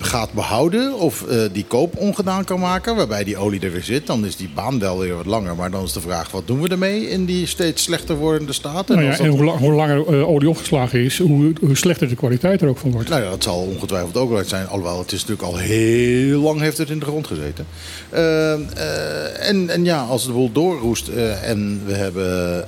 gaat 0.05 0.31
behouden. 0.33 0.93
Of 0.99 1.27
eh, 1.27 1.37
die 1.51 1.65
koop 1.67 1.97
ongedaan 1.97 2.43
kan 2.43 2.59
maken. 2.59 2.95
Waarbij 2.95 3.23
die 3.23 3.37
olie 3.37 3.59
er 3.59 3.71
weer 3.71 3.83
zit. 3.83 4.07
Dan 4.07 4.25
is 4.25 4.35
die 4.35 4.49
baan 4.55 4.79
wel 4.79 4.99
weer 4.99 5.15
wat 5.15 5.25
langer. 5.25 5.55
Maar 5.55 5.71
dan 5.71 5.83
is 5.83 5.93
de 5.93 6.01
vraag, 6.01 6.31
wat 6.31 6.47
doen 6.47 6.61
we 6.61 6.67
ermee 6.69 7.09
in 7.09 7.25
die 7.25 7.45
steeds 7.47 7.83
slechter 7.83 8.15
wordende 8.15 8.53
staat? 8.53 8.89
En 8.89 8.95
Nou 8.95 9.07
ja, 9.07 9.17
en 9.17 9.27
hoe, 9.27 9.43
lang- 9.43 9.59
hoe 9.59 9.73
langer 9.73 10.07
eh, 10.07 10.29
olie 10.29 10.49
opgeslagen 10.49 10.99
is, 10.99 11.17
hoe, 11.19 11.53
hoe 11.59 11.75
slechter 11.77 12.07
de 12.09 12.15
kwaliteit 12.15 12.61
er 12.61 12.67
ook 12.67 12.77
van 12.77 12.91
wordt. 12.91 13.09
Nou 13.09 13.23
ja, 13.23 13.29
dat 13.29 13.43
zal 13.43 13.57
ongetwijfeld 13.59 14.17
ook 14.17 14.29
wel 14.29 14.43
zijn. 14.43 14.67
Alhoewel, 14.67 14.99
het 14.99 15.11
is 15.11 15.25
natuurlijk 15.25 15.47
al 15.47 15.57
heel 15.57 16.41
lang 16.41 16.59
heeft 16.59 16.77
het 16.77 16.89
in 16.89 16.99
de 16.99 17.05
grond 17.05 17.27
gezeten. 17.27 17.65
Eh, 18.09 18.53
eh, 18.53 19.49
en, 19.49 19.69
en 19.69 19.85
ja, 19.85 20.01
als 20.03 20.25
de 20.25 20.31
boel 20.31 20.51
doorroest 20.51 21.07
en 21.43 21.81
we 21.85 21.93
hebben... 21.93 22.65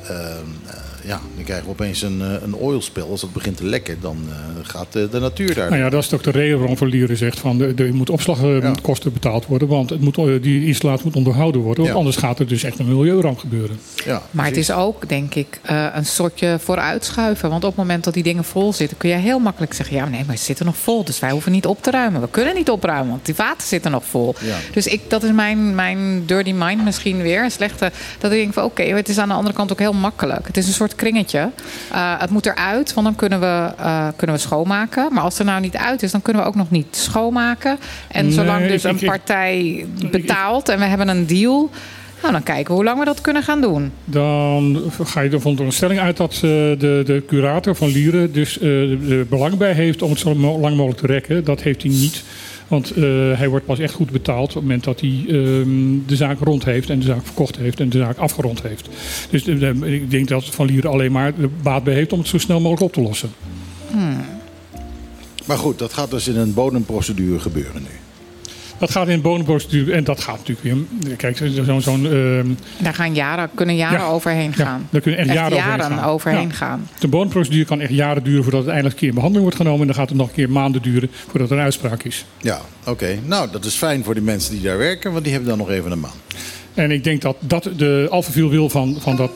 ja, 1.07 1.19
dan 1.35 1.43
krijgen 1.43 1.65
we 1.65 1.71
opeens 1.71 2.01
een, 2.01 2.21
eh, 2.21 2.41
een 2.43 2.55
oilspel. 2.55 3.09
Als 3.09 3.21
dat 3.21 3.33
begint 3.33 3.57
te 3.57 3.65
lekken, 3.65 3.97
dan 4.01 4.17
eh, 4.29 4.35
gaat 4.61 4.93
de, 4.93 5.07
de 5.11 5.19
natuur 5.19 5.55
daar... 5.55 5.69
Nou 5.69 5.81
ja, 5.81 5.89
dat 5.89 6.03
is 6.03 6.13
ook 6.13 6.23
de 6.23 6.31
reden 6.31 6.57
waarom 6.57 6.77
Verlieren 6.77 7.17
zegt 7.17 7.39
van 7.39 7.57
de, 7.57 7.73
de, 7.73 7.83
er 7.83 7.93
moet 7.93 8.09
opslagkosten 8.09 9.13
betaald 9.13 9.45
worden. 9.45 9.67
Want 9.67 9.89
het 9.89 10.01
moet, 10.01 10.17
eh, 10.17 10.25
die 10.41 10.65
installatie 10.65 11.05
moet 11.05 11.15
onderhouden 11.15 11.61
worden. 11.61 11.79
Want 11.83 11.93
Ja. 11.95 11.99
anders 11.99 12.15
gaat 12.17 12.39
er 12.39 12.47
dus 12.47 12.63
echt 12.63 12.79
een 12.79 12.87
milieuramp 12.87 13.37
gebeuren. 13.39 13.79
ja, 14.05 14.21
Maar 14.31 14.45
het 14.45 14.57
is 14.57 14.71
ook, 14.71 15.09
denk 15.09 15.35
ik, 15.35 15.59
eh, 15.61 15.85
een 15.93 16.05
soortje 16.05 16.57
vooruitschuiven. 16.59 17.49
Want 17.49 17.63
op 17.63 17.69
het 17.69 17.77
moment 17.79 18.03
dat 18.03 18.13
die 18.13 18.23
dingen 18.23 18.43
vol 18.43 18.73
zitten, 18.73 18.97
kun 18.97 19.09
je 19.09 19.15
heel 19.15 19.39
makkelijk 19.39 19.73
zeggen: 19.73 19.95
ja, 19.95 20.07
nee, 20.07 20.23
maar 20.27 20.37
ze 20.37 20.43
zitten 20.43 20.65
nog 20.65 20.77
vol. 20.77 21.03
Dus 21.03 21.19
wij 21.19 21.31
hoeven 21.31 21.51
niet 21.51 21.65
op 21.65 21.81
te 21.83 21.91
ruimen. 21.91 22.21
We 22.21 22.29
kunnen 22.31 22.55
niet 22.55 22.69
opruimen, 22.69 23.09
want 23.09 23.25
die 23.25 23.35
vaten 23.35 23.67
zitten 23.67 23.91
nog 23.91 24.05
vol. 24.05 24.35
Ja. 24.41 24.57
Dus 24.73 24.87
ik, 24.87 25.01
dat 25.07 25.23
is 25.23 25.31
mijn, 25.31 25.75
mijn 25.75 26.25
dirty 26.25 26.51
mind 26.51 26.83
misschien 26.83 27.21
weer. 27.21 27.43
Een 27.43 27.51
slechte. 27.51 27.91
Dat 28.19 28.31
ik 28.31 28.37
denk 28.37 28.53
van 28.53 28.63
oké, 28.63 28.83
het 28.83 29.09
is 29.09 29.17
aan 29.17 29.27
de 29.27 29.33
andere 29.33 29.55
kant 29.55 29.71
ook 29.71 29.79
heel 29.79 29.93
makkelijk. 29.93 30.47
Het 30.47 30.57
is 30.57 30.67
een 30.67 30.73
soort 30.73 30.95
kringetje. 30.97 31.49
Eh, 31.91 32.19
het 32.19 32.29
moet 32.29 32.45
eruit, 32.45 32.93
want 32.93 33.07
dan 33.07 33.15
kunnen 33.15 33.39
we, 33.39 33.71
eh, 33.77 34.07
kunnen 34.15 34.35
we 34.35 34.41
schoonmaken. 34.41 35.13
Maar 35.13 35.23
als 35.23 35.39
er 35.39 35.45
nou 35.45 35.61
niet 35.61 35.77
uit 35.77 36.03
is, 36.03 36.11
dan 36.11 36.21
kunnen 36.21 36.41
we 36.41 36.47
ook 36.47 36.55
nog 36.55 36.71
niet 36.71 36.95
schoonmaken. 36.95 37.77
En 38.07 38.25
Nee, 38.25 38.33
zolang 38.33 38.67
dus 38.67 38.83
een 38.83 38.99
partij 38.99 39.85
betaalt 40.11 40.69
en 40.69 40.79
we 40.79 40.85
hebben 40.85 41.07
een 41.07 41.27
deal. 41.27 41.69
Nou, 42.21 42.33
dan 42.33 42.43
kijken 42.43 42.67
we 42.67 42.73
hoe 42.73 42.83
lang 42.83 42.99
we 42.99 43.05
dat 43.05 43.21
kunnen 43.21 43.43
gaan 43.43 43.61
doen. 43.61 43.91
Dan 44.05 44.81
ga 45.03 45.21
je 45.21 45.29
ervan 45.29 45.55
door 45.55 45.65
een 45.65 45.71
stelling 45.71 45.99
uit 45.99 46.17
dat 46.17 46.33
eh, 46.33 46.41
de, 46.41 47.01
de 47.05 47.23
curator 47.27 47.75
van 47.75 47.89
Lieren 47.91 48.31
dus 48.31 48.59
eh, 48.59 49.11
er 49.11 49.27
belang 49.27 49.57
bij 49.57 49.73
heeft 49.73 50.01
om 50.01 50.09
het 50.09 50.19
zo 50.19 50.35
lang 50.35 50.75
mogelijk 50.75 50.99
te 50.99 51.07
rekken. 51.07 51.43
Dat 51.43 51.61
heeft 51.61 51.81
hij 51.81 51.91
niet. 51.91 52.23
Want 52.68 52.91
eh, 52.91 53.03
hij 53.38 53.49
wordt 53.49 53.65
pas 53.65 53.80
echt 53.80 53.93
goed 53.93 54.11
betaald 54.11 54.47
op 54.47 54.53
het 54.53 54.63
moment 54.63 54.84
dat 54.84 54.99
hij 54.99 55.24
ehm, 55.28 56.05
de 56.05 56.15
zaak 56.15 56.39
rond 56.39 56.65
heeft 56.65 56.89
en 56.89 56.99
de 56.99 57.05
zaak 57.05 57.26
verkocht 57.26 57.57
heeft 57.57 57.80
en 57.80 57.89
de 57.89 57.97
zaak 57.97 58.18
afgerond 58.18 58.61
heeft. 58.61 58.89
Dus 59.30 59.47
eh, 59.47 59.93
ik 59.93 60.11
denk 60.11 60.28
dat 60.28 60.45
Van 60.45 60.65
Lieren 60.65 60.91
alleen 60.91 61.11
maar 61.11 61.36
de 61.36 61.49
baat 61.61 61.84
bij 61.84 61.93
heeft 61.93 62.13
om 62.13 62.20
het 62.20 62.28
zo 62.28 62.38
snel 62.38 62.59
mogelijk 62.59 62.82
op 62.82 62.93
te 62.93 63.01
lossen. 63.01 63.30
Maar 65.45 65.57
goed, 65.57 65.80
dat 65.80 65.93
gaat 65.93 66.11
dus 66.11 66.28
in 66.28 66.38
een 66.38 66.53
bodemprocedure 66.53 67.39
gebeuren 67.39 67.82
nu. 67.82 68.06
Dat 68.80 68.91
gaat 68.91 69.07
in 69.07 69.15
de 69.15 69.21
bodemprocedure 69.21 69.93
en 69.93 70.03
dat 70.03 70.21
gaat 70.21 70.38
natuurlijk 70.47 70.61
weer. 71.01 71.15
Kijk, 71.17 71.38
zo'n. 71.38 71.82
zo'n 71.82 72.05
ehm, 72.05 72.47
Daar 72.78 72.93
gaan 72.93 73.13
jaren, 73.13 73.49
kunnen 73.53 73.75
jaren 73.75 73.99
Ja. 73.99 74.07
overheen 74.07 74.53
Ja, 74.55 74.65
gaan. 74.65 74.88
daar 74.89 75.01
kunnen 75.01 75.19
echt 75.19 75.32
jaren 75.34 75.57
overheen 75.57 75.80
gaan. 75.97 76.03
overheen 76.03 76.47
Ja. 76.47 76.53
gaan. 76.53 76.88
De 76.99 77.07
bodemprocedure 77.07 77.65
kan 77.65 77.80
echt 77.82 77.91
jaren 77.91 78.23
duren 78.23 78.43
voordat 78.43 78.61
het 78.61 78.69
eindelijk 78.69 78.93
een 78.95 78.99
keer 78.99 79.09
in 79.09 79.15
behandeling 79.15 79.49
wordt 79.49 79.61
genomen. 79.61 79.82
En 79.82 79.88
dan 79.88 79.95
gaat 79.95 80.09
het 80.09 80.17
nog 80.17 80.28
een 80.28 80.34
keer 80.34 80.49
maanden 80.49 80.82
duren 80.82 81.09
voordat 81.28 81.49
er 81.51 81.57
een 81.57 81.63
uitspraak 81.63 82.03
is. 82.03 82.25
Ja, 82.41 82.61
oké. 82.86 83.19
Nou, 83.25 83.51
dat 83.51 83.65
is 83.65 83.75
fijn 83.75 84.03
voor 84.03 84.13
die 84.13 84.23
mensen 84.23 84.53
die 84.53 84.61
daar 84.61 84.78
werken, 84.78 85.11
want 85.11 85.23
die 85.23 85.34
hebben 85.34 85.49
dan 85.49 85.59
nog 85.59 85.69
even 85.69 85.91
een 85.91 85.99
maan. 85.99 86.11
En 86.73 86.91
ik 86.91 87.03
denk 87.03 87.21
dat 87.21 87.36
dat 87.39 87.69
de 87.78 88.07
Alphaville 88.09 88.49
wil 88.49 88.69
van, 88.69 88.97
van 88.99 89.15
dat. 89.15 89.32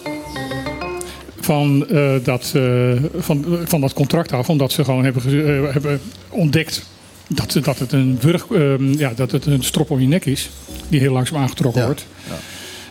Van, 1.40 1.88
eh, 1.90 2.12
dat, 2.24 2.52
eh, 2.56 2.92
van, 3.18 3.46
van 3.66 3.82
dat 3.82 3.94
contract 3.94 4.32
af, 4.32 4.50
omdat 4.50 4.72
ze 4.72 4.84
gewoon 4.84 5.04
hebben, 5.04 5.24
eh, 5.26 5.74
hebben 5.74 6.02
ontdekt 6.30 6.84
dat, 7.34 7.60
dat 7.64 7.80
het 7.80 7.92
een 7.92 8.18
wurg, 8.22 8.46
ehm, 8.52 8.84
ja, 8.84 9.14
dat 9.16 9.32
het 9.32 9.46
een 9.46 9.64
strop 9.64 9.90
om 9.90 10.00
je 10.00 10.08
nek 10.08 10.26
is, 10.26 10.50
die 10.90 11.00
heel 11.00 11.14
langzaam 11.14 11.42
aangetrokken 11.42 11.82
Ja, 11.82 11.88
wordt. 11.88 12.06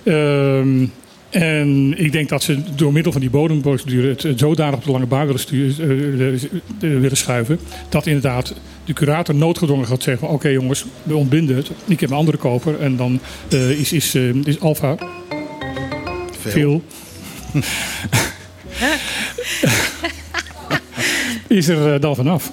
Ehm, 0.02 0.86
en 1.30 1.94
ik 1.98 2.12
denk 2.12 2.28
dat 2.28 2.42
ze 2.42 2.58
door 2.74 2.92
middel 2.92 3.12
van 3.12 3.20
die 3.20 3.30
bodemprocedure 3.30 4.08
het 4.08 4.22
het 4.22 4.38
zodanig 4.38 4.74
op 4.74 4.84
de 4.84 4.90
lange 4.90 5.06
baan 5.06 5.26
willen, 5.26 5.40
sturen, 5.40 5.90
eh, 6.18 6.34
eh, 6.34 6.40
willen 6.78 7.16
schuiven. 7.16 7.58
Dat 7.88 8.06
inderdaad 8.06 8.54
de 8.84 8.92
curator 8.92 9.34
noodgedwongen 9.34 9.86
gaat 9.86 10.02
zeggen: 10.02 10.28
Oké 10.28 10.48
jongens, 10.48 10.84
we 11.02 11.16
ontbinden 11.16 11.56
het. 11.56 11.70
Ik 11.86 12.00
heb 12.00 12.10
een 12.10 12.16
andere 12.16 12.36
koper. 12.36 12.80
En 12.80 12.96
dan 12.96 13.20
eh, 13.48 13.70
is, 13.70 13.92
is, 13.92 14.14
eh, 14.14 14.34
is 14.44 14.60
Alfa 14.60 14.96
veel. 16.38 16.82
is 21.58 21.68
er 21.68 22.00
dan 22.00 22.14
vanaf. 22.14 22.52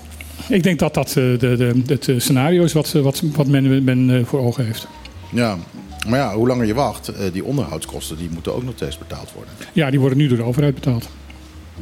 Ik 0.49 0.63
denk 0.63 0.79
dat 0.79 0.93
dat 0.93 1.07
eh, 1.07 1.13
de, 1.13 1.37
de, 1.37 1.81
het 1.85 2.07
eh, 2.07 2.19
scenario 2.19 2.63
is 2.63 2.73
wat, 2.73 2.93
eh, 2.93 3.01
wat, 3.01 3.21
wat 3.35 3.47
men, 3.47 3.83
men 3.83 4.25
voor 4.25 4.39
ogen 4.39 4.65
heeft. 4.65 4.87
Ja, 5.31 5.57
maar 6.07 6.19
ja, 6.19 6.35
hoe 6.35 6.47
langer 6.47 6.65
je 6.65 6.73
wacht, 6.73 7.11
die 7.33 7.43
onderhoudskosten 7.43 8.17
die 8.17 8.29
moeten 8.29 8.55
ook 8.55 8.63
nog 8.63 8.73
steeds 8.75 8.97
betaald 8.97 9.31
worden. 9.33 9.53
Ja, 9.73 9.89
die 9.89 9.99
worden 9.99 10.17
nu 10.17 10.27
door 10.27 10.37
de 10.37 10.43
overheid 10.43 10.73
betaald. 10.75 11.09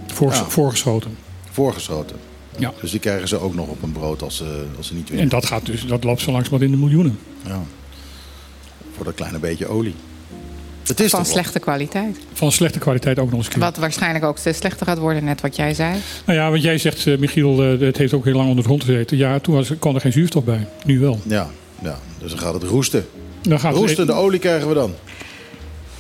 Voor, 0.07 0.31
Ja. 0.31 0.45
Voorgeschoten. 0.45 1.17
Voorgeschoten. 1.51 2.15
Ja. 2.57 2.73
Dus 2.81 2.91
die 2.91 2.99
krijgen 2.99 3.27
ze 3.27 3.39
ook 3.39 3.55
nog 3.55 3.67
op 3.67 3.83
een 3.83 3.91
brood 3.91 4.21
als 4.21 4.37
ze, 4.37 4.65
als 4.77 4.87
ze 4.87 4.93
niet 4.93 5.05
En 5.05 5.11
winnen. 5.11 5.29
dat, 5.29 5.45
gaat 5.45 5.65
dus, 5.65 5.85
dat 5.85 6.03
loopt 6.03 6.21
zo 6.21 6.31
langzamerhand 6.31 6.71
in 6.71 6.77
de 6.79 6.85
miljoenen. 6.85 7.19
Ja. 7.45 7.61
Voor 8.95 9.05
dat 9.05 9.13
kleine 9.13 9.39
beetje 9.39 9.67
olie. 9.67 9.95
Het 10.87 10.99
is 10.99 11.09
Van 11.09 11.19
wat? 11.19 11.29
slechte 11.29 11.59
kwaliteit. 11.59 12.17
Van 12.33 12.51
slechte 12.51 12.79
kwaliteit 12.79 13.19
ook 13.19 13.29
nog 13.29 13.39
eens. 13.39 13.47
keer. 13.47 13.59
Wat 13.59 13.77
waarschijnlijk 13.77 14.25
ook 14.25 14.37
steeds 14.37 14.57
slechter 14.57 14.85
gaat 14.85 14.97
worden, 14.97 15.23
net 15.23 15.41
wat 15.41 15.55
jij 15.55 15.73
zei. 15.73 15.95
Nou 16.25 16.39
ja, 16.39 16.49
want 16.49 16.61
jij 16.61 16.77
zegt, 16.77 17.07
eh, 17.07 17.17
Michiel, 17.17 17.63
eh, 17.63 17.79
het 17.79 17.97
heeft 17.97 18.13
ook 18.13 18.25
heel 18.25 18.33
lang 18.35 18.47
onder 18.47 18.63
de 18.63 18.69
grond 18.69 18.83
gezeten. 18.83 19.17
Ja, 19.17 19.39
toen 19.39 19.53
was, 19.55 19.71
kwam 19.79 19.95
er 19.95 20.01
geen 20.01 20.11
zuurstof 20.11 20.43
bij. 20.43 20.67
Nu 20.85 20.99
wel. 20.99 21.19
Ja, 21.27 21.49
ja, 21.83 21.99
dus 22.19 22.29
dan 22.29 22.39
gaat 22.39 22.53
het 22.53 22.63
roesten. 22.63 23.05
Dan 23.41 23.59
gaat 23.59 23.73
Roestende 23.75 24.11
het, 24.13 24.21
olie 24.21 24.39
krijgen 24.39 24.67
we 24.67 24.73
dan. 24.73 24.93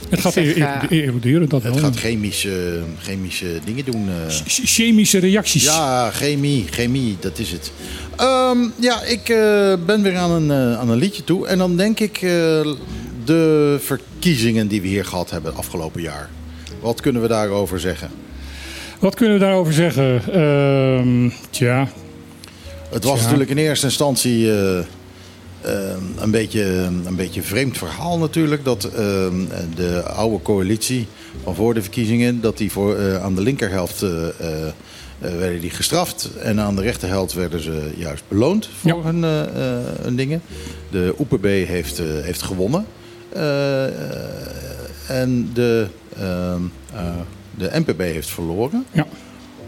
het 0.09 0.19
gaat 0.21 0.33
zeg, 0.33 0.45
e- 0.57 0.61
eh, 0.61 0.81
eroderen. 1.05 1.49
Dat 1.49 1.63
Het 1.63 1.73
wel. 1.73 1.83
gaat 1.83 1.95
chemische, 1.97 2.79
chemische 3.01 3.59
dingen 3.65 3.85
doen. 3.85 4.07
eh. 4.09 4.33
Ch- 4.33 4.43
Chemische 4.63 5.19
reacties. 5.19 5.63
Ja, 5.63 6.11
chemie, 6.11 6.65
chemie, 6.71 7.17
dat 7.19 7.39
is 7.39 7.51
het. 7.51 7.71
Ehm, 8.17 8.57
ja, 8.79 9.01
ik 9.03 9.29
eh, 9.29 9.73
ben 9.85 10.01
weer 10.01 10.17
aan 10.17 10.31
een, 10.31 10.51
eh, 10.51 10.79
aan 10.79 10.89
een 10.89 10.97
liedje 10.97 11.23
toe. 11.23 11.47
En 11.47 11.57
dan 11.57 11.77
denk 11.77 11.99
ik 11.99 12.17
eh, 12.21 12.65
de 13.25 13.77
verkiezingen 13.81 14.67
die 14.67 14.81
we 14.81 14.87
hier 14.87 15.05
gehad 15.05 15.29
hebben 15.29 15.55
afgelopen 15.55 16.01
jaar. 16.01 16.29
Wat 16.81 17.01
kunnen 17.01 17.21
we 17.21 17.27
daarover 17.27 17.79
zeggen? 17.79 18.09
Wat 18.99 19.15
kunnen 19.15 19.39
we 19.39 19.45
daarover 19.45 19.73
zeggen? 19.73 20.21
Ehm, 20.33 21.29
tja, 21.49 21.87
Het 22.89 23.03
was 23.03 23.21
natuurlijk 23.21 23.49
in 23.49 23.57
eerste 23.57 23.85
instantie 23.85 24.51
eh, 24.51 24.79
eh, 24.79 24.85
een, 26.19 26.31
beetje, 26.31 26.63
een 27.05 27.15
beetje 27.15 27.39
een 27.39 27.45
vreemd 27.45 27.77
verhaal 27.77 28.17
natuurlijk. 28.17 28.63
Dat 28.65 28.83
eh, 28.83 28.91
de 29.75 30.03
oude 30.03 30.41
coalitie 30.41 31.07
van 31.43 31.55
voor 31.55 31.73
de 31.73 31.81
verkiezingen... 31.81 32.41
dat 32.41 32.57
die 32.57 32.71
voor, 32.71 32.95
eh, 32.95 33.23
aan 33.23 33.35
de 33.35 33.41
linkerhelft 33.41 34.01
eh, 34.01 34.09
werden 35.19 35.61
die 35.61 35.69
gestraft. 35.69 36.29
En 36.39 36.59
aan 36.59 36.75
de 36.75 36.81
rechterhelft 36.81 37.33
werden 37.33 37.59
ze 37.61 37.91
juist 37.97 38.23
beloond 38.27 38.69
voor 38.79 38.91
Ja. 39.03 39.11
hun, 39.11 39.23
hun 40.01 40.15
dingen. 40.15 40.41
De 40.91 41.13
OPB 41.17 41.43
heeft, 41.45 41.97
heeft 41.97 42.41
gewonnen. 42.41 42.85
Eh, 43.35 43.83
en 45.21 45.49
de, 45.53 45.85
ehm, 46.19 46.61
eh, 46.93 47.01
de 47.57 47.69
NPB 47.73 47.99
heeft 47.99 48.29
verloren. 48.29 48.85
Ja. 48.91 49.05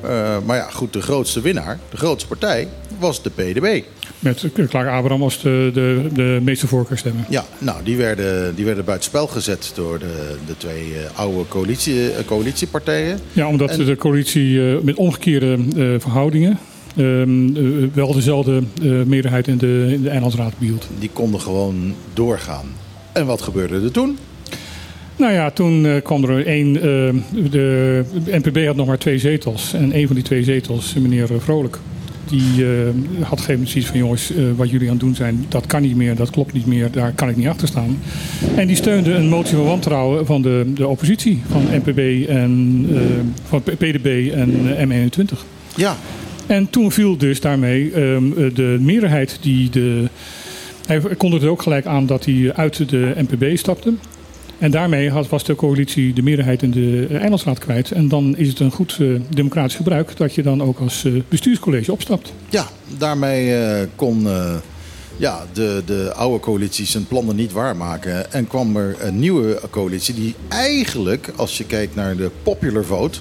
Eh, 0.01 0.37
maar 0.45 0.57
ja, 0.57 0.67
goed, 0.71 0.93
de 0.93 1.01
grootste 1.01 1.41
winnaar, 1.41 1.79
de 1.89 1.97
grootste 1.97 2.27
partij, 2.27 2.67
was 2.99 3.23
de 3.23 3.29
PDB. 3.29 3.83
Met 4.19 4.45
Klaar 4.69 4.89
Abraham 4.89 5.21
als 5.23 5.41
de, 5.41 5.69
de, 5.73 6.07
de 6.13 6.39
meeste 6.43 6.67
voorkeurstemmen. 6.67 7.25
Ja, 7.29 7.45
nou, 7.57 7.83
die 7.83 7.97
werden, 7.97 8.55
die 8.55 8.65
werden 8.65 8.85
buitenspel 8.85 9.27
gezet 9.27 9.71
door 9.75 9.99
de, 9.99 10.35
de 10.45 10.57
twee 10.57 10.93
eh, 10.93 11.19
oude 11.19 11.47
coalitie, 11.47 12.11
eh, 12.11 12.25
coalitiepartijen. 12.25 13.19
Ja, 13.33 13.47
omdat 13.47 13.69
En- 13.69 13.85
de 13.85 13.95
coalitie 13.95 14.71
eh, 14.71 14.79
met 14.81 14.95
omgekeerde 14.95 15.57
eh, 15.75 15.85
verhoudingen 15.99 16.59
ehm, 16.95 17.55
eh, 17.57 17.63
wel 17.93 18.13
dezelfde 18.13 18.61
eh, 18.83 18.89
meerderheid 19.03 19.47
in 19.47 19.57
de, 19.57 19.87
in 19.93 20.01
de 20.01 20.09
eilandsraad 20.09 20.53
behield. 20.59 20.87
Die 20.99 21.09
konden 21.13 21.41
gewoon 21.41 21.93
doorgaan. 22.13 22.65
En 23.17 23.25
wat 23.25 23.41
gebeurde 23.41 23.81
er 23.81 23.91
toen? 23.91 24.17
Nou 25.15 25.33
ja, 25.33 25.51
toen 25.51 25.85
eh, 25.85 26.01
kwam 26.03 26.23
er 26.23 26.45
één. 26.45 26.75
eh, 26.75 26.81
de 27.51 28.03
NPB 28.25 28.65
had 28.65 28.75
nog 28.75 28.87
maar 28.87 28.97
twee 28.97 29.19
zetels. 29.19 29.73
En 29.73 29.97
een 29.97 30.07
van 30.07 30.15
die 30.15 30.25
twee 30.25 30.43
zetels, 30.43 30.93
meneer 30.93 31.27
Vrolijk. 31.37 31.79
Die 32.25 32.65
eh, 32.65 32.69
had 33.21 33.31
op 33.31 33.31
een 33.31 33.37
gegeven 33.37 33.51
moment 33.51 33.69
zoiets 33.69 33.89
van: 33.89 33.99
jongens, 33.99 34.31
wat 34.55 34.69
jullie 34.69 34.87
aan 34.87 34.93
het 34.93 35.03
doen 35.03 35.15
zijn, 35.15 35.45
dat 35.49 35.65
kan 35.65 35.81
niet 35.81 35.95
meer, 35.95 36.15
dat 36.15 36.29
klopt 36.29 36.53
niet 36.53 36.65
meer, 36.65 36.91
daar 36.91 37.11
kan 37.11 37.29
ik 37.29 37.35
niet 37.35 37.47
achter 37.47 37.67
staan. 37.67 37.99
En 38.55 38.67
die 38.67 38.75
steunde 38.75 39.13
een 39.13 39.29
motie 39.29 39.55
van 39.55 39.65
wantrouwen 39.65 40.25
van 40.25 40.41
de, 40.41 40.71
de 40.75 40.87
oppositie, 40.87 41.41
van 41.49 41.63
NPB 41.71 42.27
en 42.29 42.85
van 43.47 43.61
PDB 43.61 44.31
en 44.33 44.77
eh, 44.77 45.09
M21. 45.09 45.37
Ja, 45.75 45.97
En 46.47 46.69
toen 46.69 46.91
viel 46.91 47.17
dus 47.17 47.41
daarmee 47.41 47.91
ehm, 47.91 48.53
de 48.53 48.77
meerderheid 48.79 49.37
die 49.41 49.69
de. 49.69 50.07
Hij 50.87 51.15
kondigde 51.17 51.49
ook 51.49 51.61
gelijk 51.61 51.85
aan 51.85 52.05
dat 52.05 52.25
hij 52.25 52.51
uit 52.55 52.89
de 52.89 53.13
NPB 53.15 53.57
stapte. 53.57 53.93
En 54.57 54.71
daarmee 54.71 55.09
had, 55.09 55.29
was 55.29 55.43
de 55.43 55.55
coalitie 55.55 56.13
de 56.13 56.21
meerderheid 56.21 56.61
in 56.61 56.71
de 56.71 57.07
eh, 57.09 57.21
eilandsraad 57.21 57.59
kwijt. 57.59 57.91
En 57.91 58.07
dan 58.07 58.37
is 58.37 58.47
het 58.47 58.59
een 58.59 58.71
goed 58.71 58.97
eh, 58.99 59.07
democratisch 59.29 59.75
gebruik 59.75 60.17
dat 60.17 60.35
je 60.35 60.43
dan 60.43 60.63
ook 60.63 60.79
als 60.79 61.05
eh, 61.05 61.13
bestuurscollege 61.29 61.91
opstapt. 61.91 62.33
ja 62.49 62.67
daarmee 62.97 63.55
kon 63.95 64.27
ja, 65.17 65.45
de, 65.53 65.81
de 65.85 66.13
oude 66.15 66.39
coalitie 66.39 66.85
zijn 66.85 67.07
plannen 67.07 67.35
niet 67.35 67.51
waarmaken. 67.51 68.31
En 68.31 68.47
kwam 68.47 68.77
er 68.77 68.95
een 68.99 69.19
nieuwe 69.19 69.61
coalitie 69.69 70.13
die 70.13 70.35
eigenlijk, 70.47 71.31
als 71.35 71.57
je 71.57 71.65
kijkt 71.65 71.95
naar 71.95 72.15
de 72.15 72.31
popular 72.43 72.83
vote, 72.83 73.19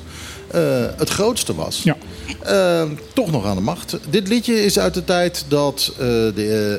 het 0.96 1.08
grootste 1.08 1.54
was. 1.54 1.82
Ja. 1.82 1.96
Eh, 2.42 2.90
toch 3.14 3.30
nog 3.30 3.44
aan 3.46 3.56
de 3.56 3.62
macht. 3.62 3.98
Dit 4.10 4.28
liedje 4.28 4.64
is 4.64 4.78
uit 4.78 4.94
de 4.94 5.04
tijd 5.04 5.44
dat 5.48 5.92
eh, 5.92 5.98
de, 5.98 6.32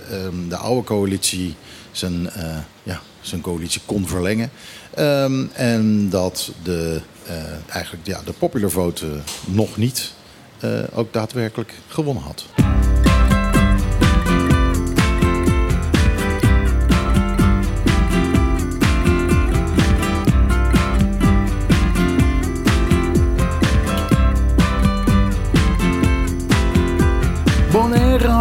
eh, 0.10 0.26
ehm, 0.26 0.50
de 0.50 0.58
oude 0.58 0.84
coalitie 0.84 1.56
zijn, 1.92 2.30
eh, 2.30 2.58
ja, 2.84 3.02
zijn 3.22 3.42
coalitie 3.42 3.82
kon 3.86 4.08
verlengen. 4.08 4.52
Ehm, 4.94 5.46
en 5.54 6.10
dat 6.10 6.52
de, 6.64 7.02
eh, 7.26 7.36
eigenlijk, 7.68 8.08
ja, 8.08 8.22
de 8.26 8.34
popular 8.34 8.72
vote 8.72 9.06
eh, 9.06 9.12
nog 9.46 9.78
niet 9.78 10.12
eh, 10.60 10.70
ook 10.94 11.14
daadwerkelijk 11.14 11.74
gewonnen 11.88 12.24
had. 12.24 12.46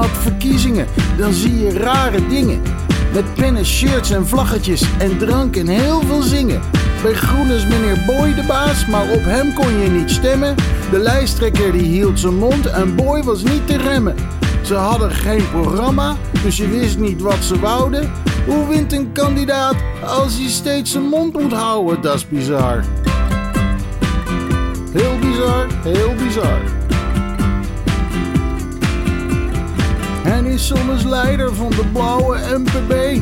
Had 0.07 0.19
verkiezingen, 0.19 0.87
dan 1.19 1.33
zie 1.33 1.59
je 1.59 1.79
rare 1.79 2.27
dingen. 2.27 2.63
Met 3.13 3.35
pennen, 3.35 3.67
shirts 3.67 4.11
en 4.11 4.27
vlaggetjes 4.27 4.85
en 4.99 5.19
drank 5.19 5.57
en 5.57 5.69
heel 5.69 6.01
veel 6.01 6.23
zingen. 6.23 6.61
Bij 7.03 7.13
Groen 7.13 7.51
is 7.51 7.67
meneer 7.67 8.03
Boy 8.07 8.35
de 8.35 8.45
baas, 8.47 8.87
maar 8.87 9.11
op 9.11 9.25
hem 9.25 9.55
kon 9.55 9.79
je 9.79 9.91
niet 9.91 10.11
stemmen. 10.11 10.55
De 10.91 10.99
lijsttrekker 10.99 11.73
die 11.73 11.83
hield 11.83 12.21
zijn 12.21 12.37
mond 12.37 12.67
en 12.67 12.95
Boy 12.95 13.23
was 13.23 13.43
niet 13.43 13.67
te 13.67 13.77
remmen. 13.77 14.15
Ze 14.63 14.75
hadden 14.75 15.11
geen 15.11 15.51
programma, 15.51 16.17
dus 16.43 16.57
je 16.57 16.69
wist 16.69 16.99
niet 16.99 17.21
wat 17.21 17.45
ze 17.45 17.61
wouden. 17.61 18.13
Hoe 18.47 18.69
wint 18.69 18.93
een 18.93 19.13
kandidaat 19.13 19.77
als 20.05 20.39
hij 20.39 20.49
steeds 20.49 20.93
zijn 20.93 21.05
mond 21.05 21.33
moet 21.33 21.53
houden? 21.53 22.03
Dat 22.03 22.15
is 22.15 22.29
bizar. 22.29 22.85
Heel 24.93 25.19
bizar, 25.19 25.67
heel 25.83 26.15
bizar. 26.25 26.61
Is 30.47 30.67
soms 30.67 31.05
leider 31.05 31.55
van 31.55 31.71
de 31.71 31.85
blauwe 31.93 32.39
MPB. 32.59 33.21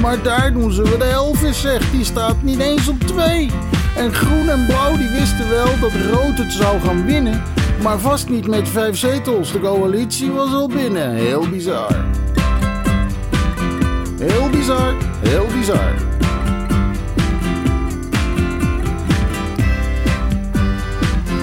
Maar 0.00 0.22
daar 0.22 0.52
doen 0.52 0.72
ze 0.72 0.82
wat 0.82 1.00
Elvis 1.00 1.60
zegt, 1.60 1.90
die 1.90 2.04
staat 2.04 2.42
niet 2.42 2.58
eens 2.58 2.88
op 2.88 3.00
twee. 3.00 3.50
En 3.96 4.14
groen 4.14 4.48
en 4.48 4.66
blauw 4.66 4.96
die 4.96 5.08
wisten 5.08 5.48
wel 5.48 5.78
dat 5.80 5.92
rood 6.10 6.38
het 6.38 6.52
zou 6.52 6.80
gaan 6.80 7.06
winnen. 7.06 7.42
Maar 7.82 7.98
vast 7.98 8.28
niet 8.28 8.46
met 8.46 8.68
vijf 8.68 8.96
zetels, 8.96 9.52
de 9.52 9.60
coalitie 9.60 10.30
was 10.30 10.52
al 10.52 10.68
binnen. 10.68 11.14
Heel 11.14 11.48
bizar. 11.48 12.04
Heel 14.18 14.48
bizar, 14.50 14.94
heel 15.20 15.46
bizar. 15.58 15.94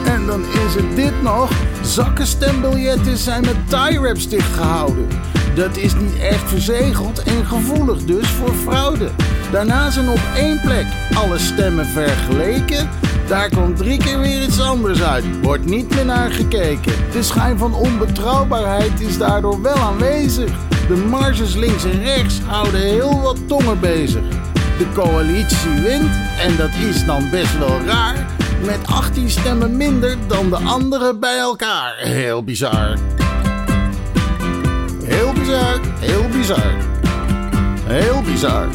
En 0.06 0.26
dan 0.26 0.42
is 0.42 0.76
het 0.76 0.96
dit 0.96 1.22
nog. 1.22 1.69
Zakken 1.90 2.28
stembiljetten 2.28 3.18
zijn 3.18 3.42
met 3.42 3.56
tie-wraps 3.70 4.30
dichtgehouden. 4.30 5.08
Dat 5.56 5.78
is 5.78 5.96
niet 5.96 6.20
echt 6.20 6.50
verzegeld 6.50 7.24
en 7.24 7.46
gevoelig 7.46 8.04
dus 8.04 8.28
voor 8.28 8.54
fraude. 8.54 9.10
Daarna 9.52 9.90
zijn 9.90 10.10
op 10.10 10.20
één 10.36 10.62
plek 10.62 10.86
alle 11.14 11.38
stemmen 11.38 11.86
vergeleken. 11.86 12.90
Daar 13.28 13.50
komt 13.50 13.78
drie 13.78 13.98
keer 13.98 14.20
weer 14.20 14.44
iets 14.44 14.62
anders 14.62 15.04
uit. 15.04 15.26
Wordt 15.42 15.66
niet 15.66 15.96
meer 15.96 16.06
naar 16.06 16.32
gekeken. 16.32 16.94
De 17.12 17.24
schijn 17.24 17.58
van 17.58 17.74
onbetrouwbaarheid 17.74 19.02
is 19.02 19.18
daardoor 19.18 19.62
wel 19.62 19.78
aanwezig. 19.78 20.52
De 20.88 20.96
marges 20.96 21.56
links 21.56 21.84
en 21.84 22.04
rechts 22.04 22.40
houden 22.46 22.82
heel 22.82 23.22
wat 23.22 23.48
tongen 23.48 23.80
bezig. 23.80 24.24
De 24.78 24.88
coalitie 24.94 25.82
wint 25.82 26.16
en 26.40 26.56
dat 26.58 26.72
is 26.90 27.06
dan 27.06 27.30
best 27.30 27.58
wel 27.58 27.80
raar. 27.86 28.38
Met 28.66 28.80
18 28.86 29.30
stemmen 29.30 29.78
minder 29.78 30.18
dan 30.28 30.50
de 30.50 30.56
anderen 30.56 31.20
bij 31.20 31.38
elkaar. 31.38 31.96
Heel 31.98 32.44
bizar. 32.44 32.98
Heel 35.04 35.34
bizar, 35.34 35.80
heel 36.00 36.28
bizar. 36.30 36.76
Heel 37.86 38.22
bizar. 38.22 38.68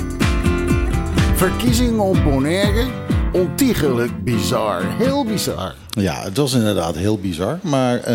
Verkiezingen 1.34 2.00
op 2.00 2.24
Bonaire, 2.24 2.86
ontiegelijk 3.32 4.24
bizar. 4.24 4.82
Heel 4.98 5.24
bizar. 5.24 5.74
Ja, 5.90 6.22
het 6.22 6.36
was 6.36 6.54
inderdaad 6.54 6.96
heel 6.96 7.18
bizar. 7.18 7.58
Maar 7.62 8.00
eh, 8.00 8.14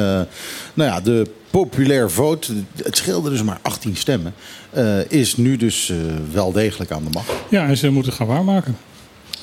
nou 0.74 0.90
ja, 0.90 1.02
de 1.02 1.28
populair 1.50 2.12
vote, 2.12 2.54
het 2.84 2.98
scheelde 2.98 3.30
dus 3.30 3.44
maar 3.44 3.60
18 3.62 3.96
stemmen, 3.96 4.34
eh, 4.70 5.12
is 5.12 5.38
nu 5.38 5.58
dus 5.58 5.90
eh, 5.90 5.98
wel 6.32 6.52
degelijk 6.52 6.92
aan 6.92 7.04
de 7.04 7.10
macht. 7.10 7.32
Ja, 7.50 7.68
en 7.68 7.78
ze 7.78 7.90
moeten 7.90 8.14
gaan 8.14 8.28
waarmaken. 8.28 8.78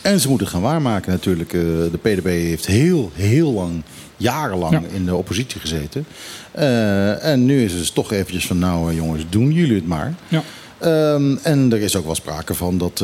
En 0.07 0.21
ze 0.21 0.29
moeten 0.29 0.47
gaan 0.47 0.61
waarmaken 0.61 1.13
natuurlijk. 1.13 1.53
Eh, 1.53 1.61
de 1.61 1.99
PDB 2.03 2.25
heeft 2.27 2.67
heel, 2.67 3.11
heel 3.15 3.53
lang, 3.53 3.83
jarenlang 4.17 4.73
Ja. 4.73 4.83
in 4.93 5.05
de 5.05 5.15
oppositie 5.15 5.61
gezeten. 5.61 6.07
Eh, 6.51 7.25
en 7.25 7.45
nu 7.45 7.63
is 7.65 7.71
het 7.71 7.81
dus 7.81 7.91
toch 7.91 8.13
eventjes 8.13 8.47
van, 8.47 8.59
nou 8.59 8.91
eh, 8.91 8.97
jongens, 8.97 9.25
doen 9.29 9.53
jullie 9.53 9.75
het 9.75 9.87
maar. 9.87 10.15
Ja. 10.29 10.43
Ehm, 10.79 11.37
en 11.43 11.73
er 11.73 11.81
is 11.81 11.97
ook 11.97 12.05
wel 12.05 12.15
sprake 12.15 12.55
van 12.55 12.79
dat 12.79 12.99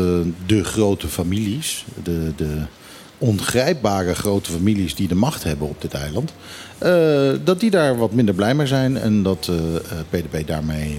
de 0.46 0.64
grote 0.64 1.09
families, 1.09 1.84
de, 2.03 2.32
de 2.36 2.57
ongrijpbare 3.18 4.14
grote 4.14 4.50
families 4.50 4.94
die 4.94 5.09
de 5.09 5.14
macht 5.14 5.44
hebben 5.44 5.68
op 5.68 5.80
dit 5.80 5.94
eiland, 5.94 6.32
dat 7.44 7.61
die 7.61 7.70
daar 7.70 7.96
wat 7.98 8.12
minder 8.12 8.34
blij 8.34 8.55
mee 8.55 8.66
zijn 8.66 8.96
en 8.96 9.22
dat 9.22 9.50
eh, 9.50 9.98
PDB 10.11 10.46
daarmee 10.46 10.98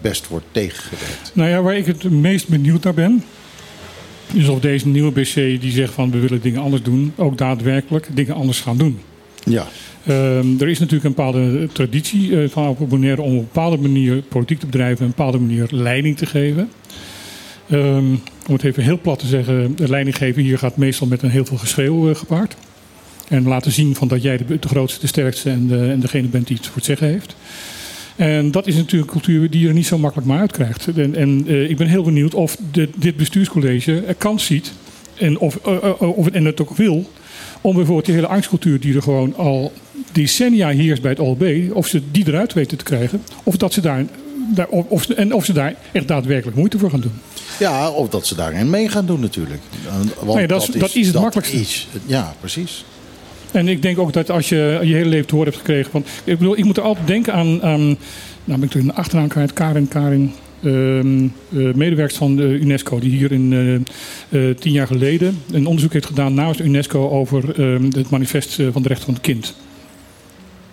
best 0.00 0.28
wordt 0.28 0.46
tegengewerkt. 0.50 1.30
Nou 1.32 1.48
ja, 1.48 1.62
waar 1.62 1.76
ik 1.76 1.86
het 1.86 2.10
meest 2.10 2.48
benieuwd 2.48 2.84
naar 2.84 2.94
ben. 2.94 3.24
Is 4.34 4.48
of 4.48 4.60
deze 4.60 4.88
nieuwe 4.88 5.10
BC 5.10 5.34
die 5.34 5.70
zegt 5.70 5.92
van 5.92 6.10
we 6.10 6.18
willen 6.18 6.40
dingen 6.40 6.60
anders 6.60 6.82
doen. 6.82 7.12
ook 7.16 7.38
daadwerkelijk 7.38 8.08
dingen 8.14 8.34
anders 8.34 8.60
gaan 8.60 8.76
doen. 8.76 8.98
Ja, 9.44 9.66
Ehm, 10.06 10.60
er 10.60 10.68
is 10.68 10.78
natuurlijk 10.78 11.04
een 11.04 11.14
bepaalde 11.14 11.68
traditie 11.72 12.42
eh, 12.42 12.48
van 12.48 12.76
Bonaire 12.88 13.22
om 13.22 13.32
op 13.32 13.38
een 13.38 13.44
bepaalde 13.52 13.76
manier 13.76 14.22
politiek 14.22 14.58
te 14.58 14.66
bedrijven, 14.66 15.04
een 15.04 15.12
bepaalde 15.16 15.38
manier 15.38 15.66
leiding 15.70 16.16
te 16.16 16.26
geven. 16.26 16.68
Ehm, 17.70 18.04
om 18.48 18.54
het 18.54 18.64
even 18.64 18.82
heel 18.82 19.00
plat 19.00 19.18
te 19.18 19.26
zeggen, 19.26 19.76
de 19.76 19.88
leiding 19.88 20.16
geven 20.16 20.42
hier 20.42 20.58
gaat 20.58 20.76
meestal 20.76 21.06
met 21.06 21.22
een 21.22 21.30
heel 21.30 21.44
veel 21.44 21.56
geschreeuw 21.56 22.08
eh, 22.08 22.14
gepaard. 22.14 22.56
En 23.28 23.48
laten 23.48 23.72
zien 23.72 23.94
van 23.94 24.08
dat 24.08 24.22
jij 24.22 24.36
de, 24.36 24.58
de 24.58 24.68
grootste, 24.68 25.00
de 25.00 25.06
sterkste 25.06 25.50
en, 25.50 25.66
de, 25.66 25.88
en 25.90 26.00
degene 26.00 26.28
bent 26.28 26.46
die 26.46 26.56
het 26.56 26.66
voor 26.66 26.76
het 26.76 26.84
zeggen 26.84 27.08
heeft. 27.08 27.36
En 28.16 28.50
dat 28.50 28.66
is 28.66 28.74
natuurlijk 28.74 29.12
een 29.12 29.20
cultuur 29.20 29.50
die 29.50 29.60
je 29.60 29.68
er 29.68 29.74
niet 29.74 29.86
zo 29.86 29.98
makkelijk 29.98 30.28
maar 30.28 30.40
uitkrijgt. 30.40 30.88
En, 30.96 31.14
en 31.14 31.44
eh, 31.46 31.70
ik 31.70 31.76
ben 31.76 31.86
heel 31.86 32.02
benieuwd 32.02 32.34
of 32.34 32.56
de, 32.72 32.88
dit 32.96 33.16
bestuurscollege 33.16 34.02
er 34.06 34.14
kans 34.14 34.44
ziet, 34.44 34.72
en 35.18 35.38
of, 35.38 35.56
eh, 35.66 35.76
eh, 35.76 36.02
of 36.16 36.24
het, 36.24 36.34
en 36.34 36.44
het 36.44 36.60
ook 36.60 36.76
wil, 36.76 37.10
om 37.60 37.74
bijvoorbeeld 37.74 38.06
die 38.06 38.14
hele 38.14 38.26
angstcultuur 38.26 38.80
die 38.80 38.94
er 38.94 39.02
gewoon 39.02 39.36
al 39.36 39.72
decennia 40.12 40.68
heerst 40.68 41.02
bij 41.02 41.10
het 41.10 41.20
OLB, 41.20 41.70
of 41.72 41.86
ze 41.86 42.02
die 42.10 42.26
eruit 42.28 42.52
weten 42.52 42.78
te 42.78 42.84
krijgen. 42.84 43.22
Of 43.42 43.56
dat 43.56 43.72
ze 43.72 43.80
daar 43.80 44.04
daar, 44.54 44.68
of, 44.68 45.08
en 45.08 45.34
of 45.34 45.44
ze 45.44 45.52
daar 45.52 45.74
echt 45.92 46.08
daadwerkelijk 46.08 46.56
moeite 46.56 46.78
voor 46.78 46.90
gaan 46.90 47.00
doen. 47.00 47.12
Ja, 47.58 47.90
of 47.90 48.08
dat 48.08 48.26
ze 48.26 48.34
daarin 48.34 48.70
mee 48.70 48.88
gaan 48.88 49.06
doen 49.06 49.20
natuurlijk. 49.20 49.60
Want 50.20 50.34
Nee, 50.38 50.46
dat 50.46 50.62
is- 50.68 50.74
dat 50.80 50.94
is 50.94 51.06
het 51.06 51.16
makkelijkste. 51.20 51.56
is- 51.56 51.86
ja, 52.06 52.34
precies. 52.40 52.84
En 53.52 53.68
ik 53.68 53.82
denk 53.82 53.98
ook 53.98 54.12
dat 54.12 54.30
als 54.30 54.48
je 54.48 54.78
je 54.82 54.94
hele 54.94 55.08
leven 55.08 55.26
te 55.26 55.34
horen 55.34 55.48
hebt 55.52 55.62
gekregen. 55.64 55.92
Want 55.92 56.06
ik 56.24 56.38
bedoel, 56.38 56.58
ik 56.58 56.64
moet 56.64 56.76
er 56.76 56.82
altijd 56.82 57.06
denken 57.06 57.32
aan. 57.32 57.62
aan 57.62 57.80
nou 58.44 58.58
ben 58.58 58.62
ik 58.62 58.70
toen 58.70 58.86
de 58.86 58.92
achternaam 58.94 59.28
kwijt. 59.28 59.52
Karin, 59.52 59.88
Karin. 59.88 60.32
eh, 60.62 61.74
medewerkster 61.74 62.22
van 62.22 62.36
de 62.36 62.42
UNESCO. 62.42 62.98
Die 62.98 63.10
hier 63.10 63.32
in 63.32 63.52
eh, 64.28 64.40
tien 64.50 64.72
jaar 64.72 64.86
geleden 64.86 65.38
een 65.52 65.66
onderzoek 65.66 65.92
heeft 65.92 66.06
gedaan 66.06 66.34
namens 66.34 66.58
de 66.58 66.64
UNESCO 66.64 67.08
over 67.10 67.60
ehm, 67.60 67.84
het 67.84 68.10
manifest 68.10 68.58
van 68.72 68.82
de 68.82 68.88
rechten 68.88 69.04
van 69.06 69.14
het 69.14 69.22
kind. 69.22 69.54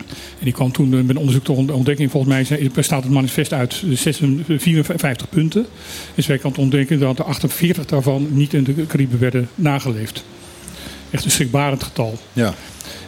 En 0.10 0.46
die 0.46 0.54
kwam 0.54 0.72
toen 0.72 0.90
met 0.90 1.10
een 1.10 1.18
onderzoek 1.18 1.44
tot 1.44 1.58
ont- 1.58 1.72
ontdekking. 1.72 2.12
Volgens 2.12 2.50
mij 2.50 2.70
bestaat 2.74 3.04
het 3.04 3.12
manifest 3.12 3.54
uit 3.54 3.84
56 3.94 4.62
54 4.62 5.30
punten. 5.30 5.66
En 6.16 6.24
zij 6.24 6.38
kan 6.38 6.54
ontdekken 6.58 7.00
dat 7.00 7.20
er 7.20 7.26
48 7.26 7.86
daarvan 7.86 8.28
niet 8.32 8.54
in 8.54 8.64
de 8.64 8.86
Cariben 8.88 9.20
werden 9.20 9.50
nageleefd. 9.56 10.24
Echt 11.12 11.26
een 11.26 11.32
schrikbarend 11.32 11.84
getal. 11.84 12.18
Ja. 12.34 12.54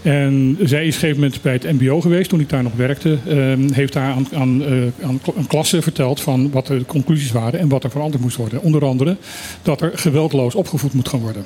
En 0.02 0.58
zij 0.64 0.86
is 0.86 0.95
op 0.95 1.02
een 1.04 1.10
gegeven 1.10 1.16
moment 1.22 1.41
bij 1.41 1.54
het 1.54 1.64
MBO 1.64 2.02
geweest 2.02 2.30
toen 2.30 2.39
ik 2.39 2.49
daar 2.49 2.64
nog 2.64 2.74
werkte. 2.76 3.18
Ehm, 3.28 3.72
heeft 3.74 3.93
daar 3.93 4.14
aan, 4.14 4.28
aan, 4.34 4.64
eh, 4.66 5.06
aan 5.06 5.20
kl- 5.22 5.32
een 5.38 5.47
klasse 5.47 5.82
verteld 5.82 6.22
van 6.22 6.52
wat 6.52 6.68
de 6.68 6.86
conclusies 6.86 7.32
waren 7.32 7.60
en 7.60 7.70
wat 7.70 7.84
er 7.84 7.91
veranderd 7.91 8.24
moest 8.24 8.38
worden. 8.38 8.62
Onder 8.62 8.86
andere 8.86 9.18
dat 9.62 9.82
er 9.82 9.91
geweldloos 9.95 10.56
opgevoed 10.56 10.93
moet 10.93 11.10
gaan 11.10 11.20
worden. 11.20 11.45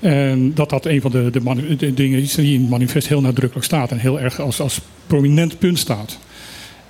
En 0.00 0.54
dat 0.54 0.70
dat 0.70 0.86
een 0.86 1.00
van 1.00 1.10
de, 1.10 1.30
de, 1.30 1.76
de 1.76 1.94
dingen 1.94 2.20
is 2.22 2.34
die 2.34 2.54
in 2.54 2.60
het 2.60 2.70
manifest 2.70 3.08
heel 3.08 3.20
nadrukkelijk 3.20 3.66
staat 3.66 3.90
en 3.90 3.98
heel 3.98 4.20
erg 4.20 4.40
als, 4.40 4.60
als 4.60 4.80
prominent 5.06 5.58
punt 5.58 5.78
staat. 5.78 6.18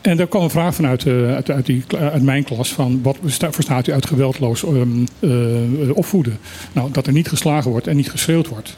En 0.01 0.17
daar 0.17 0.27
kwam 0.27 0.43
een 0.43 0.51
vraag 0.51 0.75
vanuit 0.75 1.07
uit, 1.07 1.35
uit, 1.35 1.51
uit, 1.51 1.67
die, 1.67 1.85
uit 1.99 2.23
mijn 2.23 2.45
klas 2.45 2.73
van 2.73 3.03
wat 3.03 3.17
verstaat 3.51 3.87
u 3.87 3.93
uit 3.93 4.07
geweldloos 4.07 4.65
ehm, 4.65 5.05
eh, 5.21 5.97
opvoeden? 5.97 6.39
Nou, 6.73 6.91
dat 6.93 7.07
er 7.07 7.13
niet 7.13 7.29
geslagen 7.29 7.71
wordt 7.71 7.87
en 7.87 7.97
niet 7.97 8.11
geschreeuwd 8.11 8.49
wordt 8.49 8.77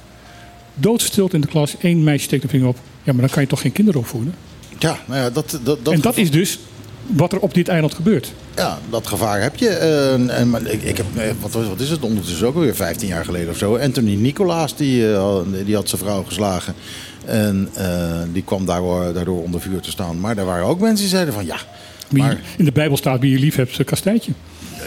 doodstilte 0.74 1.34
in 1.34 1.40
de 1.40 1.46
klas. 1.46 1.74
Eén 1.80 2.04
meisje 2.04 2.24
steekt 2.24 2.42
de 2.42 2.48
vinger 2.48 2.68
op. 2.68 2.76
Ja, 3.02 3.12
maar 3.12 3.20
dan 3.20 3.30
kan 3.30 3.42
je 3.42 3.48
toch 3.48 3.60
geen 3.60 3.72
kinderen 3.72 4.00
opvoeden? 4.00 4.34
Ja, 4.78 4.98
nou 5.06 5.20
ja, 5.20 5.30
dat, 5.30 5.58
dat, 5.62 5.84
dat 5.84 5.94
en 5.94 6.00
dat 6.00 6.16
is 6.16 6.30
dus 6.30 6.58
wat 7.06 7.32
er 7.32 7.38
op 7.38 7.54
dit 7.54 7.68
eiland 7.68 7.94
gebeurt. 7.94 8.32
Ja, 8.56 8.78
dat 8.90 9.06
gevaar 9.06 9.42
heb 9.42 9.56
je. 9.56 9.68
Eh, 9.68 10.38
en, 10.38 10.50
maar 10.50 10.66
ik, 10.66 10.82
ik 10.82 10.96
heb, 10.96 11.06
eh, 11.16 11.30
wat, 11.40 11.52
wat 11.52 11.80
is 11.80 11.90
het 11.90 12.02
ondertussen 12.02 12.46
ook 12.46 12.54
alweer 12.54 12.74
15 12.74 13.08
jaar 13.08 13.24
geleden 13.24 13.50
of 13.50 13.56
zo. 13.56 13.76
Anthony 13.76 14.14
Nicolaas, 14.14 14.76
die, 14.76 15.12
eh, 15.12 15.36
die 15.64 15.74
had 15.74 15.88
zijn 15.88 16.00
vrouw 16.00 16.22
geslagen. 16.22 16.74
En 17.24 17.68
eh, 17.74 18.20
die 18.32 18.42
kwam 18.42 18.66
daardoor, 18.66 19.12
daardoor 19.12 19.42
onder 19.42 19.60
vuur 19.60 19.80
te 19.80 19.90
staan. 19.90 20.20
Maar 20.20 20.38
er 20.38 20.44
waren 20.44 20.66
ook 20.66 20.80
mensen 20.80 20.96
die 20.98 21.08
zeiden 21.08 21.34
van 21.34 21.46
ja, 21.46 21.56
maar 22.10 22.40
In 22.56 22.64
de 22.64 22.72
Bijbel 22.72 22.96
staat 22.96 23.20
wie 23.20 23.30
je 23.30 23.38
lief 23.38 23.54
hebt, 23.56 23.84
kastijdt 23.84 24.24
je. 24.24 24.32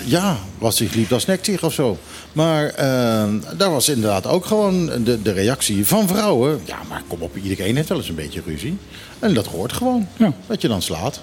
ja, 0.05 0.37
wat 0.57 0.75
zich 0.75 0.93
liep, 0.93 1.09
dat 1.09 1.21
snekt 1.21 1.45
zich 1.45 1.63
of 1.63 1.73
zo. 1.73 1.97
Maar 2.33 2.65
eh, 2.65 3.23
daar 3.57 3.71
was 3.71 3.89
inderdaad 3.89 4.27
ook 4.27 4.45
gewoon 4.45 4.85
de, 5.03 5.21
de 5.21 5.31
reactie 5.31 5.85
van 5.85 6.07
vrouwen. 6.07 6.59
Ja, 6.65 6.77
maar 6.89 7.01
kom 7.07 7.21
op, 7.21 7.37
iedereen 7.43 7.75
heeft 7.75 7.89
wel 7.89 7.97
eens 7.97 8.09
een 8.09 8.15
beetje 8.15 8.41
ruzie. 8.45 8.77
En 9.19 9.33
dat 9.33 9.45
hoort 9.47 9.73
gewoon, 9.73 10.07
Ja. 10.17 10.33
dat 10.47 10.61
je 10.61 10.67
dan 10.67 10.81
slaat. 10.81 11.21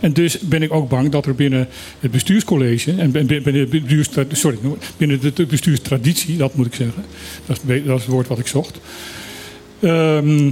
En 0.00 0.12
dus 0.12 0.38
ben 0.38 0.62
ik 0.62 0.72
ook 0.72 0.88
bang 0.88 1.10
dat 1.10 1.26
er 1.26 1.34
binnen 1.34 1.68
het 2.00 2.10
bestuurscollege 2.10 2.94
en 2.98 3.10
binnen 3.10 3.68
sorry, 4.32 4.58
binnen 4.96 5.20
de 5.34 5.46
bestuurstraditie, 5.46 6.36
dat 6.36 6.54
moet 6.54 6.66
ik 6.66 6.74
zeggen, 6.74 7.04
dat 7.46 7.60
is, 7.66 7.84
dat 7.84 7.96
is 7.96 8.02
het 8.04 8.12
woord 8.12 8.28
wat 8.28 8.38
ik 8.38 8.46
zocht, 8.46 8.78
ehm, 9.80 10.50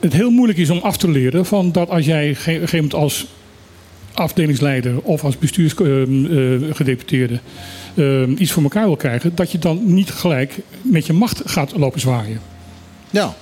het 0.00 0.12
heel 0.12 0.30
moeilijk 0.30 0.58
is 0.58 0.70
om 0.70 0.78
af 0.78 0.96
te 0.96 1.10
leren 1.10 1.46
van 1.46 1.72
dat 1.72 1.88
als 1.88 2.04
jij 2.06 2.34
ge- 2.34 2.40
op 2.40 2.46
een 2.46 2.52
gegeven 2.54 2.76
moment 2.76 2.94
als 2.94 3.26
afdelingsleider 4.14 5.00
of 5.02 5.24
als 5.24 5.38
bestuursgedeputeerde 5.38 7.38
iets 8.36 8.52
voor 8.52 8.62
elkaar 8.62 8.84
wil 8.86 8.96
krijgen, 8.96 9.34
dat 9.34 9.52
je 9.52 9.58
dan 9.58 9.80
niet 9.84 10.10
gelijk 10.10 10.58
met 10.82 11.06
je 11.06 11.12
macht 11.12 11.42
gaat 11.44 11.76
lopen 11.76 12.00
zwaaien. 12.00 12.40
Ja, 13.10 13.34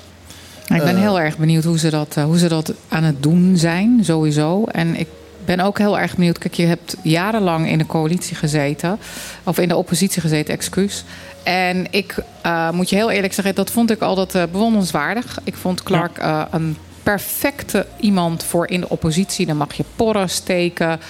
Nou, 0.69 0.81
ik 0.81 0.87
ben 0.87 0.97
Eh. 0.97 1.03
heel 1.03 1.21
erg 1.21 1.39
benieuwd 1.39 1.65
hoe 1.65 1.79
ze, 1.79 1.91
dat, 1.91 2.17
eh, 2.17 2.25
hoe 2.25 2.39
ze 2.39 2.49
dat 2.49 2.73
aan 2.89 3.03
het 3.05 3.23
doen 3.23 3.57
zijn, 3.57 3.99
sowieso. 4.03 4.65
En 4.65 4.99
ik 4.99 5.07
ben 5.45 5.61
ook 5.61 5.79
heel 5.79 5.99
erg 5.99 6.15
benieuwd. 6.15 6.39
Kijk, 6.39 6.55
je 6.55 6.67
hebt 6.67 6.97
jarenlang 7.03 7.69
in 7.69 7.79
de 7.79 7.87
coalitie 7.87 8.37
gezeten. 8.37 8.99
Of 9.45 9.59
in 9.59 9.69
de 9.69 9.77
oppositie 9.77 10.21
gezeten, 10.21 10.55
excuus. 10.55 11.05
En 11.45 11.87
ik 11.91 12.17
eh, 12.43 12.71
moet 12.71 12.91
je 12.91 12.97
heel 12.97 13.11
eerlijk 13.11 13.33
zeggen, 13.33 13.55
dat 13.55 13.71
vond 13.71 13.91
ik 13.91 14.01
altijd 14.01 14.35
eh, 14.35 14.43
bewonderenswaardig. 14.53 15.39
Ik 15.45 15.55
vond 15.55 15.83
Clark 15.83 16.19
eh, 16.19 16.43
een 16.51 16.77
perfecte 17.03 17.87
iemand 18.01 18.45
voor 18.45 18.69
in 18.69 18.81
de 18.81 18.89
oppositie. 18.89 19.47
Dan 19.47 19.57
mag 19.57 19.75
je 19.75 19.85
porren 19.97 20.31
steken, 20.31 21.01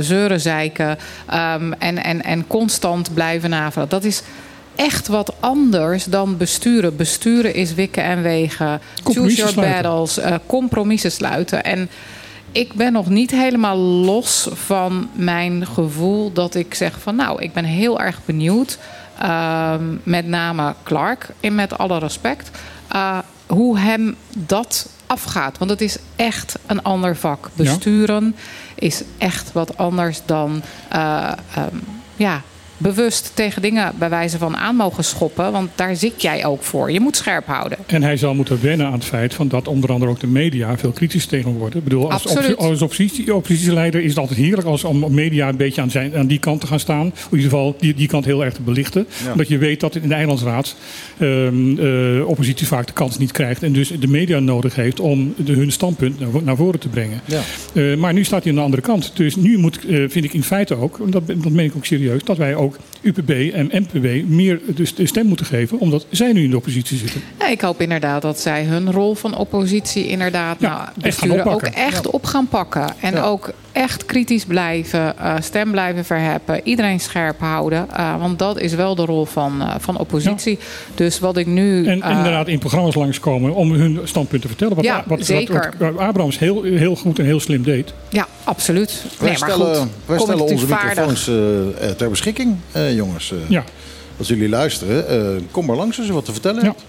zeuren 0.00 0.40
zeiken 0.40 0.98
ehm, 1.26 1.72
en, 1.72 2.04
en, 2.04 2.22
en 2.22 2.46
constant 2.46 3.14
blijven 3.14 3.50
navelen. 3.50 3.88
Dat 3.88 4.04
is 4.04 4.22
echt 4.74 5.08
wat 5.08 5.34
anders 5.40 6.04
dan 6.04 6.36
besturen. 6.36 6.96
Besturen 6.96 7.54
is 7.54 7.74
wikken 7.74 8.02
en 8.02 8.22
wegen. 8.22 8.80
Choose 9.04 9.36
your 9.36 9.54
battles, 9.54 10.18
compromissen 10.46 11.12
sluiten. 11.12 11.64
En 11.64 11.88
ik 12.54 12.72
ben 12.74 12.92
nog 12.92 13.08
niet 13.08 13.30
helemaal 13.30 13.76
los 13.78 14.48
van 14.52 15.08
mijn 15.12 15.66
gevoel 15.66 16.32
dat 16.32 16.54
ik 16.54 16.74
zeg 16.74 17.00
van 17.00 17.16
nou, 17.16 17.42
ik 17.42 17.52
ben 17.52 17.64
heel 17.64 18.00
erg 18.00 18.20
benieuwd. 18.24 18.78
ehm, 19.18 19.84
met 20.02 20.26
name 20.26 20.74
Clark, 20.82 21.28
en 21.40 21.54
met 21.54 21.78
alle 21.78 21.98
respect, 21.98 22.50
eh, 22.88 23.18
hoe 23.46 23.78
hem 23.78 24.16
dat 24.36 24.88
afgaat. 25.06 25.58
Want 25.58 25.70
het 25.70 25.80
is 25.80 25.96
echt 26.16 26.58
een 26.66 26.82
ander 26.82 27.16
vak. 27.16 27.50
Besturen 27.54 28.36
is 28.74 29.02
echt 29.18 29.52
wat 29.52 29.76
anders 29.76 30.20
dan 30.26 30.62
eh, 30.88 31.32
ehm, 31.54 31.76
ja, 32.16 32.42
bewust 32.84 33.30
tegen 33.34 33.62
dingen 33.62 33.92
bij 33.98 34.08
wijze 34.08 34.38
van 34.38 34.56
aan 34.56 34.76
mogen 34.76 35.04
schoppen. 35.04 35.52
Want 35.52 35.70
daar 35.74 35.96
zit 35.96 36.22
jij 36.22 36.44
ook 36.44 36.62
voor. 36.62 36.90
Je 36.90 37.00
moet 37.00 37.16
scherp 37.16 37.46
houden. 37.46 37.78
En 37.86 38.02
hij 38.02 38.16
zal 38.16 38.34
moeten 38.34 38.58
wennen 38.62 38.86
aan 38.86 38.92
het 38.92 39.04
feit 39.04 39.34
van 39.34 39.48
dat 39.48 39.68
onder 39.68 39.90
andere 39.90 40.10
ook 40.10 40.20
de 40.20 40.26
media 40.26 40.78
veel 40.78 40.90
kritisch 40.90 41.26
tegen 41.26 41.52
worden. 41.52 41.78
Ik 41.78 41.84
bedoel, 41.84 42.10
als, 42.10 42.26
Absoluut. 42.26 42.50
oppo- 42.50 42.70
als 42.70 42.82
oppositie, 42.82 43.34
oppositieleider 43.34 44.00
is 44.02 44.08
het 44.08 44.18
altijd 44.18 44.38
heerlijk 44.38 44.66
als 44.66 44.84
om 44.84 45.14
media 45.14 45.48
een 45.48 45.56
beetje 45.56 45.80
aan, 45.80 45.90
zijn, 45.90 46.16
aan 46.16 46.26
die 46.26 46.38
kant 46.38 46.60
te 46.60 46.66
gaan 46.66 46.80
staan. 46.80 47.06
In 47.06 47.12
ieder 47.30 47.50
geval 47.50 47.76
die, 47.78 47.94
die 47.94 48.08
kant 48.08 48.24
heel 48.24 48.44
erg 48.44 48.54
te 48.54 48.62
belichten. 48.62 49.06
Omdat 49.30 49.48
je 49.48 49.58
weet 49.58 49.80
dat 49.80 49.94
in 49.96 50.08
de 50.08 50.14
Eilandsraad 50.14 50.76
ehm, 51.18 51.78
eh, 51.78 52.28
oppositie 52.28 52.66
vaak 52.66 52.86
de 52.86 52.92
kans 52.92 53.18
niet 53.18 53.32
krijgt. 53.32 53.62
En 53.62 53.72
dus 53.72 53.88
de 53.88 54.08
media 54.08 54.38
nodig 54.38 54.74
heeft 54.74 55.00
om 55.00 55.34
de, 55.36 55.52
hun 55.52 55.72
standpunt 55.72 56.44
naar 56.44 56.56
voren 56.56 56.80
te 56.80 56.88
brengen. 56.88 57.20
Ja. 57.24 57.40
Eh, 57.74 57.96
maar 57.96 58.12
nu 58.12 58.24
staat 58.24 58.42
hij 58.42 58.52
aan 58.52 58.58
de 58.58 58.64
andere 58.64 58.82
kant. 58.82 59.12
Dus 59.14 59.36
nu 59.36 59.58
moet, 59.58 59.86
eh, 59.86 60.04
vind 60.08 60.24
ik 60.24 60.32
in 60.32 60.42
feite 60.42 60.74
ook, 60.74 60.98
en 60.98 61.10
dat, 61.10 61.26
dat 61.26 61.52
meen 61.52 61.66
ik 61.66 61.76
ook 61.76 61.84
serieus, 61.84 62.24
dat 62.24 62.36
wij 62.36 62.54
ook 62.54 62.73
Donc, 62.74 62.93
UPB 63.04 63.30
en 63.54 63.70
MPB 63.72 64.28
meer 64.28 64.60
dus 64.66 64.94
de 64.94 65.06
stem 65.06 65.26
moeten 65.26 65.46
geven. 65.46 65.78
Omdat 65.78 66.06
zij 66.10 66.32
nu 66.32 66.44
in 66.44 66.50
de 66.50 66.56
oppositie 66.56 66.98
zitten. 66.98 67.20
Ja, 67.38 67.48
ik 67.48 67.60
hoop 67.60 67.80
inderdaad 67.80 68.22
dat 68.22 68.40
zij 68.40 68.64
hun 68.64 68.92
rol 68.92 69.14
van 69.14 69.36
oppositie 69.36 70.06
inderdaad 70.08 70.56
Ja, 70.60 70.68
nou, 70.68 70.88
besturen 71.02 71.46
ook 71.46 71.62
echt 71.62 72.06
op 72.10 72.24
gaan 72.24 72.48
pakken. 72.48 72.86
En 73.00 73.12
Ja. 73.12 73.22
ook 73.22 73.52
echt 73.72 74.04
kritisch 74.04 74.44
blijven, 74.44 75.18
eh, 75.18 75.34
stem 75.40 75.70
blijven 75.70 76.04
verheffen, 76.04 76.60
iedereen 76.64 77.00
scherp 77.00 77.38
houden. 77.40 77.90
eh, 77.90 78.18
want 78.20 78.38
dat 78.38 78.58
is 78.60 78.74
wel 78.74 78.94
de 78.94 79.04
rol 79.04 79.24
van, 79.24 79.60
eh, 79.62 79.74
van 79.78 79.98
oppositie. 79.98 80.58
Dus 80.94 81.18
wat 81.18 81.36
ik 81.36 81.46
nu. 81.46 81.86
En 81.86 82.02
inderdaad 82.02 82.48
in 82.48 82.58
programma's 82.58 82.94
langskomen 82.94 83.54
om 83.54 83.72
hun 83.72 84.00
standpunt 84.04 84.42
te 84.42 84.48
vertellen. 84.48 84.74
Wat, 84.76 84.84
Ja, 84.84 85.04
wat, 85.06 85.18
wat, 85.18 85.26
zeker. 85.26 85.74
wat 85.78 85.98
Abrahams 85.98 86.38
heel, 86.38 86.62
heel 86.62 86.96
goed 86.96 87.18
en 87.18 87.24
heel 87.24 87.40
slim 87.40 87.62
deed. 87.62 87.92
Ja, 88.08 88.26
absoluut. 88.44 89.02
Wij 89.18 89.30
nee, 89.30 89.38
maar 89.38 89.50
stellen, 89.50 89.76
goed, 89.76 89.88
wij 90.06 90.18
stellen 90.18 90.42
onze 90.44 90.66
microfoons 90.66 91.24
ter 91.96 92.10
beschikking, 92.10 92.56
jongens. 92.94 93.32
Eh, 93.32 93.38
Ja. 93.48 93.64
Als 94.18 94.28
jullie 94.28 94.48
luisteren, 94.48 95.08
eh, 95.08 95.42
kom 95.50 95.66
maar 95.66 95.76
langs 95.76 95.98
als 95.98 96.06
je 96.06 96.12
wat 96.12 96.24
te 96.24 96.32
vertellen 96.32 96.62
Ja. 96.62 96.68
hebt. 96.68 96.84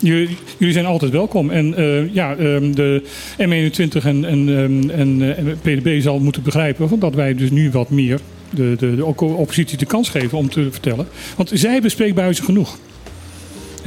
Jullie, 0.00 0.36
jullie 0.58 0.72
zijn 0.74 0.86
altijd 0.86 1.10
welkom. 1.12 1.50
En 1.50 1.74
eh, 1.76 2.14
ja, 2.14 2.36
ehm, 2.36 2.72
de 2.72 3.02
M21 3.38 4.04
en, 4.04 4.24
en, 4.24 4.48
ehm, 4.48 4.90
en, 4.90 5.22
eh, 5.22 5.38
en 5.38 5.58
PDB 5.62 6.00
zal 6.02 6.18
moeten 6.18 6.42
begrijpen 6.42 6.88
van 6.88 6.98
dat 6.98 7.14
wij 7.14 7.34
dus 7.34 7.50
nu 7.50 7.70
wat 7.70 7.90
meer 7.90 8.20
de, 8.50 8.74
de, 8.78 8.96
de 8.96 9.04
oppositie 9.04 9.78
de 9.78 9.86
kans 9.86 10.08
geven 10.08 10.38
om 10.38 10.48
te 10.50 10.68
vertellen. 10.70 11.06
Want 11.36 11.50
zij 11.54 11.72
hebben 11.72 11.90
spreekbuizen 11.90 12.44
genoeg. 12.44 12.78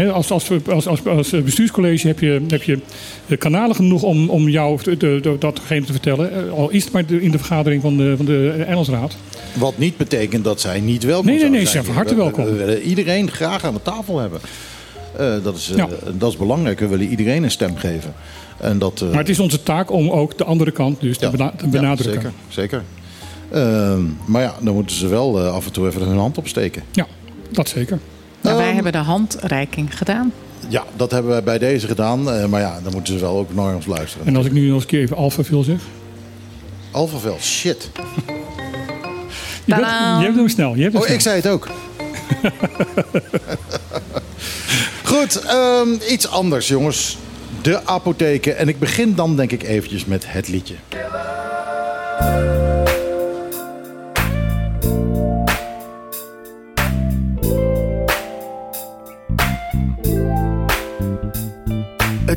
Als, 0.08 0.32
als, 0.32 0.50
als, 0.68 0.88
als, 0.88 1.06
als 1.06 1.30
bestuurscollege 1.30 2.08
heb 2.08 2.20
je, 2.20 2.42
heb 2.48 2.64
je 2.64 2.80
eh, 3.28 3.38
kanalen 3.38 3.76
genoeg 3.76 4.04
om, 4.04 4.30
om 4.30 4.50
jou 4.50 4.80
de, 4.84 4.98
de, 4.98 5.36
datgene 5.40 5.86
te 5.86 5.92
vertellen. 5.92 6.48
Eh, 6.48 6.52
Al 6.54 6.70
is 6.70 6.84
het 6.84 6.94
maar 6.94 7.04
in 7.12 7.32
de 7.32 7.38
vergadering 7.38 7.82
van 7.82 7.98
de, 7.98 8.14
van 8.18 8.26
de 8.26 8.50
Engelsraad. 8.68 9.16
Wat 9.54 9.78
niet 9.78 9.98
betekent 9.98 10.44
dat 10.44 10.62
zij 10.62 10.80
niet 10.80 11.04
welkom 11.04 11.26
Nee, 11.26 11.40
nee, 11.40 11.50
nee, 11.50 11.60
ze 11.60 11.68
zijn. 11.68 11.72
zijn 11.72 11.86
van 11.86 11.96
harte 11.96 12.16
We- 12.16 12.22
welkom. 12.22 12.44
We, 12.46 12.52
willen 12.54 12.82
iedereen 12.82 13.32
graag 13.32 13.64
aan 13.64 13.74
de 13.74 13.82
tafel 13.82 14.20
hebben. 14.20 14.40
Eh, 15.18 15.34
dat, 15.44 15.58
is, 15.58 15.70
eh, 15.72 15.78
Ja. 15.78 15.88
dat 16.18 16.32
is 16.32 16.38
belangrijk. 16.38 16.80
We 16.80 16.88
willen 16.88 17.08
iedereen 17.08 17.44
een 17.44 17.52
stem 17.52 17.76
geven. 17.76 18.14
En 18.58 18.80
dat, 18.80 19.02
eh, 19.02 19.10
Maar 19.10 19.18
het 19.20 19.30
is 19.30 19.40
onze 19.40 19.64
taak 19.64 19.92
om 19.92 20.10
ook 20.10 20.38
de 20.38 20.44
andere 20.44 20.72
kant 20.72 21.02
dus 21.02 21.18
te, 21.18 21.26
ja, 21.26 21.32
bena- 21.32 21.54
te 21.58 21.64
ja, 21.66 21.70
benadrukken. 21.72 22.34
zeker, 22.48 22.82
zeker. 22.82 22.84
Ehm, 23.52 24.02
maar 24.26 24.42
ja, 24.42 24.56
dan 24.62 24.74
moeten 24.74 24.96
ze 24.96 25.08
wel 25.08 25.40
eh, 25.40 25.54
af 25.54 25.66
en 25.66 25.72
toe 25.72 25.88
even 25.88 26.02
hun 26.08 26.18
hand 26.18 26.38
opsteken. 26.38 26.84
Ja, 26.92 27.08
dat 27.52 27.70
zeker. 27.70 28.00
Maar 28.42 28.56
wij 28.56 28.66
Ehm, 28.66 28.74
hebben 28.74 28.92
de 28.92 28.98
handreiking 28.98 29.98
gedaan. 29.98 30.32
Ja, 30.68 30.84
dat 30.96 31.12
hebben 31.12 31.36
we 31.36 31.42
bij 31.42 31.58
deze 31.58 31.88
gedaan. 31.88 32.32
eh, 32.32 32.46
maar 32.46 32.62
ja, 32.62 32.80
dan 32.84 32.92
moeten 32.94 33.14
ze 33.14 33.20
wel 33.20 33.38
ook 33.38 33.54
naar 33.54 33.76
ons 33.76 33.86
luisteren. 33.86 34.28
En 34.28 34.36
als 34.36 34.46
ik 34.46 34.52
nu 34.52 34.66
nog 34.66 34.74
eens 34.74 34.84
een 34.84 34.90
keer 34.90 35.02
even 35.02 35.16
alpha 35.16 35.44
veel 35.44 35.64
zeg. 35.64 35.80
Alphavel, 36.92 37.38
shit. 37.42 37.90
Je, 39.66 39.76
bent, 39.76 39.88
je 39.88 40.24
hebt 40.24 40.36
hem 40.36 40.48
snel. 40.50 40.76
Je 40.76 40.82
hebt 40.82 40.94
hem 40.94 41.02
Oh, 41.02 41.08
snel. 41.08 41.16
ik 41.18 41.22
zei 41.24 41.36
het 41.36 41.48
ook. 41.48 41.68
Goed, 45.04 45.40
ehm, 45.42 45.88
iets 46.10 46.28
anders 46.28 46.68
jongens. 46.68 47.18
De 47.62 47.86
apotheken. 47.86 48.58
En 48.58 48.68
ik 48.68 48.80
begin 48.80 49.16
dan 49.16 49.36
denk 49.36 49.52
ik 49.52 49.64
eventjes 49.64 50.06
met 50.06 50.24
het 50.28 50.48
liedje. 50.48 50.76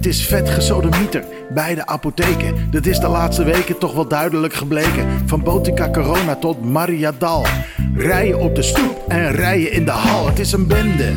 Het 0.03 0.11
is 0.11 0.27
vet 0.27 0.51
gesodemieter 0.51 1.25
bij 1.51 1.75
de 1.75 1.87
apotheken. 1.87 2.71
Dat 2.71 2.87
is 2.87 2.99
de 2.99 3.09
laatste 3.09 3.45
weken 3.45 3.79
toch 3.79 3.95
wel 3.95 4.09
duidelijk 4.09 4.55
gebleken. 4.55 5.07
Van 5.27 5.43
Botica 5.43 5.91
Corona 5.91 6.37
tot 6.37 6.65
Mariadal. 6.65 7.47
Rijden 7.95 8.41
op 8.41 8.55
de 8.55 8.63
stoep 8.63 9.05
en 9.09 9.33
rijden 9.33 9.73
in 9.73 9.85
de 9.85 9.91
hal. 9.91 10.27
Het 10.27 10.39
is 10.39 10.53
een 10.53 10.67
bende. 10.67 11.13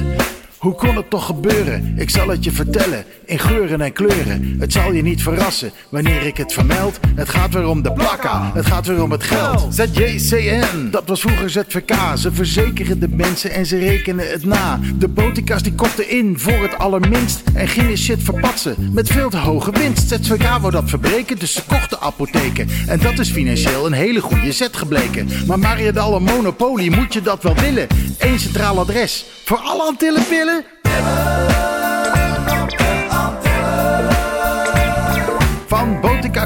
Hoe 0.57 0.75
kon 0.75 0.95
het 0.95 1.09
toch 1.09 1.25
gebeuren? 1.25 1.93
Ik 1.97 2.09
zal 2.09 2.27
het 2.27 2.43
je 2.43 2.51
vertellen, 2.51 3.03
in 3.25 3.39
geuren 3.39 3.81
en 3.81 3.93
kleuren. 3.93 4.55
Het 4.59 4.73
zal 4.73 4.91
je 4.91 5.01
niet 5.01 5.23
verrassen 5.23 5.71
wanneer 5.89 6.21
ik 6.21 6.37
het 6.37 6.53
vermeld. 6.53 6.99
Het 7.15 7.29
gaat 7.29 7.53
weer 7.53 7.67
om 7.67 7.81
de 7.81 7.93
plakka, 7.93 8.51
het 8.53 8.65
gaat 8.65 8.85
weer 8.85 9.03
om 9.03 9.11
het 9.11 9.23
geld. 9.23 9.75
ZJCN, 9.75 10.89
dat 10.91 11.03
was 11.05 11.21
vroeger 11.21 11.49
ZVK. 11.49 11.93
Ze 12.17 12.31
verzekeren 12.31 12.99
de 12.99 13.07
mensen 13.07 13.51
en 13.51 13.65
ze 13.65 13.77
rekenen 13.77 14.29
het 14.29 14.45
na. 14.45 14.79
De 14.95 15.07
botica's 15.07 15.63
die 15.63 15.73
kochten 15.73 16.09
in 16.09 16.39
voor 16.39 16.61
het 16.61 16.77
allerminst. 16.77 17.43
En 17.53 17.67
gingen 17.67 17.97
shit 17.97 18.23
verpatsen 18.23 18.75
met 18.93 19.09
veel 19.09 19.29
te 19.29 19.37
hoge 19.37 19.71
winst. 19.71 20.07
ZVK 20.07 20.57
wou 20.59 20.71
dat 20.71 20.89
verbreken, 20.89 21.39
dus 21.39 21.53
ze 21.53 21.63
kochten 21.67 21.99
apotheken. 22.01 22.69
En 22.87 22.99
dat 22.99 23.19
is 23.19 23.31
financieel 23.31 23.85
een 23.85 23.93
hele 23.93 24.21
goede 24.21 24.51
zet 24.51 24.77
gebleken. 24.77 25.27
Maar 25.47 25.59
Mariadal 25.59 26.15
een 26.15 26.23
monopolie, 26.23 26.91
moet 26.91 27.13
je 27.13 27.21
dat 27.21 27.43
wel 27.43 27.55
willen? 27.55 27.87
Eén 28.17 28.39
centraal 28.39 28.79
adres 28.79 29.25
voor 29.45 29.57
alle 29.57 29.83
Antillenpillen? 29.83 30.63
Van 30.81 31.54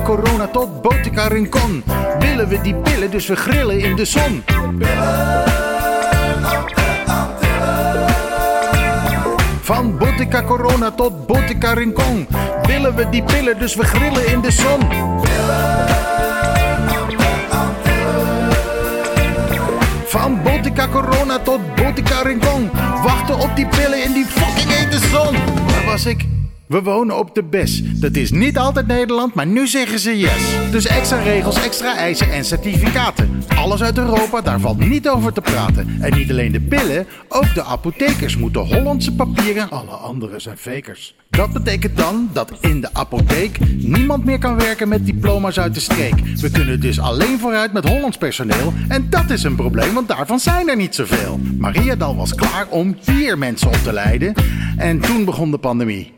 Corona 0.10 0.48
tot 0.48 0.82
Botica 0.82 1.28
Rincon 1.28 1.84
willen 2.20 2.48
we 2.48 2.62
die 2.62 2.76
pillen, 2.76 3.12
dus 3.12 3.28
we 3.28 3.36
grillen 3.36 3.80
in 3.80 3.96
de 3.96 4.06
zon. 4.06 4.44
Van 9.62 9.98
Botica 9.98 10.44
Corona 10.44 10.92
tot 10.92 11.28
Botica 11.28 11.74
Rincon 11.74 12.28
willen 12.62 12.96
we 12.96 13.10
die 13.10 13.24
pillen, 13.24 13.60
dus 13.60 13.76
we 13.76 13.84
grillen 13.84 14.28
in 14.28 14.42
de 14.42 14.52
zon. 14.52 14.80
Van 20.06 20.42
Botica 20.44 20.88
Corona 20.88 21.40
tot 21.40 21.76
Botica 21.76 22.22
Rincon. 22.22 22.70
Wachten 23.04 23.40
op 23.40 23.56
die 23.56 23.68
pillen 23.68 24.04
in 24.04 24.14
die 24.14 24.26
fucking 24.26 24.70
hete 24.70 25.08
zon. 25.08 25.36
Waar 25.66 25.86
was 25.86 26.06
ik? 26.06 26.39
We 26.70 26.82
wonen 26.82 27.18
op 27.18 27.36
de 27.36 27.44
BES. 27.44 27.82
Dat 28.00 28.16
is 28.16 28.32
niet 28.32 28.58
altijd 28.58 28.88
Nederland, 28.88 29.34
maar 29.34 29.48
nu 29.48 29.68
zeggen 29.68 30.00
ze 30.00 30.18
yes. 30.18 30.72
Dus 30.72 30.86
extra 30.86 31.22
regels, 31.22 31.64
extra 31.64 31.98
eisen 31.98 32.32
en 32.32 32.46
certificaten. 32.46 33.44
Alles 33.56 33.84
uit 33.84 33.98
Europa, 33.98 34.42
daar 34.42 34.60
valt 34.60 34.80
niet 34.80 35.10
over 35.10 35.34
te 35.34 35.42
praten. 35.42 35.98
En 36.02 36.18
niet 36.18 36.32
alleen 36.32 36.52
de 36.52 36.62
pillen, 36.62 37.08
ook 37.28 37.54
de 37.54 37.64
apothekers 37.64 38.38
moeten 38.38 38.62
Hollandse 38.62 39.16
papieren. 39.16 39.70
Alle 39.70 39.92
anderen 39.92 40.42
zijn 40.42 40.58
fakers. 40.58 41.16
Dat 41.30 41.54
betekent 41.54 41.98
dan 41.98 42.30
dat 42.34 42.52
in 42.60 42.82
de 42.82 42.94
apotheek 42.94 43.60
niemand 43.78 44.26
meer 44.26 44.40
kan 44.40 44.58
werken 44.58 44.88
met 44.88 45.06
diploma's 45.06 45.60
uit 45.60 45.74
de 45.74 45.80
streek. 45.80 46.16
We 46.36 46.52
kunnen 46.52 46.80
dus 46.80 47.00
alleen 47.00 47.40
vooruit 47.40 47.74
met 47.74 47.90
Hollands 47.90 48.18
personeel. 48.18 48.74
En 48.88 49.10
dat 49.10 49.30
is 49.30 49.44
een 49.44 49.56
probleem, 49.56 49.94
want 49.94 50.08
daarvan 50.08 50.40
zijn 50.40 50.70
er 50.70 50.76
niet 50.76 50.96
zoveel. 50.96 51.40
Mariadal 51.58 52.16
was 52.16 52.36
klaar 52.36 52.68
om 52.68 52.96
hier 53.06 53.38
mensen 53.38 53.68
op 53.68 53.74
te 53.84 53.94
leiden. 53.94 54.34
En 54.78 55.00
toen 55.00 55.26
begon 55.26 55.52
de 55.52 55.58
pandemie. 55.58 56.18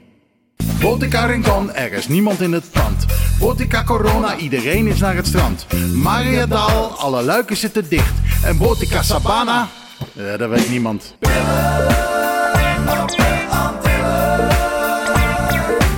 Botica 0.80 1.26
Rincon, 1.26 1.74
er 1.74 1.94
is 1.94 2.08
niemand 2.08 2.42
in 2.42 2.52
het 2.52 2.72
pand. 2.72 3.06
Botica 3.40 3.84
Corona, 3.84 4.36
iedereen 4.36 4.88
is 4.88 5.00
naar 5.00 5.16
het 5.16 5.28
strand. 5.28 5.66
Mariadal, 5.94 6.92
alle 6.98 7.24
luiken 7.24 7.58
zitten 7.58 7.90
dicht. 7.90 8.14
En 8.44 8.58
Botica 8.58 9.02
Sabana, 9.02 9.68
eh, 10.16 10.38
dat 10.38 10.50
weet 10.50 10.70
niemand. 10.70 11.16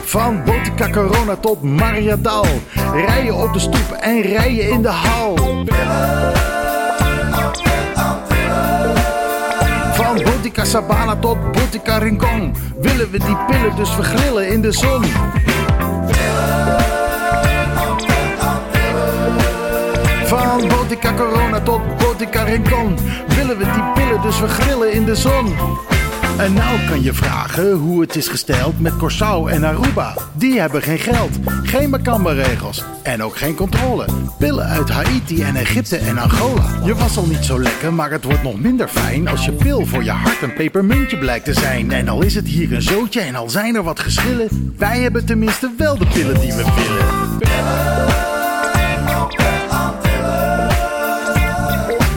Van 0.04 0.44
Botica 0.44 0.90
Corona 0.90 1.36
tot 1.36 1.64
Mariadal. 1.64 2.46
Rijden 2.94 3.36
op 3.36 3.54
de 3.54 3.60
stoep 3.60 3.92
en 4.02 4.22
rijden 4.22 4.70
in 4.70 4.82
de 4.82 4.90
hal. 4.90 5.36
Botica 10.54 10.70
Sabana 10.70 11.16
tot 11.16 11.52
Botica 11.52 11.98
Rincon 11.98 12.54
willen 12.78 13.10
we 13.12 13.18
die 13.20 13.38
pillen, 13.48 13.76
dus 13.76 13.96
we 13.96 14.04
grillen 14.04 14.48
in 14.48 14.62
de 14.62 14.72
zon. 14.72 15.04
Van 20.26 20.68
Botica 20.68 21.14
Corona 21.14 21.60
tot 21.60 21.82
Botica 21.98 22.44
Rincon 22.44 22.98
willen 23.28 23.58
we 23.58 23.64
die 23.64 23.84
pillen, 23.94 24.22
dus 24.22 24.40
we 24.40 24.48
grillen 24.48 24.94
in 24.94 25.06
de 25.06 25.16
zon. 25.16 25.56
En 26.38 26.54
nou 26.54 26.80
kan 26.88 27.04
je 27.04 27.14
vragen 27.14 27.72
hoe 27.72 28.02
het 28.02 28.16
is 28.16 28.28
gesteld 28.28 28.80
met 28.80 28.94
Curaçao 28.94 29.50
en 29.50 29.64
Aruba. 29.64 30.16
Die 30.34 30.60
hebben 30.60 30.82
geen 30.82 31.00
geld, 31.00 31.30
geen 31.64 31.90
Macamba-regels 31.90 32.84
en 33.04 33.24
ook 33.24 33.38
geen 33.38 33.56
controle. 33.56 34.06
Pillen 34.40 34.66
uit 34.66 34.90
Haiti 34.90 35.44
en 35.44 35.56
Egypte 35.56 35.98
en 35.98 36.18
Angola. 36.18 36.66
Je 36.86 36.96
was 36.96 37.18
al 37.18 37.26
niet 37.26 37.46
zo 37.46 37.60
lekker, 37.60 37.94
maar 37.94 38.12
het 38.12 38.24
wordt 38.24 38.44
nog 38.44 38.60
minder 38.60 38.88
fijn... 38.88 39.28
als 39.28 39.46
je 39.46 39.52
pil 39.52 39.86
voor 39.86 40.04
je 40.04 40.12
hart 40.12 40.42
een 40.42 40.54
pepermuntje 40.54 41.18
blijkt 41.18 41.46
te 41.46 41.54
zijn. 41.54 41.92
En 41.92 42.10
al 42.10 42.22
is 42.24 42.36
het 42.36 42.48
hier 42.48 42.74
een 42.74 42.82
zootje 42.82 43.22
en 43.22 43.36
al 43.36 43.50
zijn 43.50 43.76
er 43.76 43.84
wat 43.84 44.00
geschillen... 44.00 44.74
wij 44.78 45.00
hebben 45.00 45.26
tenminste 45.26 45.72
wel 45.78 45.98
de 45.98 46.06
pillen 46.06 46.40
die 46.40 46.54
we 46.54 46.64
willen. 46.76 47.93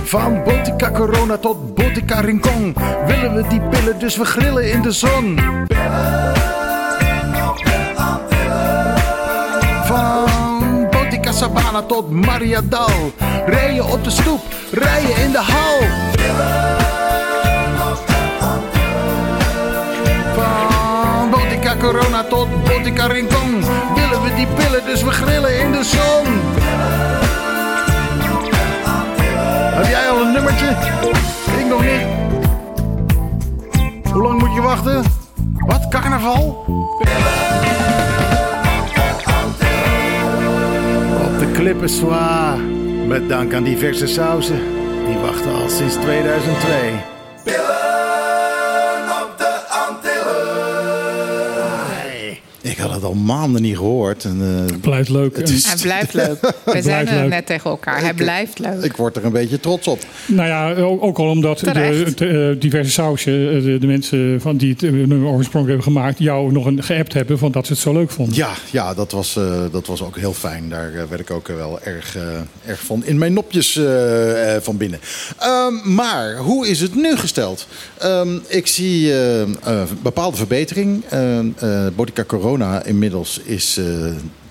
Van 0.06 0.42
Botica 0.44 0.90
Corona 0.90 1.36
tot 1.36 1.74
Botica 1.74 2.20
Rincon 2.20 2.74
willen 3.06 3.34
we 3.34 3.46
die 3.48 3.60
pillen, 3.60 3.98
dus 3.98 4.16
we 4.16 4.24
grillen 4.24 4.72
in 4.72 4.82
de 4.82 4.92
zon. 4.92 5.38
Van 9.84 10.88
Botica 10.90 11.32
Sabana 11.32 11.82
tot 11.82 12.10
Mariadal, 12.10 13.12
rijden 13.46 13.84
op 13.84 14.04
de 14.04 14.10
stoep, 14.10 14.40
rijden 14.70 15.16
in 15.16 15.30
de 15.30 15.38
hal. 15.38 15.78
Van 20.34 21.30
Botica 21.30 21.76
Corona 21.76 22.24
tot 22.24 22.64
Botica 22.64 23.06
Rincon 23.06 23.64
willen 23.94 24.22
we 24.22 24.34
die 24.36 24.46
pillen, 24.46 24.84
dus 24.84 25.02
we 25.02 25.10
grillen 25.10 25.60
in 25.60 25.72
de 25.72 25.84
zon. 25.84 26.26
Jij 29.88 30.08
al 30.10 30.20
een 30.20 30.32
nummertje? 30.32 30.68
Ik 31.58 31.66
nog 31.68 31.82
niet. 31.84 32.06
Hoe 34.12 34.22
lang 34.22 34.40
moet 34.40 34.54
je 34.54 34.60
wachten? 34.60 35.02
Wat, 35.58 35.88
carnaval? 35.88 36.64
Op 41.24 41.38
de 41.38 41.50
klippen 41.52 41.88
zwaar. 41.88 42.58
Met 43.06 43.28
dank 43.28 43.54
aan 43.54 43.62
diverse 43.62 44.06
sauzen. 44.06 44.60
Die 45.06 45.18
wachten 45.18 45.54
al 45.54 45.68
sinds 45.68 45.94
2002. 45.94 47.75
Al 53.06 53.14
maanden 53.14 53.62
niet 53.62 53.76
gehoord. 53.76 54.24
En, 54.24 54.66
eh, 54.68 54.76
Blijft 54.80 55.08
leuk. 55.08 55.36
Het 55.36 55.48
is- 55.48 55.66
Hij 55.66 55.76
blijft 55.82 56.14
leuk. 56.14 56.40
We 56.40 56.52
blijft 56.64 56.86
zijn 56.86 57.08
er 57.08 57.20
leuk. 57.20 57.28
net 57.28 57.46
tegen 57.46 57.70
elkaar. 57.70 58.00
Hij 58.00 58.14
blijft 58.14 58.58
leuk. 58.58 58.82
ik 58.82 58.96
word 58.96 59.16
er 59.16 59.24
een 59.24 59.32
beetje 59.32 59.60
trots 59.60 59.86
op. 59.88 59.98
Nou 60.26 60.48
ja, 60.48 60.74
ook, 60.74 61.02
ook 61.02 61.18
al 61.18 61.28
omdat 61.28 61.58
de, 61.58 61.70
eh, 62.50 62.60
diverse 62.60 62.90
sausen, 62.92 63.32
eh, 63.56 63.62
de, 63.62 63.78
de 63.78 63.86
mensen 63.86 64.40
van 64.40 64.56
die 64.56 64.72
het 64.72 64.82
eh, 64.82 64.90
nummer 64.90 65.28
oorspronkelijk 65.28 65.82
hebben 65.82 65.82
gemaakt, 66.02 66.18
jou 66.18 66.52
nog 66.52 66.66
een 66.66 66.82
geappt 66.82 67.12
hebben 67.12 67.38
van 67.38 67.52
dat 67.52 67.66
ze 67.66 67.72
het 67.72 67.82
zo 67.82 67.92
leuk 67.92 68.10
vonden. 68.10 68.34
Ja, 68.34 68.50
ja 68.70 68.94
dat, 68.94 69.12
was, 69.12 69.36
eh, 69.36 69.60
dat 69.70 69.86
was 69.86 70.02
ook 70.02 70.16
heel 70.18 70.32
fijn. 70.32 70.68
Daar 70.68 70.92
eh, 70.94 71.02
werd 71.08 71.20
ik 71.20 71.30
ook 71.30 71.48
eh, 71.48 71.56
wel 71.56 71.78
erg, 71.82 72.16
eh, 72.16 72.22
erg 72.66 72.80
van 72.80 73.04
in 73.04 73.18
mijn 73.18 73.32
nopjes 73.32 73.76
eh, 73.76 74.54
eh, 74.54 74.62
van 74.62 74.76
binnen. 74.76 74.98
Ehm, 75.38 75.94
maar 75.94 76.36
hoe 76.36 76.68
is 76.68 76.80
het 76.80 76.94
nu 76.94 77.16
gesteld? 77.16 77.66
Ehm, 77.98 78.28
ik 78.46 78.66
zie 78.66 79.12
eh, 79.12 79.40
eh, 79.42 79.48
bepaalde 80.02 80.36
verbetering. 80.36 81.04
Ehm, 81.08 81.46
eh, 81.58 81.86
Botica 81.96 82.24
Corona 82.24 82.82
inmiddels 82.96 83.38
is 83.38 83.76
eh, 83.76 83.86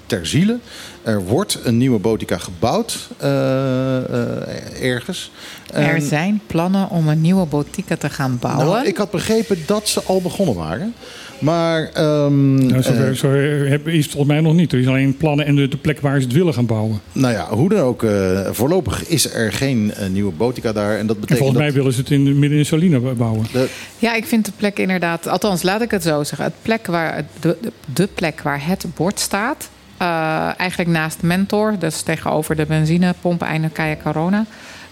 ter 0.06 0.28
ziele. 0.28 0.60
Er 1.04 1.24
wordt 1.24 1.60
een 1.64 1.78
nieuwe 1.78 2.00
Botica 2.00 2.38
gebouwd 2.38 3.10
eh, 3.18 3.98
eh, 3.98 4.82
ergens. 4.82 5.32
Er 5.74 6.02
zijn 6.02 6.42
plannen 6.48 6.90
om 6.90 7.08
een 7.08 7.22
nieuwe 7.22 7.46
botica 7.46 7.96
te 7.96 8.10
gaan 8.10 8.38
bouwen. 8.40 8.66
nou, 8.66 8.86
ik 8.86 8.98
had 8.98 9.12
begrepen 9.12 9.58
dat 9.66 9.88
ze 9.88 10.04
al 10.04 10.22
begonnen 10.22 10.56
waren. 10.56 10.94
Maar 11.40 11.90
ehm, 11.94 12.56
Nou, 12.68 12.82
zover, 12.84 13.08
eh, 13.10 13.14
zo 13.14 13.30
heb- 13.70 13.88
is 13.88 14.04
het 14.04 14.12
volgens 14.14 14.32
mij 14.34 14.42
nog 14.42 14.54
niet. 14.54 14.74
Er 14.74 14.80
is 14.80 14.88
alleen 14.88 15.18
plannen 15.18 15.46
en 15.46 15.56
de, 15.56 15.68
de 15.68 15.78
plek 15.78 16.00
waar 16.02 16.20
ze 16.20 16.26
het 16.28 16.36
willen 16.36 16.54
gaan 16.54 16.66
bouwen. 16.66 17.00
nou 17.12 17.34
ja, 17.34 17.48
hoe 17.50 17.70
dan 17.70 17.80
ook, 17.80 18.04
eh, 18.04 18.40
voorlopig 18.52 19.08
is 19.08 19.34
er 19.34 19.54
geen 19.54 19.94
eh, 19.94 20.08
nieuwe 20.08 20.32
botica 20.32 20.72
daar. 20.72 20.98
En 20.98 21.08
dat 21.08 21.16
En 21.16 21.22
betekent 21.22 21.38
volgens 21.38 21.58
mij 21.58 21.68
dat... 21.68 21.76
willen 21.76 21.94
ze 21.94 22.00
het 22.00 22.12
in, 22.12 22.40
midden 22.40 22.58
in 22.60 22.66
Salina 22.66 23.00
bouwen. 23.00 23.46
de- 23.52 23.70
Ja, 24.00 24.14
ik 24.16 24.26
vind 24.26 24.46
de 24.46 24.52
plek 24.58 24.80
inderdaad, 24.80 25.28
althans 25.28 25.64
laat 25.64 25.82
ik 25.82 25.92
het 25.92 26.04
zo 26.04 26.24
zeggen. 26.24 26.46
Het 26.46 26.54
plek 26.62 26.86
waar, 26.88 27.16
het- 27.16 27.26
de, 27.40 27.58
de, 27.62 27.72
de 27.94 28.08
plek 28.16 28.42
waar 28.42 28.68
het 28.68 28.86
bord 28.96 29.20
staat, 29.20 29.70
eh, 29.98 30.50
eigenlijk 30.58 30.90
naast 30.90 31.22
Mentor, 31.22 31.76
dus 31.80 32.02
tegenover 32.02 32.56
de 32.56 32.66
benzinepomp 32.66 33.42
einde 33.42 33.70
Kaya 33.70 33.96
Corona, 34.04 34.46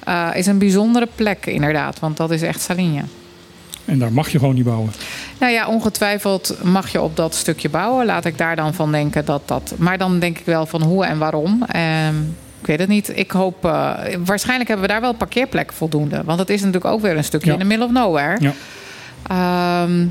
eh, 0.03 0.30
is 0.34 0.45
een 0.45 0.57
bijzondere 0.57 1.07
plek 1.15 1.45
inderdaad, 1.45 1.99
want 1.99 2.18
dat 2.18 2.32
is 2.32 2.41
echt 2.41 2.61
Salinja. 2.61 3.03
En 3.86 4.00
daar 4.00 4.14
mag 4.14 4.30
je 4.30 4.40
gewoon 4.40 4.56
niet 4.56 4.64
bouwen. 4.64 4.92
Nou 5.40 5.52
ja, 5.54 5.68
ongetwijfeld 5.68 6.58
mag 6.64 6.92
je 6.92 7.02
op 7.02 7.16
dat 7.16 7.36
stukje 7.36 7.70
bouwen. 7.70 8.06
Laat 8.06 8.26
ik 8.26 8.38
daar 8.38 8.56
dan 8.56 8.74
van 8.74 8.92
denken 8.92 9.26
dat 9.26 9.42
dat. 9.46 9.74
Maar 9.78 9.98
dan 9.98 10.20
denk 10.20 10.38
ik 10.40 10.46
wel 10.46 10.66
van 10.66 10.82
hoe 10.82 11.06
en 11.06 11.18
waarom. 11.18 11.64
Ehm, 11.68 12.16
ik 12.60 12.68
weet 12.68 12.80
het 12.80 12.90
niet. 12.90 13.18
Ik 13.18 13.32
hoop. 13.32 13.66
eh, 13.66 13.94
waarschijnlijk 14.26 14.68
hebben 14.70 14.88
we 14.88 14.92
daar 14.94 15.02
wel 15.02 15.14
parkeerplek 15.14 15.74
voldoende. 15.74 16.22
Want 16.26 16.40
het 16.40 16.50
is 16.50 16.60
natuurlijk 16.60 16.94
ook 16.94 17.02
weer 17.02 17.18
een 17.18 17.24
stukje 17.24 17.48
Ja. 17.48 17.54
in 17.54 17.60
the 17.60 17.66
middle 17.66 17.86
of 17.86 17.92
nowhere. 17.92 18.38
Ja. 18.40 18.54
Ehm, 19.28 20.06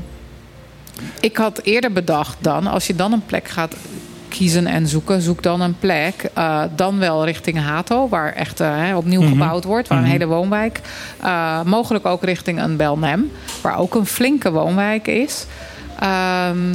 ik 1.19 1.37
had 1.37 1.59
eerder 1.63 1.91
bedacht 1.91 2.37
dan, 2.39 2.67
als 2.67 2.87
je 2.87 2.95
dan 2.95 3.11
een 3.13 3.25
plek 3.25 3.47
gaat 3.47 3.75
kiezen 4.37 4.67
en 4.67 4.87
zoeken, 4.87 5.21
zoek 5.21 5.43
dan 5.43 5.61
een 5.61 5.75
plek. 5.79 6.29
eh, 6.33 6.61
dan 6.75 6.99
wel 6.99 7.25
richting 7.25 7.59
Hato, 7.59 8.09
waar 8.09 8.33
echt 8.33 8.59
eh, 8.59 8.83
opnieuw 8.95 9.21
Mhm. 9.21 9.29
gebouwd 9.31 9.63
wordt, 9.63 9.87
waar 9.87 9.97
Mhm. 9.97 10.07
een 10.07 10.11
hele 10.13 10.25
woonwijk. 10.25 10.81
Eh, 11.21 11.61
mogelijk 11.63 12.05
ook 12.05 12.23
richting 12.23 12.61
een 12.61 12.77
Belnem, 12.77 13.31
waar 13.61 13.77
ook 13.77 13.95
een 13.95 14.05
flinke 14.05 14.51
woonwijk 14.51 15.07
is. 15.07 15.45
Ehm, 15.99 16.73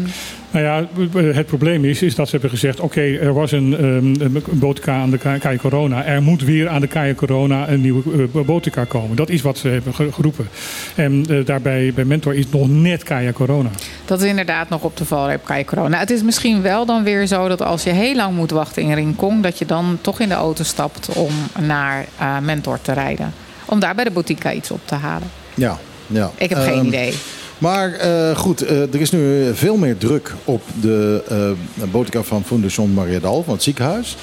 Nou 0.50 0.64
ja, 0.64 0.86
het 1.32 1.46
probleem 1.46 1.84
is, 1.84 2.02
is 2.02 2.14
dat 2.14 2.26
ze 2.26 2.32
hebben 2.32 2.50
gezegd... 2.50 2.80
oké, 2.80 3.00
er 3.16 3.32
was 3.32 3.52
een, 3.52 3.76
ehm, 3.76 4.20
een 4.34 4.42
botica 4.52 4.94
aan 4.96 5.10
de 5.10 5.18
Kaya 5.18 5.56
Corona. 5.56 6.04
Er 6.04 6.22
moet 6.22 6.42
weer 6.42 6.68
aan 6.68 6.80
de 6.80 6.86
Kaya 6.86 7.14
Corona 7.14 7.68
een 7.68 7.80
nieuwe 7.80 8.28
uh, 8.34 8.44
botica 8.44 8.84
komen. 8.84 9.16
Dat 9.16 9.28
is 9.28 9.42
wat 9.42 9.58
ze 9.58 9.68
hebben 9.68 9.94
ge- 9.94 10.12
geroepen. 10.12 10.48
En 10.94 11.24
eh, 11.30 11.44
daarbij 11.44 11.92
bij 11.94 12.04
Mentor 12.04 12.34
is 12.34 12.44
nog 12.50 12.68
net 12.68 13.02
Kaya 13.02 13.32
Corona. 13.32 13.70
dat 14.04 14.20
is 14.22 14.28
inderdaad 14.28 14.68
nog 14.68 14.82
op 14.82 14.96
de 14.96 15.04
valreep 15.04 15.44
Kaya 15.44 15.64
Corona. 15.64 15.98
Het 15.98 16.10
is 16.10 16.22
misschien 16.22 16.62
wel 16.62 16.86
dan 16.86 17.02
weer 17.04 17.26
zo 17.26 17.48
dat 17.48 17.62
als 17.62 17.82
je 17.82 17.90
heel 17.90 18.14
lang 18.14 18.34
moet 18.36 18.50
wachten 18.50 18.82
in 18.82 18.94
Rincon... 18.94 19.40
dat 19.42 19.58
je 19.58 19.66
dan 19.66 19.98
toch 20.00 20.20
in 20.20 20.28
de 20.28 20.34
auto 20.34 20.62
stapt 20.64 21.08
om 21.08 21.30
naar 21.60 22.04
eh, 22.18 22.38
Mentor 22.38 22.78
te 22.82 22.92
rijden. 22.92 23.32
Om 23.64 23.80
daar 23.80 23.94
bij 23.94 24.04
de 24.04 24.10
botica 24.10 24.52
iets 24.52 24.70
op 24.70 24.80
te 24.84 24.94
halen. 24.94 25.28
ja, 25.54 25.78
ja. 26.06 26.30
Ik 26.36 26.48
heb 26.48 26.58
geen 26.58 26.74
Ehm, 26.78 26.86
idee. 26.86 27.12
Maar 27.58 27.92
eh, 27.92 28.36
goed, 28.36 28.62
eh, 28.62 28.80
er 28.80 29.00
is 29.00 29.10
nu 29.10 29.50
veel 29.54 29.76
meer 29.76 29.96
druk 29.96 30.34
op 30.44 30.62
de 30.80 31.22
eh 31.28 31.90
botica 31.90 32.22
van 32.22 32.44
Fondation 32.44 32.92
Mariadal, 32.92 33.42
van 33.42 33.54
het 33.54 33.62
ziekenhuis. 33.62 34.16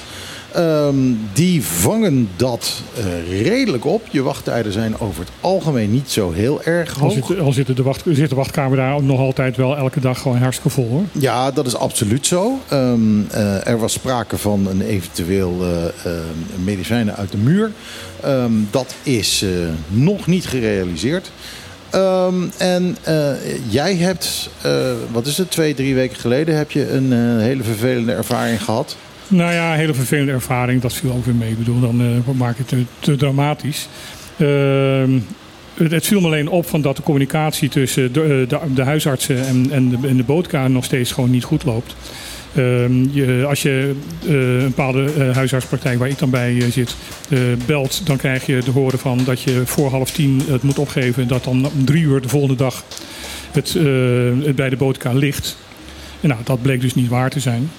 Ehm, 0.52 0.96
die 1.32 1.64
vangen 1.64 2.28
dat 2.36 2.82
redelijk 3.28 3.84
op. 3.84 4.02
Je 4.10 4.22
wachttijden 4.22 4.72
zijn 4.72 4.98
over 4.98 5.20
het 5.20 5.30
algemeen 5.40 5.90
niet 5.90 6.10
zo 6.10 6.32
heel 6.32 6.62
erg 6.62 6.94
Al, 6.94 7.00
hoog. 7.00 7.26
zit, 7.26 7.38
al 7.38 7.52
zit, 7.52 7.76
de 7.76 7.82
wacht, 7.82 8.02
zit 8.10 8.28
de 8.28 8.34
wachtkamer 8.34 8.76
daar 8.76 9.02
nog 9.02 9.20
altijd 9.20 9.56
wel 9.56 9.76
elke 9.76 10.00
dag 10.00 10.20
gewoon 10.20 10.38
hartstikke 10.38 10.70
vol 10.70 10.88
hoor. 10.88 11.02
Ja, 11.12 11.50
dat 11.50 11.66
is 11.66 11.76
absoluut 11.76 12.26
zo. 12.26 12.60
Ehm, 12.68 13.00
eh, 13.30 13.66
er 13.66 13.78
was 13.78 13.92
sprake 13.92 14.38
van 14.38 14.66
een 14.66 14.82
eventueel 14.82 15.64
medicijnen 16.64 17.16
uit 17.16 17.30
de 17.30 17.38
muur. 17.38 17.72
Ehm, 18.22 18.52
dat 18.70 18.94
is 19.02 19.44
nog 19.88 20.26
niet 20.26 20.46
gerealiseerd. 20.46 21.30
Ehm, 21.90 22.34
en 22.58 22.96
eh, 23.02 23.32
jij 23.68 23.94
hebt, 23.94 24.50
eh, 24.62 24.92
wat 25.12 25.26
is 25.26 25.38
het, 25.38 25.50
twee, 25.50 25.74
drie 25.74 25.94
weken 25.94 26.16
geleden 26.16 26.56
heb 26.56 26.70
je 26.70 26.90
een 26.90 27.12
eh, 27.12 27.42
hele 27.42 27.62
vervelende 27.62 28.12
ervaring 28.12 28.62
gehad. 28.62 28.96
Nou 29.28 29.52
ja, 29.52 29.72
een 29.72 29.78
hele 29.78 29.94
vervelende 29.94 30.32
ervaring. 30.32 30.82
Dat 30.82 30.92
viel 30.92 31.12
ook 31.12 31.24
weer 31.24 31.34
mee. 31.34 31.50
Ik 31.50 31.58
bedoel, 31.58 31.80
dan 31.80 32.22
maak 32.36 32.56
je 32.56 32.76
het 32.76 32.86
te, 32.98 33.16
dramatisch. 33.16 33.88
Ehm, 34.36 35.18
het, 35.74 35.90
het 35.90 36.06
viel 36.06 36.20
me 36.20 36.26
alleen 36.26 36.48
op 36.48 36.66
van 36.68 36.80
dat 36.80 36.96
de 36.96 37.02
communicatie 37.02 37.68
tussen 37.68 38.12
de, 38.12 38.46
de, 38.74 38.82
huisartsen 38.82 39.46
en, 39.46 39.66
en, 39.70 39.88
de, 39.88 40.08
en 40.08 40.16
de 40.16 40.68
nog 40.68 40.84
steeds 40.84 41.12
gewoon 41.12 41.30
niet 41.30 41.44
goed 41.44 41.64
loopt. 41.64 41.94
Ehm, 42.56 43.04
je, 43.10 43.44
als 43.48 43.62
je 43.62 43.94
eh, 44.22 44.32
een 44.34 44.64
bepaalde 44.66 45.04
eh, 45.04 45.34
huisartspraktijk 45.34 45.98
waar 45.98 46.08
ik 46.08 46.18
dan 46.18 46.30
bij 46.30 46.56
eh, 46.56 46.70
zit 46.70 46.96
belt, 47.66 48.06
dan 48.06 48.16
krijg 48.16 48.46
je 48.46 48.58
te 48.58 48.70
horen 48.70 48.98
van 48.98 49.20
dat 49.24 49.42
je 49.42 49.62
voor 49.64 49.90
half 49.90 50.10
tien 50.10 50.42
het 50.48 50.62
moet 50.62 50.78
opgeven. 50.78 51.22
En 51.22 51.28
dat 51.28 51.44
dan 51.44 51.70
om 51.74 51.84
drie 51.84 52.02
uur 52.02 52.20
de 52.20 52.28
volgende 52.28 52.56
dag 52.56 52.84
het, 53.50 53.72
bij 54.56 54.68
de 54.68 54.76
bootkamer 54.76 55.18
ligt. 55.18 55.56
Nou, 56.20 56.40
dat 56.44 56.62
bleek 56.62 56.80
dus 56.80 56.94
niet 56.94 57.08
waar 57.08 57.30
te 57.30 57.40
zijn. 57.40 57.70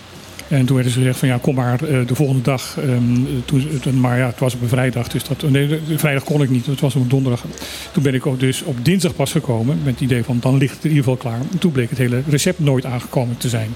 En 0.48 0.66
toen 0.66 0.76
werden 0.76 0.94
ze 0.94 1.00
gezegd 1.00 1.20
van 1.20 1.28
ja, 1.28 1.38
kom 1.42 1.56
maar 1.56 1.84
eh, 1.84 2.08
de 2.08 2.16
volgende 2.16 2.42
dag. 2.42 2.78
Ehm, 2.78 3.04
toen, 3.46 4.00
maar 4.00 4.18
ja, 4.18 4.26
het 4.26 4.40
was 4.40 4.54
op 4.54 4.62
een 4.62 4.68
vrijdag. 4.68 5.08
Dus 5.08 5.24
dat, 5.24 5.50
nee, 5.50 5.80
vrijdag 5.96 6.24
kon 6.24 6.42
ik 6.42 6.50
niet. 6.50 6.66
Het 6.66 6.80
was 6.80 6.96
op 6.96 7.10
donderdag. 7.10 7.44
Toen 7.92 8.04
ben 8.04 8.14
ik 8.14 8.26
ook 8.26 8.40
dus 8.40 8.64
op 8.64 8.86
dinsdag 8.86 9.16
pas 9.16 9.32
gekomen. 9.32 9.80
Met 9.84 9.94
het 9.94 10.02
idee 10.02 10.24
van 10.24 10.38
dan 10.42 10.58
ligt 10.58 10.76
het 10.76 10.84
in 10.84 10.90
ieder 10.90 11.04
geval 11.04 11.20
klaar. 11.20 11.40
En 11.52 11.60
toen 11.60 11.72
bleek 11.72 11.90
het 11.90 11.98
hele 11.98 12.22
recept 12.30 12.60
nooit 12.60 12.86
aangekomen 12.86 13.38
te 13.38 13.50
zijn. 13.50 13.70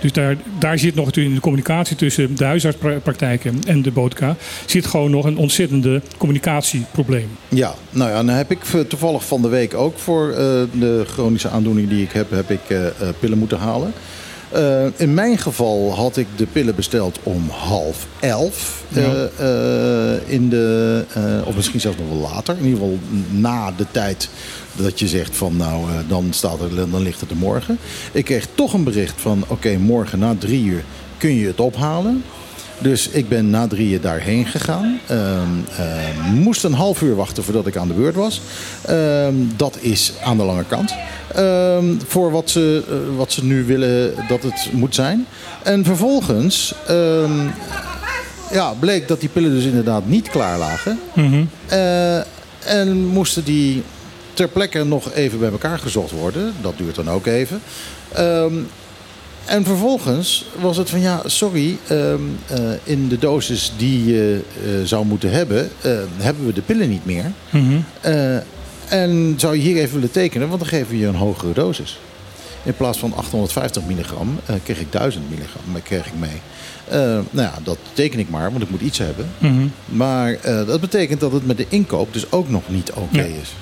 Dus 0.00 0.12
daar, 0.12 0.36
daar 0.58 0.78
zit 0.78 0.94
nog 0.94 1.04
natuurlijk 1.04 1.34
in 1.34 1.40
de 1.40 1.46
communicatie 1.46 1.96
tussen 1.96 2.36
de 2.36 2.44
huisartspraktijken 2.44 3.60
en 3.66 3.82
de 3.82 3.90
botka. 3.90 4.36
Zit 4.66 4.86
gewoon 4.86 5.10
nog 5.10 5.24
een 5.24 5.36
ontzettende 5.36 6.02
communicatieprobleem. 6.16 7.28
Ja, 7.48 7.74
nou 7.90 8.10
ja, 8.10 8.16
dan 8.16 8.28
heb 8.28 8.50
ik 8.50 8.60
toevallig 8.88 9.24
van 9.26 9.42
de 9.42 9.48
week 9.48 9.74
ook 9.74 9.98
voor 9.98 10.30
eh, 10.30 10.36
de 10.72 11.04
chronische 11.06 11.48
aandoening 11.48 11.88
die 11.88 12.02
ik 12.02 12.12
heb, 12.12 12.30
heb 12.30 12.50
ik 12.50 12.60
eh, 12.68 12.78
pillen 13.20 13.38
moeten 13.38 13.58
halen. 13.58 13.92
Eh, 14.54 14.86
in 14.96 15.14
mijn 15.14 15.38
geval 15.38 15.94
had 15.94 16.16
ik 16.16 16.26
de 16.36 16.46
pillen 16.46 16.74
besteld 16.74 17.18
om 17.22 17.48
half 17.48 18.06
elf. 18.20 18.82
Ja. 18.88 19.00
eh, 19.00 20.14
eh, 20.14 20.20
in 20.26 20.48
de, 20.48 21.04
of 21.44 21.56
misschien 21.56 21.80
zelfs 21.80 21.98
nog 21.98 22.08
wel 22.08 22.30
later. 22.30 22.56
In 22.58 22.64
ieder 22.64 22.78
geval 22.78 22.98
na 23.30 23.72
de 23.76 23.86
tijd 23.90 24.28
dat 24.72 24.98
je 24.98 25.08
zegt 25.08 25.36
van 25.36 25.56
nou, 25.56 25.86
dan, 26.08 26.26
staat 26.30 26.60
er, 26.60 26.90
dan 26.90 27.02
ligt 27.02 27.20
het 27.20 27.30
er 27.30 27.36
morgen. 27.36 27.78
Ik 28.12 28.24
kreeg 28.24 28.46
toch 28.54 28.72
een 28.72 28.84
bericht 28.84 29.20
van 29.20 29.44
oké, 29.48 29.76
morgen 29.76 30.18
na 30.18 30.34
drie 30.38 30.64
uur 30.64 30.84
kun 31.16 31.34
je 31.34 31.46
het 31.46 31.60
ophalen. 31.60 32.24
Dus 32.84 33.08
ik 33.08 33.28
ben 33.28 33.50
na 33.50 33.66
drieën 33.66 34.00
daarheen 34.00 34.46
gegaan. 34.46 35.00
Ehm, 35.06 35.20
eh, 35.76 36.32
moest 36.32 36.64
een 36.64 36.72
half 36.72 37.02
uur 37.02 37.14
wachten 37.14 37.44
voordat 37.44 37.66
ik 37.66 37.76
aan 37.76 37.88
de 37.88 37.94
beurt 37.94 38.14
was. 38.14 38.40
Ehm, 38.82 39.34
dat 39.56 39.78
is 39.80 40.12
aan 40.24 40.36
de 40.36 40.42
lange 40.44 40.64
kant. 40.64 40.94
Ehm, 41.34 41.84
voor 42.06 42.30
wat 42.30 42.50
ze, 42.50 42.82
eh, 42.88 43.16
wat 43.16 43.32
ze 43.32 43.44
nu 43.44 43.64
willen 43.64 44.14
dat 44.28 44.42
het 44.42 44.68
moet 44.72 44.94
zijn. 44.94 45.26
En 45.62 45.84
vervolgens 45.84 46.74
ehm, 46.86 47.46
ja, 48.52 48.72
bleek 48.78 49.08
dat 49.08 49.20
die 49.20 49.28
pillen 49.28 49.50
dus 49.50 49.64
inderdaad 49.64 50.06
niet 50.06 50.30
klaar 50.30 50.58
lagen. 50.58 50.98
Eh, 51.66 52.16
en 52.78 53.06
moesten 53.06 53.44
die 53.44 53.82
ter 54.34 54.48
plekke 54.48 54.84
nog 54.84 55.12
even 55.12 55.38
bij 55.38 55.50
elkaar 55.50 55.78
gezocht 55.78 56.10
worden. 56.10 56.52
Dat 56.60 56.78
duurt 56.78 56.94
dan 56.94 57.10
ook 57.10 57.26
even. 57.26 57.60
Ehm, 58.12 58.54
en 59.46 59.64
vervolgens 59.64 60.44
was 60.60 60.76
het 60.76 60.90
van 60.90 61.00
ja, 61.00 61.22
sorry, 61.26 61.76
ehm, 61.88 62.20
eh, 62.46 62.58
in 62.82 63.08
de 63.08 63.18
dosis 63.18 63.72
die 63.76 64.04
je 64.04 64.40
eh, 64.64 64.70
zou 64.84 65.06
moeten 65.06 65.30
hebben, 65.30 65.70
eh, 65.80 65.92
hebben 66.16 66.46
we 66.46 66.52
de 66.52 66.60
pillen 66.62 66.88
niet 66.88 67.04
meer. 67.04 67.32
Eh, 68.00 68.36
en 68.88 69.34
zou 69.36 69.54
je 69.56 69.62
hier 69.62 69.76
even 69.76 69.94
willen 69.94 70.10
tekenen, 70.10 70.48
want 70.48 70.60
dan 70.60 70.68
geven 70.68 70.88
we 70.88 70.98
je 70.98 71.06
een 71.06 71.14
hogere 71.14 71.52
dosis. 71.52 71.98
In 72.62 72.76
plaats 72.76 72.98
van 72.98 73.12
850 73.14 73.82
milligram 73.86 74.38
kreeg 74.62 74.80
ik 74.80 74.92
1000 74.92 75.30
milligram 75.30 75.62
kreeg 75.82 76.06
ik 76.06 76.12
mee. 76.18 76.40
Nou 77.30 77.48
ja, 77.48 77.54
dat 77.64 77.78
teken 77.92 78.18
ik 78.18 78.30
maar, 78.30 78.50
want 78.50 78.62
ik 78.62 78.70
moet 78.70 78.80
iets 78.80 78.98
hebben. 78.98 79.26
Maar 79.86 80.32
eh, 80.32 80.66
dat 80.66 80.80
betekent 80.80 81.20
dat 81.20 81.32
het 81.32 81.46
met 81.46 81.56
de 81.56 81.66
inkoop 81.68 82.12
dus 82.12 82.32
ook 82.32 82.48
nog 82.48 82.62
niet 82.68 82.92
oké 82.92 83.16
Ja. 83.18 83.22
is. 83.24 83.52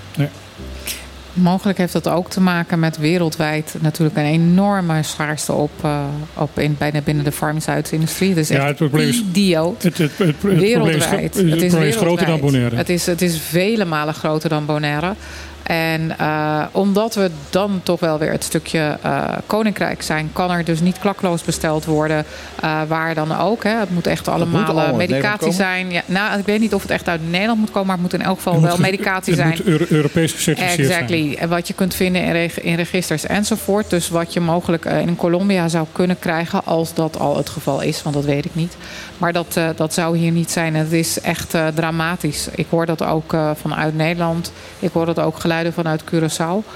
Mogelijk 1.32 1.78
heeft 1.78 1.92
dat 1.92 2.08
ook 2.08 2.30
te 2.30 2.40
maken 2.40 2.78
met 2.78 2.98
wereldwijd 2.98 3.74
natuurlijk 3.80 4.16
een 4.16 4.24
enorme 4.24 5.02
schaarste 5.02 5.52
op, 5.52 5.70
eh, 5.82 6.00
op 6.34 6.58
in, 6.58 6.76
bijna 6.78 7.00
binnen 7.00 7.24
de 7.24 7.32
farmaceutische 7.32 7.94
industrie. 7.94 8.28
Het 8.28 8.38
is 8.38 8.48
Ja, 8.48 8.54
echt 8.56 8.66
het 8.66 8.76
probleem 8.76 9.08
is- 9.08 9.18
idioot. 9.20 9.82
Het, 9.82 9.98
het, 9.98 10.10
het, 10.18 10.26
het 10.26 10.38
probleem 10.38 10.58
is, 10.62 10.68
Wereldwijd. 10.68 11.34
het 11.34 11.46
probleem 11.46 11.82
is 11.88 11.96
groter 11.96 12.26
dan. 12.26 12.40
Bonaire. 12.40 12.76
Het 12.76 12.88
is, 12.88 13.06
het 13.06 13.22
is 13.22 13.38
vele 13.40 13.84
malen 13.84 14.14
groter 14.14 14.48
dan 14.48 14.66
Bonaire. 14.66 15.14
En 15.62 16.18
eh, 16.18 16.62
omdat 16.72 17.14
we 17.14 17.30
dan 17.50 17.80
toch 17.82 18.00
wel 18.00 18.18
weer 18.18 18.30
het 18.32 18.44
stukje 18.44 18.98
eh, 19.02 19.22
koninkrijk 19.46 20.02
zijn, 20.02 20.30
kan 20.32 20.50
er 20.50 20.64
dus 20.64 20.80
niet 20.80 20.98
klakloos 20.98 21.42
besteld 21.42 21.84
worden. 21.84 22.24
eh, 22.62 22.80
waar 22.88 23.14
dan 23.14 23.38
ook. 23.38 23.64
Hè. 23.64 23.70
Het 23.78 23.90
moet 23.90 24.06
echt 24.06 24.28
allemaal, 24.28 24.86
moet 24.88 24.96
medicatie 24.96 25.52
zijn. 25.52 25.90
Ja, 25.90 26.02
nou, 26.06 26.38
ik 26.38 26.46
weet 26.46 26.60
niet 26.60 26.74
of 26.74 26.82
het 26.82 26.90
echt 26.90 27.08
uit 27.08 27.30
Nederland 27.30 27.58
moet 27.58 27.70
komen, 27.70 27.86
maar 27.86 27.96
het 27.96 28.04
moet 28.04 28.20
in 28.20 28.26
elk 28.26 28.36
geval 28.36 28.52
Het 28.52 28.62
wel 28.62 28.70
moet 28.70 28.80
medicatie 28.80 29.32
het 29.32 29.42
zijn. 29.42 29.48
moet 29.56 29.62
Euro- 29.66 29.84
Europees 29.88 30.32
gecertificeerd 30.32 30.88
zijn. 30.88 31.00
Exactly. 31.00 31.36
En 31.38 31.48
wat 31.48 31.68
je 31.68 31.74
kunt 31.74 31.94
vinden 31.94 32.22
in, 32.22 32.32
reg- 32.32 32.60
in 32.60 32.74
registers 32.74 33.26
enzovoort. 33.26 33.90
Dus 33.90 34.08
wat 34.08 34.32
je 34.32 34.40
mogelijk 34.40 34.84
in 34.84 35.16
Colombia 35.16 35.68
zou 35.68 35.86
kunnen 35.92 36.18
krijgen 36.18 36.64
als 36.64 36.94
dat 36.94 37.18
al 37.18 37.36
het 37.36 37.48
geval 37.48 37.80
is. 37.80 38.02
Want 38.02 38.14
dat 38.14 38.24
weet 38.24 38.44
ik 38.44 38.54
niet. 38.54 38.76
Maar 39.18 39.32
dat, 39.32 39.56
eh, 39.56 39.68
dat 39.76 39.94
zou 39.94 40.16
hier 40.16 40.30
niet 40.30 40.50
zijn. 40.50 40.74
Het 40.74 40.92
is 40.92 41.20
echt 41.20 41.54
eh, 41.54 41.66
dramatisch. 41.74 42.48
Ik 42.54 42.66
hoor 42.70 42.86
dat 42.86 43.02
ook 43.02 43.32
eh, 43.32 43.50
vanuit 43.60 43.96
Nederland. 43.96 44.52
Ik 44.78 44.90
hoor 44.92 45.06
dat 45.06 45.18
ook 45.18 45.40
geluiden 45.40 45.72
vanuit 45.72 46.02
Curaçao. 46.04 46.66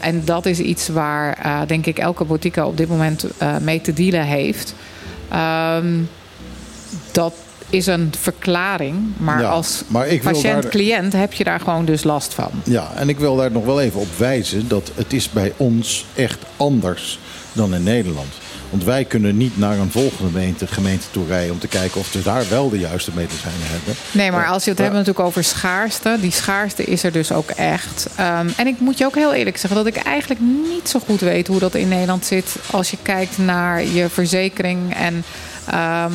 En 0.00 0.24
dat 0.24 0.46
is 0.46 0.58
iets 0.58 0.88
waar, 0.88 1.64
denk 1.66 1.86
ik, 1.86 1.98
elke 1.98 2.24
boutique 2.24 2.64
op 2.64 2.76
dit 2.76 2.88
moment 2.88 3.24
mee 3.60 3.80
te 3.80 3.92
dealen 3.92 4.24
heeft. 4.24 4.74
Um, 5.78 6.08
dat 7.12 7.34
is 7.70 7.86
een 7.86 8.12
verklaring. 8.18 8.96
Maar 9.16 9.40
Ja, 9.40 9.48
als 9.48 9.82
patiënt-cliënt 10.22 11.12
heb 11.12 11.32
je 11.32 11.44
daar 11.44 11.60
gewoon 11.60 11.84
dus 11.84 12.04
last 12.04 12.34
van. 12.34 12.50
Ja, 12.64 12.90
en 12.94 13.08
ik 13.08 13.18
wil 13.18 13.36
daar 13.36 13.50
nog 13.50 13.64
wel 13.64 13.80
even 13.80 14.00
op 14.00 14.16
wijzen 14.16 14.68
dat 14.68 14.90
het 14.94 15.12
is 15.12 15.30
bij 15.30 15.52
ons 15.56 16.06
echt 16.14 16.38
anders 16.56 17.18
dan 17.52 17.74
in 17.74 17.82
Nederland. 17.82 18.41
Want 18.72 18.84
wij 18.84 19.04
kunnen 19.04 19.36
niet 19.36 19.58
naar 19.58 19.78
een 19.78 19.90
volgende 19.90 20.30
gemeente, 20.32 20.66
gemeente 20.66 21.06
toe 21.10 21.26
rijden 21.26 21.52
om 21.52 21.58
te 21.58 21.68
kijken 21.68 22.00
of 22.00 22.12
we 22.12 22.22
daar 22.22 22.48
wel 22.48 22.68
de 22.70 22.78
juiste 22.78 23.10
medicijnen 23.14 23.60
hebben. 23.66 23.94
Nee, 24.12 24.30
maar 24.30 24.46
als 24.46 24.64
je 24.64 24.70
het 24.70 24.78
Ja. 24.78 24.84
hebt 24.84 24.96
natuurlijk 24.96 25.26
over 25.26 25.44
schaarste. 25.44 26.16
Die 26.20 26.30
schaarste 26.30 26.84
is 26.84 27.02
er 27.02 27.12
dus 27.12 27.32
ook 27.32 27.50
echt. 27.50 28.06
Ehm, 28.16 28.48
en 28.56 28.66
ik 28.66 28.80
moet 28.80 28.98
je 28.98 29.04
ook 29.04 29.14
heel 29.14 29.32
eerlijk 29.32 29.56
zeggen 29.56 29.84
dat 29.84 29.86
ik 29.96 30.02
eigenlijk 30.02 30.40
niet 30.72 30.88
zo 30.88 30.98
goed 30.98 31.20
weet 31.20 31.46
hoe 31.46 31.58
dat 31.58 31.74
in 31.74 31.88
Nederland 31.88 32.26
zit. 32.26 32.56
Als 32.70 32.90
je 32.90 32.96
kijkt 33.02 33.38
naar 33.38 33.84
je 33.86 34.08
verzekering. 34.08 34.94
En, 34.94 35.24
ehm, 35.66 36.12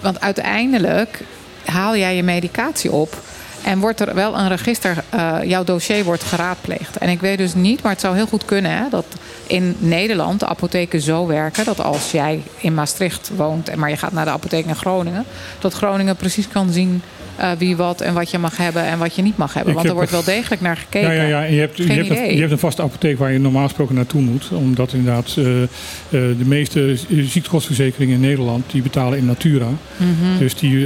want 0.00 0.20
uiteindelijk 0.20 1.20
haal 1.64 1.96
jij 1.96 2.16
je 2.16 2.22
medicatie 2.22 2.92
op. 2.92 3.16
En 3.62 3.78
wordt 3.78 4.00
er 4.00 4.14
wel 4.14 4.38
een 4.38 4.48
register, 4.48 5.04
eh, 5.08 5.36
jouw 5.44 5.64
dossier 5.64 6.04
wordt 6.04 6.22
geraadpleegd. 6.22 6.98
En 6.98 7.08
ik 7.08 7.20
weet 7.20 7.38
dus 7.38 7.54
niet, 7.54 7.82
maar 7.82 7.92
het 7.92 8.00
zou 8.00 8.14
heel 8.14 8.26
goed 8.26 8.44
kunnen 8.44 8.70
hè, 8.70 8.88
dat 8.90 9.06
in 9.46 9.76
Nederland 9.78 10.40
de 10.40 10.46
apotheken 10.46 11.00
zo 11.00 11.26
werken 11.26 11.64
dat 11.64 11.80
als 11.80 12.10
jij 12.10 12.42
in 12.56 12.74
Maastricht 12.74 13.30
woont, 13.36 13.76
maar 13.76 13.90
je 13.90 13.96
gaat 13.96 14.12
naar 14.12 14.24
de 14.24 14.30
apotheek 14.30 14.66
in 14.66 14.76
Groningen, 14.76 15.24
dat 15.58 15.72
Groningen 15.72 16.16
precies 16.16 16.48
kan 16.48 16.70
zien 16.70 17.02
eh, 17.38 17.50
wie 17.58 17.76
wat 17.76 18.00
en 18.00 18.14
wat 18.14 18.30
je 18.30 18.38
mag 18.38 18.56
hebben 18.56 18.82
en 18.82 18.98
wat 18.98 19.14
je 19.14 19.22
niet 19.22 19.36
mag 19.36 19.54
hebben. 19.54 19.72
Ik 19.72 19.78
Want 19.78 19.88
er 19.88 19.94
wordt 19.94 20.10
wel 20.10 20.24
degelijk 20.24 20.60
naar 20.60 20.76
gekeken. 20.76 21.14
Ja, 21.14 21.22
ja, 21.22 21.28
ja. 21.28 21.42
Je 21.42 21.60
hebt, 21.60 21.76
je, 21.76 21.92
hebt 21.92 22.10
een, 22.10 22.34
je 22.34 22.40
hebt 22.40 22.52
een 22.52 22.58
vaste 22.58 22.82
apotheek 22.82 23.18
waar 23.18 23.32
je 23.32 23.38
normaal 23.38 23.64
gesproken 23.64 23.94
naartoe 23.94 24.20
moet. 24.20 24.48
Omdat 24.52 24.92
inderdaad 24.92 25.34
eh, 25.36 25.62
eh, 25.62 25.68
de 26.10 26.44
meeste 26.44 26.96
ziektekostverzekeringen 27.08 28.14
in 28.14 28.20
Nederland 28.20 28.70
die 28.70 28.82
betalen 28.82 29.18
in 29.18 29.26
natura. 29.26 29.68
Mhm. 29.96 30.38
Dus 30.38 30.54
die, 30.54 30.78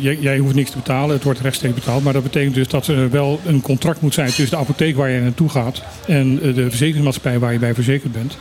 jij, 0.00 0.18
jij 0.20 0.38
hoeft 0.38 0.54
niks 0.54 0.70
te 0.70 0.76
betalen, 0.76 1.14
het 1.14 1.24
wordt 1.24 1.40
rechtstreeks 1.40 1.74
betaald. 1.74 2.04
Maar 2.04 2.12
dat 2.12 2.22
betekent 2.22 2.54
dus 2.54 2.68
dat 2.68 2.86
er 2.86 3.10
wel 3.10 3.40
een 3.46 3.60
contract 3.60 4.00
moet 4.00 4.14
zijn 4.14 4.26
tussen 4.26 4.50
de 4.50 4.56
apotheek 4.56 4.96
waar 4.96 5.10
je 5.10 5.20
naartoe 5.20 5.48
gaat 5.48 5.82
en 6.06 6.38
de 6.38 6.68
verzekeringsmaatschappij 6.68 7.38
waar 7.38 7.52
je 7.52 7.58
bij 7.58 7.74
verzekerd 7.74 8.12
bent. 8.12 8.36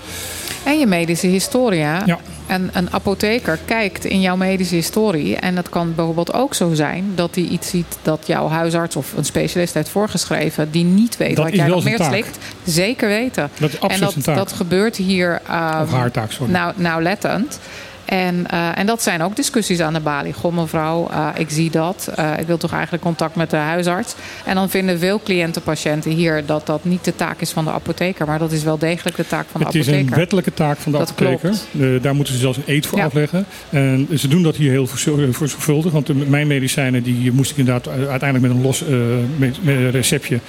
En 0.64 0.80
je 0.80 0.86
medische 0.86 1.28
historia. 1.28 2.04
Ja. 2.06 2.20
En 2.48 2.70
een 2.74 2.94
apotheker 2.94 3.60
kijkt 3.66 4.06
in 4.06 4.22
jouw 4.22 4.36
medische 4.36 4.76
historie. 4.76 5.36
En 5.36 5.56
dat 5.56 5.70
kan 5.70 5.96
bijvoorbeeld 5.96 6.34
ook 6.34 6.54
zo 6.54 6.74
zijn 6.74 7.12
dat 7.16 7.36
hij 7.36 7.44
iets 7.44 7.70
ziet 7.70 7.98
dat 8.02 8.28
jouw 8.28 8.48
huisarts 8.48 8.96
of 8.96 9.14
een 9.18 9.26
specialist 9.26 9.74
heeft 9.74 9.90
voorgeschreven. 9.90 10.72
die 10.72 10.84
niet 10.84 11.18
weet 11.18 11.36
Dat 11.36 11.46
wat 11.46 11.56
jij 11.56 11.68
nog 11.68 11.84
meer 11.84 11.98
taak. 11.98 12.12
slikt. 12.12 12.38
Zeker 12.64 13.08
weten. 13.08 13.50
Dat 13.60 13.70
is 13.70 13.80
absoluut 13.80 14.10
en 14.10 14.14
dat, 14.16 14.24
taak. 14.24 14.36
dat 14.36 14.52
gebeurt 14.52 14.96
hier. 14.96 15.42
Of 15.82 15.92
haar 15.92 16.12
taak, 16.12 16.32
sorry. 16.32 16.52
Nou, 16.52 16.74
nauwlettend. 16.76 17.60
En, 18.14 18.48
eh, 18.48 18.78
en 18.78 18.86
dat 18.86 19.04
zijn 19.04 19.22
ook 19.22 19.36
discussies 19.36 19.80
aan 19.80 19.94
de 19.94 20.00
balie. 20.00 20.34
Goh, 20.34 20.56
mevrouw, 20.56 21.10
eh, 21.10 21.28
ik 21.38 21.50
zie 21.50 21.70
dat. 21.72 22.10
Eh, 22.16 22.32
ik 22.40 22.48
wil 22.48 22.58
toch 22.58 22.72
eigenlijk 22.74 23.04
contact 23.04 23.36
met 23.36 23.50
de 23.50 23.56
huisarts. 23.56 24.16
En 24.46 24.56
dan 24.56 24.70
vinden 24.70 25.00
veel 25.00 25.22
cliënten, 25.24 25.62
patiënten 25.62 26.12
hier 26.12 26.46
dat 26.46 26.66
dat 26.66 26.84
niet 26.86 27.04
de 27.06 27.16
taak 27.16 27.42
is 27.42 27.52
van 27.52 27.64
de 27.66 27.72
apotheker. 27.72 28.26
Maar 28.26 28.40
dat 28.40 28.52
is 28.52 28.64
wel 28.64 28.78
degelijk 28.78 29.16
de 29.16 29.28
taak 29.28 29.46
van 29.52 29.60
de 29.62 29.66
Het 29.66 29.76
is 29.76 29.82
apotheker. 29.88 30.12
een 30.12 30.18
wettelijke 30.18 30.54
taak 30.54 30.78
van 30.78 30.92
de 30.92 30.98
Dat 30.98 31.10
apotheker. 31.10 31.54
klopt. 31.72 32.04
Daar 32.04 32.16
moeten 32.16 32.34
ze 32.34 32.40
zelfs 32.40 32.58
een 32.58 32.64
eet 32.66 32.86
voor 32.86 32.98
Ja. 32.98 33.06
afleggen. 33.06 33.46
En 33.70 34.08
ze 34.16 34.28
doen 34.28 34.44
dat 34.44 34.56
hier 34.56 34.72
heel 34.72 34.88
zorgvuldig. 35.32 35.92
Want 35.92 36.30
mijn 36.30 36.48
medicijnen 36.48 37.04
die 37.04 37.32
moest 37.32 37.52
ik 37.52 37.58
inderdaad 37.58 37.88
uiteindelijk 37.88 38.42
met 38.42 38.52
een 38.52 38.62
los 38.62 38.84
met, 39.38 39.64
met 39.64 39.76
een 39.76 39.92
receptje 39.92 40.40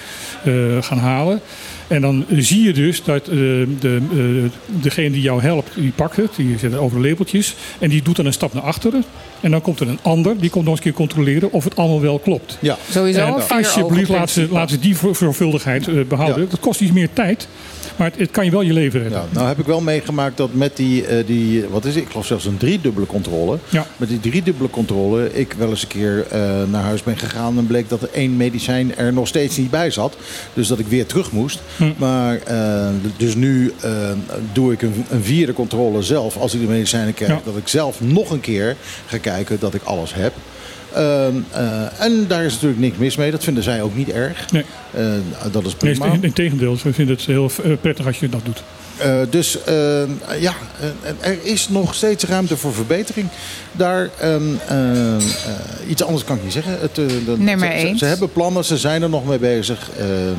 gaan 0.80 0.98
halen. 0.98 1.40
En 1.86 2.00
dan 2.00 2.24
zie 2.30 2.62
je 2.62 2.72
dus 2.72 3.02
dat 3.02 3.28
eh, 3.28 3.36
de, 3.78 4.00
eh, 4.12 4.50
degene 4.82 5.10
die 5.10 5.22
jou 5.22 5.42
helpt, 5.42 5.70
die 5.74 5.92
pakt 5.94 6.16
het. 6.16 6.30
Die 6.36 6.58
zet 6.58 6.72
het 6.72 6.80
over 6.80 6.96
de 6.96 7.02
lepeltjes. 7.02 7.54
En 7.78 7.90
die 7.90 8.02
doet 8.02 8.16
dan 8.16 8.26
een 8.26 8.32
stap 8.32 8.52
naar 8.54 8.62
achteren. 8.62 9.04
En 9.40 9.50
dan 9.50 9.60
komt 9.60 9.80
er 9.80 9.88
een 9.88 9.98
ander. 10.02 10.38
Die 10.38 10.50
komt 10.50 10.64
nog 10.64 10.76
eens 10.76 10.84
een 10.84 10.92
keer 10.92 11.06
controleren 11.06 11.52
of 11.52 11.64
het 11.64 11.76
allemaal 11.76 12.00
wel 12.00 12.18
klopt. 12.18 12.58
Ja. 12.60 12.78
Sowieso 12.90 13.20
En 13.20 13.32
alsjeblieft, 13.48 14.08
laat 14.08 14.30
ze, 14.30 14.48
laat 14.50 14.70
ze 14.70 14.78
die 14.78 14.96
zorgvuldigheid 15.12 15.88
eh, 15.88 15.94
behouden. 16.08 16.42
Ja. 16.42 16.50
Dat 16.50 16.60
kost 16.60 16.80
iets 16.80 16.92
meer 16.92 17.08
tijd. 17.12 17.48
Maar 17.96 18.10
het, 18.10 18.18
het 18.18 18.30
kan 18.30 18.44
je 18.44 18.50
wel 18.50 18.60
je 18.60 18.72
leven 18.72 19.00
redden. 19.00 19.18
Ja, 19.18 19.26
nou 19.30 19.46
heb 19.46 19.58
ik 19.58 19.66
wel 19.66 19.80
meegemaakt 19.80 20.36
dat 20.36 20.54
met 20.54 20.76
die, 20.76 21.06
eh, 21.06 21.26
die 21.26 21.64
wat 21.68 21.84
is 21.84 21.94
het? 21.94 22.04
ik 22.04 22.10
geloof 22.10 22.26
zelfs 22.26 22.44
een 22.44 22.56
driedubbele 22.56 23.06
controle. 23.06 23.58
Ja. 23.68 23.86
Met 23.96 24.08
die 24.08 24.20
driedubbele 24.20 24.70
controle, 24.70 25.34
ik 25.34 25.52
wel 25.52 25.68
eens 25.68 25.82
een 25.82 25.88
keer 25.88 26.26
eh, 26.30 26.40
naar 26.70 26.82
huis 26.82 27.02
ben 27.02 27.18
gegaan 27.18 27.58
en 27.58 27.66
bleek 27.66 27.88
dat 27.88 28.02
er 28.02 28.08
één 28.12 28.36
medicijn 28.36 28.96
er 28.96 29.12
nog 29.12 29.28
steeds 29.28 29.56
niet 29.56 29.70
bij 29.70 29.90
zat. 29.90 30.16
Dus 30.54 30.68
dat 30.68 30.78
ik 30.78 30.86
weer 30.86 31.06
terug 31.06 31.32
moest. 31.32 31.60
Hm. 31.76 31.92
Maar 31.96 32.38
eh, 32.38 32.88
dus 33.16 33.34
nu 33.34 33.72
doe 34.52 34.72
ik 34.72 34.82
een, 34.82 35.04
een 35.10 35.22
vierde 35.22 35.52
controle 35.52 36.02
zelf 36.02 36.36
als 36.36 36.54
ik 36.54 36.60
de 36.60 36.66
medicijnen 36.66 37.14
krijg. 37.14 37.30
Ja. 37.30 37.40
Dat 37.44 37.56
ik 37.56 37.68
zelf 37.68 38.00
nog 38.00 38.30
een 38.30 38.40
keer 38.40 38.76
ga 39.06 39.18
kijken 39.18 39.56
dat 39.60 39.74
ik 39.74 39.82
alles 39.82 40.14
heb. 40.14 40.32
Ehm, 40.94 41.34
eh, 41.50 42.00
en 42.00 42.26
daar 42.28 42.44
is 42.44 42.52
natuurlijk 42.52 42.80
niks 42.80 42.96
mis 42.96 43.16
mee. 43.16 43.30
Dat 43.30 43.44
vinden 43.44 43.62
zij 43.62 43.82
ook 43.82 43.96
niet 43.96 44.10
erg. 44.10 44.52
Nee. 44.52 44.64
Eh, 44.90 45.02
dat 45.52 45.64
is 45.66 45.76
Nee, 45.80 45.96
prima. 45.98 46.12
in, 46.14 46.22
in 46.22 46.32
tegendeel, 46.32 46.76
ze 46.76 46.92
vinden 46.92 47.16
het 47.16 47.24
heel 47.24 47.50
eh, 47.64 47.72
prettig 47.80 48.06
als 48.06 48.18
je 48.20 48.28
dat 48.28 48.44
doet. 48.44 48.62
Eh, 48.98 49.14
dus 49.30 49.64
eh, 49.64 49.74
ja, 50.40 50.52
eh, 50.80 51.30
er 51.30 51.38
is 51.42 51.68
nog 51.68 51.94
steeds 51.94 52.24
ruimte 52.24 52.56
voor 52.56 52.74
verbetering. 52.74 53.28
Daar, 53.72 54.10
ehm, 54.20 54.42
eh, 54.68 55.14
eh, 55.16 55.20
iets 55.88 56.02
anders 56.04 56.24
kan 56.24 56.36
ik 56.36 56.42
niet 56.42 56.52
zeggen. 56.52 56.78
Het, 56.80 56.96
Nee, 57.38 57.56
maar 57.56 57.68
ze, 57.70 57.74
eens. 57.76 57.98
ze 57.98 58.04
hebben 58.04 58.32
plannen, 58.32 58.64
ze 58.64 58.76
zijn 58.78 59.02
er 59.02 59.08
nog 59.08 59.26
mee 59.26 59.38
bezig. 59.38 59.90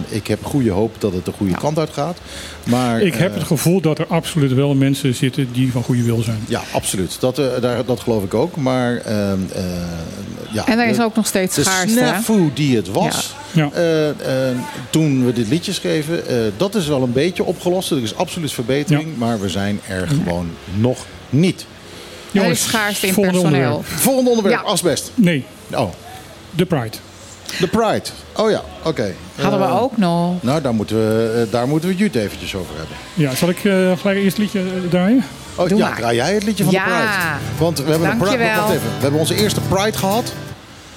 Ik 0.09 0.27
heb 0.27 0.45
goede 0.45 0.71
hoop 0.71 0.95
dat 1.01 1.13
het 1.13 1.25
de 1.25 1.31
goede 1.37 1.55
kant 1.57 1.79
uit 1.79 1.89
gaat. 1.93 2.17
Maar, 2.63 3.01
Ik 3.01 3.13
heb 3.15 3.33
het 3.33 3.43
gevoel 3.43 3.81
dat 3.81 3.99
er 3.99 4.05
absoluut 4.07 4.53
wel 4.53 4.75
mensen 4.75 5.15
zitten 5.15 5.47
die 5.51 5.71
van 5.71 5.83
goede 5.83 6.03
wil 6.03 6.21
zijn. 6.21 6.39
ja, 6.47 6.61
absoluut. 6.71 7.17
Dat, 7.19 7.35
daar, 7.35 7.85
dat 7.85 7.99
geloof 7.99 8.23
ik 8.23 8.33
ook. 8.33 8.55
Maar 8.55 8.95
ehm, 8.97 9.37
eh, 9.53 9.63
ja, 10.51 10.67
En 10.67 10.79
er 10.79 10.87
is 10.87 10.97
de- 10.97 11.03
ook 11.03 11.15
nog 11.15 11.27
steeds 11.27 11.55
de 11.55 11.61
schaarste. 11.63 11.99
hè? 11.99 12.07
snafu 12.07 12.51
die 12.53 12.75
het 12.75 12.87
was, 12.91 13.33
Ja. 13.37 13.43
Eh, 13.55 14.09
eh, 14.09 14.57
toen 14.89 15.25
we 15.25 15.33
dit 15.33 15.47
liedje 15.47 15.73
schreven, 15.73 16.27
eh, 16.27 16.35
dat 16.57 16.75
is 16.75 16.87
wel 16.87 17.01
een 17.03 17.11
beetje 17.13 17.43
opgelost. 17.43 17.91
Er 17.91 18.01
is 18.03 18.15
absoluut 18.15 18.51
verbetering, 18.53 19.17
maar 19.17 19.39
we 19.39 19.49
zijn 19.49 19.79
er 19.87 20.07
gewoon 20.07 20.49
nog 20.77 21.05
niet. 21.29 21.65
Er 22.31 22.45
is 22.45 22.63
schaarste 22.63 23.07
in 23.07 23.13
volgende 23.13 23.39
personeel. 23.41 23.67
onderwerp. 23.75 23.99
Volgende 23.99 24.29
onderwerp, 24.29 24.55
Ja. 24.63 24.69
asbest. 24.69 25.11
Nee, 25.15 25.45
Oh, 25.73 25.91
de 26.51 26.65
Pride. 26.65 26.97
de 27.59 27.67
Pride. 27.67 28.03
Oh 28.35 28.49
ja, 28.49 28.61
oké. 28.83 29.13
Hadden 29.41 29.59
we 29.59 29.79
ook 29.79 29.97
nog. 29.97 30.43
Nou, 30.43 30.61
daar 30.61 30.73
moeten 30.73 30.95
we, 30.97 31.47
daar 31.51 31.67
moeten 31.67 31.89
we 31.89 31.95
Jut 31.95 32.15
eventjes 32.15 32.55
over 32.55 32.75
hebben. 32.77 32.95
Ja, 33.13 33.35
zal 33.35 33.49
ik 33.49 33.57
eh, 33.65 33.91
gelijk 33.97 34.17
eerst 34.19 34.37
het 34.37 34.37
liedje 34.37 34.61
draaien? 34.89 35.23
Oh, 35.55 35.67
Doe 35.69 35.77
ja, 35.77 35.87
maar. 35.87 35.97
draai 35.97 36.15
jij 36.15 36.33
het 36.33 36.43
liedje 36.43 36.63
van 36.63 36.73
Ja. 36.73 36.85
de 36.85 36.91
Pride? 36.91 37.63
Want 37.63 37.77
we 37.83 37.89
hebben, 37.91 38.09
een 38.09 38.17
Pride, 38.17 38.37
Dankjewel. 38.37 38.61
wacht 38.61 38.73
even. 38.73 38.87
we 38.95 39.01
hebben 39.01 39.19
onze 39.19 39.35
eerste 39.35 39.59
Pride 39.61 39.97
gehad. 39.97 40.33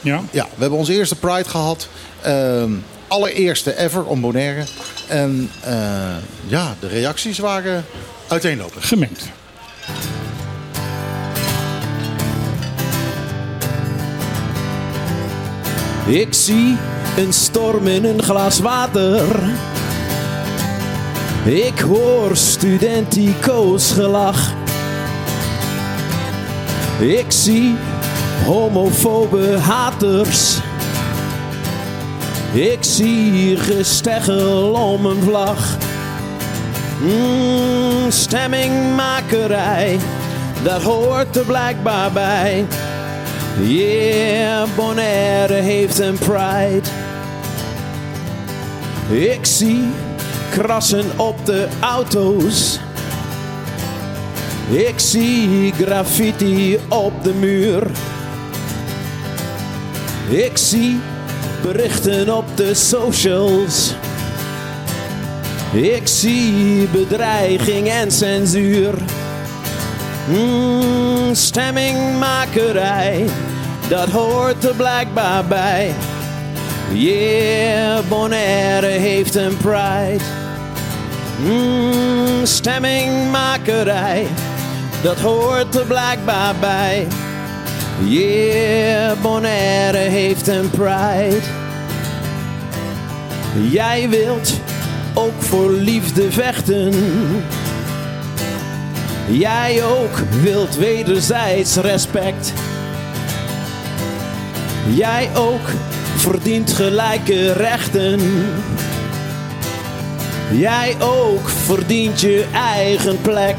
Ja. 0.00 0.22
Ja, 0.30 0.44
we 0.44 0.60
hebben 0.60 0.78
onze 0.78 0.92
eerste 0.92 1.16
Pride 1.16 1.48
gehad. 1.48 1.88
Ehm, 2.22 2.72
allereerste 3.08 3.78
ever 3.78 4.04
om 4.04 4.20
Bonaire. 4.20 4.64
En 5.08 5.50
eh, 5.64 6.16
ja, 6.46 6.74
de 6.80 6.88
reacties 6.88 7.38
waren 7.38 7.84
uiteenlopend. 8.28 8.84
Gemengd. 8.84 9.24
Ik 16.06 16.34
zie 16.34 16.76
een 17.16 17.32
storm 17.32 17.86
in 17.86 18.04
een 18.04 18.22
glas 18.22 18.58
water. 18.58 19.24
Ik 21.44 21.78
hoor 21.78 22.36
studentico's 22.36 23.92
gelach. 23.92 24.52
Ik 27.00 27.24
zie 27.28 27.76
homofobe 28.48 29.58
haters. 29.58 30.58
Ik 32.52 32.78
zie 32.80 33.56
gesteggel 33.56 34.72
om 34.72 35.06
een 35.06 35.22
vlag. 35.22 35.76
Mm, 37.02 38.10
stemmingmakerij, 38.10 39.98
dat 40.62 40.82
hoort 40.82 41.36
er 41.36 41.44
blijkbaar 41.44 42.12
bij. 42.12 42.66
Yeah, 43.60 44.68
Bonaire 44.76 45.54
heeft 45.54 45.98
een 45.98 46.18
pride. 46.18 46.88
Ik 49.10 49.46
zie 49.46 49.84
krassen 50.50 51.04
op 51.16 51.46
de 51.46 51.68
auto's. 51.80 52.78
Ik 54.70 54.98
zie 54.98 55.72
graffiti 55.72 56.78
op 56.88 57.24
de 57.24 57.34
muur. 57.34 57.86
Ik 60.28 60.56
zie 60.56 61.00
berichten 61.62 62.36
op 62.36 62.56
de 62.56 62.74
socials. 62.74 63.94
Ik 65.72 66.08
zie 66.08 66.86
bedreiging 66.86 67.88
en 67.88 68.10
censuur. 68.10 68.94
Mm, 70.28 71.34
stemmingmakerij, 71.34 73.24
dat 73.88 74.08
hoort 74.08 74.64
er 74.64 74.74
blijkbaar 74.74 75.44
bij. 75.44 75.94
Yeah, 76.92 78.00
Bonaire 78.08 78.86
heeft 78.86 79.34
een 79.34 79.56
pride. 79.56 80.24
Mm, 81.44 82.46
stemmingmakerij, 82.46 84.26
dat 85.02 85.20
hoort 85.20 85.74
er 85.74 85.86
blijkbaar 85.86 86.54
bij. 86.60 87.06
Yeah, 88.04 89.20
Bonaire 89.22 89.98
heeft 89.98 90.48
een 90.48 90.70
pride. 90.70 91.40
Jij 93.70 94.08
wilt 94.08 94.60
ook 95.14 95.42
voor 95.42 95.70
liefde 95.70 96.32
vechten. 96.32 96.92
Jij 99.30 99.84
ook 99.84 100.18
wilt 100.42 100.76
wederzijds 100.76 101.76
respect. 101.76 102.52
Jij 104.94 105.28
ook 105.36 105.68
verdient 106.16 106.72
gelijke 106.72 107.52
rechten. 107.52 108.20
Jij 110.52 110.96
ook 111.00 111.48
verdient 111.48 112.20
je 112.20 112.46
eigen 112.52 113.20
plek. 113.20 113.56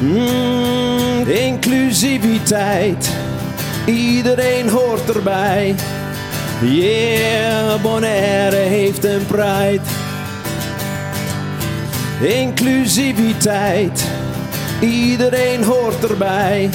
Mm, 0.00 1.28
inclusiviteit, 1.28 3.10
iedereen 3.84 4.68
hoort 4.68 5.14
erbij. 5.14 5.74
Yeah, 6.62 7.80
Bonaire 7.82 8.56
heeft 8.56 9.04
een 9.04 9.26
pride. 9.26 9.80
Inclusiviteit, 12.20 14.04
iedereen 14.80 15.64
hoort 15.64 16.10
erbij. 16.10 16.70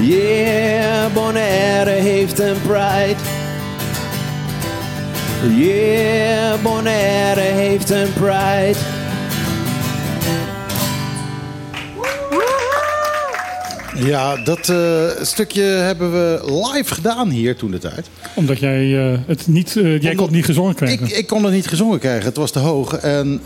Yeah, 0.00 1.12
Bonaire 1.12 1.90
heeft 1.90 2.38
een 2.38 2.60
pride. 2.62 3.20
Yeah, 5.56 6.60
Bonaire 6.62 7.40
heeft 7.40 7.90
een 7.90 8.12
pride. 8.12 8.89
Ja, 14.04 14.36
dat 14.36 14.68
eh, 14.68 15.04
stukje 15.22 15.62
hebben 15.62 16.12
we 16.12 16.40
live 16.72 16.94
gedaan 16.94 17.28
hier 17.28 17.56
toen 17.56 17.70
de 17.70 17.78
tijd. 17.78 18.06
Omdat 18.34 18.58
jij 18.58 19.12
eh, 19.12 19.18
het 19.26 19.46
niet, 19.46 19.76
eh, 19.76 20.00
jij 20.00 20.14
kon 20.14 20.24
het 20.24 20.34
niet 20.34 20.44
gezongen 20.44 20.74
krijgen. 20.74 21.06
Ik, 21.06 21.12
ik 21.12 21.26
kon 21.26 21.44
het 21.44 21.52
niet 21.52 21.66
gezongen 21.66 21.98
krijgen, 21.98 22.24
het 22.24 22.36
was 22.36 22.50
te 22.50 22.58
hoog. 22.58 22.94
En 22.94 23.40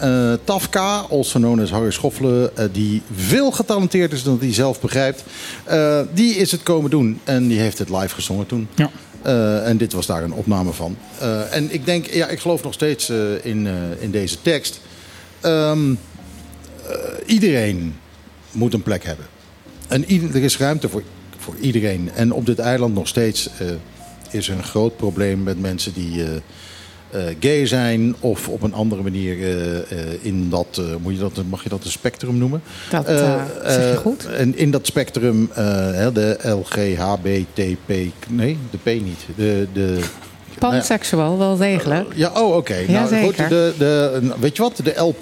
Tafka, 0.44 1.05
also 1.10 1.39
known 1.39 1.60
as 1.60 1.70
Harry 1.70 1.90
Schoffelen, 1.90 2.51
die 2.72 3.02
veel 3.14 3.51
getalenteerd 3.51 4.12
is 4.12 4.22
dan 4.22 4.39
hij 4.40 4.55
zelf 4.55 4.81
begrijpt, 4.81 5.24
die 6.14 6.35
is 6.35 6.51
het 6.51 6.62
komen 6.62 6.90
doen. 6.90 7.20
En 7.24 7.48
die 7.48 7.59
heeft 7.59 7.78
het 7.78 7.89
live 7.89 8.14
gezongen 8.14 8.47
toen. 8.47 8.68
Ja. 8.74 8.90
En 9.64 9.76
dit 9.76 9.93
was 9.93 10.06
daar 10.06 10.22
een 10.22 10.32
opname 10.32 10.72
van. 10.72 10.97
En 11.51 11.74
ik 11.74 11.86
denk, 11.86 12.06
ja, 12.06 12.28
ik 12.28 12.39
geloof 12.39 12.62
nog 12.62 12.72
steeds 12.72 13.10
in, 13.43 13.68
in 14.01 14.10
deze 14.10 14.43
tekst. 14.43 14.81
Ehm, 15.44 15.94
eh, 16.89 16.97
iedereen 17.26 17.94
moet 18.51 18.74
een 18.74 18.82
plek 18.82 19.05
hebben. 19.05 19.26
En 19.89 20.05
ieder- 20.05 20.35
er 20.36 20.43
is 20.43 20.59
ruimte 20.59 20.89
voor, 20.89 21.02
voor 21.39 21.55
iedereen. 21.61 22.11
En 22.15 22.32
op 22.32 22.47
dit 22.47 22.59
eiland 22.59 22.94
nog 22.94 23.09
steeds 23.09 23.48
eh, 23.59 23.66
is 24.31 24.48
er 24.48 24.56
een 24.56 24.65
groot 24.65 24.97
probleem 24.97 25.43
met 25.43 25.61
mensen 25.61 25.93
die 25.93 26.23
eh, 26.24 26.28
eh, 27.28 27.36
gay 27.40 27.66
zijn. 27.66 28.15
Of 28.20 28.48
op 28.48 28.62
een 28.62 28.74
andere 28.74 29.02
manier 29.02 29.36
in 30.20 30.51
dat, 30.51 30.81
moet 31.02 31.12
je 31.12 31.19
dat, 31.19 31.43
mag 31.48 31.62
je 31.62 31.69
dat 31.69 31.85
een 31.85 31.90
spectrum 31.90 32.39
noemen? 32.39 32.62
Dat 32.90 33.06
zeg 33.06 33.90
je 33.90 33.97
goed. 33.97 34.27
En 34.27 34.59
in 34.59 34.70
dat 34.70 34.86
spectrum, 34.86 35.51
de 36.12 36.39
LGHBTP, 36.43 37.93
nee, 38.28 38.59
de 38.70 38.78
P 38.82 38.86
niet. 39.02 39.27
De, 39.36 39.66
de, 39.73 40.01
Panseksueel, 40.59 41.39
wel 41.39 41.56
degelijk. 41.56 42.12
ja, 42.15 42.31
oh, 42.35 42.56
oké. 42.56 42.85
Nou, 42.89 43.24
goed, 43.24 43.36
de, 43.36 43.73
de, 43.78 44.23
weet 44.40 44.56
je 44.56 44.62
wat? 44.62 44.81
De 44.85 44.94
L+. 45.01 45.15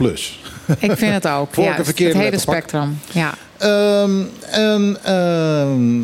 Ik 0.90 0.96
vind 0.96 1.12
het 1.12 1.28
ook. 1.28 1.54
Ja, 1.54 1.76
het 1.76 1.98
hele 1.98 2.38
spectrum. 2.38 2.98
Ja. 3.12 3.34
Ehm, 3.58 4.22
en 4.50 4.96
ehm, 5.02 6.00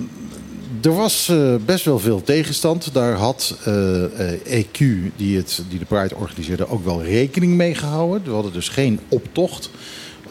er 0.83 0.95
was 0.95 1.29
eh, 1.29 1.55
best 1.65 1.85
wel 1.85 1.99
veel 1.99 2.23
tegenstand. 2.23 2.95
Daar 2.95 3.13
had 3.15 3.57
eh, 3.65 4.05
eh, 4.05 4.65
EQ, 4.65 4.79
die, 5.17 5.37
het, 5.37 5.63
die 5.69 5.79
de 5.79 5.85
Pride 5.85 6.17
organiseerde, 6.17 6.69
ook 6.69 6.85
wel 6.85 7.03
rekening 7.03 7.55
mee 7.55 7.75
gehouden. 7.75 8.23
We 8.25 8.31
hadden 8.31 8.53
dus 8.53 8.69
geen 8.69 9.01
optocht. 9.09 9.71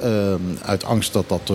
ehm, 0.01 0.41
uit 0.61 0.83
angst 0.83 1.13
dat 1.13 1.29
dat 1.29 1.51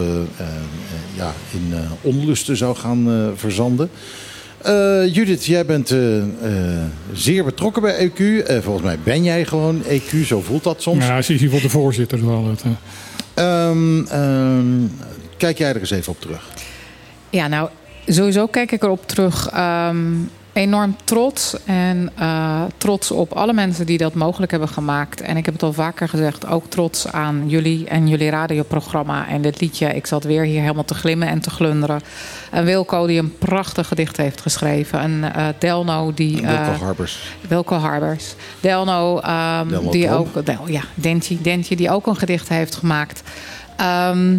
ja, 1.14 1.32
in 1.50 1.74
onlusten 2.00 2.56
zou 2.56 2.76
gaan 2.76 3.32
verzanden. 3.36 3.90
Eh, 4.64 5.14
Judith, 5.14 5.44
jij 5.44 5.66
bent 5.66 5.90
eh, 5.90 6.18
eh, 6.18 6.26
zeer 7.12 7.44
betrokken 7.44 7.82
bij 7.82 8.10
EQ. 8.10 8.18
Eh, 8.47 8.59
volgens 8.60 8.84
mij 8.84 8.98
ben 9.05 9.22
jij 9.24 9.44
gewoon 9.44 9.82
EQ, 9.89 10.24
zo 10.26 10.40
voelt 10.40 10.64
dat 10.64 10.82
soms. 10.82 11.06
Ja, 11.06 11.22
ze 11.22 11.34
is 11.34 11.40
hier 11.40 11.51
voor 11.51 11.60
de 11.60 11.68
voorzitter. 11.68 12.26
Wel, 12.26 12.47
het, 12.48 12.62
ehm, 13.34 14.86
kijk 15.36 15.59
jij 15.59 15.68
er 15.68 15.80
eens 15.80 15.90
even 15.90 16.12
op 16.12 16.20
terug. 16.20 16.48
Ja, 17.30 17.48
nou, 17.48 17.68
sowieso 18.06 18.47
kijk 18.47 18.72
ik 18.72 18.82
erop 18.82 19.06
terug. 19.09 19.48
ehm, 19.48 20.06
enorm 20.53 20.97
trots. 21.05 21.57
En 21.65 22.11
eh, 22.19 22.62
trots 22.77 23.11
op 23.11 23.33
alle 23.33 23.53
mensen 23.53 23.87
die 23.87 23.99
dat 23.99 24.15
mogelijk 24.15 24.51
hebben 24.51 24.69
gemaakt. 24.69 25.20
En 25.20 25.37
ik 25.37 25.45
heb 25.45 25.55
het 25.55 25.62
al 25.62 25.73
vaker 25.73 26.09
gezegd, 26.09 26.47
ook 26.47 26.65
trots 26.66 27.12
aan 27.12 27.49
jullie 27.49 27.89
en 27.89 28.09
jullie 28.09 28.31
radioprogramma. 28.31 29.29
En 29.29 29.43
dit 29.43 29.61
liedje, 29.61 29.95
ik 29.95 30.07
zat 30.07 30.24
weer 30.24 30.43
hier 30.43 30.61
helemaal 30.61 30.85
te 30.85 30.95
glimmen 30.95 31.29
en 31.29 31.41
te 31.41 31.51
glunderen. 31.51 32.01
En 32.51 32.65
Wilco 32.65 33.07
die 33.07 33.19
een 33.19 33.39
prachtig 33.39 33.89
gedicht 33.89 34.16
heeft 34.16 34.41
geschreven. 34.41 35.01
En 35.01 35.35
eh, 35.35 35.47
Delno 35.59 36.15
die... 36.15 36.35
Wilco 36.35 36.53
eh, 36.53 36.81
Harbers. 36.81 37.19
Wilco 37.49 37.77
Harbers. 37.77 38.35
Delno, 38.61 39.19
ehm, 39.19 39.69
Delno 39.69 39.91
die 39.91 40.07
Tom. 40.07 40.16
ook, 40.16 40.47
Del, 40.47 40.69
ja, 40.69 40.83
Dentje, 40.95 41.41
Dentje, 41.41 41.77
die 41.77 41.91
ook 41.91 42.07
een 42.07 42.16
gedicht 42.16 42.49
heeft 42.49 42.74
gemaakt. 42.74 43.23
Ehm, 43.77 44.37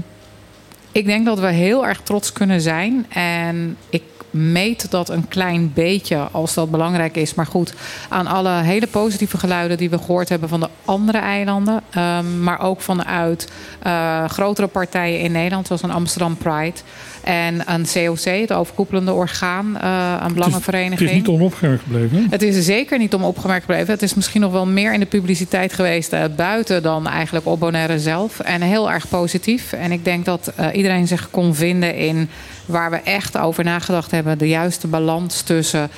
ik 0.91 1.05
denk 1.05 1.25
dat 1.25 1.39
we 1.39 1.47
heel 1.47 1.85
erg 1.85 2.01
trots 2.01 2.33
kunnen 2.33 2.61
zijn. 2.61 3.05
En 3.09 3.77
ik 3.89 4.03
meet 4.33 4.91
dat 4.91 5.09
een 5.09 5.27
klein 5.27 5.71
beetje 5.73 6.17
als 6.31 6.53
dat 6.53 6.71
belangrijk 6.71 7.15
is. 7.15 7.33
Maar 7.33 7.45
goed, 7.45 7.73
aan 8.09 8.27
alle 8.27 8.49
hele 8.49 8.87
positieve 8.87 9.37
geluiden 9.37 9.77
die 9.77 9.89
we 9.89 9.97
gehoord 9.97 10.29
hebben 10.29 10.49
van 10.49 10.59
de 10.59 10.69
andere 10.85 11.17
eilanden. 11.17 11.81
ehm, 11.89 12.43
maar 12.43 12.59
ook 12.59 12.81
vanuit 12.81 13.51
eh, 13.79 14.29
grotere 14.29 14.67
partijen 14.67 15.19
in 15.19 15.31
Nederland, 15.31 15.67
zoals 15.67 15.81
een 15.81 15.91
Amsterdam 15.91 16.37
Pride. 16.37 16.79
En 17.23 17.73
een 17.73 17.85
COC, 17.93 18.23
het 18.23 18.53
overkoepelende 18.53 19.11
orgaan, 19.13 19.77
eh 19.81 20.15
een 20.25 20.33
belangenvereniging. 20.33 20.99
Het 20.99 21.09
is 21.09 21.15
niet 21.15 21.27
onopgemerkt 21.27 21.83
gebleven. 21.83 22.17
hè? 22.17 22.23
Het 22.29 22.41
is 22.41 22.55
er 22.55 22.63
zeker 22.63 22.97
niet 22.97 23.13
om 23.13 23.23
opgemerkt 23.23 23.65
gebleven. 23.65 23.93
Het 23.93 24.01
is 24.01 24.13
misschien 24.13 24.41
nog 24.41 24.51
wel 24.51 24.65
meer 24.65 24.93
in 24.93 24.99
de 24.99 25.05
publiciteit 25.05 25.73
geweest 25.73 26.13
eh, 26.13 26.23
buiten 26.35 26.83
dan 26.83 27.07
eigenlijk 27.07 27.45
op 27.45 27.59
Bonaire 27.59 27.99
zelf. 27.99 28.39
En 28.39 28.61
heel 28.61 28.91
erg 28.91 29.07
positief. 29.07 29.73
En 29.73 29.91
ik 29.91 30.05
denk 30.05 30.25
dat 30.25 30.51
eh, 30.55 30.67
iedereen 30.73 31.07
zich 31.07 31.29
kon 31.31 31.55
vinden 31.55 31.95
in 31.95 32.29
waar 32.65 32.91
we 32.91 32.97
echt 32.97 33.37
over 33.37 33.63
nagedacht 33.63 34.11
hebben. 34.11 34.37
De 34.37 34.47
juiste 34.47 34.87
balans 34.87 35.41
tussen 35.41 35.89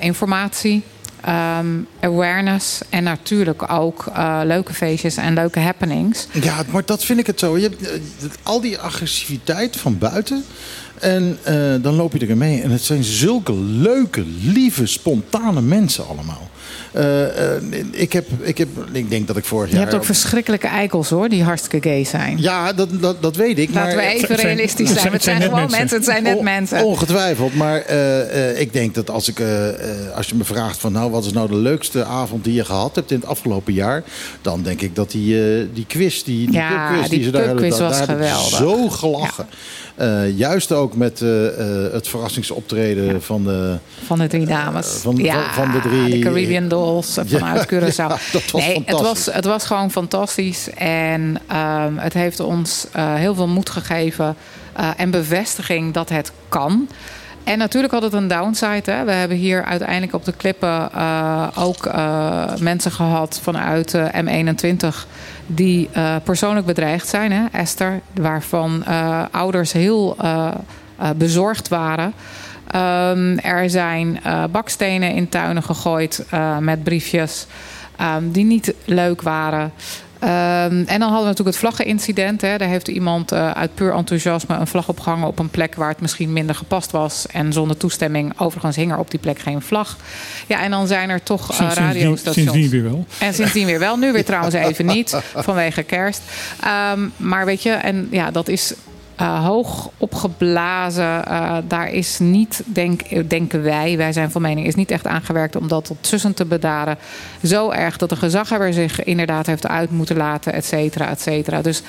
informatie, 0.00 0.82
ehm, 1.24 1.66
awareness 2.00 2.80
en 2.88 3.02
natuurlijk 3.02 3.72
ook 3.72 4.06
eh, 4.14 4.40
leuke 4.44 4.74
feestjes 4.74 5.16
en 5.16 5.34
leuke 5.34 5.60
happenings. 5.60 6.26
Ja, 6.32 6.62
maar 6.70 6.82
dat 6.84 7.04
vind 7.04 7.18
ik 7.18 7.26
het 7.26 7.38
zo. 7.38 7.56
Je 7.58 7.62
hebt 7.62 7.88
eh, 7.88 8.00
al 8.42 8.60
die 8.60 8.78
agressiviteit 8.78 9.76
van 9.76 9.98
buiten. 9.98 10.44
En 11.00 11.38
eh, 11.42 11.74
dan 11.80 11.94
loop 11.94 12.12
je 12.12 12.22
erin 12.22 12.38
mee. 12.38 12.62
En 12.62 12.70
het 12.70 12.82
zijn 12.82 13.04
zulke 13.04 13.54
leuke, 13.56 14.24
lieve, 14.42 14.86
spontane 14.86 15.60
mensen 15.60 16.06
allemaal. 16.06 16.50
Eh, 16.94 17.54
eh, 17.56 17.62
ik, 17.90 18.12
heb, 18.12 18.26
ik, 18.40 18.58
heb, 18.58 18.68
ik 18.92 19.10
denk 19.10 19.26
dat 19.26 19.36
ik 19.36 19.44
vorig 19.44 19.68
Je 19.70 19.74
jaar... 19.76 19.84
hebt 19.84 19.96
ook 19.96 20.04
verschrikkelijke 20.04 20.66
eikels 20.66 21.08
hoor, 21.10 21.28
die 21.28 21.42
hartstikke 21.42 21.88
gay 21.88 22.04
zijn. 22.04 22.38
Ja, 22.40 22.72
dat, 22.72 22.88
dat, 23.00 23.22
dat 23.22 23.36
weet 23.36 23.58
ik. 23.58 23.70
Laten 23.74 23.96
we 23.96 24.02
even 24.02 24.26
zijn- 24.26 24.40
realistisch 24.40 24.86
zijn. 24.88 24.98
zijn- 25.00 25.12
Het 25.12 25.22
zijn 25.22 25.36
zijn 25.40 25.50
gewoon 25.50 25.70
mensen. 25.70 25.96
Het 25.96 26.04
zijn 26.06 26.22
net 26.22 26.40
mensen. 26.40 26.84
Ongetwijfeld, 26.84 27.54
maar 27.54 27.80
eh, 27.80 28.50
eh, 28.50 28.60
ik 28.60 28.72
denk 28.72 28.94
dat 28.94 29.10
als, 29.10 29.28
ik, 29.28 29.38
eh, 29.40 29.68
eh, 29.68 30.16
als 30.16 30.26
je 30.28 30.34
me 30.34 30.44
vraagt 30.44 30.78
van 30.78 30.92
nou, 30.92 31.10
wat 31.10 31.24
is 31.24 31.32
nou 31.32 31.48
de 31.48 31.56
leukste 31.56 32.04
avond 32.04 32.44
die 32.44 32.54
je 32.54 32.64
gehad 32.64 32.94
hebt 32.94 33.10
in 33.10 33.16
het 33.20 33.26
afgelopen 33.28 33.72
jaar, 33.72 34.02
dan 34.42 34.62
denk 34.62 34.80
ik 34.80 34.94
dat 34.94 35.10
die, 35.10 35.42
eh, 35.60 35.66
die 35.74 35.86
quiz, 35.86 36.22
die, 36.22 36.46
die 36.46 36.54
Ja, 36.54 36.88
pubquiz 36.90 37.08
die 37.10 37.22
ze 37.22 37.30
daar 37.30 37.42
pubquiz 37.48 37.70
daar- 37.78 37.88
was 37.88 37.98
daar 37.98 38.08
heb 38.08 38.18
ik 38.20 38.24
geweldig. 38.26 38.56
Zo 38.58 38.88
gelachen. 38.88 39.46
Eh, 39.94 40.38
juist 40.38 40.72
ook 40.72 40.96
met 40.96 41.20
eh, 41.22 41.46
eh, 41.86 41.92
het 41.92 42.08
verrassingsoptreden 42.08 43.22
van 43.22 43.44
de. 43.44 43.78
Van 44.06 44.18
de 44.18 44.26
drie 44.26 44.46
dames. 44.46 44.86
Van- 44.86 45.16
ja, 45.16 45.52
van- 45.52 45.70
de 45.72 45.80
drie- 45.80 46.18
Caribbean 46.18 46.68
Dolls 46.68 47.18
vanuit 47.24 47.66
Ja, 47.70 47.76
Curaçao. 47.80 48.32
dat 48.32 48.50
was 48.50 48.62
nee, 48.66 48.74
het 48.74 48.84
fantastisch. 48.88 49.24
was, 49.24 49.34
het 49.34 49.44
was 49.44 49.64
gewoon 49.64 49.90
fantastisch. 49.90 50.70
En 50.74 51.36
ehm, 51.48 51.96
het 51.96 52.12
heeft 52.12 52.40
ons 52.40 52.86
heel 52.94 53.34
veel 53.34 53.48
moed 53.48 53.70
gegeven. 53.70 54.36
en 54.96 55.10
bevestiging 55.10 55.92
dat 55.94 56.08
het 56.08 56.32
kan. 56.48 56.88
En 57.44 57.58
natuurlijk 57.58 57.92
had 57.92 58.02
het 58.02 58.12
een 58.12 58.28
downside. 58.28 58.90
Hè. 58.92 59.04
We 59.04 59.12
hebben 59.12 59.36
hier 59.36 59.64
uiteindelijk 59.64 60.14
op 60.14 60.24
de 60.24 60.32
klippen 60.32 60.90
ook 61.56 61.90
mensen 62.60 62.90
gehad 62.92 63.40
vanuit 63.42 63.94
eh, 63.94 64.04
M21 64.24 64.86
die 65.46 65.88
eh, 65.92 66.16
persoonlijk 66.24 66.66
bedreigd 66.66 67.08
zijn. 67.08 67.32
Hè. 67.32 67.44
Esther, 67.52 68.00
waarvan 68.14 68.84
eh, 68.84 69.22
ouders 69.30 69.72
heel 69.72 70.16
eh, 70.18 70.48
bezorgd 71.16 71.68
waren. 71.68 72.12
Ehm, 72.70 73.38
er 73.38 73.70
zijn 73.70 74.20
bakstenen 74.50 75.10
in 75.14 75.28
tuinen 75.28 75.62
gegooid 75.62 76.26
met 76.60 76.82
briefjes 76.82 77.46
ehm, 77.96 78.30
die 78.30 78.44
niet 78.44 78.74
leuk 78.84 79.22
waren. 79.22 79.72
Ehm, 80.18 80.84
en 80.86 80.98
dan 80.98 81.00
hadden 81.00 81.20
we 81.20 81.24
natuurlijk 81.24 81.46
het 81.46 81.56
vlaggenincident. 81.56 82.40
Hè. 82.40 82.58
Daar 82.58 82.68
heeft 82.68 82.88
iemand 82.88 83.32
uh, 83.32 83.50
uit 83.50 83.74
puur 83.74 83.92
enthousiasme 83.92 84.56
een 84.56 84.66
vlag 84.66 84.88
opgehangen 84.88 85.26
op 85.26 85.38
een 85.38 85.48
plek 85.48 85.74
waar 85.74 85.88
het 85.88 86.00
misschien 86.00 86.32
minder 86.32 86.54
gepast 86.54 86.90
was. 86.90 87.26
En 87.26 87.52
zonder 87.52 87.76
toestemming. 87.76 88.40
Overigens 88.40 88.76
hing 88.76 88.92
er 88.92 88.98
op 88.98 89.10
die 89.10 89.20
plek 89.20 89.38
geen 89.38 89.62
vlag. 89.62 89.96
Ja, 90.46 90.62
en 90.62 90.70
dan 90.70 90.86
zijn 90.86 91.10
er 91.10 91.22
toch 91.22 91.60
uh, 91.60 91.70
radiostations. 91.74 92.34
Sindsdien 92.34 92.70
weer 92.70 92.82
wel. 92.82 93.06
En 93.18 93.34
sindsdien 93.34 93.66
weer 93.66 93.78
wel. 93.78 93.96
Nu 93.96 94.12
weer 94.12 94.24
trouwens 94.24 94.54
even 94.54 94.86
niet, 94.86 95.20
vanwege 95.34 95.82
kerst. 95.82 96.22
Um, 96.92 97.12
maar 97.16 97.44
weet 97.44 97.62
je, 97.62 97.70
en 97.70 98.08
ja, 98.10 98.30
dat 98.30 98.48
is 98.48 98.74
uh, 99.20 99.44
hoog 99.44 99.90
opgeblazen. 99.98 101.22
Uh, 101.28 101.56
daar 101.68 101.90
is 101.90 102.18
niet, 102.18 102.62
denk, 102.64 103.30
denken 103.30 103.62
wij, 103.62 103.96
wij 103.96 104.12
zijn 104.12 104.30
van 104.30 104.42
mening, 104.42 104.66
is 104.66 104.74
niet 104.74 104.90
echt 104.90 105.06
aangewerkt 105.06 105.56
om 105.56 105.68
dat 105.68 105.84
tot 105.84 105.96
tussen 106.00 106.34
te 106.34 106.44
bedaren. 106.44 106.98
Zo 107.42 107.70
erg 107.70 107.96
dat 107.96 108.08
de 108.08 108.16
gezaghebber 108.16 108.72
zich 108.72 109.04
inderdaad 109.04 109.46
heeft 109.46 109.66
uit 109.66 109.90
moeten 109.90 110.16
laten, 110.16 110.52
et 110.52 110.64
cetera, 110.64 111.08
et 111.08 111.20
cetera. 111.20 111.62
Dus 111.62 111.82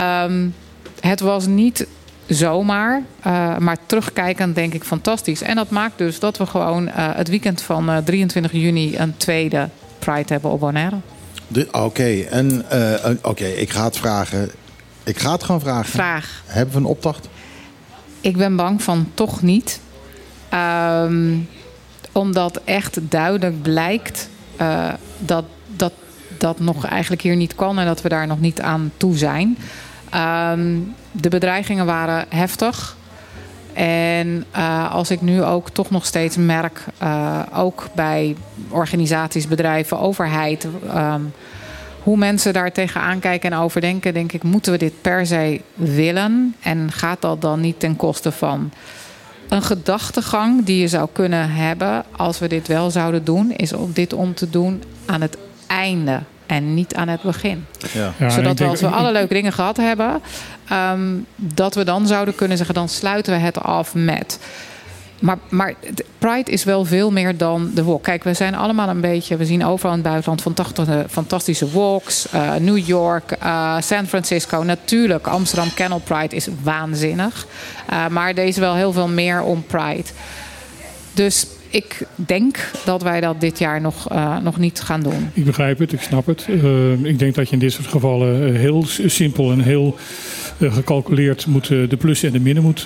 um, 0.00 0.54
het 1.00 1.20
was 1.20 1.46
niet 1.46 1.86
zomaar, 2.26 3.02
uh, 3.26 3.58
maar 3.58 3.76
terugkijkend 3.86 4.54
denk 4.54 4.74
ik 4.74 4.84
fantastisch. 4.84 5.42
En 5.42 5.56
dat 5.56 5.70
maakt 5.70 5.98
dus 5.98 6.18
dat 6.18 6.38
we 6.38 6.46
gewoon 6.46 6.88
het 6.92 7.28
weekend 7.28 7.62
van 7.62 8.02
23 8.04 8.52
juni 8.52 8.96
een 8.96 9.16
tweede 9.16 9.68
Pride 9.98 10.32
hebben 10.32 10.50
op 10.50 10.60
Bonaire. 10.60 10.96
Oké, 11.72 12.20
en 12.30 12.64
oké, 13.22 13.44
ik 13.44 13.70
ga 13.70 13.84
het 13.84 13.96
vragen. 13.96 14.50
Ik 15.04 15.18
ga 15.18 15.32
het 15.32 15.44
gewoon 15.44 15.60
vragen. 15.60 15.90
Vraag. 15.90 16.42
Hebben 16.46 16.74
we 16.74 16.80
een 16.80 16.86
opdracht? 16.86 17.28
Ik 18.20 18.36
ben 18.36 18.56
bang 18.56 18.82
van 18.82 19.10
toch 19.14 19.42
niet. 19.42 19.80
Um, 21.04 21.48
omdat 22.12 22.60
echt 22.64 22.98
duidelijk 23.10 23.62
blijkt 23.62 24.28
uh, 24.60 24.88
dat, 25.18 25.44
dat 25.66 25.92
dat 26.38 26.60
nog 26.60 26.86
eigenlijk 26.86 27.22
hier 27.22 27.36
niet 27.36 27.54
kan 27.54 27.78
en 27.78 27.86
dat 27.86 28.02
we 28.02 28.08
daar 28.08 28.26
nog 28.26 28.40
niet 28.40 28.60
aan 28.60 28.92
toe 28.96 29.16
zijn. 29.16 29.58
Um, 30.14 30.94
de 31.12 31.28
bedreigingen 31.28 31.86
waren 31.86 32.24
heftig. 32.28 32.96
En 33.72 34.44
uh, 34.56 34.94
als 34.94 35.10
ik 35.10 35.20
nu 35.20 35.42
ook 35.42 35.70
toch 35.70 35.90
nog 35.90 36.06
steeds 36.06 36.36
merk, 36.36 36.84
uh, 37.02 37.40
ook 37.54 37.88
bij 37.94 38.36
organisaties, 38.68 39.48
bedrijven, 39.48 39.98
overheid. 39.98 40.66
Um, 40.94 41.32
hoe 42.02 42.16
mensen 42.16 42.52
daar 42.52 42.72
tegenaan 42.72 43.18
kijken 43.18 43.52
en 43.52 43.58
over 43.58 43.80
denken, 43.80 44.14
denk 44.14 44.32
ik, 44.32 44.42
moeten 44.42 44.72
we 44.72 44.78
dit 44.78 45.00
per 45.00 45.26
se 45.26 45.60
willen? 45.74 46.54
En 46.60 46.92
gaat 46.92 47.20
dat 47.20 47.40
dan 47.40 47.60
niet 47.60 47.80
ten 47.80 47.96
koste 47.96 48.32
van 48.32 48.72
een 49.48 49.62
gedachtegang 49.62 50.64
die 50.64 50.80
je 50.80 50.88
zou 50.88 51.08
kunnen 51.12 51.50
hebben 51.50 52.04
als 52.16 52.38
we 52.38 52.48
dit 52.48 52.68
wel 52.68 52.90
zouden 52.90 53.24
doen, 53.24 53.52
is 53.56 53.72
om 53.72 53.92
dit 53.92 54.12
om 54.12 54.34
te 54.34 54.50
doen 54.50 54.82
aan 55.06 55.20
het 55.20 55.36
einde 55.66 56.20
en 56.46 56.74
niet 56.74 56.94
aan 56.94 57.08
het 57.08 57.22
begin. 57.22 57.66
Ja. 57.92 58.12
Ja, 58.18 58.28
Zodat 58.28 58.58
we 58.58 58.64
als 58.64 58.80
we 58.80 58.86
alle 58.86 59.12
leuke 59.12 59.34
dingen 59.34 59.52
gehad 59.52 59.76
hebben, 59.76 60.20
um, 60.72 61.26
dat 61.36 61.74
we 61.74 61.84
dan 61.84 62.06
zouden 62.06 62.34
kunnen 62.34 62.56
zeggen, 62.56 62.74
dan 62.74 62.88
sluiten 62.88 63.32
we 63.32 63.38
het 63.38 63.62
af 63.62 63.94
met. 63.94 64.38
Maar, 65.20 65.38
maar 65.48 65.74
Pride 66.18 66.50
is 66.50 66.64
wel 66.64 66.84
veel 66.84 67.10
meer 67.10 67.36
dan 67.36 67.70
de 67.74 67.84
walk. 67.84 68.02
Kijk, 68.02 68.24
we 68.24 68.34
zijn 68.34 68.54
allemaal 68.54 68.88
een 68.88 69.00
beetje... 69.00 69.36
We 69.36 69.44
zien 69.44 69.64
overal 69.64 69.92
in 69.96 69.98
het 69.98 70.08
buitenland 70.08 70.42
fantastische 71.10 71.70
walks. 71.70 72.26
Uh, 72.34 72.54
New 72.54 72.78
York, 72.78 73.36
uh, 73.42 73.80
San 73.80 74.06
Francisco. 74.06 74.62
Natuurlijk, 74.62 75.26
Amsterdam 75.26 75.74
Canal 75.74 75.98
Pride 75.98 76.36
is 76.36 76.48
waanzinnig. 76.62 77.46
Maar 78.10 78.34
is 78.46 78.56
wel 78.56 78.74
heel 78.74 78.92
veel 78.92 79.08
meer 79.08 79.42
om 79.42 79.64
Pride. 79.66 80.08
Dus 81.12 81.46
ik 81.70 82.06
denk 82.14 82.70
dat 82.84 83.02
wij 83.02 83.20
dat 83.20 83.40
dit 83.40 83.58
jaar 83.58 83.80
nog, 83.80 84.12
uh, 84.12 84.38
nog 84.38 84.58
niet 84.58 84.80
gaan 84.80 85.00
doen. 85.00 85.30
Ik 85.32 85.44
begrijp 85.44 85.78
het, 85.78 85.92
ik 85.92 86.00
snap 86.00 86.26
het. 86.26 86.46
Uh, 86.48 87.04
ik 87.04 87.18
denk 87.18 87.34
dat 87.34 87.46
je 87.46 87.52
in 87.52 87.58
dit 87.58 87.72
soort 87.72 87.86
gevallen 87.86 88.54
heel 88.54 88.84
simpel 89.06 89.52
en 89.52 89.60
heel 89.60 89.96
uh, 90.58 90.74
gecalculeerd 90.74 91.46
moet, 91.46 91.66
de 91.68 91.96
plussen 91.98 92.28
en 92.28 92.34
de 92.34 92.40
minnen 92.40 92.62
moet, 92.62 92.82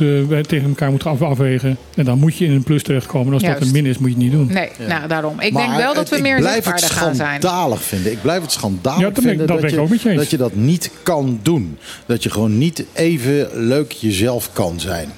tegen 0.47 0.69
elkaar 0.69 0.91
moet 0.91 1.07
af, 1.07 1.23
afwegen. 1.23 1.77
En 1.95 2.05
dan 2.05 2.19
moet 2.19 2.37
je 2.37 2.45
in 2.45 2.53
een 2.53 2.63
plus 2.63 2.83
terechtkomen. 2.83 3.33
Als 3.33 3.43
Juist. 3.43 3.59
dat 3.59 3.69
een 3.69 3.75
min 3.75 3.87
is, 3.87 3.99
moet 3.99 4.09
je 4.09 4.15
het 4.15 4.25
niet 4.25 4.33
doen. 4.33 4.47
Nee, 4.53 4.69
ja. 4.79 4.87
nou 4.87 5.09
daarom. 5.09 5.41
Ik 5.41 5.53
maar 5.53 5.67
denk 5.67 5.77
wel 5.77 5.95
dat 5.95 6.09
we 6.09 6.21
meer 6.21 6.43
zichtbaarder 6.43 6.91
gaan 6.91 7.15
zijn. 7.15 7.35
Ik 7.35 7.41
blijf 7.41 7.53
het 7.53 7.73
schandalig 7.73 7.83
vinden. 7.83 8.13
Ik 8.13 8.23
blijf 8.23 8.43
het 8.43 8.53
schandalig 8.53 9.01
ja, 9.01 9.11
dat 9.11 9.25
vinden 9.25 9.47
dat, 9.47 9.61
dat, 9.61 9.71
je, 9.71 10.15
dat 10.15 10.31
je 10.31 10.37
dat 10.37 10.55
niet 10.55 10.91
kan 11.03 11.41
doen. 11.43 11.79
Dat 12.07 12.23
je 12.23 12.31
gewoon 12.31 12.59
niet 12.59 12.85
even 12.93 13.49
leuk 13.53 13.93
jezelf 13.93 14.51
kan 14.53 14.81
zijn. 14.81 15.09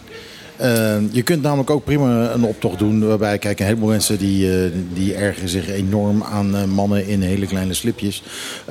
Uh, 0.61 0.97
je 1.11 1.23
kunt 1.23 1.43
namelijk 1.43 1.71
ook 1.71 1.85
prima 1.85 2.31
een 2.31 2.45
optocht 2.45 2.79
doen 2.79 3.07
waarbij, 3.07 3.39
kijk, 3.39 3.59
een 3.59 3.65
heleboel 3.65 3.89
mensen 3.89 4.19
die, 4.19 4.65
uh, 4.65 4.73
die 4.93 5.15
ergeren 5.15 5.49
zich 5.49 5.69
enorm 5.69 6.23
aan 6.23 6.55
uh, 6.55 6.65
mannen 6.65 7.07
in 7.07 7.23
hele 7.23 7.47
kleine 7.47 7.75
slipjes. 7.75 8.23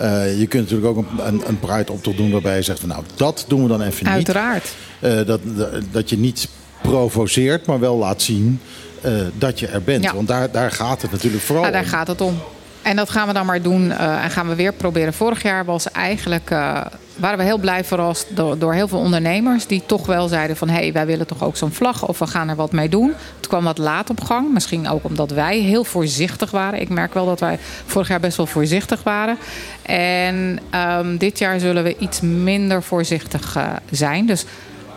Uh, 0.02 0.40
je 0.40 0.48
kunt 0.48 0.64
natuurlijk 0.70 0.98
ook 0.98 0.98
een, 0.98 1.28
een, 1.28 1.42
een 1.48 1.60
Pride-optocht 1.60 2.18
doen 2.18 2.32
waarbij 2.32 2.56
je 2.56 2.62
zegt 2.62 2.80
van 2.80 2.90
nou, 2.90 3.04
dat 3.16 3.46
doen 3.48 3.62
we 3.62 3.68
dan 3.68 3.82
even 3.82 4.06
niet. 4.06 4.14
Uiteraard. 4.14 4.74
dat, 5.26 5.40
dat 5.92 6.10
je 6.10 6.18
niet 6.18 6.48
provoceert, 6.82 7.66
maar 7.66 7.80
wel 7.80 7.98
laat 7.98 8.22
zien 8.22 8.60
dat 9.34 9.60
je 9.60 9.68
er 9.68 9.84
bent. 9.84 10.04
Ja. 10.04 10.14
Want 10.14 10.28
daar, 10.28 10.52
daar 10.52 10.72
gaat 10.72 11.02
het 11.02 11.12
natuurlijk 11.12 11.44
vooral 11.44 11.66
ja, 11.66 11.72
daar 11.72 11.84
om. 11.84 11.88
gaat 11.88 12.08
het 12.08 12.22
om. 12.22 12.40
En 12.82 12.96
dat 12.96 13.10
gaan 13.10 13.28
we 13.28 13.34
dan 13.34 13.46
maar 13.46 13.62
doen 13.62 13.92
en 13.92 14.32
gaan 14.32 14.48
we 14.48 14.56
weer 14.56 14.74
proberen. 14.74 15.14
Vorig 15.14 15.42
jaar 15.42 15.66
was 15.66 15.92
eigenlijk, 15.92 16.50
waren 17.16 17.38
we 17.38 17.44
heel 17.44 17.58
blij 17.58 17.84
verrast 17.84 18.36
door, 18.36 18.58
door 18.58 18.74
heel 18.74 18.88
veel 18.88 19.00
ondernemers 19.00 19.68
die 19.68 19.84
toch 19.86 20.06
wel 20.06 20.28
zeiden 20.28 20.58
van 20.58 20.70
hé, 20.70 20.76
hey, 20.76 20.94
wij 20.94 21.06
willen 21.06 21.28
toch 21.28 21.44
ook 21.44 21.58
zo'n 21.58 21.72
vlag 21.72 22.08
of 22.08 22.20
we 22.20 22.28
gaan 22.28 22.50
er 22.50 22.56
wat 22.56 22.72
mee 22.72 22.90
doen. 22.90 23.14
Het 23.36 23.48
kwam 23.48 23.64
wat 23.64 23.78
laat 23.78 24.10
op 24.10 24.22
gang, 24.22 24.54
misschien 24.54 24.90
ook 24.90 25.04
omdat 25.04 25.32
wij 25.32 25.60
heel 25.60 25.84
voorzichtig 25.84 26.52
waren. 26.52 26.82
Ik 26.82 26.90
merk 26.90 27.14
wel 27.14 27.26
dat 27.26 27.40
wij 27.40 27.60
vorig 27.86 28.08
jaar 28.08 28.20
best 28.20 28.38
wel 28.38 28.46
voorzichtig 28.46 29.04
waren. 29.04 29.38
En 29.82 30.60
um, 30.98 31.18
dit 31.18 31.40
jaar 31.40 31.60
zullen 31.60 31.84
we 31.84 31.98
iets 31.98 32.22
minder 32.22 32.84
voorzichtig 32.84 33.58
uh, 33.58 33.74
zijn. 33.92 34.26
Dus 34.26 34.46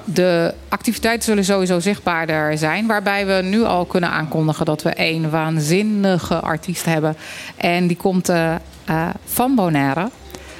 de 0.05 0.55
activiteiten 0.69 1.25
zullen 1.25 1.45
sowieso 1.45 1.81
zichtbaarder 1.81 2.59
zijn. 2.59 2.87
Waarbij 2.87 3.27
we 3.27 3.43
nu 3.43 3.65
al 3.65 3.85
kunnen 3.85 4.11
aankondigen 4.11 4.65
dat 4.65 4.83
we 4.83 4.93
een 4.95 5.31
waanzinnige 5.31 6.41
artiest 6.41 6.85
hebben. 6.85 7.17
En 7.57 7.87
die 7.87 7.97
komt 7.97 8.31
uh, 8.31 8.55
uh, 8.91 9.09
van 9.25 9.55
Bonaire. 9.55 10.11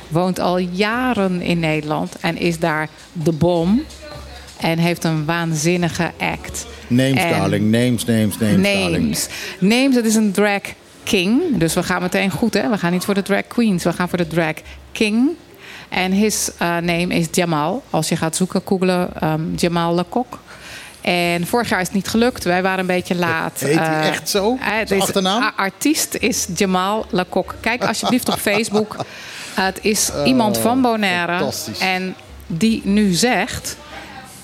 Woont 0.09 0.39
al 0.39 0.59
jaren 0.59 1.41
in 1.41 1.59
Nederland 1.59 2.17
en 2.21 2.37
is 2.37 2.59
daar 2.59 2.89
de 3.13 3.33
bom. 3.33 3.83
En 4.61 4.79
heeft 4.79 5.05
een 5.05 5.25
waanzinnige 5.25 6.11
act. 6.19 6.67
Names, 6.87 7.23
en 7.23 7.31
darling. 7.31 7.71
Names, 7.71 8.05
names, 8.05 8.39
names, 8.39 8.57
names. 8.57 8.81
darling. 8.81 9.19
Names, 9.59 9.95
dat 9.95 10.05
is 10.05 10.15
een 10.15 10.33
drag 10.33 10.61
king. 11.03 11.43
Dus 11.57 11.75
we 11.75 11.83
gaan 11.83 12.03
meteen 12.03 12.31
goed, 12.31 12.55
hè? 12.55 12.71
We 12.71 12.79
gaan 12.79 12.93
niet 12.93 13.05
voor 13.05 13.15
de 13.15 13.23
drag 13.23 13.47
queens, 13.47 13.85
we 13.85 13.93
gaan 13.93 14.09
voor 14.09 14.19
de 14.19 14.27
drag 14.27 14.55
king. 14.93 15.31
En 15.89 16.13
his 16.13 16.51
uh, 16.53 16.59
name 16.59 17.07
is 17.07 17.27
Jamal. 17.31 17.83
Als 17.91 18.09
je 18.09 18.17
gaat 18.17 18.37
zoeken, 18.37 18.63
googlen 18.65 19.11
um, 19.25 19.53
Jamal 19.57 20.05
Lecoq. 20.05 20.39
En 21.01 21.47
vorig 21.47 21.69
jaar 21.69 21.81
is 21.81 21.87
het 21.87 21.95
niet 21.95 22.09
gelukt. 22.09 22.45
Wij 22.45 22.63
waren 22.63 22.79
een 22.79 22.87
beetje 22.87 23.15
laat. 23.15 23.61
Heet 23.61 23.79
hij 23.79 24.01
uh, 24.01 24.09
echt 24.09 24.29
zo? 24.29 24.59
Uh, 24.91 25.01
achternaam? 25.01 25.53
artiest 25.57 26.15
is 26.15 26.47
Jamal 26.57 27.07
Lecoq. 27.11 27.61
Kijk 27.61 27.85
alsjeblieft 27.85 28.29
op 28.29 28.39
Facebook. 28.51 28.97
Het 29.65 29.79
is 29.83 30.11
oh, 30.15 30.27
iemand 30.27 30.59
van 30.59 30.83
Bonaire. 30.83 31.53
En 31.79 32.15
die 32.47 32.81
nu 32.85 33.13
zegt... 33.13 33.77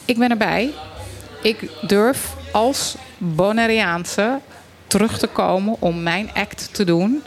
Ik 0.04 0.18
ben 0.18 0.30
erbij. 0.30 0.70
Ik 1.42 1.70
durf 1.86 2.34
als 2.52 2.94
Bonaireaanse 3.18 4.40
terug 4.86 5.18
te 5.18 5.26
komen 5.26 5.76
om 5.78 6.02
mijn 6.02 6.30
act 6.34 6.68
te 6.74 6.84
doen 6.84 7.22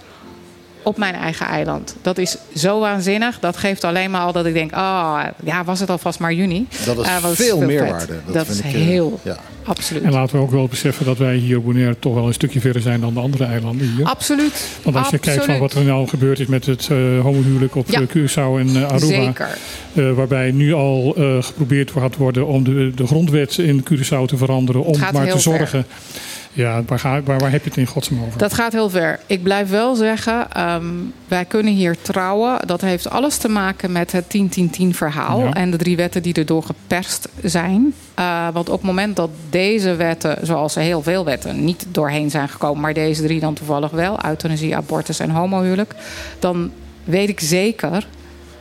op 0.87 0.97
mijn 0.97 1.13
eigen 1.13 1.45
eiland. 1.45 1.95
Dat 2.01 2.17
is 2.17 2.37
zo 2.55 2.79
waanzinnig. 2.79 3.39
Dat 3.39 3.57
geeft 3.57 3.83
alleen 3.83 4.11
maar 4.11 4.21
al 4.21 4.31
dat 4.31 4.45
ik 4.45 4.53
denk, 4.53 4.71
oh 4.71 5.23
ja, 5.43 5.63
was 5.63 5.79
het 5.79 5.89
alvast 5.89 6.19
maar 6.19 6.33
juni. 6.33 6.67
Dat 6.85 6.97
is 6.97 7.05
uh, 7.05 7.15
veel, 7.17 7.33
veel 7.35 7.61
meerwaarde. 7.61 8.13
Dat, 8.25 8.33
dat 8.33 8.47
is 8.47 8.57
ik, 8.57 8.65
heel, 8.65 9.19
ja. 9.23 9.37
absoluut. 9.63 10.03
En 10.03 10.11
laten 10.11 10.35
we 10.35 10.41
ook 10.41 10.51
wel 10.51 10.67
beseffen 10.67 11.05
dat 11.05 11.17
wij 11.17 11.35
hier 11.35 11.57
op 11.57 11.65
Bonaire 11.65 11.99
toch 11.99 12.13
wel 12.13 12.27
een 12.27 12.33
stukje 12.33 12.59
verder 12.59 12.81
zijn 12.81 13.01
dan 13.01 13.13
de 13.13 13.19
andere 13.19 13.43
eilanden 13.43 13.93
hier. 13.95 14.05
Absoluut. 14.05 14.67
Want 14.83 14.95
als 14.95 15.09
je 15.09 15.17
kijkt 15.17 15.45
van 15.45 15.59
wat 15.59 15.73
er 15.73 15.83
nou 15.83 16.07
gebeurd 16.07 16.39
is 16.39 16.47
met 16.47 16.65
het 16.65 16.89
uh, 16.91 17.21
homohuwelijk 17.21 17.75
op 17.75 17.89
ja. 17.89 18.01
Curaçao 18.01 18.59
en 18.59 18.67
uh, 18.67 18.83
Aruba. 18.83 19.05
Zeker. 19.05 19.57
Uh, 19.93 20.13
waarbij 20.13 20.51
nu 20.51 20.73
al 20.73 21.15
geprobeerd 21.41 21.91
gaat 21.91 22.15
worden 22.15 22.47
om 22.47 22.63
de, 22.63 22.91
de 22.95 23.07
grondwet 23.07 23.57
in 23.57 23.85
Curaçao 23.91 24.25
te 24.25 24.37
veranderen. 24.37 24.83
Om 24.83 24.99
maar 25.13 25.29
te 25.29 25.39
zorgen... 25.39 25.67
Ver 25.67 26.15
ja, 26.57 26.83
waar, 26.85 26.99
ga, 26.99 27.21
waar, 27.21 27.39
waar 27.39 27.51
heb 27.51 27.63
je 27.63 27.69
het 27.69 27.77
in 27.77 27.85
godsnaam 27.85 28.23
over? 28.23 28.39
Dat 28.39 28.53
gaat 28.53 28.71
heel 28.71 28.89
ver. 28.89 29.19
Ik 29.25 29.43
blijf 29.43 29.69
wel 29.69 29.95
zeggen, 29.95 30.47
um, 30.73 31.13
wij 31.27 31.45
kunnen 31.45 31.73
hier 31.73 32.01
trouwen. 32.01 32.67
Dat 32.67 32.81
heeft 32.81 33.09
alles 33.09 33.37
te 33.37 33.47
maken 33.47 33.91
met 33.91 34.11
het 34.11 34.37
10-10-10 34.37 34.87
verhaal. 34.89 35.39
Ja. 35.39 35.53
En 35.53 35.71
de 35.71 35.77
drie 35.77 35.95
wetten 35.95 36.21
die 36.21 36.33
erdoor 36.33 36.63
geperst 36.63 37.29
zijn. 37.43 37.93
Uh, 38.19 38.47
want 38.53 38.69
op 38.69 38.77
het 38.77 38.87
moment 38.87 39.15
dat 39.15 39.29
deze 39.49 39.95
wetten, 39.95 40.37
zoals 40.41 40.75
heel 40.75 41.01
veel 41.01 41.25
wetten, 41.25 41.63
niet 41.63 41.85
doorheen 41.91 42.29
zijn 42.29 42.49
gekomen. 42.49 42.81
Maar 42.81 42.93
deze 42.93 43.21
drie 43.21 43.39
dan 43.39 43.53
toevallig 43.53 43.91
wel. 43.91 44.25
Euthanasie, 44.25 44.75
abortus 44.75 45.19
en 45.19 45.29
homohuwelijk. 45.29 45.93
Dan 46.39 46.71
weet 47.03 47.29
ik 47.29 47.39
zeker 47.39 48.07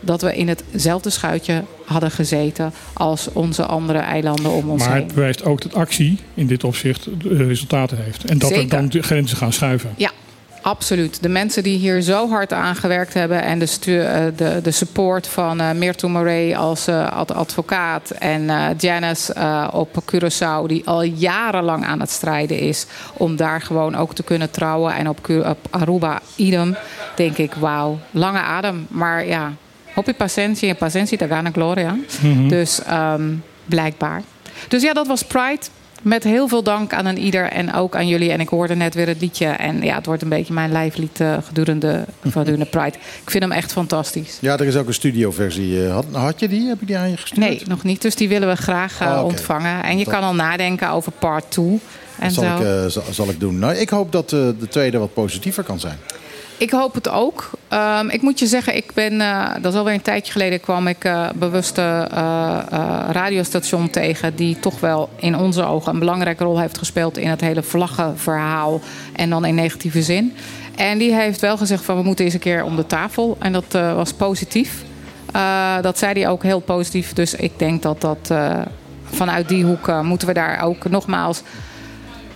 dat 0.06 0.20
we 0.22 0.36
in 0.36 0.48
hetzelfde 0.48 1.10
schuitje 1.10 1.62
hadden 1.84 2.10
gezeten 2.10 2.72
als 2.92 3.28
onze 3.32 3.64
andere 3.66 3.98
eilanden 3.98 4.50
om 4.50 4.70
ons 4.70 4.80
maar 4.80 4.88
heen. 4.88 4.96
Maar 4.98 5.06
het 5.06 5.14
bewijst 5.14 5.44
ook 5.44 5.62
dat 5.62 5.74
actie 5.74 6.18
in 6.34 6.46
dit 6.46 6.64
opzicht 6.64 7.08
resultaten 7.22 7.98
heeft. 8.04 8.24
En 8.24 8.38
dat 8.38 8.48
Zeker. 8.48 8.64
er 8.64 8.70
dan 8.70 8.88
de 8.88 9.02
grenzen 9.02 9.36
gaan 9.36 9.52
schuiven. 9.52 9.90
Ja, 9.96 10.10
Absoluut. 10.62 11.22
De 11.22 11.28
mensen 11.28 11.62
die 11.62 11.78
hier 11.78 12.00
zo 12.00 12.28
hard 12.28 12.52
aan 12.52 12.76
gewerkt 12.76 13.14
hebben 13.14 13.42
en 13.42 13.58
de, 13.58 13.66
eh, 13.98 14.24
de, 14.36 14.60
de 14.62 14.70
support 14.70 15.26
van 15.26 15.60
eh 15.60 15.70
Mirto 15.72 16.08
Moret 16.08 16.56
als 16.56 16.86
eh, 16.86 17.12
ad- 17.12 17.34
advocaat 17.34 18.10
en 18.10 18.50
eh, 18.50 18.64
Janice 18.78 19.32
eh, 19.32 19.68
op 19.72 20.02
Curaçao, 20.14 20.66
die 20.66 20.86
al 20.86 21.02
jarenlang 21.02 21.84
aan 21.84 22.00
het 22.00 22.10
strijden 22.10 22.58
is 22.58 22.86
om 23.12 23.36
daar 23.36 23.60
gewoon 23.62 23.94
ook 23.96 24.14
te 24.14 24.22
kunnen 24.22 24.50
trouwen. 24.50 24.94
En 24.94 25.08
op, 25.08 25.28
op 25.44 25.58
Aruba 25.70 26.20
idem, 26.36 26.76
denk 27.16 27.36
ik, 27.36 27.54
wauw, 27.54 27.98
lange 28.10 28.40
adem. 28.40 28.86
Maar 28.88 29.26
ja, 29.26 29.52
hopi 29.96 30.14
pacientie 30.14 30.68
en 30.68 30.76
pacientie, 30.76 31.18
daar 31.18 31.28
gaan 31.28 31.52
gloria. 31.52 31.96
Mhm. 32.20 32.48
Dus 32.48 32.82
ehm, 32.82 33.22
blijkbaar. 33.64 34.22
Dus 34.68 34.82
ja, 34.82 34.92
dat 34.92 35.06
was 35.06 35.22
Pride. 35.24 35.60
Met 36.02 36.24
heel 36.24 36.48
veel 36.48 36.62
dank 36.62 36.92
aan 36.92 37.06
een 37.06 37.18
ieder 37.18 37.44
en 37.50 37.74
ook 37.74 37.96
aan 37.96 38.08
jullie. 38.08 38.30
En 38.32 38.40
ik 38.40 38.48
hoorde 38.48 38.74
net 38.74 38.94
weer 38.94 39.06
het 39.06 39.20
liedje. 39.20 39.46
En 39.46 39.82
ja, 39.82 39.94
het 39.96 40.06
wordt 40.06 40.22
een 40.22 40.28
beetje 40.28 40.52
mijn 40.54 40.72
lijflied 40.72 41.20
eh, 41.20 41.36
gedurende, 41.46 42.04
gedurende 42.28 42.64
Pride. 42.64 42.96
Ik 43.22 43.30
vind 43.30 43.42
hem 43.42 43.52
echt 43.52 43.72
fantastisch. 43.72 44.38
Ja, 44.40 44.52
er 44.58 44.66
is 44.66 44.76
ook 44.76 44.86
een 44.86 44.94
studioversie. 44.94 45.84
eh, 45.86 45.92
Had, 45.92 46.04
had 46.12 46.40
je 46.40 46.48
die? 46.48 46.68
Heb 46.68 46.80
je 46.80 46.86
die 46.86 46.96
aan 46.96 47.10
je 47.10 47.16
gestuurd? 47.16 47.40
Nee, 47.48 47.62
nog 47.66 47.82
niet. 47.82 48.02
Dus 48.02 48.14
die 48.14 48.28
willen 48.28 48.48
we 48.48 48.56
graag 48.56 49.00
eh, 49.00 49.06
Ah, 49.06 49.14
oké. 49.16 49.22
ontvangen. 49.24 49.82
En 49.84 49.98
je 49.98 50.04
kan 50.04 50.22
al 50.22 50.34
nadenken 50.34 50.90
over 50.90 51.12
part 51.12 51.50
2. 51.50 51.66
En 51.66 51.80
Dat 52.18 52.32
zal 52.32 52.44
zo. 52.58 52.84
ik, 52.84 52.90
zal, 52.90 53.02
zal 53.10 53.28
ik 53.28 53.40
doen. 53.40 53.58
Nou, 53.58 53.74
ik 53.74 53.88
hoop 53.88 54.12
dat 54.12 54.30
de 54.30 54.54
tweede 54.70 54.98
wat 54.98 55.14
positiever 55.14 55.62
kan 55.62 55.80
zijn. 55.80 55.98
Ik 56.58 56.70
hoop 56.70 56.94
het 56.94 57.08
ook. 57.08 57.50
Ehm, 57.68 58.08
ik 58.08 58.22
moet 58.22 58.38
je 58.38 58.46
zeggen, 58.46 58.76
ik 58.76 58.90
ben, 58.94 59.20
eh, 59.20 59.50
dat 59.60 59.72
is 59.72 59.78
alweer 59.78 59.94
een 59.94 60.02
tijdje 60.02 60.32
geleden, 60.32 60.60
kwam 60.60 60.86
ik 60.86 61.04
eh 61.04 61.28
bewust 61.34 61.76
een 61.76 62.08
eh, 62.08 62.58
radiostation 63.10 63.90
tegen. 63.90 64.36
die 64.36 64.58
toch 64.60 64.80
wel 64.80 65.08
in 65.16 65.36
onze 65.36 65.64
ogen 65.64 65.92
een 65.92 65.98
belangrijke 65.98 66.44
rol 66.44 66.60
heeft 66.60 66.78
gespeeld 66.78 67.18
in 67.18 67.28
het 67.28 67.40
hele 67.40 67.62
vlaggenverhaal. 67.62 68.80
En 69.12 69.30
dan 69.30 69.44
in 69.44 69.54
negatieve 69.54 70.02
zin. 70.02 70.34
En 70.76 70.98
die 70.98 71.14
heeft 71.14 71.40
wel 71.40 71.56
gezegd 71.56 71.84
van 71.84 71.96
we 71.96 72.02
moeten 72.02 72.24
eens 72.24 72.34
een 72.34 72.40
keer 72.40 72.64
om 72.64 72.76
de 72.76 72.86
tafel. 72.86 73.36
En 73.38 73.52
dat 73.52 73.72
was 73.72 74.12
positief. 74.12 74.84
Dat 75.80 75.98
zei 75.98 76.12
hij 76.12 76.28
ook 76.28 76.42
heel 76.42 76.60
positief. 76.60 77.12
Dus 77.12 77.34
ik 77.34 77.58
denk 77.58 77.82
dat 77.82 78.00
dat 78.00 78.30
vanuit 79.04 79.48
die 79.48 79.64
hoek 79.64 80.02
moeten 80.02 80.28
we 80.28 80.34
daar 80.34 80.62
ook 80.62 80.88
nogmaals. 80.88 81.42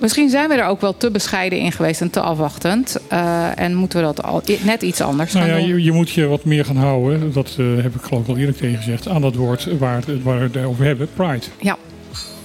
Misschien 0.00 0.30
zijn 0.30 0.48
we 0.48 0.54
er 0.54 0.64
ook 0.66 0.80
wel 0.80 0.96
te 0.96 1.10
bescheiden 1.10 1.58
in 1.58 1.72
geweest 1.72 2.00
en 2.00 2.10
te 2.10 2.20
afwachtend. 2.20 2.96
Eh, 3.08 3.58
en 3.58 3.74
moeten 3.74 3.98
we 3.98 4.04
dat 4.04 4.22
al, 4.22 4.42
net 4.62 4.82
iets 4.82 5.00
anders 5.00 5.32
Nou 5.32 5.46
gaan 5.46 5.54
ja, 5.60 5.60
doen. 5.66 5.76
je, 5.76 5.82
je 5.82 5.92
moet 5.92 6.10
je 6.10 6.26
wat 6.26 6.44
meer 6.44 6.64
gaan 6.64 6.76
houden. 6.76 7.32
Dat 7.32 7.56
eh, 7.58 7.66
heb 7.82 7.94
ik 7.94 8.00
geloof 8.02 8.22
ik 8.22 8.28
al 8.28 8.36
eerder 8.36 8.56
tegen 8.56 8.76
gezegd. 8.76 9.08
Aan 9.08 9.20
dat 9.20 9.34
woord 9.34 9.78
waar, 9.78 10.02
waar 10.22 10.38
we 10.38 10.58
het 10.58 10.66
over 10.66 10.84
hebben. 10.84 11.08
Pride. 11.14 11.46
Ja, 11.60 11.76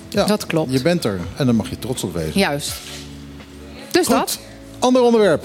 Ja, 0.10 0.26
dat 0.26 0.46
klopt. 0.46 0.72
Je 0.72 0.82
bent 0.82 1.04
er 1.06 1.20
en 1.36 1.46
daar 1.46 1.56
mag 1.56 1.70
je 1.70 1.80
trots 1.80 2.04
op 2.04 2.14
wezen. 2.14 2.40
Juist. 2.40 2.74
Dus 3.92 4.08
dat. 4.08 4.40
Ander 4.80 5.02
onderwerp. 5.02 5.44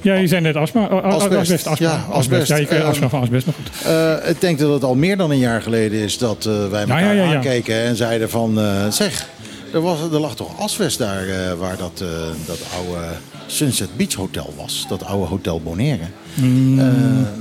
Ja, 0.00 0.14
je 0.14 0.26
zei 0.26 0.40
net 0.40 0.56
astma. 0.56 0.86
Asbest. 0.86 1.36
Asbest. 1.40 1.66
astma, 1.66 1.86
Ja, 1.88 2.04
asbest. 2.10 2.48
Ja, 2.48 2.56
je 2.56 2.66
Ehm, 2.66 2.86
astma 2.86 3.08
van 3.08 3.20
asbest, 3.20 3.46
maar 3.46 3.54
goed. 3.54 3.86
Eh, 4.24 4.30
ik 4.30 4.40
denk 4.40 4.58
dat 4.58 4.72
het 4.72 4.84
al 4.84 4.94
meer 4.94 5.16
dan 5.16 5.30
een 5.30 5.38
jaar 5.38 5.62
geleden 5.62 5.98
is 6.00 6.18
dat 6.18 6.46
eh, 6.46 6.68
wij 6.70 6.80
elkaar 6.80 7.02
ja, 7.02 7.10
ja, 7.10 7.30
ja. 7.30 7.34
aankeken 7.34 7.74
en 7.74 7.96
zeiden 7.96 8.30
van... 8.30 8.60
eh, 8.60 8.88
zeg, 8.90 9.28
er, 9.72 9.80
was, 9.80 10.00
er 10.00 10.20
lag 10.20 10.34
toch 10.36 10.58
asbest 10.60 10.98
daar 10.98 11.28
eh, 11.28 11.52
waar 11.52 11.76
dat, 11.76 12.00
eh, 12.00 12.08
dat 12.46 12.58
oude 12.76 13.06
Sunset 13.46 13.96
Beach 13.96 14.14
Hotel 14.14 14.54
was. 14.56 14.86
Dat 14.88 15.04
oude 15.04 15.26
Hotel 15.26 15.60
Bonaire. 15.60 16.04
Mm, 16.34 16.78
Eh, 16.78 16.86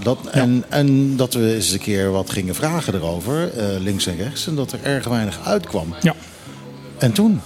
dat, 0.03 0.17
en, 0.31 0.63
en 0.69 1.15
dat 1.15 1.33
we 1.33 1.53
eens 1.55 1.71
een 1.71 1.79
keer 1.79 2.11
wat 2.11 2.29
gingen 2.29 2.55
vragen 2.55 2.93
erover, 2.93 3.51
links 3.79 4.07
en 4.07 4.17
rechts. 4.17 4.47
En 4.47 4.55
dat 4.55 4.71
er 4.71 4.79
erg 4.83 5.07
weinig 5.07 5.39
uitkwam. 5.45 5.95
Ja. 6.01 6.15
En 6.97 7.11
toen? 7.11 7.39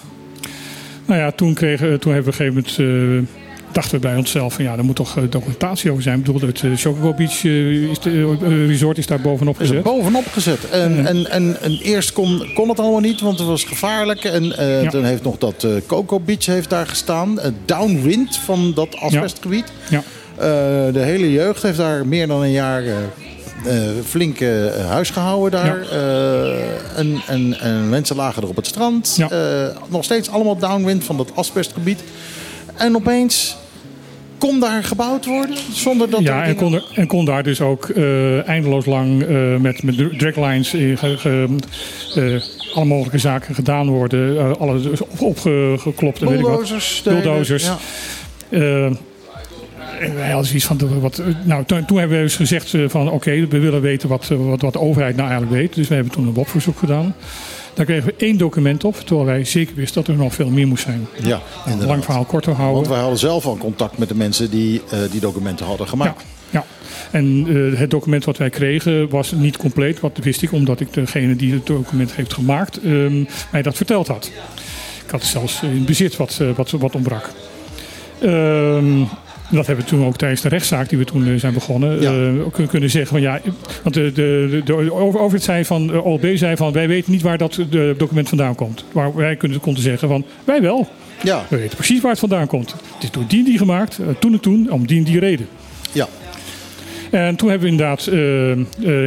Nou 1.06 1.20
ja, 1.20 1.32
toen, 1.32 1.53
kregen, 1.53 1.99
toen 1.99 2.14
hebben 2.14 2.34
we 2.34 2.38
op 2.38 2.40
een 2.40 2.53
gegeven 2.53 2.86
moment... 2.88 3.40
eh, 3.72 3.73
dachten 3.73 3.95
we 3.95 4.07
bij 4.07 4.15
onszelf 4.18 4.53
van 4.53 4.64
ja, 4.64 4.77
er 4.77 4.84
moet 4.84 4.95
toch 4.95 5.18
eh, 5.18 5.23
documentatie 5.30 5.91
over 5.91 6.03
zijn. 6.03 6.19
Ik 6.19 6.23
bedoel, 6.26 6.48
het 6.49 6.61
uh, 6.61 6.77
Chocobo 6.77 7.14
Beach 7.14 7.43
eh, 7.45 7.72
is 7.89 7.99
de, 7.99 8.38
eh, 8.41 8.65
resort 8.68 8.98
is 8.98 9.06
daar 9.07 9.22
bovenop 9.22 9.60
Is 9.61 9.68
gezet. 9.68 9.84
bovenop 9.84 10.26
gezet. 10.31 10.69
En, 10.69 11.06
en, 11.06 11.30
en, 11.31 11.57
en 11.61 11.77
eerst 11.81 12.14
kon, 12.14 12.49
kon 12.53 12.69
het 12.69 12.80
allemaal 12.80 12.99
niet, 12.99 13.22
want 13.22 13.38
het 13.39 13.48
was 13.48 13.64
gevaarlijk. 13.64 14.23
En 14.23 14.57
eh, 14.57 14.84
Ja. 14.84 14.89
toen 14.89 15.03
heeft 15.03 15.23
nog 15.23 15.38
dat 15.38 15.64
eh, 15.64 15.72
Coco 15.88 16.19
Beach 16.19 16.45
heeft 16.45 16.69
daar 16.69 16.88
gestaan. 16.88 17.39
Downwind 17.65 18.38
van 18.38 18.72
dat 18.76 18.95
asbestgebied. 18.99 19.65
Ja. 19.89 20.03
Eh, 20.38 20.93
de 20.93 20.99
hele 20.99 21.31
jeugd 21.31 21.61
heeft 21.64 21.77
daar 21.77 22.07
meer 22.07 22.27
dan 22.27 22.41
een 22.41 22.52
jaar 22.52 22.84
eh, 22.84 22.93
eh, 23.65 23.89
flink 24.06 24.39
eh, 24.39 24.49
huis 24.88 25.10
gehouden 25.10 25.52
daar. 25.64 25.81
Eh, 25.91 26.98
en, 26.99 27.22
en, 27.27 27.60
en 27.60 27.89
mensen 27.89 28.15
lagen 28.15 28.43
er 28.43 28.49
op 28.49 28.56
het 28.56 28.68
strand. 28.68 29.14
Ja. 29.18 29.30
Eh, 29.30 29.76
nog 29.88 30.03
steeds 30.03 30.30
allemaal 30.30 30.57
downwind 30.57 31.03
van 31.03 31.18
dat 31.18 31.31
asbestgebied. 31.35 31.99
En 32.76 32.95
opeens 32.95 33.56
kon 34.41 34.59
daar 34.59 34.84
gebouwd 34.84 35.26
worden 35.26 35.55
zonder 35.73 36.09
dat 36.09 36.22
ja, 36.22 36.43
en 36.43 36.55
kon, 36.55 36.73
er- 36.73 36.85
en 36.95 37.07
kon 37.07 37.26
daar 37.26 37.43
dus 37.43 37.61
ook 37.61 37.89
eh, 37.89 38.47
eindeloos 38.47 38.85
lang 38.85 39.23
eh, 39.23 39.55
met, 39.55 39.84
met 39.84 40.19
draglines 40.19 40.73
eh, 40.73 40.97
ge- 40.97 41.18
ge- 41.18 41.47
eh, 42.15 42.76
alle 42.76 42.85
mogelijke 42.85 43.18
zaken 43.18 43.55
gedaan 43.55 43.89
worden. 43.89 44.59
alles 44.59 44.84
opgeklopt 45.18 46.22
en 46.22 46.27
weet 46.27 46.39
ik 46.39 46.45
wat. 46.45 46.57
bulldozers. 47.03 47.65
ja. 48.49 48.89
En 49.99 50.15
wij 50.15 50.27
hadden 50.30 50.45
zoiets 50.45 50.65
van, 50.65 50.99
wat, 51.01 51.22
nou, 51.43 51.63
toen, 51.65 51.85
toen 51.85 51.97
hebben 51.97 52.18
we 52.18 52.23
dus 52.23 52.35
gezegd 52.35 52.73
van 52.88 53.09
oké, 53.11 53.47
we 53.47 53.59
willen 53.59 53.81
weten 53.81 54.09
wat, 54.09 54.27
wat, 54.27 54.61
wat 54.61 54.73
de 54.73 54.80
overheid 54.80 55.15
nou 55.15 55.30
eigenlijk 55.30 55.61
weet. 55.61 55.76
Dus 55.76 55.88
we 55.88 55.93
hebben 55.95 56.13
toen 56.13 56.27
een 56.27 56.34
WOP-verzoek 56.34 56.77
gedaan. 56.80 57.15
Daar 57.82 57.90
kregen 57.90 58.10
we 58.18 58.26
één 58.26 58.38
document 58.38 58.84
op, 58.84 58.95
terwijl 58.95 59.26
wij 59.26 59.45
zeker 59.45 59.76
wisten 59.76 60.03
dat 60.03 60.14
er 60.14 60.22
nog 60.22 60.34
veel 60.34 60.49
meer 60.49 60.68
moest 60.68 60.84
zijn. 60.84 61.08
Ja, 61.24 61.41
inderdaad. 61.66 61.88
lang 61.88 62.03
verhaal 62.03 62.26
kort 62.26 62.44
te 62.44 62.52
houden. 62.52 62.76
Want 62.76 62.88
wij 62.88 62.99
hadden 62.99 63.20
zelf 63.20 63.45
al 63.45 63.58
contact 63.58 63.98
met 63.98 64.08
de 64.08 64.16
mensen 64.16 64.49
die 64.49 64.82
eh, 64.90 64.99
die 65.12 65.20
documenten 65.20 65.66
hadden 65.66 65.88
gemaakt. 65.88 66.24
ja. 66.49 66.66
En 67.12 67.45
eh, 67.48 67.80
het 67.80 67.90
document 67.90 68.26
wat 68.26 68.38
wij 68.38 68.49
kregen 68.49 69.10
was 69.10 69.32
niet 69.32 69.58
compleet. 69.58 69.99
Wat 69.99 70.18
wist 70.22 70.41
ik, 70.41 70.52
omdat 70.52 70.80
ik 70.80 70.94
degene 70.94 71.36
die 71.36 71.53
het 71.53 71.66
document 71.66 72.14
heeft 72.14 72.34
gemaakt 72.34 72.82
ehm, 72.82 73.24
mij 73.52 73.62
dat 73.62 73.76
verteld 73.76 74.08
had. 74.08 74.32
Ik 75.06 75.12
had 75.12 75.24
zelfs 75.24 75.62
in 75.62 75.86
bezit 75.86 76.18
wat, 76.18 76.38
eh, 76.41 76.48
wat, 76.56 76.72
wat 76.72 76.95
ontbrak. 76.95 77.30
Dat 79.52 79.65
hebben 79.68 79.86
we 79.86 79.91
toen 79.91 80.06
ook 80.06 80.18
tijdens 80.18 80.41
de 80.41 80.49
rechtszaak 80.49 80.90
die 80.90 80.98
we 80.98 81.03
toen 81.06 81.28
eh, 81.28 81.34
zijn 81.36 81.53
begonnen 81.53 82.02
Ja. 82.02 82.11
eh, 82.57 82.68
kunnen 82.68 82.90
zeggen 82.90 83.11
van 83.11 83.22
ja, 83.22 83.40
want 83.84 83.95
de, 83.95 84.11
de, 84.11 84.48
de, 84.52 84.61
de 84.65 84.94
over- 84.94 85.19
overheid 85.19 85.44
zei 85.44 85.65
van, 85.65 85.88
de 85.88 86.02
OLB 86.03 86.26
zei 86.36 86.56
van 86.56 86.72
wij 86.72 86.88
weten 86.88 87.11
niet 87.11 87.22
waar 87.22 87.38
dat 87.38 87.60
de 87.69 87.95
document 87.98 88.30
vandaan 88.30 88.56
komt. 88.56 88.86
Waar 88.91 89.15
wij 89.15 89.36
kunnen, 89.36 89.60
konden 89.60 89.84
zeggen 89.84 90.07
van 90.07 90.26
wij 90.44 90.61
wel. 90.61 90.88
Ja, 91.23 91.45
We 91.49 91.57
weten 91.57 91.76
precies 91.76 92.02
waar 92.02 92.11
het 92.11 92.19
vandaan 92.19 92.48
komt. 92.48 92.72
Het 92.94 93.03
is 93.03 93.11
door 93.11 93.23
die 93.28 93.40
en 93.40 93.45
die 93.45 93.57
gemaakt, 93.57 93.99
eh, 93.99 94.06
toen 94.19 94.34
en 94.34 94.40
toen, 94.40 94.72
om 94.72 94.88
die 94.88 94.98
en 94.98 95.03
die 95.03 95.19
reden. 95.19 95.48
ja. 95.91 96.07
En 97.11 97.36
toen 97.36 97.49
hebben 97.49 97.68
we 97.68 97.72
inderdaad, 97.73 98.07
eh, 98.07 98.52
eh, 98.52 98.57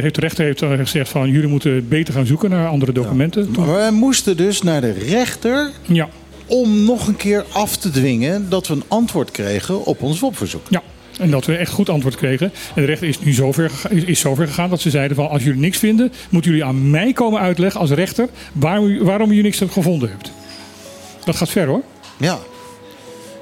heeft 0.01 0.15
de 0.15 0.21
rechter 0.21 0.45
heeft 0.45 0.63
gezegd 0.63 1.09
van 1.09 1.29
jullie 1.29 1.47
moeten 1.49 1.87
beter 1.87 2.13
gaan 2.13 2.25
zoeken 2.25 2.49
naar 2.49 2.67
andere 2.67 2.91
documenten. 2.91 3.51
Toen- 3.51 3.65
Maar 3.65 3.75
wij 3.75 3.91
moesten 3.91 4.37
dus 4.37 4.61
naar 4.61 4.81
de 4.81 4.91
rechter 4.91 5.71
ja, 5.81 6.09
om 6.45 6.83
nog 6.83 7.07
een 7.07 7.15
keer 7.15 7.45
af 7.51 7.77
te 7.77 7.89
dwingen 7.89 8.49
dat 8.49 8.67
we 8.67 8.73
een 8.73 8.83
antwoord 8.87 9.31
kregen 9.31 9.85
op 9.85 10.01
ons 10.01 10.19
WOP-verzoek. 10.19 10.65
ja. 10.69 10.81
En 11.19 11.31
dat 11.31 11.45
we 11.45 11.55
echt 11.55 11.71
goed 11.71 11.89
antwoord 11.89 12.15
kregen. 12.15 12.51
En 12.75 12.81
de 12.81 12.87
rechter 12.87 13.07
is 13.07 13.19
nu 13.19 13.31
zover, 13.33 13.71
is, 13.89 14.03
is 14.03 14.19
zover 14.19 14.47
gegaan 14.47 14.69
dat 14.69 14.81
ze 14.81 14.89
zeiden 14.89 15.15
van 15.15 15.29
als 15.29 15.43
jullie 15.43 15.59
niks 15.59 15.77
vinden, 15.77 16.11
moeten 16.29 16.51
jullie 16.51 16.65
aan 16.65 16.89
mij 16.89 17.13
komen 17.13 17.41
uitleggen 17.41 17.79
als 17.79 17.89
rechter 17.89 18.29
waarom, 18.53 18.97
waarom 18.97 19.31
je 19.31 19.41
niks 19.41 19.61
gevonden 19.69 20.09
hebt. 20.09 20.31
Dat 21.23 21.35
gaat 21.35 21.49
ver 21.49 21.67
hoor. 21.67 21.81
Ja. 22.17 22.39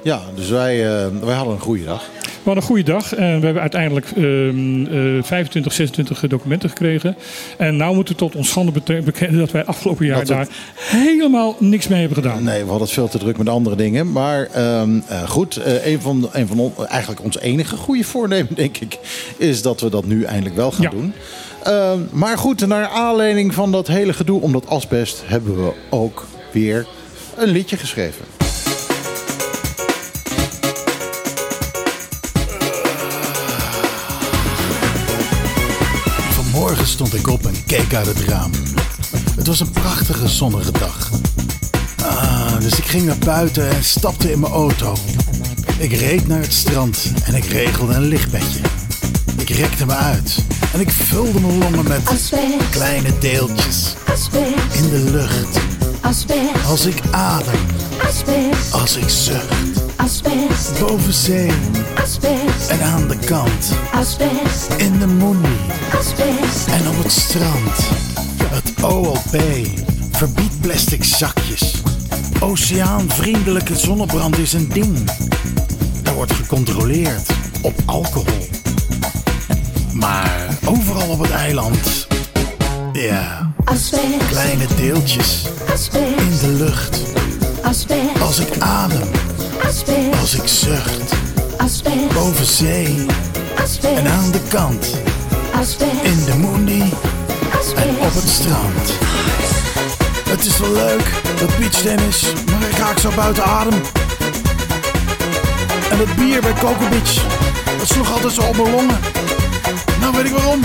Ja, 0.02 0.22
dus 0.34 0.48
wij, 0.48 0.86
eh, 0.86 1.06
wij 1.20 1.34
hadden 1.34 1.54
een 1.54 1.60
goede 1.60 1.84
dag. 1.84 2.10
Hadden 2.44 2.62
een 2.62 2.68
goede 2.68 2.82
dag 2.92 3.14
en 3.14 3.38
we 3.38 3.44
hebben 3.44 3.62
uiteindelijk 3.62 4.06
ehm, 4.16 4.86
eh, 4.86 5.22
25, 5.22 5.72
26 5.72 6.20
documenten 6.28 6.68
gekregen. 6.68 7.16
En 7.58 7.76
nu 7.76 7.94
moeten 7.94 8.14
we 8.14 8.20
tot 8.20 8.34
ons 8.36 8.48
schande 8.48 8.72
bekennen 9.04 9.38
dat 9.38 9.50
wij 9.50 9.64
afgelopen 9.64 10.06
jaar 10.06 10.18
het- 10.18 10.28
daar 10.28 10.48
helemaal 10.76 11.56
niks 11.58 11.88
mee 11.88 11.98
hebben 12.00 12.22
gedaan. 12.22 12.42
Nee, 12.44 12.58
we 12.62 12.68
hadden 12.68 12.82
het 12.86 12.90
veel 12.96 13.08
te 13.08 13.18
druk 13.18 13.36
met 13.38 13.48
andere 13.48 13.76
dingen. 13.76 14.12
Maar 14.12 14.46
ehm, 14.52 15.00
eh, 15.08 15.28
goed, 15.28 15.56
eh, 15.56 15.86
een 15.86 16.00
van, 16.00 16.28
een 16.32 16.46
van 16.46 16.58
on- 16.58 16.86
eigenlijk 16.86 17.22
ons 17.24 17.38
enige 17.38 17.76
goede 17.76 18.04
voornemen, 18.04 18.54
denk 18.54 18.76
ik, 18.78 18.98
is 19.36 19.62
dat 19.62 19.80
we 19.80 19.88
dat 19.90 20.04
nu 20.06 20.22
eindelijk 20.22 20.56
wel 20.56 20.70
gaan 20.72 20.82
Ja. 20.82 20.90
doen. 20.90 21.12
Ehm, 21.62 21.98
maar 22.12 22.38
goed, 22.38 22.66
naar 22.66 22.86
aanleiding 22.88 23.54
van 23.54 23.72
dat 23.72 23.86
hele 23.86 24.12
gedoe 24.12 24.40
om 24.40 24.52
dat 24.52 24.66
asbest 24.68 25.22
hebben 25.26 25.64
we 25.64 25.72
ook 25.90 26.26
weer 26.52 26.86
een 27.36 27.48
liedje 27.48 27.76
geschreven. 27.76 28.24
Stond 36.94 37.14
ik 37.14 37.28
op 37.28 37.46
en 37.46 37.64
keek 37.66 37.94
uit 37.94 38.06
het 38.06 38.20
raam. 38.20 38.50
Het 39.36 39.46
was 39.46 39.60
een 39.60 39.70
prachtige 39.70 40.28
zonnige 40.28 40.72
dag. 40.72 41.10
Ah, 42.02 42.60
dus 42.60 42.78
ik 42.78 42.84
ging 42.84 43.04
naar 43.04 43.18
buiten 43.18 43.70
en 43.70 43.84
stapte 43.84 44.32
in 44.32 44.40
mijn 44.40 44.52
auto. 44.52 44.94
Ik 45.78 45.92
reed 45.92 46.28
naar 46.28 46.40
het 46.40 46.52
strand 46.52 47.12
en 47.24 47.34
ik 47.34 47.44
regelde 47.44 47.94
een 47.94 48.02
lichtbedje. 48.08 48.60
Ik 49.36 49.48
rekte 49.48 49.86
me 49.86 49.92
uit 49.94 50.36
en 50.72 50.80
ik 50.80 50.90
vulde 50.90 51.40
mijn 51.40 51.58
longen 51.58 51.88
met 51.88 52.00
Asbest. 52.04 52.68
kleine 52.70 53.18
deeltjes 53.18 53.94
Asbest, 54.12 54.74
in 54.74 54.88
de 54.90 55.10
lucht. 55.10 55.58
asbest, 56.00 56.64
Als 56.66 56.84
ik 56.84 57.00
adem, 57.10 57.60
als 58.72 58.96
ik 58.96 59.08
zucht. 59.08 59.82
Boven 60.78 61.12
zee 61.12 61.50
Asbest. 62.02 62.68
en 62.68 62.80
aan 62.82 63.08
de 63.08 63.16
kant. 63.18 63.72
Asbest. 63.92 64.72
In 64.76 64.98
de 64.98 65.06
moenie 65.06 65.58
Asbest. 65.98 66.66
en 66.66 66.88
op 66.88 67.02
het 67.02 67.12
strand. 67.12 67.78
Het 68.44 68.84
OLP 68.84 69.36
verbiedt 70.12 70.60
plastic 70.60 71.04
zakjes. 71.04 71.82
Oceaanvriendelijke 72.40 73.78
zonnebrand 73.78 74.38
is 74.38 74.52
een 74.52 74.68
ding. 74.68 75.10
Er 76.04 76.14
wordt 76.14 76.32
gecontroleerd 76.32 77.30
op 77.62 77.74
alcohol. 77.84 78.48
Maar 79.92 80.48
overal 80.64 81.08
op 81.08 81.20
het 81.20 81.30
eiland. 81.30 82.06
Ja, 82.92 83.52
Asbest. 83.64 84.26
kleine 84.28 84.64
deeltjes 84.76 85.42
Asbest. 85.72 86.20
in 86.20 86.38
de 86.40 86.48
lucht. 86.64 87.00
Asbest. 87.62 88.20
Als 88.20 88.38
ik 88.38 88.58
adem, 88.58 89.08
Asbest. 89.66 90.20
als 90.20 90.34
ik 90.34 90.48
zucht. 90.48 91.14
Asbest. 91.64 92.12
Boven 92.12 92.46
zee 92.46 93.06
Asbest. 93.62 93.96
en 93.96 94.06
aan 94.06 94.30
de 94.30 94.40
kant. 94.48 95.00
Asbest. 95.54 96.02
In 96.02 96.24
de 96.24 96.34
moenie 96.36 96.92
en 97.76 97.88
op 97.88 98.14
het 98.14 98.28
strand. 98.28 98.92
Het 100.28 100.44
is 100.44 100.58
wel 100.58 100.72
leuk, 100.72 101.04
dat 101.38 101.58
beachtennis, 101.58 102.22
maar 102.50 102.68
ik 102.68 102.76
raak 102.76 102.98
zo 102.98 103.10
buiten 103.16 103.44
adem. 103.44 103.80
En 105.90 105.98
het 105.98 106.16
bier 106.16 106.40
bij 106.40 106.52
Coco 106.52 106.88
Beach, 106.88 107.14
dat 107.78 107.88
sloeg 107.88 108.12
altijd 108.12 108.32
zo 108.32 108.40
op 108.40 108.56
mijn 108.56 108.70
longen. 108.70 108.98
Nou 110.00 110.16
weet 110.16 110.24
ik 110.24 110.32
waarom. 110.32 110.60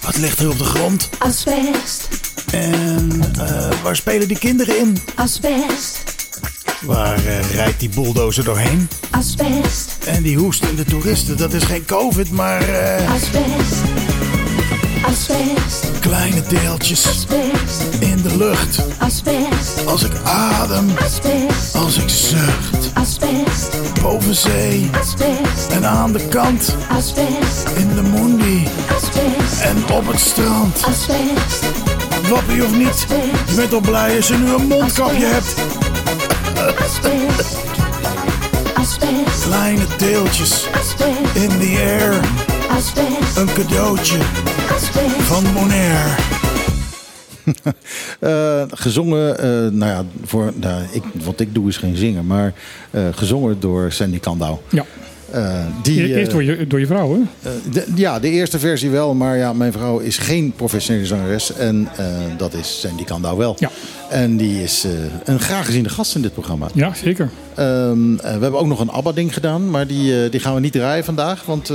Wat 0.00 0.16
ligt 0.16 0.38
er 0.38 0.50
op 0.50 0.58
de 0.58 0.64
grond? 0.64 1.08
Asbest. 1.18 2.09
En 2.52 3.22
eh, 3.38 3.68
waar 3.82 3.96
spelen 3.96 4.28
die 4.28 4.38
kinderen 4.38 4.78
in? 4.78 4.98
Asbest. 5.14 6.02
Waar 6.80 7.26
eh, 7.26 7.50
rijdt 7.54 7.80
die 7.80 7.88
bulldozer 7.88 8.44
doorheen? 8.44 8.88
Asbest. 9.10 9.96
En 10.06 10.22
die 10.22 10.36
hoestende 10.36 10.84
toeristen, 10.84 11.36
dat 11.36 11.52
is 11.52 11.64
geen 11.64 11.84
covid, 11.84 12.30
maar 12.30 12.62
eh, 12.68 13.10
Asbest. 13.12 13.74
Asbest. 15.02 15.98
kleine 16.00 16.42
deeltjes 16.48 17.06
Asbest. 17.08 17.82
in 17.98 18.22
de 18.22 18.36
lucht. 18.36 18.82
Asbest. 18.98 19.86
Als 19.86 20.02
ik 20.02 20.12
adem, 20.24 20.90
Asbest. 21.04 21.74
als 21.74 21.96
ik 21.98 22.08
zucht. 22.08 22.90
Asbest. 22.94 23.76
Boven 24.02 24.34
zee 24.34 24.90
Asbest. 25.00 25.70
en 25.70 25.86
aan 25.86 26.12
de 26.12 26.28
kant. 26.28 26.74
Asbest. 26.88 27.68
In 27.76 27.94
de 27.94 28.02
moenie 28.02 28.68
Asbest. 28.96 29.60
en 29.60 29.76
op 29.92 30.06
het 30.06 30.20
strand. 30.20 30.82
Asbest. 30.84 31.64
Wappie 32.30 32.64
of 32.64 32.76
niet, 32.76 33.06
je 33.48 33.54
bent 33.56 33.72
al 33.72 33.80
blij 33.80 34.16
als 34.16 34.28
je 34.28 34.36
nu 34.36 34.52
een 34.54 34.66
mondkapje 34.66 35.26
hebt. 35.26 35.54
Kleine 39.42 39.84
deeltjes 39.98 40.66
in 41.34 41.48
the 41.48 41.76
air. 41.78 42.20
Een 43.36 43.52
cadeautje 43.54 44.18
van 45.20 45.44
Bonaire. 45.52 46.08
Eh, 48.20 48.62
gezongen, 48.70 49.38
eh, 49.38 49.48
nou 49.72 49.90
ja, 49.90 50.04
voor, 50.24 50.52
nou, 50.54 50.82
ik, 50.90 51.02
wat 51.24 51.40
ik 51.40 51.54
doe 51.54 51.68
is 51.68 51.76
geen 51.76 51.96
zingen, 51.96 52.26
maar 52.26 52.54
eh, 52.90 53.02
gezongen 53.12 53.60
door 53.60 53.92
Sandy 53.92 54.18
Kandau. 54.18 54.56
Ja. 54.68 54.84
Eh, 55.32 55.54
die, 55.82 56.08
Eerst 56.08 56.26
eh, 56.26 56.32
door 56.32 56.42
je, 56.44 56.66
door 56.66 56.80
je 56.80 56.86
vrouw, 56.86 57.12
hè? 57.12 57.20
eh, 57.50 57.56
de- 57.72 57.86
ja, 57.94 58.18
de 58.20 58.28
eerste 58.30 58.58
versie 58.58 58.90
wel, 58.90 59.14
maar 59.14 59.36
ja, 59.36 59.52
mijn 59.52 59.72
vrouw 59.72 59.98
is 59.98 60.18
geen 60.18 60.52
professionele 60.56 61.06
zangeres 61.06 61.52
en 61.54 61.88
eh, 61.96 62.06
dat 62.36 62.54
is 62.54 62.80
Sandy 62.80 63.04
Kandau 63.04 63.36
wel. 63.38 63.56
Ja. 63.58 63.70
En 64.10 64.36
die 64.36 64.62
is 64.62 64.86
een 65.24 65.40
graag 65.40 65.64
geziene 65.66 65.88
gast 65.88 66.14
in 66.14 66.22
dit 66.22 66.32
programma. 66.32 66.68
Ja, 66.74 66.94
zeker. 66.94 67.30
Ehm, 67.54 68.14
eh, 68.14 68.22
we 68.22 68.28
hebben 68.40 68.58
ook 68.60 68.66
nog 68.66 68.80
een 68.80 68.90
ABBA-ding 68.90 69.34
gedaan, 69.34 69.70
maar 69.70 69.86
die, 69.86 70.28
die 70.28 70.40
gaan 70.40 70.54
we 70.54 70.60
niet 70.60 70.72
draaien 70.72 71.04
vandaag. 71.04 71.44
Want 71.44 71.72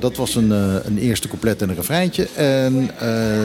dat 0.00 0.16
was 0.16 0.34
een, 0.34 0.50
een 0.84 0.98
eerste 0.98 1.28
couplet 1.28 1.62
en 1.62 1.68
een 1.68 1.74
refreintje. 1.74 2.28
En 2.34 2.90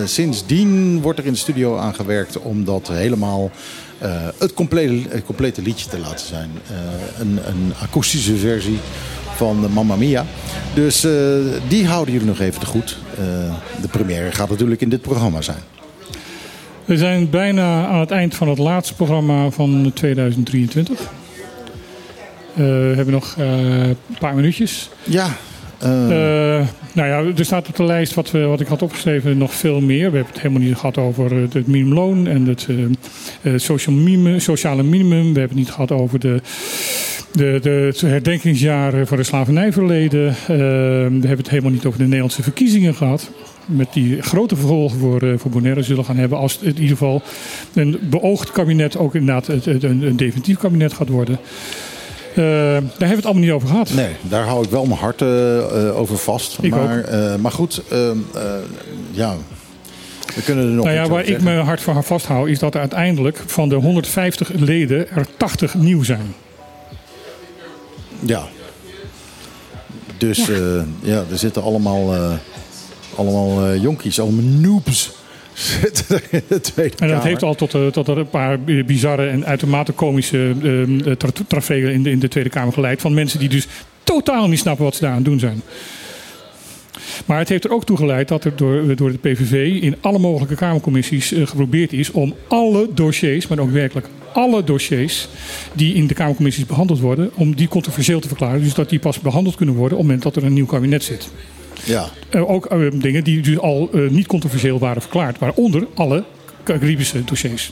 sindsdien 0.06 1.02
wordt 1.02 1.19
er 1.19 1.26
in 1.26 1.31
de 1.31 1.38
studio 1.38 1.77
aan 1.77 1.95
gewerkt 1.95 2.40
om 2.40 2.65
dat 2.65 2.88
helemaal 2.91 3.52
het 4.38 4.53
complete, 4.53 5.09
het 5.09 5.25
complete 5.25 5.61
liedje 5.61 5.89
te 5.89 5.99
laten 5.99 6.27
zijn. 6.27 6.49
Eh, 6.67 7.19
een, 7.19 7.39
een 7.45 7.73
akoestische 7.81 8.35
versie 8.35 8.80
van 9.35 9.71
Mamma 9.73 9.95
Mia. 9.95 10.25
Dus 10.73 11.03
eh, 11.03 11.11
die 11.67 11.88
houden 11.88 12.13
jullie 12.13 12.27
nog 12.27 12.39
even 12.39 12.59
te 12.59 12.65
goed. 12.65 12.97
Eh, 13.17 13.23
de 13.81 13.88
première 13.88 14.31
gaat 14.31 14.49
natuurlijk 14.49 14.81
in 14.81 14.89
dit 14.89 15.01
programma 15.01 15.41
zijn. 15.41 15.61
We 16.85 16.97
zijn 16.97 17.30
bijna 17.30 17.88
aan 17.88 17.99
het 17.99 18.11
eind 18.11 18.35
van 18.35 18.49
het 18.49 18.57
laatste 18.57 18.93
programma 18.93 19.49
van 19.49 19.91
2023. 19.93 20.99
Eh, 20.99 21.07
we 22.55 22.93
hebben 22.95 23.13
nog 23.13 23.35
eh, 23.38 23.88
een 23.88 23.97
paar 24.19 24.35
minuutjes. 24.35 24.89
Ja. 25.03 25.27
Eh, 25.84 26.53
Eh, 26.60 26.68
nou 26.93 27.07
ja, 27.07 27.38
er 27.38 27.45
staat 27.45 27.68
op 27.68 27.76
de 27.76 27.84
lijst 27.84 28.14
wat, 28.14 28.31
we, 28.31 28.39
wat 28.39 28.60
ik 28.60 28.68
had 28.68 28.81
opgeschreven 28.81 29.38
nog 29.38 29.53
veel 29.53 29.81
meer. 29.81 30.11
We 30.11 30.15
hebben 30.15 30.34
het 30.34 30.41
helemaal 30.41 30.68
niet 30.68 30.76
gehad 30.76 30.97
over 30.97 31.31
eh, 31.31 31.53
het 31.53 31.68
minimumloon 31.68 32.27
en 32.27 32.47
het 32.47 32.68
minimum, 33.88 34.39
sociale 34.39 34.84
minimum. 34.84 35.34
We 35.34 35.39
hebben 35.39 35.57
het 35.57 35.65
niet 35.65 35.72
gehad 35.72 35.91
over 35.91 36.19
de, 36.19 36.41
de, 37.31 37.60
de, 37.61 37.69
het 37.69 38.01
herdenkingsjaar 38.01 39.07
voor 39.07 39.18
de 39.18 39.23
slavernijverleden. 39.23 40.35
We 40.47 40.53
hebben 40.53 41.38
het 41.38 41.49
helemaal 41.49 41.72
niet 41.72 41.85
over 41.85 41.99
de 41.99 42.05
Nederlandse 42.05 42.43
verkiezingen 42.43 42.95
gehad. 42.95 43.31
Met 43.65 43.93
die 43.93 44.22
grote 44.22 44.55
vervolgen 44.55 44.99
voor, 44.99 45.39
voor 45.39 45.51
Bonaire 45.51 45.84
zullen 45.84 46.05
gaan 46.05 46.18
hebben. 46.18 46.38
Als 46.38 46.53
het 46.53 46.61
in 46.61 46.81
ieder 46.81 46.97
geval 46.97 47.22
een 47.73 47.99
beoogd 48.01 48.51
kabinet 48.51 48.97
ook 48.97 49.15
inderdaad 49.15 49.47
een 49.47 50.15
definitief 50.15 50.57
kabinet 50.57 50.93
gaat 50.93 51.10
worden. 51.10 51.39
Eh, 52.35 52.43
daar 52.43 52.81
hebben 52.81 53.10
we 53.10 53.15
het 53.15 53.26
allemaal 53.26 53.43
niet 53.43 53.51
over 53.51 53.68
gehad. 53.68 53.89
Nee, 53.89 54.15
daar 54.22 54.45
hou 54.45 54.64
ik 54.64 54.69
wel 54.69 54.85
mijn 54.85 54.99
hart 54.99 55.22
eh, 55.22 55.57
eh, 55.88 55.97
over 55.97 56.18
vast. 56.18 56.57
Ik 56.61 56.72
maar, 56.72 57.05
maar 57.39 57.51
goed, 57.51 57.81
ehm, 57.89 58.18
eh, 58.35 58.43
ja, 59.11 59.35
we 60.35 60.41
kunnen 60.41 60.65
er 60.65 60.72
nog 60.72 60.85
Nou 60.85 60.97
ja, 60.97 61.07
waar 61.07 61.26
ik 61.26 61.41
mijn 61.41 61.60
hart 61.60 61.81
voor 61.81 62.03
vasthoud, 62.03 62.47
is 62.47 62.60
dat 62.60 62.73
er 62.73 62.80
uiteindelijk 62.80 63.43
van 63.45 63.69
de 63.69 63.76
150 63.76 64.49
leden 64.53 65.10
er 65.10 65.27
80 65.38 65.73
nieuw 65.73 66.03
zijn. 66.03 66.34
Ja. 68.19 68.43
Dus 70.18 70.45
ja, 70.45 70.85
ja 71.01 71.23
er 71.31 71.38
zitten 71.38 71.64
allemaal, 71.64 72.14
allemaal 73.15 73.76
jonkies, 73.76 74.19
allemaal 74.19 74.43
noobs 74.43 75.11
zitten 75.64 76.15
er 76.15 76.23
in 76.31 76.41
de 76.48 76.61
Tweede 76.61 76.95
En 76.98 77.07
dat 77.07 77.23
heeft 77.23 77.44
al 77.44 77.56
tot, 77.56 77.73
eh, 77.73 77.88
tot 77.88 78.07
er 78.07 78.18
een 78.18 78.30
paar 78.30 78.60
bizarre 78.61 79.27
en 79.27 79.45
uitermate 79.45 79.91
komische 79.91 80.53
eh, 80.64 81.11
tra 81.11 81.30
taferelen 81.48 81.94
in 81.94 82.03
de, 82.03 82.11
in 82.11 82.19
de 82.19 82.27
Tweede 82.27 82.49
Kamer 82.49 82.73
geleid. 82.73 83.02
Van 83.02 83.14
mensen 83.14 83.40
die 83.40 83.49
dus 83.49 83.68
totaal 84.03 84.48
niet 84.48 84.60
snappen 84.60 84.84
wat 84.85 84.95
ze 84.95 85.02
daar 85.02 85.10
aan 85.10 85.15
het 85.15 85.26
doen 85.26 85.40
zijn. 85.40 85.61
Maar 87.26 87.38
het 87.38 87.49
heeft 87.49 87.64
er 87.64 87.72
ook 87.72 87.85
toe 87.85 87.98
geleid 87.98 88.27
dat 88.27 88.44
er 88.44 88.56
door, 88.56 88.95
door 88.95 89.11
de 89.11 89.18
PVV 89.18 89.81
in 89.81 89.95
alle 90.02 90.19
mogelijke 90.19 90.56
Kamercommissies 90.56 91.34
geprobeerd 91.35 91.94
is 91.94 92.11
om 92.11 92.35
alle 92.48 92.88
dossiers, 92.94 93.48
maar 93.48 93.60
ook 93.60 93.72
werkelijk 93.72 94.07
alle 94.34 94.64
dossiers 94.64 95.27
die 95.73 95.94
in 95.94 96.07
de 96.07 96.14
Kamercommissies 96.14 96.65
behandeld 96.65 96.99
worden, 96.99 97.31
om 97.35 97.56
die 97.56 97.68
controversieel 97.68 98.19
te 98.19 98.27
verklaren. 98.27 98.64
Dus 98.64 98.73
dat 98.73 98.90
die 98.90 98.99
pas 98.99 99.19
behandeld 99.19 99.56
kunnen 99.56 99.76
worden 99.76 99.98
op 99.98 100.03
het 100.03 100.11
moment 100.11 100.34
dat 100.34 100.44
er 100.44 100.49
een 100.49 100.53
nieuw 100.53 100.65
kabinet 100.65 101.03
zit. 101.03 101.30
Ja, 101.84 102.10
Eh, 102.30 102.49
ook 102.49 102.65
eh, 102.65 102.80
dingen 102.93 103.23
die 103.23 103.41
dus 103.41 103.57
al 103.60 103.89
eh, 103.93 104.10
niet 104.10 104.27
controversieel 104.27 104.80
waren 104.80 105.01
verklaard, 105.01 105.39
waaronder 105.39 105.88
alle 105.93 106.23
Caribische 106.64 107.23
dossiers. 107.23 107.72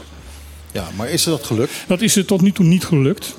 ja, 0.71 0.87
maar 0.97 1.09
is 1.09 1.23
dat 1.23 1.43
gelukt? 1.43 1.71
Dat 1.87 2.01
is 2.01 2.15
er 2.15 2.25
tot 2.25 2.41
nu 2.41 2.51
toe 2.51 2.65
niet 2.65 2.85
gelukt. 2.85 3.35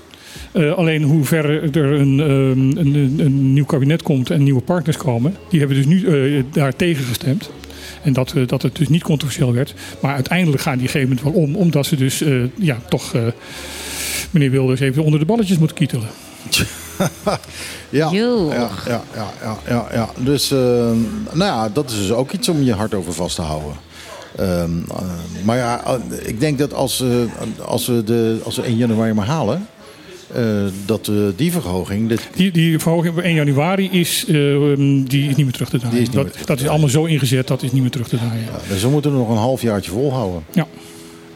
Alleen 0.76 1.02
hoe 1.02 1.24
ver 1.24 1.76
er 1.76 1.92
een, 1.92 2.20
ehm, 2.20 2.30
een, 2.78 2.94
een, 2.94 3.18
een 3.18 3.52
nieuw 3.52 3.64
kabinet 3.64 4.02
komt 4.02 4.30
en 4.30 4.42
nieuwe 4.42 4.60
partners 4.60 4.96
komen, 4.96 5.36
die 5.48 5.58
hebben 5.58 5.76
dus 5.76 5.86
nu 5.86 6.44
daar 6.52 6.76
tegen 6.76 7.04
gestemd. 7.04 7.50
En 8.02 8.12
dat, 8.12 8.32
eh, 8.32 8.46
dat 8.46 8.62
het 8.62 8.76
dus 8.76 8.88
niet 8.88 9.02
controversieel 9.02 9.52
werd. 9.52 9.74
Maar 10.00 10.14
uiteindelijk 10.14 10.62
gaan 10.62 10.78
die 10.78 10.88
op 10.88 10.94
een 10.94 11.00
gegeven 11.00 11.16
moment 11.16 11.36
wel 11.36 11.44
om, 11.44 11.56
omdat 11.56 11.86
ze 11.86 11.96
dus 11.96 12.22
ja, 12.58 12.78
toch 12.88 13.14
meneer 14.30 14.50
Wilders 14.50 14.80
even 14.80 15.04
onder 15.04 15.20
de 15.20 15.26
balletjes 15.26 15.58
moeten 15.58 15.76
kietelen. 15.76 16.08
Ja, 17.90 18.10
ja, 18.10 18.70
ja, 18.86 19.02
ja, 19.14 19.30
ja, 19.42 19.58
ja, 19.68 19.86
ja. 19.92 20.08
Dus, 20.16 20.50
eh, 20.50 20.58
nou 21.32 21.44
ja, 21.44 21.68
dat 21.68 21.90
is 21.90 21.96
dus 21.96 22.12
ook 22.12 22.32
iets 22.32 22.48
om 22.48 22.62
je 22.62 22.72
hart 22.72 22.94
over 22.94 23.12
vast 23.12 23.36
te 23.36 23.42
houden. 23.42 23.72
Ehm, 24.36 24.70
eh, 24.88 25.44
maar 25.44 25.56
ja, 25.56 25.84
eh, 25.84 25.94
ik 26.28 26.40
denk 26.40 26.58
dat 26.58 26.74
als, 26.74 27.00
eh, 27.00 27.08
als, 27.66 27.86
we 27.86 28.04
de, 28.04 28.40
als 28.44 28.56
we 28.56 28.66
1 28.66 28.76
januari 28.76 29.12
maar 29.12 29.26
halen, 29.26 29.66
eh, 30.34 30.44
dat 30.86 31.10
die 31.36 31.52
verhoging, 31.52 32.08
dit, 32.08 32.20
Die, 32.34 32.50
die 32.50 32.78
verhoging 32.78 33.16
op 33.16 33.22
1 33.22 33.34
januari 33.34 33.90
is, 33.90 34.24
eh, 34.28 34.34
die 35.06 35.28
is 35.28 35.36
niet 35.36 35.44
meer 35.44 35.52
terug 35.52 35.68
te 35.68 35.78
draaien. 35.78 36.04
Dat, 36.04 36.10
terug 36.10 36.30
te 36.32 36.46
dat 36.46 36.60
is 36.60 36.68
allemaal 36.68 36.88
zo 36.88 37.04
ingezet, 37.04 37.46
dat 37.46 37.62
is 37.62 37.72
niet 37.72 37.82
meer 37.82 37.90
terug 37.90 38.08
te 38.08 38.16
draaien. 38.16 38.44
ja, 38.44 38.58
dus 38.68 38.82
we 38.82 38.88
moeten 38.88 39.12
nog 39.12 39.28
een 39.28 39.36
halfjaartje 39.36 39.90
volhouden. 39.90 40.44
Ja. 40.52 40.66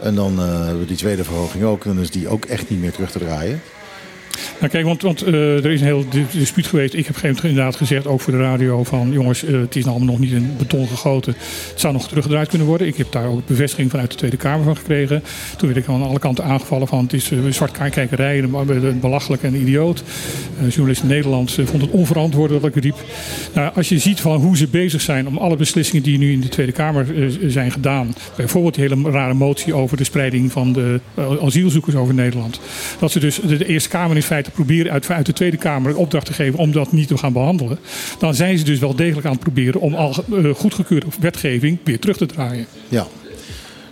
En 0.01 0.15
dan 0.15 0.39
eh, 0.39 0.45
hebben 0.59 0.79
we 0.81 0.87
die 0.87 0.97
tweede 0.97 1.25
verhoging 1.25 1.65
ook, 1.65 1.85
dan 1.85 2.01
is 2.01 2.11
die 2.11 2.29
ook 2.29 2.45
echt 2.45 2.71
niet 2.71 2.81
meer 2.81 2.93
terug 2.93 3.11
te 3.11 3.19
draaien. 3.19 3.61
Nou, 4.59 4.73
kijk, 4.73 4.85
want, 4.85 5.03
want 5.03 5.23
eh, 5.23 5.65
er 5.65 5.71
is 5.71 5.81
een 5.81 5.87
heel 5.87 6.05
di- 6.09 6.27
dispuut 6.33 6.67
geweest. 6.67 6.95
Ik 6.95 7.07
heb 7.07 7.17
op 7.17 7.23
een 7.23 7.29
gegeven 7.29 7.43
moment 7.43 7.45
inderdaad 7.45 7.77
gezegd, 7.77 8.07
ook 8.07 8.21
voor 8.21 8.33
de 8.33 8.39
radio, 8.39 8.85
van 8.85 9.13
jongens, 9.13 9.45
eh, 9.45 9.61
het 9.61 9.77
is 9.77 9.85
nou 9.85 9.97
allemaal 9.97 10.15
nog 10.15 10.23
niet 10.23 10.33
in 10.33 10.55
beton 10.59 10.89
gegoten. 10.89 11.35
Het 11.71 11.81
zou 11.81 11.93
nog 11.93 12.09
teruggedraaid 12.09 12.49
kunnen 12.49 12.67
worden. 12.67 12.87
Ik 12.87 12.97
heb 12.97 13.13
daar 13.13 13.27
ook 13.27 13.47
bevestiging 13.47 13.91
vanuit 13.91 14.11
de 14.11 14.17
Tweede 14.17 14.37
Kamer 14.37 14.65
van 14.65 14.77
gekregen. 14.77 15.23
Toen 15.57 15.69
werd 15.69 15.81
ik 15.81 15.89
aan 15.89 16.03
alle 16.03 16.19
kanten 16.19 16.45
aangevallen 16.45 16.89
van 16.89 17.03
het 17.03 17.13
is 17.13 17.31
uh, 17.31 17.39
zwart 17.51 17.73
kijkerij, 17.91 18.45
belachelijk 19.01 19.43
en 19.43 19.55
idioot. 19.55 20.03
Uh, 20.63 20.69
journalist 20.69 21.03
in 21.03 21.09
Nederland 21.09 21.53
vond 21.65 21.83
het 21.83 21.91
onverantwoord 21.91 22.51
dat 22.51 22.65
ik 22.65 22.83
riep. 22.83 22.97
Nou, 23.55 23.75
als 23.75 23.89
je 23.89 23.99
ziet 23.99 24.21
van 24.21 24.41
hoe 24.41 24.57
ze 24.57 24.67
bezig 24.69 25.01
zijn 25.01 25.29
om 25.29 25.39
alle 25.39 25.57
beslissingen 25.57 26.03
die 26.03 26.19
nu 26.19 26.33
in 26.33 26.41
de 26.41 26.49
Tweede 26.49 26.73
Kamer 26.73 27.07
zijn 27.47 27.71
gedaan, 27.71 28.15
bijvoorbeeld 28.37 28.75
die 28.75 28.89
hele 28.89 29.11
rare 29.11 29.35
motie 29.35 29.75
over 29.75 29.97
de 29.97 30.05
spreiding 30.05 30.53
van 30.53 30.73
de 30.73 31.01
asielzoekers 31.43 31.95
over 31.95 32.15
Nederland, 32.15 32.61
dat 32.99 33.11
ze 33.11 33.21
dus 33.21 33.41
de, 33.47 33.57
de 33.57 33.67
Eerste 33.67 33.89
Kamer 33.89 34.17
in 34.17 34.23
feite 34.27 34.51
proberen 34.51 34.93
uit, 34.93 35.11
uit 35.11 35.27
de 35.27 35.33
Tweede 35.33 35.57
Kamer 35.57 35.91
een 35.91 35.97
opdracht 35.97 36.27
te 36.27 36.33
geven 36.33 36.59
om 36.59 36.73
dat 36.73 36.93
niet 36.93 37.09
te 37.09 37.19
gaan 37.19 37.33
behandelen, 37.33 37.79
dan 38.19 38.35
zijn 38.35 38.59
ze 38.59 38.65
dus 38.65 38.79
wel 38.79 38.95
degelijk 38.95 39.27
aan 39.27 39.33
het 39.33 39.41
proberen 39.41 39.81
om 39.81 39.95
al 39.95 40.15
uh, 40.33 40.55
goedgekeurde 40.55 41.07
wetgeving 41.21 41.79
weer 41.85 41.99
terug 41.99 42.17
te 42.17 42.27
draaien. 42.27 42.67
Ja. 42.89 43.07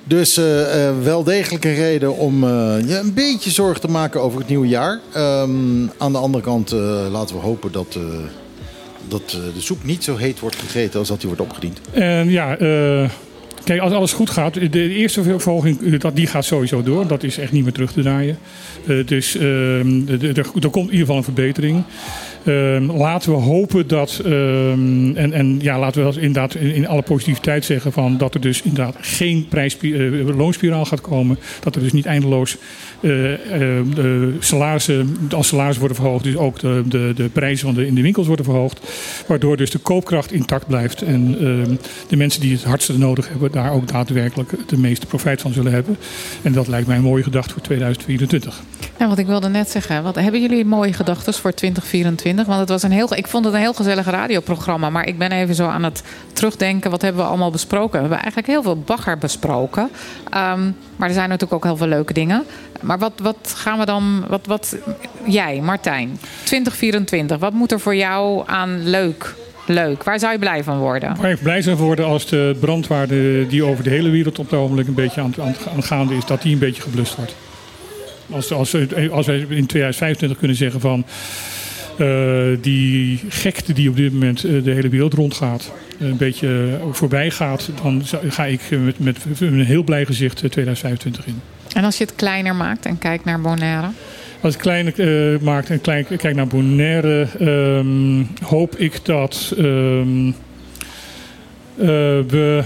Dus 0.05 0.39
uh, 0.39 0.45
uh, 0.45 1.03
wel 1.03 1.25
degelijk 1.25 1.65
een 1.65 1.75
reden 1.75 2.17
om 2.17 2.45
je 2.87 2.99
een 3.03 3.15
beetje 3.15 3.51
zorgen 3.51 3.81
te 3.81 3.89
maken 3.89 4.23
over 4.23 4.39
het 4.39 4.49
nieuwe 4.49 4.69
jaar. 4.69 5.01
Um, 5.17 5.91
aan 5.99 6.13
de 6.13 6.19
andere 6.19 6.45
kant 6.45 6.71
laten 7.11 7.37
we 7.37 7.43
hopen 7.43 7.73
dat, 7.73 7.99
dat 9.09 9.31
de 9.31 9.61
soep 9.61 9.85
niet 9.85 10.05
zo 10.05 10.17
heet 10.17 10.41
wordt 10.41 10.57
gegeten 10.57 10.99
als 10.99 11.09
dat 11.09 11.19
die 11.19 11.27
wordt 11.29 11.43
opgediend. 11.43 11.81
En 11.93 12.31
ja, 12.31 12.57
Kijk, 13.65 13.81
als 13.81 13.93
alles 13.93 14.13
goed 14.13 14.31
gaat, 14.31 14.55
de, 14.55 14.89
eerste 14.89 15.23
vervolging, 15.23 15.97
dat, 15.97 16.17
die 16.17 16.27
gaat 16.27 16.45
sowieso 16.45 16.83
door. 16.83 17.07
Dat 17.07 17.23
is 17.23 17.39
echt 17.39 17.53
niet 17.53 17.63
meer 17.63 17.73
terug 17.73 17.93
te 17.93 18.03
draaien. 18.03 18.39
Dus 19.07 19.37
uh, 19.37 20.37
er 20.37 20.51
komt 20.71 20.75
in 20.75 20.83
ieder 20.83 20.99
geval 20.99 21.17
een 21.17 21.25
verbetering. 21.25 21.85
Uh, 22.45 22.97
laten 22.97 23.31
we 23.31 23.37
hopen 23.37 23.89
dat, 23.89 24.21
ehm, 24.25 25.17
en, 25.17 25.33
en 25.33 25.59
ja, 25.61 25.79
laten 25.79 26.05
we 26.05 26.21
inderdaad 26.21 26.55
in, 26.55 26.89
alle 26.89 27.03
positiviteit 27.03 27.65
zeggen, 27.65 27.93
van 27.93 28.17
dat 28.19 28.35
er 28.35 28.41
dus 28.41 28.63
inderdaad 28.63 28.97
geen 29.01 29.49
uh, 29.81 30.37
loonspiraal 30.37 30.85
gaat 30.85 31.01
komen. 31.01 31.39
Dat 31.61 31.75
er 31.75 31.83
dus 31.83 31.93
niet 31.93 32.07
eindeloos 32.07 32.57
uh, 33.01 33.11
de 33.95 34.35
salarissen, 34.39 35.17
als 35.31 35.49
salarissen 35.49 35.81
worden 35.81 35.97
verhoogd, 35.97 36.25
dus 36.25 36.37
ook 36.37 36.59
de, 36.59 36.83
de, 36.89 37.13
de 37.17 37.29
prijzen 37.29 37.87
in 37.87 37.95
de 37.95 38.03
winkels 38.03 38.27
worden 38.27 38.45
verhoogd. 38.45 38.81
Waardoor 39.27 39.57
dus 39.57 39.71
de 39.71 39.79
koopkracht 39.79 40.33
intact 40.33 40.67
blijft 40.67 41.03
en 41.03 41.37
ehm, 41.41 41.75
de 42.09 42.17
mensen 42.17 42.41
die 42.41 42.53
het 42.53 42.65
hardste 42.65 42.99
nodig 42.99 43.29
hebben, 43.29 43.53
daar 43.53 43.73
ook 43.73 43.89
daadwerkelijk 43.89 44.51
de 44.67 44.79
meeste 44.79 45.07
profijt 45.07 45.41
van 45.41 45.53
zullen 45.53 45.73
hebben. 45.73 45.97
En 46.43 46.53
dat 46.53 46.69
lijkt 46.69 46.87
mij 46.87 46.97
een 46.97 47.03
mooie 47.03 47.23
gedachte 47.23 47.53
voor 47.53 47.63
2024. 47.63 48.63
Ja, 48.99 49.09
wat 49.09 49.19
ik 49.19 49.27
wilde 49.27 49.49
net 49.49 49.71
zeggen, 49.71 50.03
wat, 50.03 50.15
hebben 50.15 50.41
jullie 50.41 50.65
mooie 50.65 50.93
gedachten 50.93 51.35
voor 51.35 51.55
2024? 51.55 52.47
Want 52.47 52.61
het 52.61 52.69
was 52.69 52.83
een 52.83 52.93
heel, 52.93 53.17
ik 53.17 53.27
vond 53.27 53.45
het 53.45 53.55
een 53.55 53.61
heel 53.61 53.73
gezellig 53.73 54.07
radioprogramma, 54.07 54.91
maar 54.91 55.07
ik 55.07 55.19
ben 55.19 55.33
even 55.33 55.55
zo 55.55 55.69
aan 55.69 55.83
het 55.83 56.03
terugdenken, 56.33 56.91
wat 56.91 57.03
hebben 57.03 57.23
we 57.23 57.29
allemaal 57.29 57.51
besproken? 57.51 57.93
We 57.93 57.99
hebben 57.99 58.19
eigenlijk 58.19 58.47
heel 58.47 58.63
veel 58.63 58.79
bagger 58.79 59.19
besproken, 59.19 59.83
um, 59.83 60.77
maar 60.97 61.09
er 61.09 61.15
zijn 61.15 61.29
natuurlijk 61.29 61.53
ook 61.53 61.65
heel 61.65 61.77
veel 61.77 61.87
leuke 61.87 62.13
dingen. 62.13 62.45
Maar 62.81 62.99
wat, 62.99 63.13
wat 63.23 63.55
gaan 63.57 63.79
we 63.79 63.85
dan, 63.85 64.25
wat, 64.29 64.47
wat, 64.47 64.77
jij 65.25 65.61
Martijn, 65.61 66.19
2024, 66.45 67.39
wat 67.39 67.53
moet 67.53 67.73
er 67.73 67.81
voor 67.81 67.97
jou 67.97 68.43
aan 68.47 68.89
leuk 68.89 69.35
Leuk. 69.67 70.03
Waar 70.03 70.19
zou 70.19 70.33
je 70.33 70.39
blij 70.39 70.65
van 70.65 70.79
worden? 70.79 71.17
Waar 71.17 71.31
ik 71.31 71.43
blij 71.43 71.63
zou 71.63 71.77
worden 71.77 72.07
als 72.07 72.27
de 72.27 72.57
brandwaarde 72.61 73.47
die 73.47 73.65
over 73.65 73.85
de 73.85 73.91
hele 73.91 74.11
wereld 74.11 74.39
op 74.39 74.51
het 74.51 74.61
ogenblik 74.61 74.87
een 74.87 74.95
beetje 74.95 75.21
aan, 75.21 75.35
aan, 75.41 75.55
aan 75.75 75.83
gaande 75.83 76.17
is, 76.17 76.25
dat 76.25 76.43
die 76.43 76.53
een 76.53 76.59
beetje 76.59 76.83
geblust 76.83 77.17
wordt. 77.17 77.35
Als, 78.31 78.53
als, 78.53 78.75
als 79.11 79.27
wij 79.27 79.39
in 79.39 79.67
2025 79.67 80.39
kunnen 80.39 80.57
zeggen 80.57 80.81
van 80.81 81.05
uh, 81.99 82.57
die 82.61 83.21
gekte 83.29 83.73
die 83.73 83.89
op 83.89 83.97
dit 83.97 84.13
moment 84.13 84.45
uh, 84.45 84.65
de 84.65 84.71
hele 84.71 84.89
wereld 84.89 85.15
rondgaat, 85.15 85.73
een 85.99 86.17
beetje 86.17 86.79
voorbij 86.93 87.31
gaat, 87.31 87.71
dan 87.83 88.03
ga 88.29 88.45
ik 88.45 88.61
met, 88.71 88.99
met 88.99 89.17
een 89.41 89.65
heel 89.65 89.83
blij 89.83 90.07
gezicht 90.07 90.37
2025 90.37 91.27
in. 91.27 91.41
En 91.75 91.85
als 91.85 91.99
je 91.99 92.05
het 92.05 92.15
kleiner 92.15 92.55
maakt 92.55 92.87
en 92.87 92.99
kijkt 92.99 93.25
naar 93.25 93.41
Bonaire? 93.41 93.89
Als 94.41 94.55
ik 94.55 94.61
klein 94.61 94.93
uh, 94.97 95.39
maak 95.39 95.69
en 95.69 95.81
klein, 95.81 96.07
kijk 96.17 96.35
naar 96.35 96.47
Bonaire, 96.47 97.27
um, 97.41 98.29
hoop 98.43 98.77
ik 98.77 99.05
dat 99.05 99.55
um, 99.59 100.35
we. 101.77 102.65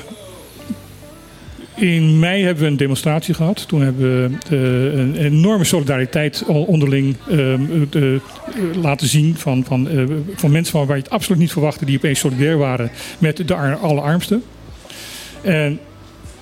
In 1.79 2.19
mei 2.19 2.45
hebben 2.45 2.63
we 2.63 2.71
een 2.71 2.77
demonstratie 2.77 3.35
gehad. 3.35 3.69
Toen 3.69 3.81
hebben 3.81 4.03
we 4.03 4.57
uh, 4.57 4.99
een 4.99 5.17
enorme 5.17 5.65
solidariteit 5.65 6.45
onderling 6.47 7.17
laten 8.75 9.09
zien 9.09 9.37
van, 9.37 9.65
van, 9.65 9.89
van 10.35 10.51
mensen 10.51 10.73
van 10.73 10.87
waar 10.87 10.97
je 10.97 11.03
het 11.03 11.13
absoluut 11.13 11.41
niet 11.41 11.53
verwachtte, 11.53 11.85
die 11.85 11.97
opeens 11.97 12.19
solidair 12.19 12.59
waren 12.59 12.91
met 13.19 13.49
de 13.49 13.55
allerarmsten. 13.55 14.43
En 15.43 15.81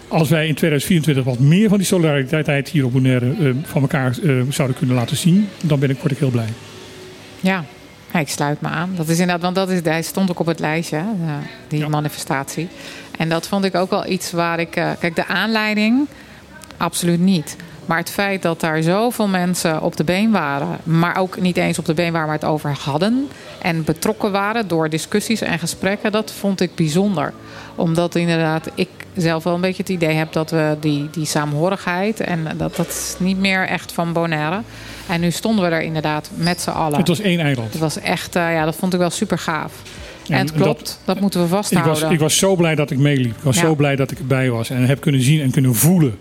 als 0.08 0.28
wij 0.28 0.46
in 0.46 0.54
2024 0.54 1.24
wat 1.24 1.38
meer 1.38 1.68
van 1.68 1.78
die 1.78 1.86
solidariteit 1.86 2.68
hier 2.68 2.84
op 2.84 2.92
Bonaire 2.92 3.34
uh, 3.38 3.54
van 3.62 3.82
elkaar 3.82 4.16
uh, 4.22 4.42
zouden 4.48 4.76
kunnen 4.76 4.96
laten 4.96 5.16
zien, 5.16 5.48
dan 5.62 5.78
ben 5.78 5.90
ik, 5.90 5.98
word 5.98 6.12
ik 6.12 6.18
heel 6.18 6.30
blij. 6.30 6.48
Ja, 7.40 7.64
ik 8.12 8.28
sluit 8.28 8.60
me 8.60 8.68
aan. 8.68 8.90
Dat 8.96 9.08
is 9.08 9.18
inderdaad, 9.18 9.42
want 9.42 9.54
dat 9.54 9.70
is, 9.70 9.80
hij 9.82 10.02
stond 10.02 10.30
ook 10.30 10.40
op 10.40 10.46
het 10.46 10.58
lijstje, 10.58 11.02
die 11.68 11.78
ja. 11.78 11.88
manifestatie. 11.88 12.68
En 13.16 13.28
dat 13.28 13.48
vond 13.48 13.64
ik 13.64 13.74
ook 13.74 13.90
wel 13.90 14.06
iets 14.06 14.32
waar 14.32 14.60
ik. 14.60 14.76
Uh, 14.76 14.90
kijk, 14.98 15.16
de 15.16 15.26
aanleiding, 15.26 16.06
absoluut 16.76 17.20
niet. 17.20 17.56
Maar 17.86 17.98
het 17.98 18.10
feit 18.10 18.42
dat 18.42 18.60
daar 18.60 18.82
zoveel 18.82 19.28
mensen 19.28 19.82
op 19.82 19.96
de 19.96 20.04
been 20.04 20.30
waren, 20.30 20.78
maar 20.82 21.16
ook 21.16 21.40
niet 21.40 21.56
eens 21.56 21.78
op 21.78 21.84
de 21.84 21.94
been 21.94 22.12
waren, 22.12 22.26
maar 22.26 22.36
het 22.36 22.44
over 22.44 22.76
hadden. 22.80 23.28
En 23.62 23.84
betrokken 23.84 24.32
waren 24.32 24.68
door 24.68 24.88
discussies 24.88 25.40
en 25.40 25.58
gesprekken, 25.58 26.12
dat 26.12 26.32
vond 26.32 26.60
ik 26.60 26.74
bijzonder. 26.74 27.32
Omdat 27.74 28.14
inderdaad 28.14 28.70
ik 28.74 28.88
zelf 29.16 29.44
wel 29.44 29.54
een 29.54 29.60
beetje 29.60 29.82
het 29.82 29.92
idee 29.92 30.14
heb 30.14 30.32
dat 30.32 30.50
we 30.50 30.76
die, 30.80 31.10
die 31.10 31.24
saamhorigheid 31.24 32.20
en 32.20 32.46
dat 32.56 32.76
dat 32.76 33.16
niet 33.18 33.38
meer 33.38 33.66
echt 33.66 33.92
van 33.92 34.12
Bonaire. 34.12 34.60
En 35.08 35.20
nu 35.20 35.30
stonden 35.30 35.64
we 35.68 35.76
er 35.76 35.82
inderdaad 35.82 36.30
met 36.34 36.60
z'n 36.60 36.70
allen. 36.70 36.98
Het 36.98 37.08
was 37.08 37.20
één 37.20 37.40
eiland. 37.40 37.72
Het 37.72 37.80
was 37.80 38.00
echt, 38.00 38.36
uh, 38.36 38.52
ja, 38.52 38.64
dat 38.64 38.76
vond 38.76 38.92
ik 38.92 38.98
wel 38.98 39.10
super 39.10 39.38
gaaf. 39.38 39.72
En, 40.28 40.38
het 40.38 40.52
klopt, 40.52 40.86
dat, 40.86 41.00
dat, 41.04 41.20
moeten 41.20 41.40
we 41.40 41.46
vasthouden. 41.46 41.94
Ik 41.94 42.00
was, 42.00 42.12
ik 42.12 42.18
was 42.18 42.38
zo 42.38 42.56
blij 42.56 42.74
dat 42.74 42.90
ik 42.90 42.98
meeliep. 42.98 43.36
Ik 43.36 43.42
was 43.42 43.56
ja. 43.56 43.62
zo 43.62 43.74
blij 43.74 43.96
dat 43.96 44.10
ik 44.10 44.18
erbij 44.18 44.50
was. 44.50 44.70
En 44.70 44.86
heb 44.86 45.00
kunnen 45.00 45.20
zien 45.20 45.40
en 45.40 45.50
kunnen 45.50 45.74
voelen 45.74 46.18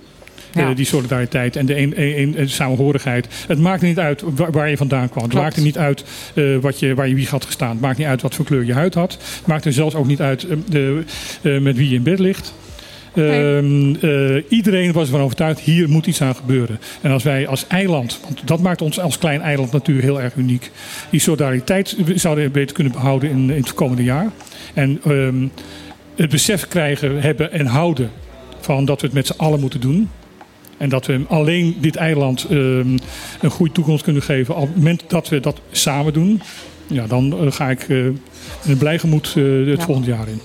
ja. 0.56 0.70
uh, 0.70 0.76
die 0.76 0.86
solidariteit 0.86 1.56
en 1.56 1.66
de 1.66 1.78
een, 1.78 2.02
een, 2.02 2.40
een, 2.40 2.50
samenhorigheid. 2.50 3.28
Het 3.48 3.60
maakt 3.60 3.82
niet 3.82 4.00
uit 4.00 4.24
waar, 4.36 4.70
je 4.70 4.78
vandaan 4.78 5.10
kwam. 5.10 5.24
Het 5.24 5.34
maakt 5.34 5.58
niet 5.58 5.78
uit 5.78 6.04
uh, 6.34 6.58
wat 6.58 6.80
je, 6.80 6.96
waar 6.96 7.08
je 7.08 7.16
wieg 7.16 7.30
had 7.30 7.46
gestaan. 7.46 7.70
Het 7.70 7.82
maakt 7.82 7.98
niet 7.98 8.08
uit 8.08 8.22
wat 8.22 8.36
voor 8.36 8.46
kleur 8.46 8.66
je 8.66 8.74
huid 8.74 8.94
had. 8.94 9.12
Het 9.12 9.48
maakt 9.48 9.66
er 9.66 9.74
zelfs 9.74 9.96
ook 9.96 10.08
niet 10.08 10.22
uit 10.22 10.44
uh, 10.44 10.58
de, 10.70 11.04
met 11.62 11.76
wie 11.76 11.90
je 11.90 11.96
in 11.96 12.04
bed 12.04 12.20
ligt. 12.20 12.54
Nee. 13.16 13.98
Uh, 14.02 14.44
iedereen 14.50 14.92
was 14.92 15.06
ervan 15.06 15.22
overtuigd, 15.22 15.60
hier 15.60 15.90
moet 15.90 16.06
iets 16.06 16.22
aan 16.22 16.36
gebeuren. 16.36 16.80
En 17.02 17.12
als 17.12 17.24
wij 17.24 17.48
als 17.48 17.68
eiland, 17.68 18.20
want 18.24 18.48
dat 18.48 18.60
maakt 18.60 18.82
ons 18.82 19.00
als 19.00 19.18
klein 19.18 19.42
eiland 19.42 19.72
natuurlijk 19.72 20.08
heel 20.08 20.22
erg 20.22 20.36
uniek, 20.36 20.72
die 21.10 21.20
solidariteit 21.20 21.96
zouden 22.16 22.52
beter 22.52 22.76
kunnen 22.76 22.94
behouden 22.94 23.30
in, 23.30 23.50
in 23.50 23.62
het 23.62 23.74
komende 23.74 24.04
jaar. 24.04 24.32
En 24.74 25.02
um, 25.08 25.52
het 26.16 26.30
besef 26.30 26.68
krijgen, 26.68 27.22
hebben 27.22 27.52
en 27.52 27.66
houden 27.66 28.12
van 28.60 28.86
dat 28.86 29.02
we 29.02 29.06
het 29.08 29.16
met 29.16 29.28
z'n 29.28 29.38
allen 29.38 29.60
moeten 29.60 29.80
doen. 29.80 30.10
En 30.78 30.90
dat 30.90 31.06
we 31.06 31.22
alleen 31.28 31.78
dit 31.82 31.96
eiland 31.96 32.48
um, 32.52 32.98
een 33.42 33.50
goede 33.50 33.72
toekomst 33.72 34.04
kunnen 34.04 34.22
geven. 34.22 34.56
Op 34.56 34.68
het 34.68 34.76
moment 34.76 35.04
dat 35.08 35.30
we 35.30 35.40
dat 35.40 35.60
samen 35.72 36.14
doen, 36.14 36.42
ja, 36.88 37.08
dan 37.08 37.44
uh, 37.44 37.52
ga 37.52 37.70
ik 37.70 37.88
uh, 37.88 38.04
met 38.06 38.18
een 38.68 38.78
blij 38.78 39.00
gemoed 39.00 39.34
uh, 39.38 39.68
het 39.68 39.80
ja. 39.80 39.86
volgend 39.86 40.06
jaar 40.06 40.28
in. 40.28 40.42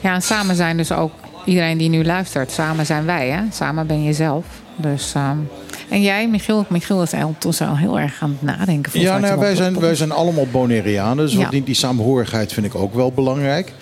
Ja, 0.00 0.14
en 0.14 0.22
samen 0.22 0.56
zijn 0.56 0.76
dus 0.76 0.92
ook 0.92 1.12
iedereen 1.48 1.78
die 1.78 1.88
nu 1.88 2.04
luistert. 2.04 2.50
Samen 2.50 2.86
zijn 2.86 3.04
wij, 3.04 3.28
hè? 3.28 3.40
Samen 3.52 3.86
ben 3.86 4.02
je 4.02 4.12
zelf. 4.12 4.44
Dus, 4.76 5.14
um, 5.16 5.48
en 5.88 6.02
jij, 6.02 6.28
Michiel, 6.28 6.66
Michiel 6.68 7.02
is 7.02 7.12
ondertussen 7.12 7.68
al 7.68 7.76
heel 7.76 8.00
erg 8.00 8.22
aan 8.22 8.38
het 8.40 8.56
nadenken. 8.56 9.00
Ja, 9.00 9.18
nou, 9.18 9.38
wij, 9.38 9.54
zijn, 9.54 9.80
wij 9.80 9.94
zijn 9.94 10.10
allemaal 10.10 10.46
Bonaireanen. 10.46 11.24
Dus 11.24 11.34
ja. 11.34 11.50
die, 11.50 11.74
samenhorigheid 11.74 12.52
vind 12.52 12.66
ik 12.66 12.74
ook 12.74 12.94
wel 12.94 13.12
belangrijk. 13.12 13.72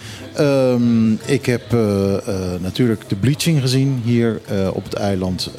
Um, 0.41 1.19
ik 1.25 1.47
heb 1.47 1.73
uh, 1.73 1.81
uh, 1.81 2.19
natuurlijk 2.61 3.09
de 3.09 3.17
bleaching 3.17 3.61
gezien 3.61 4.03
hier 4.05 4.41
uh, 4.53 4.69
op 4.73 4.85
het 4.85 4.95
eiland. 4.95 5.51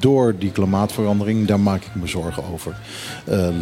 door 0.00 0.34
die 0.38 0.50
klimaatverandering, 0.50 1.46
daar 1.46 1.60
maak 1.60 1.82
ik 1.82 1.94
me 1.94 2.06
zorgen 2.06 2.42
over. 2.52 2.76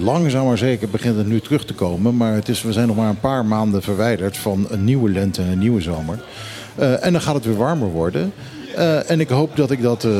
langzaam 0.02 0.47
maar 0.47 0.59
zeker 0.59 0.89
begint 0.89 1.16
het 1.16 1.27
nu 1.27 1.40
terug 1.40 1.65
te 1.65 1.74
komen. 1.74 2.16
Maar 2.16 2.35
het 2.35 2.48
is, 2.48 2.62
we 2.62 2.73
zijn 2.73 2.86
nog 2.86 2.97
maar 2.97 3.09
een 3.09 3.20
paar 3.20 3.44
maanden 3.44 3.82
verwijderd 3.82 4.36
van 4.36 4.66
een 4.69 4.85
nieuwe 4.85 5.11
lente 5.11 5.43
en 5.43 5.48
een 5.48 5.59
nieuwe 5.59 5.81
zomer. 5.81 6.19
En 6.76 7.12
dan 7.12 7.20
gaat 7.20 7.34
het 7.34 7.44
weer 7.44 7.56
warmer 7.56 7.88
worden. 7.88 8.32
Uh, 8.78 9.10
en 9.10 9.20
ik 9.20 9.28
hoop 9.28 9.56
dat 9.56 9.70
ik 9.70 9.82
dat, 9.82 10.05
uh, 10.05 10.12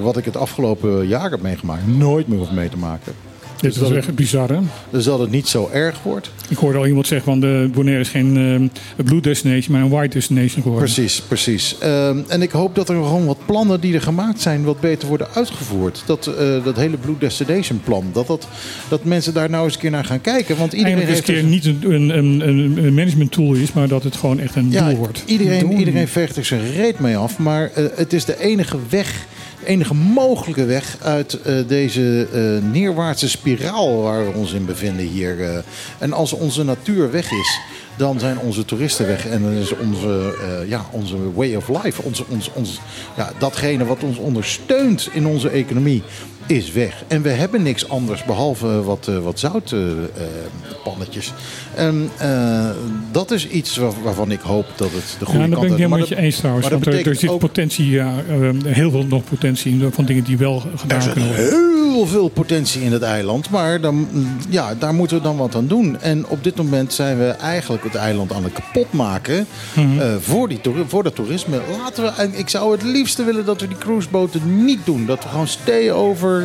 wat 0.00 0.16
ik 0.16 0.24
het 0.24 0.36
afgelopen 0.36 1.06
jaar 1.06 1.30
heb 1.30 1.40
meegemaakt, 1.40 1.86
nooit 1.86 2.28
meer 2.28 2.38
hoef 2.38 2.50
mee 2.50 2.68
te 2.68 2.76
maken. 2.76 3.12
Dit 3.60 3.74
is 3.74 3.78
dat 3.80 3.92
echt 3.92 4.14
bizar, 4.14 4.48
hè? 4.48 4.58
Dus 4.90 5.04
dat 5.04 5.18
het 5.18 5.30
niet 5.30 5.48
zo 5.48 5.68
erg 5.72 6.02
wordt. 6.02 6.30
Ik 6.48 6.56
hoorde 6.56 6.78
al 6.78 6.86
iemand 6.86 7.06
zeggen, 7.06 7.26
van 7.32 7.40
de 7.40 7.70
Bonaire 7.72 8.00
is 8.00 8.08
geen 8.08 8.36
eh, 8.36 8.42
een 8.52 8.70
blue 9.04 9.20
destination, 9.20 9.72
maar 9.72 9.82
een 9.82 9.88
white 9.90 10.14
destination 10.14 10.62
geworden. 10.62 10.84
Precies, 10.92 11.20
precies. 11.20 11.76
Ehm, 11.78 12.18
en 12.28 12.42
ik 12.42 12.50
hoop 12.50 12.74
dat 12.74 12.88
er 12.88 12.94
gewoon 12.94 13.26
wat 13.26 13.38
plannen 13.46 13.80
die 13.80 13.94
er 13.94 14.02
gemaakt 14.02 14.40
zijn, 14.40 14.64
wat 14.64 14.80
beter 14.80 15.08
worden 15.08 15.26
uitgevoerd. 15.34 16.02
Dat, 16.06 16.26
eh, 16.26 16.64
dat 16.64 16.76
hele 16.76 16.96
Blue 16.96 17.18
Destination 17.18 17.80
plan, 17.84 18.04
dat, 18.12 18.26
dat, 18.26 18.48
dat 18.88 19.04
mensen 19.04 19.34
daar 19.34 19.50
nou 19.50 19.64
eens 19.64 19.74
een 19.74 19.80
keer 19.80 19.90
naar 19.90 20.04
gaan 20.04 20.20
kijken. 20.20 20.56
Want 20.56 20.72
iedereen 20.72 20.96
Eigenlijk 20.98 21.26
heeft 21.26 21.28
een 21.28 21.44
er- 21.52 21.60
keer 21.60 21.72
niet 21.72 21.84
een, 21.84 22.18
een, 22.18 22.48
een, 22.48 22.84
een 22.84 22.94
management 22.94 23.32
tool 23.32 23.54
is, 23.54 23.72
maar 23.72 23.88
dat 23.88 24.02
het 24.02 24.16
gewoon 24.16 24.38
echt 24.40 24.56
een 24.56 24.70
Ja, 24.70 24.88
doel 24.88 24.96
wordt. 24.98 25.22
iedereen, 25.26 25.72
iedereen 25.78 26.08
veegt 26.08 26.36
er 26.36 26.44
zijn 26.44 26.72
reet 26.72 26.98
mee 26.98 27.16
af. 27.16 27.38
Maar 27.38 27.70
eh, 27.74 27.84
het 27.94 28.12
is 28.12 28.24
de 28.24 28.40
enige 28.40 28.76
weg, 28.88 29.26
enige 29.64 29.94
mogelijke 29.94 30.64
weg 30.64 30.96
uit 31.02 31.42
eh, 31.42 31.54
deze 31.66 32.26
eh, 32.32 32.70
neerwaartse 32.70 33.28
spiraal 33.28 34.02
waar 34.02 34.26
we 34.26 34.38
ons 34.38 34.52
in 34.52 34.64
bevinden 34.64 35.06
hier. 35.06 35.40
eh. 35.40 35.58
en 35.98 36.12
als 36.12 36.32
onze 36.32 36.64
natuur 36.64 37.10
weg 37.10 37.30
is, 37.30 37.58
dan 37.96 38.20
zijn 38.20 38.38
onze 38.38 38.64
toeristen 38.64 39.06
weg. 39.06 39.26
En 39.26 39.42
dan 39.42 39.52
is 39.52 39.76
onze, 39.76 40.34
ja, 40.66 40.86
onze 40.90 41.32
way 41.34 41.54
of 41.54 41.68
life, 41.68 42.02
onze, 42.02 42.24
ons, 42.28 42.50
ons, 42.52 42.80
ja, 43.16 43.32
datgene 43.38 43.84
wat 43.84 44.02
ons 44.02 44.18
ondersteunt 44.18 45.08
in 45.12 45.26
onze 45.26 45.48
economie, 45.48 46.02
is 46.48 46.72
weg. 46.72 47.04
En 47.08 47.22
we 47.22 47.28
hebben 47.28 47.62
niks 47.62 47.88
anders 47.88 48.24
behalve 48.24 48.82
wat, 48.82 49.08
eh, 49.08 49.18
wat 49.18 49.38
zoutpannetjes. 49.38 51.32
en 51.74 52.10
eh, 52.18 52.70
dat 53.12 53.30
is 53.30 53.48
iets 53.48 53.76
waar- 53.76 54.02
waarvan 54.02 54.30
ik 54.30 54.40
hoop 54.40 54.66
dat 54.76 54.90
het 54.92 55.16
de 55.18 55.24
goede 55.24 55.40
Ja, 55.40 55.46
daar 55.46 55.48
kant 55.48 55.60
ben 55.60 55.70
ik 55.70 55.76
helemaal 55.76 55.98
met 55.98 56.08
je 56.08 56.14
dat- 56.14 56.24
eens 56.24 56.36
trouwens. 56.36 56.68
maar 56.68 56.78
dat 56.78 56.84
Want 56.94 57.04
er, 57.06 57.12
er 57.12 57.16
zit 57.18 57.30
ook- 57.30 57.38
potentie, 57.40 57.90
ja, 57.90 58.12
eh, 58.28 58.50
heel 58.64 58.90
veel 58.90 59.04
nog 59.06 59.24
potentie 59.24 59.72
in 59.72 59.92
van 59.92 60.04
dingen 60.04 60.24
die 60.24 60.38
wel 60.38 60.62
gedaan 60.76 61.12
kunnen 61.12 61.26
worden. 61.28 61.44
heel 61.48 62.06
veel 62.06 62.28
potentie 62.28 62.82
in 62.82 62.92
het 62.92 63.02
eiland, 63.02 63.50
maar 63.50 63.80
dan, 63.80 64.08
ja, 64.48 64.74
daar 64.74 64.94
moeten 64.94 65.16
we 65.16 65.22
dan 65.22 65.36
wat 65.36 65.54
aan 65.54 65.66
doen. 65.66 66.00
En 66.00 66.26
op 66.28 66.44
dit 66.44 66.56
moment 66.56 66.92
zijn 66.92 67.18
we 67.18 67.24
eigenlijk 67.26 67.84
het 67.84 67.94
eiland 67.94 68.32
aan 68.32 68.44
het 68.44 68.52
kapotmaken 68.52 69.46
Mhm. 69.74 69.98
eh, 70.00 70.14
voor, 70.20 70.48
die, 70.48 70.60
voor 70.86 71.02
dat 71.02 71.14
toerisme. 71.14 71.60
Laten 71.78 72.02
we, 72.04 72.10
en 72.10 72.38
ik 72.38 72.48
zou 72.48 72.72
het 72.72 72.82
liefste 72.82 73.24
willen 73.24 73.44
dat 73.44 73.60
we 73.60 73.68
die 73.68 73.78
cruiseboten 73.78 74.64
niet 74.64 74.80
doen. 74.84 75.06
Dat 75.06 75.22
we 75.22 75.28
gewoon 75.28 75.46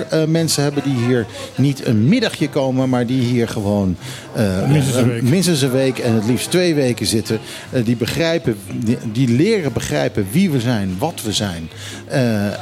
eh, 0.01 0.25
mensen 0.25 0.63
hebben 0.63 0.83
die 0.83 1.05
hier 1.05 1.25
niet 1.55 1.85
een 1.85 2.07
middagje 2.07 2.49
komen, 2.49 2.89
maar 2.89 3.05
die 3.05 3.21
hier 3.21 3.47
gewoon 3.47 3.95
eh, 4.33 4.67
Minstens 4.67 4.95
een 4.95 5.07
week. 5.07 5.21
minstens 5.21 5.61
een 5.61 5.71
week 5.71 5.97
en 5.99 6.13
het 6.13 6.25
liefst 6.25 6.51
twee 6.51 6.75
weken 6.75 7.05
zitten. 7.05 7.39
Eh, 7.71 7.85
die 7.85 7.95
begrijpen, 7.95 8.57
die, 8.75 8.97
die 9.11 9.27
leren 9.27 9.73
begrijpen 9.73 10.27
wie 10.31 10.49
we 10.51 10.59
zijn, 10.59 10.95
wat 10.99 11.21
we 11.21 11.31
zijn. 11.31 11.69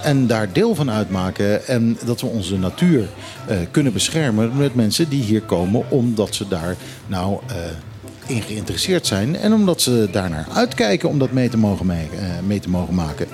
en 0.04 0.28
daar 0.28 0.54
deel 0.54 0.76
van 0.76 0.92
uitmaken. 0.92 1.68
En 1.68 1.98
dat 2.06 2.22
we 2.22 2.28
onze 2.28 2.58
natuur 2.58 3.08
kunnen 3.72 3.94
beschermen 3.94 4.58
met 4.58 4.76
mensen 4.76 5.10
die 5.10 5.24
hier 5.24 5.42
komen 5.42 5.84
omdat 5.90 6.36
ze 6.36 6.48
daar 6.48 6.76
nou 7.08 7.40
in 8.26 8.42
geïnteresseerd 8.42 9.08
zijn. 9.08 9.36
En 9.36 9.54
omdat 9.54 9.82
ze 9.82 10.08
daarnaar 10.12 10.48
uitkijken 10.54 11.10
om 11.10 11.20
dat 11.20 11.32
mee 11.32 11.50
te 11.50 11.58
mogen, 11.58 11.86
mee, 11.86 12.10
mee 12.48 12.60
te 12.60 12.70
mogen 12.70 12.94
maken. 12.94 13.28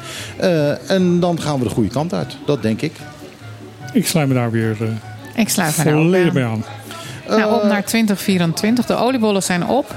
En 0.87 1.19
dan 1.19 1.41
gaan 1.41 1.57
we 1.57 1.63
de 1.63 1.73
goede 1.73 1.89
kant 1.89 2.13
uit. 2.13 2.37
Dat 2.45 2.61
denk 2.61 2.81
ik. 2.81 2.91
Ik 3.97 4.07
sluit 4.07 4.27
me 4.27 4.33
daar 4.33 4.51
weer 4.51 4.77
eh, 4.81 5.41
Ik 5.41 5.49
sluit 5.49 5.77
me 5.77 5.83
daar 5.83 5.93
volledig 5.93 6.33
bij 6.33 6.41
bij 6.43 6.51
aan. 6.51 6.63
aan. 7.29 7.39
Nou, 7.39 7.53
op 7.55 7.63
naar 7.63 7.83
2024. 7.85 8.85
De 8.85 8.95
oliebollen 8.95 9.43
zijn 9.43 9.67
op. 9.67 9.95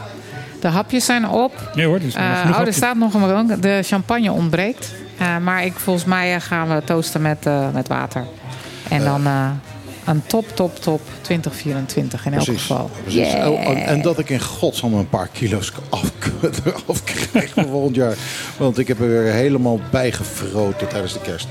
De 0.60 0.68
hapjes 0.68 1.05
zijn 1.05 1.28
op. 1.28 1.70
Nee 1.74 1.86
hoor, 1.86 2.01
nog 2.05 2.14
Eh, 2.14 2.56
oh, 2.60 2.66
er 2.66 2.72
staat 2.74 2.97
nog 2.97 3.14
een 3.14 3.60
De 3.60 3.81
champagne 3.82 4.32
ontbreekt. 4.32 4.93
Eh, 5.18 5.36
maar 5.36 5.64
ik, 5.64 5.72
volgens 5.72 6.05
mij 6.05 6.35
eh, 6.35 6.40
gaan 6.40 6.68
we 6.68 6.82
toasten 6.85 7.22
met, 7.22 7.47
eh, 7.47 7.70
met 7.72 7.89
water. 7.89 8.24
En 8.89 9.05
dan 9.05 9.27
eh, 9.27 9.51
een 10.05 10.22
top, 10.27 10.48
top, 10.55 10.77
top 10.78 11.01
2024 11.20 12.27
in 12.27 12.32
elk 12.35 12.44
geval. 12.44 12.90
Precies. 13.02 13.32
Yeah. 13.32 13.51
Oh, 13.51 13.68
en, 13.68 13.77
en 13.86 14.02
dat 14.02 14.18
ik 14.18 14.31
in 14.31 14.40
godsnaam 14.40 14.94
een 14.94 15.09
paar 15.09 15.28
kilo's 15.32 15.72
af, 15.90 16.12
eraf 16.64 17.05
krijg 17.31 17.51
voor 17.52 17.66
volgend 17.68 17.97
jaar. 17.97 18.14
Want 18.56 18.78
ik 18.78 18.89
heb 18.89 19.01
er 19.01 19.09
weer 19.09 19.32
helemaal 19.32 19.81
bijgefroten 19.90 20.89
tijdens 20.89 21.12
de 21.12 21.20
kerst. 21.20 21.48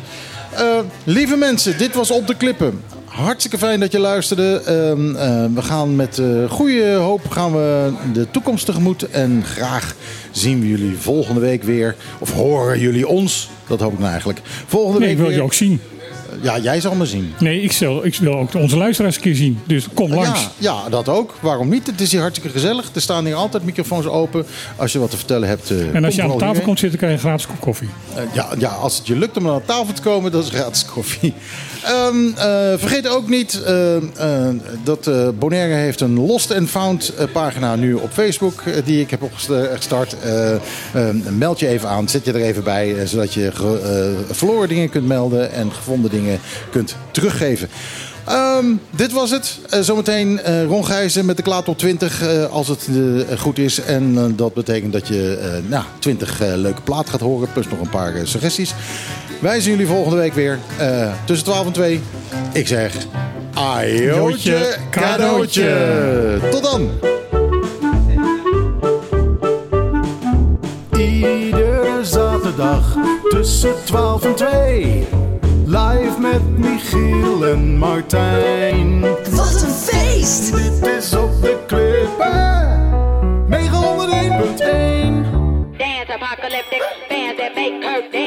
Eh, 0.60 0.80
lieve 1.04 1.36
mensen, 1.36 1.78
dit 1.78 1.96
was 1.96 2.12
Op 2.12 2.28
de 2.28 2.36
Klippen. 2.36 2.82
Hartstikke 3.06 3.58
fijn 3.58 3.80
dat 3.80 3.92
je 3.92 4.00
luisterde. 4.00 4.62
Ehm, 4.66 5.16
eh, 5.16 5.46
we 5.54 5.62
gaan 5.62 5.96
met 5.96 6.18
eh, 6.20 6.50
goede 6.50 6.94
hoop 6.94 7.30
gaan 7.30 7.52
we 7.52 7.92
de 8.14 8.32
toekomst 8.32 8.66
tegemoet. 8.66 9.10
En 9.10 9.44
graag 9.46 9.96
zien 10.32 10.60
we 10.60 10.68
jullie 10.68 10.98
volgende 10.98 11.40
week 11.40 11.64
weer. 11.64 11.96
Of 12.20 12.32
horen 12.34 12.80
jullie 12.80 13.08
ons. 13.08 13.50
Dat 13.68 13.80
hoop 13.80 13.92
ik 13.94 14.00
nou 14.00 14.10
eigenlijk. 14.12 14.42
Volgende 14.68 15.00
Nee, 15.00 15.08
week 15.08 15.12
ik 15.18 15.22
wil 15.22 15.28
weer. 15.28 15.38
je 15.38 15.44
ook 15.44 15.54
zien. 15.54 15.82
Ja, 16.42 16.60
jij 16.60 16.82
zal 16.82 16.96
me 16.96 17.06
zien. 17.06 17.34
Nee, 17.40 17.62
ik, 17.62 17.72
zal, 17.72 18.06
ik 18.06 18.16
wil 18.16 18.34
ook 18.38 18.54
onze 18.54 18.78
luisteraars 18.78 19.16
een 19.16 19.22
keer 19.22 19.36
zien. 19.36 19.60
Dus 19.68 19.88
kom 19.94 20.14
langs. 20.14 20.42
Ja, 20.42 20.50
ja, 20.84 20.90
dat 20.90 21.10
ook. 21.10 21.34
Waarom 21.40 21.70
niet? 21.70 21.88
Het 21.88 22.02
is 22.02 22.12
hier 22.12 22.22
hartstikke 22.22 22.52
gezellig. 22.54 22.90
Er 22.94 23.02
staan 23.02 23.26
hier 23.26 23.36
altijd 23.36 23.64
microfoons 23.64 24.06
open. 24.06 24.46
Als 24.76 24.92
je 24.92 25.00
wat 25.00 25.10
te 25.12 25.18
vertellen 25.18 25.48
hebt. 25.48 25.72
eh, 25.72 25.96
En 25.96 26.06
als 26.06 26.16
je 26.16 26.22
aan 26.24 26.30
de 26.30 26.36
tafel 26.36 26.64
komt 26.64 26.80
zitten, 26.80 27.00
krijg 27.00 27.14
je 27.14 27.20
gratis 27.20 27.48
kop 27.48 27.60
koffie. 27.60 27.90
Eh, 28.16 28.24
ja, 28.34 28.48
ja, 28.58 28.70
als 28.70 28.98
het 28.98 29.08
je 29.08 29.16
lukt 29.18 29.38
om 29.38 29.48
aan 29.50 29.56
de 29.56 29.66
tafel 29.66 29.94
te 29.94 30.02
komen, 30.02 30.32
dat 30.32 30.44
is 30.44 30.50
gratis 30.50 30.86
koffie. 30.86 31.34
Ehm, 31.84 32.28
eh, 32.28 32.78
vergeet 32.78 33.08
ook 33.08 33.30
niet 33.30 33.64
eh, 33.64 33.96
eh, 33.96 34.56
dat 34.84 35.10
Bonaire 35.40 35.74
heeft 35.74 36.02
een 36.02 36.26
Lost 36.26 36.54
and 36.54 36.70
Found 36.70 37.14
pagina 37.34 37.76
nu 37.76 37.94
op 37.94 38.12
Facebook. 38.12 38.64
die 38.86 39.02
ik 39.02 39.10
heb 39.10 39.24
opgestart. 39.24 40.16
Eh, 40.24 40.54
eh, 40.54 40.60
meld 41.38 41.60
je 41.60 41.68
even 41.68 41.90
aan, 41.90 42.10
zet 42.10 42.26
je 42.26 42.32
er 42.32 42.42
even 42.42 42.64
bij. 42.64 43.08
zodat 43.08 43.34
je 43.34 43.52
verloren 44.32 44.70
dingen 44.70 44.90
kunt 44.90 45.08
melden 45.08 45.52
en 45.52 45.72
gevonden 45.72 46.12
dingen 46.12 46.40
kunt 46.72 46.96
teruggeven. 47.12 47.70
Ehm, 48.30 48.66
dit 48.90 49.12
was 49.12 49.32
het. 49.32 49.60
Zometeen 49.82 50.42
eh 50.42 50.66
Ron 50.66 50.86
Gijzen 50.86 51.26
met 51.26 51.38
de 51.38 51.44
Klaar 51.44 51.64
tot 51.64 51.78
20 51.78 52.22
eh, 52.22 52.46
als 52.46 52.68
het 52.68 52.88
goed 53.38 53.58
is. 53.58 53.82
En 53.82 54.34
dat 54.36 54.54
betekent 54.54 54.94
dat 54.94 55.08
je 55.08 55.60
nou, 55.68 55.84
20 56.00 56.42
eh, 56.42 56.54
leuke 56.56 56.82
plaat 56.82 57.10
gaat 57.10 57.20
horen. 57.20 57.52
Plus 57.54 57.68
nog 57.68 57.80
een 57.80 57.90
paar 57.90 58.14
suggesties. 58.24 58.74
Wij 59.40 59.60
zien 59.62 59.72
jullie 59.72 59.88
volgende 59.88 60.18
week 60.18 60.34
weer. 60.34 60.60
eh, 60.78 61.12
tussen 61.26 61.46
12 61.48 61.66
en 61.66 61.72
2. 61.72 62.02
Ik 62.54 62.68
zeg... 62.68 62.94
Ajootje, 63.54 64.06
Jootje, 64.06 64.76
cadeautje. 64.92 66.40
Tot 66.52 66.64
dan. 66.64 66.90
Iedere 70.98 72.00
zaterdag 72.06 72.96
tussen 73.30 73.74
12 73.86 74.24
en 74.24 74.36
2. 74.36 75.08
Live 75.66 76.20
met 76.20 76.58
Michiel 76.58 77.46
en 77.46 77.78
Martijn. 77.78 79.00
Wat 79.32 79.62
een 79.62 79.70
feest! 79.74 80.52
Dit 80.56 80.88
is 80.98 81.14
op 81.16 81.42
de 81.42 81.58
klippen. 81.68 82.78
901.1. 83.50 83.56
Dance 85.78 86.14
apocalyptic, 86.14 86.84
bands 87.10 87.38
that 87.38 87.56
make 87.56 87.86
her. 87.86 88.19